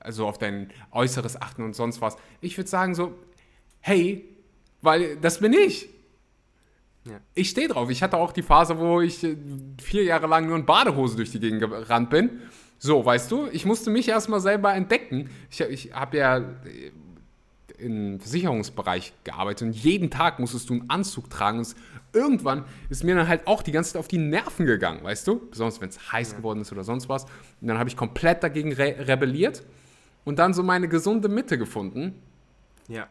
also 0.00 0.26
auf 0.26 0.38
dein 0.38 0.70
Äußeres 0.92 1.40
achten 1.40 1.62
und 1.62 1.74
sonst 1.74 2.00
was. 2.00 2.16
Ich 2.40 2.56
würde 2.58 2.68
sagen 2.70 2.94
so, 2.94 3.14
hey, 3.80 4.24
weil 4.82 5.16
das 5.16 5.40
bin 5.40 5.52
ich. 5.52 5.88
Ja. 7.06 7.20
Ich 7.34 7.50
stehe 7.50 7.68
drauf. 7.68 7.88
Ich 7.90 8.02
hatte 8.02 8.16
auch 8.16 8.32
die 8.32 8.42
Phase, 8.42 8.78
wo 8.78 9.00
ich 9.00 9.22
äh, 9.22 9.36
vier 9.80 10.02
Jahre 10.02 10.26
lang 10.26 10.46
nur 10.46 10.56
in 10.56 10.66
Badehose 10.66 11.16
durch 11.16 11.30
die 11.30 11.40
Gegend 11.40 11.60
gerannt 11.60 12.10
bin. 12.10 12.40
So, 12.78 13.04
weißt 13.04 13.30
du, 13.30 13.46
ich 13.52 13.64
musste 13.64 13.90
mich 13.90 14.08
erstmal 14.08 14.40
selber 14.40 14.74
entdecken. 14.74 15.30
Ich, 15.50 15.60
ich 15.60 15.92
habe 15.92 16.16
ja 16.16 16.38
äh, 16.38 16.92
im 17.78 18.18
Versicherungsbereich 18.20 19.12
gearbeitet 19.24 19.68
und 19.68 19.76
jeden 19.76 20.10
Tag 20.10 20.38
musstest 20.38 20.68
du 20.68 20.74
einen 20.74 20.90
Anzug 20.90 21.30
tragen. 21.30 21.58
Und 21.58 21.74
irgendwann 22.12 22.64
ist 22.88 23.04
mir 23.04 23.14
dann 23.14 23.28
halt 23.28 23.46
auch 23.46 23.62
die 23.62 23.72
ganze 23.72 23.92
Zeit 23.92 24.00
auf 24.00 24.08
die 24.08 24.18
Nerven 24.18 24.66
gegangen, 24.66 25.04
weißt 25.04 25.26
du? 25.28 25.48
Besonders 25.50 25.80
wenn 25.80 25.88
es 25.88 26.12
heiß 26.12 26.36
geworden 26.36 26.60
ist 26.60 26.72
oder 26.72 26.84
sonst 26.84 27.08
was. 27.08 27.24
Und 27.60 27.68
dann 27.68 27.78
habe 27.78 27.88
ich 27.88 27.96
komplett 27.96 28.42
dagegen 28.42 28.72
re 28.72 28.96
rebelliert 29.06 29.62
und 30.24 30.38
dann 30.38 30.54
so 30.54 30.62
meine 30.62 30.88
gesunde 30.88 31.28
Mitte 31.28 31.56
gefunden. 31.56 32.14
ja. 32.88 33.06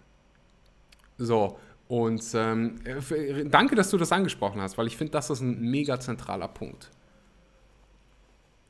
So, 1.18 1.58
und 1.88 2.24
ähm, 2.34 2.80
äh, 2.84 3.46
danke, 3.46 3.76
dass 3.76 3.92
du 3.92 3.98
das 3.98 4.12
angesprochen 4.12 4.60
hast, 4.62 4.78
weil 4.78 4.88
ich 4.88 4.98
finde, 4.98 5.12
das 5.12 5.30
ist 5.30 5.42
ein 5.42 5.62
mega 5.70 6.00
zentraler 6.00 6.48
Punkt. 6.48 6.90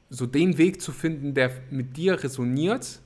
So 0.10 0.26
den 0.26 0.58
Weg 0.58 0.82
zu 0.82 0.92
finden, 0.92 1.34
der 1.34 1.52
mit 1.72 1.96
dir 1.96 2.22
resoniert. 2.22 3.00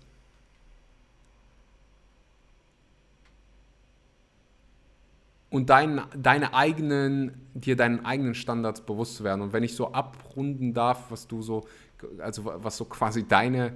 Und 5.51 5.69
dein, 5.69 6.01
deine 6.15 6.53
eigenen, 6.53 7.33
dir 7.53 7.75
deinen 7.75 8.05
eigenen 8.05 8.35
Standards 8.35 8.81
bewusst 8.81 9.15
zu 9.15 9.23
werden. 9.23 9.41
Und 9.41 9.53
wenn 9.53 9.63
ich 9.63 9.75
so 9.75 9.91
abrunden 9.91 10.73
darf, 10.73 11.09
was 11.09 11.27
du 11.27 11.41
so, 11.41 11.67
also 12.19 12.45
was 12.45 12.77
so 12.77 12.85
quasi 12.85 13.27
deine, 13.27 13.73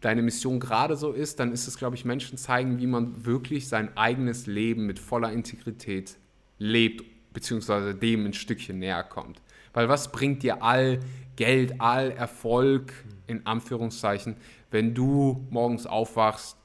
deine 0.00 0.22
Mission 0.22 0.60
gerade 0.60 0.96
so 0.96 1.12
ist, 1.12 1.40
dann 1.40 1.52
ist 1.52 1.66
es, 1.66 1.78
glaube 1.78 1.96
ich, 1.96 2.04
Menschen 2.04 2.38
zeigen, 2.38 2.78
wie 2.78 2.86
man 2.86 3.24
wirklich 3.24 3.68
sein 3.68 3.96
eigenes 3.96 4.46
Leben 4.46 4.86
mit 4.86 4.98
voller 4.98 5.32
Integrität 5.32 6.16
lebt, 6.58 7.04
beziehungsweise 7.32 7.94
dem 7.94 8.26
ein 8.26 8.32
Stückchen 8.32 8.78
näher 8.78 9.02
kommt. 9.02 9.40
Weil 9.72 9.88
was 9.88 10.12
bringt 10.12 10.42
dir 10.42 10.62
all 10.62 11.00
Geld, 11.36 11.80
all 11.80 12.10
Erfolg, 12.10 12.92
in 13.26 13.46
Anführungszeichen, 13.46 14.36
wenn 14.70 14.94
du 14.94 15.46
morgens 15.50 15.86
aufwachst 15.86 16.56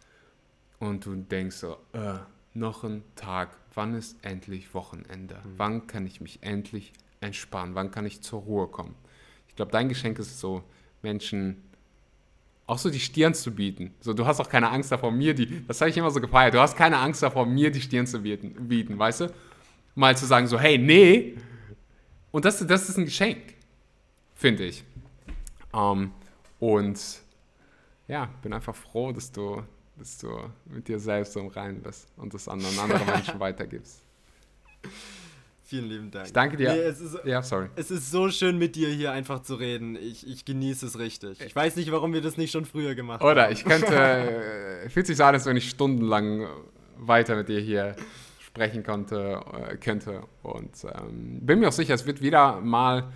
und 0.79 1.05
du 1.05 1.15
denkst 1.15 1.57
so, 1.57 1.77
äh, 1.93 2.19
noch 2.53 2.83
ein 2.83 3.03
Tag, 3.15 3.57
wann 3.73 3.93
ist 3.95 4.17
endlich 4.23 4.73
Wochenende? 4.73 5.35
Mhm. 5.35 5.53
Wann 5.57 5.87
kann 5.87 6.05
ich 6.05 6.21
mich 6.21 6.39
endlich 6.41 6.93
entspannen? 7.19 7.75
Wann 7.75 7.91
kann 7.91 8.05
ich 8.05 8.21
zur 8.21 8.41
Ruhe 8.41 8.67
kommen? 8.67 8.95
Ich 9.47 9.55
glaube, 9.55 9.71
dein 9.71 9.89
Geschenk 9.89 10.19
ist 10.19 10.39
so, 10.39 10.63
Menschen 11.01 11.63
auch 12.71 12.77
so 12.77 12.89
die 12.89 13.01
Stirn 13.01 13.33
zu 13.33 13.51
bieten. 13.51 13.93
So, 13.99 14.13
du 14.13 14.25
hast 14.25 14.39
auch 14.39 14.47
keine 14.47 14.69
Angst 14.69 14.93
davor, 14.93 15.11
mir 15.11 15.33
die, 15.33 15.67
das 15.67 15.81
habe 15.81 15.89
ich 15.89 15.97
immer 15.97 16.09
so 16.09 16.21
gefeiert, 16.21 16.53
du 16.53 16.61
hast 16.61 16.77
keine 16.77 16.97
Angst 16.99 17.21
davor, 17.21 17.45
mir 17.45 17.69
die 17.69 17.81
Stirn 17.81 18.07
zu 18.07 18.19
bieten, 18.21 18.53
bieten 18.69 18.97
weißt 18.97 19.21
du? 19.21 19.33
Mal 19.93 20.15
zu 20.15 20.25
sagen 20.25 20.47
so, 20.47 20.57
hey, 20.57 20.77
nee. 20.77 21.35
Und 22.31 22.45
das, 22.45 22.65
das 22.65 22.87
ist 22.87 22.97
ein 22.97 23.03
Geschenk, 23.03 23.39
finde 24.35 24.63
ich. 24.63 24.85
Um, 25.73 26.03
ähm, 26.03 26.11
und 26.59 26.99
ja, 28.07 28.29
bin 28.41 28.53
einfach 28.53 28.75
froh, 28.75 29.11
dass 29.11 29.29
du, 29.33 29.63
dass 29.97 30.19
du 30.19 30.29
mit 30.65 30.87
dir 30.87 30.97
selbst 30.97 31.33
so 31.33 31.41
im 31.41 31.47
Reinen 31.47 31.81
bist 31.81 32.07
und 32.15 32.33
das 32.33 32.47
anderen 32.47 32.79
anderen 32.79 33.05
Menschen 33.13 33.37
weitergibst. 33.37 34.01
Vielen 35.71 35.87
lieben 35.87 36.11
Dank. 36.11 36.25
Ich 36.25 36.33
danke 36.33 36.57
dir. 36.57 36.73
Nee, 36.73 36.79
es 36.79 36.99
ist, 36.99 37.17
ja, 37.23 37.41
sorry. 37.41 37.69
Es 37.77 37.91
ist 37.91 38.11
so 38.11 38.29
schön, 38.29 38.57
mit 38.57 38.75
dir 38.75 38.89
hier 38.89 39.13
einfach 39.13 39.41
zu 39.41 39.55
reden. 39.55 39.95
Ich, 39.95 40.27
ich 40.27 40.43
genieße 40.43 40.85
es 40.85 40.99
richtig. 40.99 41.39
Ich 41.39 41.55
weiß 41.55 41.77
nicht, 41.77 41.89
warum 41.93 42.11
wir 42.11 42.19
das 42.19 42.35
nicht 42.35 42.51
schon 42.51 42.65
früher 42.65 42.93
gemacht 42.93 43.21
Oder 43.21 43.43
haben. 43.43 43.51
Oder 43.51 43.51
ich 43.51 43.63
könnte, 43.63 43.95
äh, 44.83 44.89
fühlt 44.89 45.07
sich 45.07 45.15
so 45.15 45.23
an, 45.23 45.33
als 45.33 45.45
wenn 45.45 45.55
ich 45.55 45.69
stundenlang 45.69 46.45
weiter 46.97 47.37
mit 47.37 47.47
dir 47.47 47.61
hier 47.61 47.95
sprechen 48.41 48.83
konnte, 48.83 49.39
äh, 49.53 49.77
könnte. 49.77 50.23
Und 50.43 50.75
ähm, 50.93 51.39
bin 51.39 51.59
mir 51.61 51.69
auch 51.69 51.71
sicher, 51.71 51.93
es 51.93 52.05
wird 52.05 52.21
wieder 52.21 52.59
mal 52.59 53.13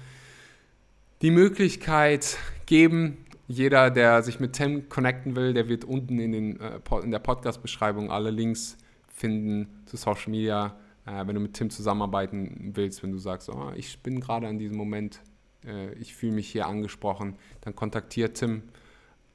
die 1.22 1.32
Möglichkeit 1.32 2.38
geben, 2.66 3.18
jeder, 3.50 3.92
der 3.92 4.24
sich 4.24 4.40
mit 4.40 4.54
Tim 4.54 4.88
connecten 4.88 5.36
will, 5.36 5.54
der 5.54 5.68
wird 5.68 5.84
unten 5.84 6.20
in, 6.20 6.32
den, 6.32 6.62
äh, 6.62 6.80
in 7.04 7.12
der 7.12 7.20
Podcast-Beschreibung 7.20 8.12
alle 8.12 8.30
Links 8.30 8.78
finden 9.10 9.68
zu 9.88 9.98
Social 9.98 10.32
Media 10.32 10.78
äh, 11.06 11.26
wenn 11.28 11.36
du 11.36 11.42
mit 11.42 11.54
Tim 11.54 11.70
zusammenarbeiten 11.70 12.72
willst, 12.76 13.04
wenn 13.04 13.12
du 13.12 13.18
sagst, 13.18 13.50
oh, 13.50 13.72
ich 13.76 14.00
bin 14.00 14.20
gerade 14.20 14.48
an 14.48 14.58
diesem 14.58 14.78
Moment, 14.78 15.22
äh, 15.66 15.94
ich 15.94 16.16
fühle 16.16 16.34
mich 16.34 16.50
hier 16.50 16.68
angesprochen, 16.68 17.36
dann 17.62 17.76
kontaktiert 17.76 18.38
Tim 18.38 18.64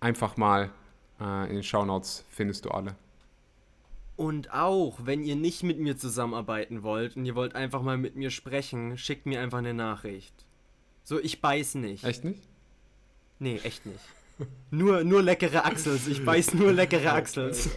einfach 0.00 0.36
mal. 0.36 0.70
Äh, 1.20 1.48
in 1.48 1.54
den 1.54 1.62
Shownotes 1.62 2.24
findest 2.30 2.64
du 2.64 2.70
alle. 2.70 2.96
Und 4.16 4.52
auch, 4.52 4.98
wenn 5.04 5.22
ihr 5.22 5.36
nicht 5.36 5.62
mit 5.62 5.78
mir 5.78 5.96
zusammenarbeiten 5.96 6.82
wollt 6.82 7.16
und 7.16 7.24
ihr 7.24 7.34
wollt 7.34 7.54
einfach 7.54 7.82
mal 7.82 7.96
mit 7.96 8.16
mir 8.16 8.30
sprechen, 8.30 8.98
schickt 8.98 9.26
mir 9.26 9.40
einfach 9.40 9.58
eine 9.58 9.72
Nachricht. 9.72 10.34
So, 11.04 11.18
ich 11.18 11.40
beiß 11.40 11.76
nicht. 11.76 12.04
Echt 12.04 12.24
nicht? 12.24 12.42
Nee, 13.38 13.56
echt 13.64 13.86
nicht. 13.86 14.04
nur, 14.70 15.04
nur 15.04 15.22
leckere 15.22 15.64
Axels. 15.64 16.06
Ich 16.06 16.24
beiß 16.24 16.54
nur 16.54 16.72
leckere 16.72 17.12
Axels. 17.14 17.70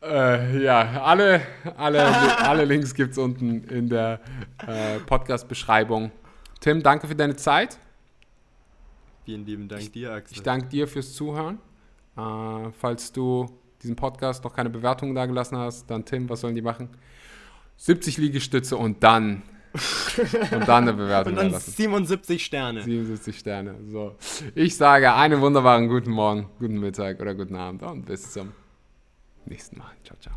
Äh, 0.00 0.62
ja, 0.62 1.02
alle, 1.02 1.42
alle, 1.76 2.04
alle 2.38 2.64
Links 2.64 2.94
gibt 2.94 3.12
es 3.12 3.18
unten 3.18 3.64
in 3.64 3.88
der 3.88 4.20
äh, 4.66 5.00
Podcast-Beschreibung. 5.00 6.12
Tim, 6.60 6.82
danke 6.82 7.08
für 7.08 7.16
deine 7.16 7.36
Zeit. 7.36 7.78
Vielen 9.24 9.44
lieben 9.44 9.68
Dank 9.68 9.92
dir, 9.92 10.12
Axel. 10.12 10.36
Ich 10.36 10.42
danke 10.42 10.68
dir 10.68 10.86
fürs 10.86 11.14
Zuhören. 11.14 11.58
Äh, 12.16 12.70
falls 12.78 13.12
du 13.12 13.46
diesen 13.82 13.96
Podcast 13.96 14.44
noch 14.44 14.54
keine 14.54 14.70
Bewertung 14.70 15.14
da 15.14 15.26
gelassen 15.26 15.58
hast, 15.58 15.90
dann 15.90 16.04
Tim, 16.04 16.28
was 16.28 16.40
sollen 16.40 16.54
die 16.54 16.62
machen? 16.62 16.88
70 17.76 18.18
Liegestütze 18.18 18.76
und 18.76 19.02
dann 19.02 19.42
und 20.50 20.66
dann 20.66 20.84
eine 20.84 20.94
Bewertung 20.94 21.32
und 21.34 21.38
dann 21.38 21.50
lassen. 21.50 21.70
77 21.72 22.44
Sterne. 22.44 22.82
77 22.82 23.38
Sterne. 23.38 23.74
So. 23.88 24.16
Ich 24.54 24.76
sage 24.76 25.12
einen 25.12 25.40
wunderbaren 25.40 25.88
guten 25.88 26.10
Morgen, 26.10 26.48
guten 26.58 26.80
Mittag 26.80 27.20
oder 27.20 27.34
guten 27.34 27.56
Abend 27.56 27.82
und 27.82 28.06
bis 28.06 28.32
zum 28.32 28.52
nächsten 29.48 29.78
Mal. 29.78 29.90
Ciao, 30.04 30.18
ciao. 30.20 30.36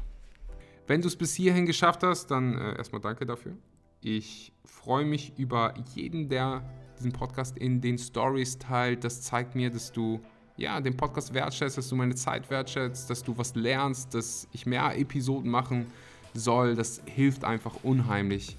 Wenn 0.88 1.02
du 1.02 1.08
es 1.08 1.16
bis 1.16 1.36
hierhin 1.36 1.66
geschafft 1.66 2.04
hast, 2.04 2.32
dann 2.32 2.58
äh, 2.58 2.78
erstmal 2.78 3.02
danke 3.02 3.26
dafür. 3.26 3.54
Ich 4.02 4.52
freue 4.66 5.06
mich 5.06 5.38
über 5.38 5.74
jeden, 5.94 6.28
der 6.28 6.64
diesen 6.98 7.12
Podcast 7.12 7.58
in 7.58 7.82
den 7.82 7.98
Stories 7.98 8.58
teilt. 8.58 9.04
Das 9.04 9.22
zeigt 9.22 9.56
mir, 9.56 9.70
dass 9.70 9.92
du 9.92 10.20
ja, 10.58 10.80
den 10.80 10.96
Podcast 10.96 11.34
wertschätzt, 11.34 11.78
dass 11.78 11.90
du 11.90 11.96
meine 11.96 12.16
Zeit 12.16 12.50
wertschätzt, 12.50 13.10
dass 13.10 13.24
du 13.24 13.38
was 13.38 13.56
lernst, 13.56 14.14
dass 14.14 14.48
ich 14.52 14.66
mehr 14.66 14.98
Episoden 14.98 15.50
machen 15.50 15.88
soll. 16.34 16.76
Das 16.76 17.02
hilft 17.06 17.44
einfach 17.44 17.84
unheimlich. 17.84 18.58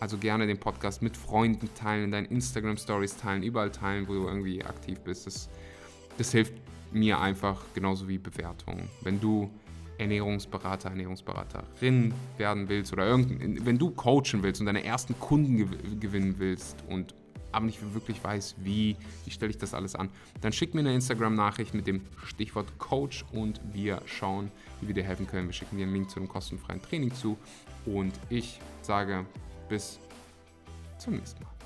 Also 0.00 0.16
gerne 0.16 0.46
den 0.46 0.58
Podcast 0.58 1.02
mit 1.02 1.16
Freunden 1.16 1.68
teilen, 1.74 2.04
in 2.04 2.10
deinen 2.12 2.26
Instagram 2.26 2.76
Stories 2.76 3.16
teilen, 3.16 3.42
überall 3.42 3.72
teilen, 3.72 4.06
wo 4.06 4.14
du 4.14 4.26
irgendwie 4.26 4.64
aktiv 4.64 5.00
bist. 5.00 5.26
Das, 5.26 5.48
das 6.18 6.30
hilft 6.30 6.54
mir 6.92 7.18
einfach 7.18 7.62
genauso 7.74 8.08
wie 8.08 8.18
Bewertungen. 8.18 8.88
Wenn 9.02 9.20
du 9.20 9.50
Ernährungsberater, 9.98 10.90
Ernährungsberaterin 10.90 12.14
werden 12.36 12.68
willst 12.68 12.92
oder 12.92 13.06
irgend, 13.06 13.66
wenn 13.66 13.78
du 13.78 13.90
coachen 13.90 14.42
willst 14.42 14.60
und 14.60 14.66
deine 14.66 14.84
ersten 14.84 15.18
Kunden 15.18 16.00
gewinnen 16.00 16.36
willst 16.38 16.84
und 16.88 17.14
aber 17.50 17.66
nicht 17.66 17.80
wirklich 17.94 18.22
weiß, 18.22 18.56
wie, 18.58 18.96
wie 19.24 19.30
stelle 19.30 19.50
ich 19.50 19.58
das 19.58 19.74
alles 19.74 19.94
an, 19.94 20.10
dann 20.40 20.52
schick 20.52 20.74
mir 20.74 20.80
eine 20.80 20.94
Instagram-Nachricht 20.94 21.74
mit 21.74 21.86
dem 21.86 22.02
Stichwort 22.24 22.78
Coach 22.78 23.24
und 23.32 23.60
wir 23.72 24.02
schauen, 24.06 24.50
wie 24.80 24.88
wir 24.88 24.94
dir 24.94 25.04
helfen 25.04 25.26
können. 25.26 25.48
Wir 25.48 25.54
schicken 25.54 25.76
dir 25.76 25.84
einen 25.84 25.94
Link 25.94 26.10
zu 26.10 26.20
einem 26.20 26.28
kostenfreien 26.28 26.82
Training 26.82 27.12
zu 27.12 27.38
und 27.86 28.12
ich 28.28 28.60
sage 28.82 29.24
bis 29.68 29.98
zum 30.98 31.14
nächsten 31.14 31.42
Mal. 31.42 31.57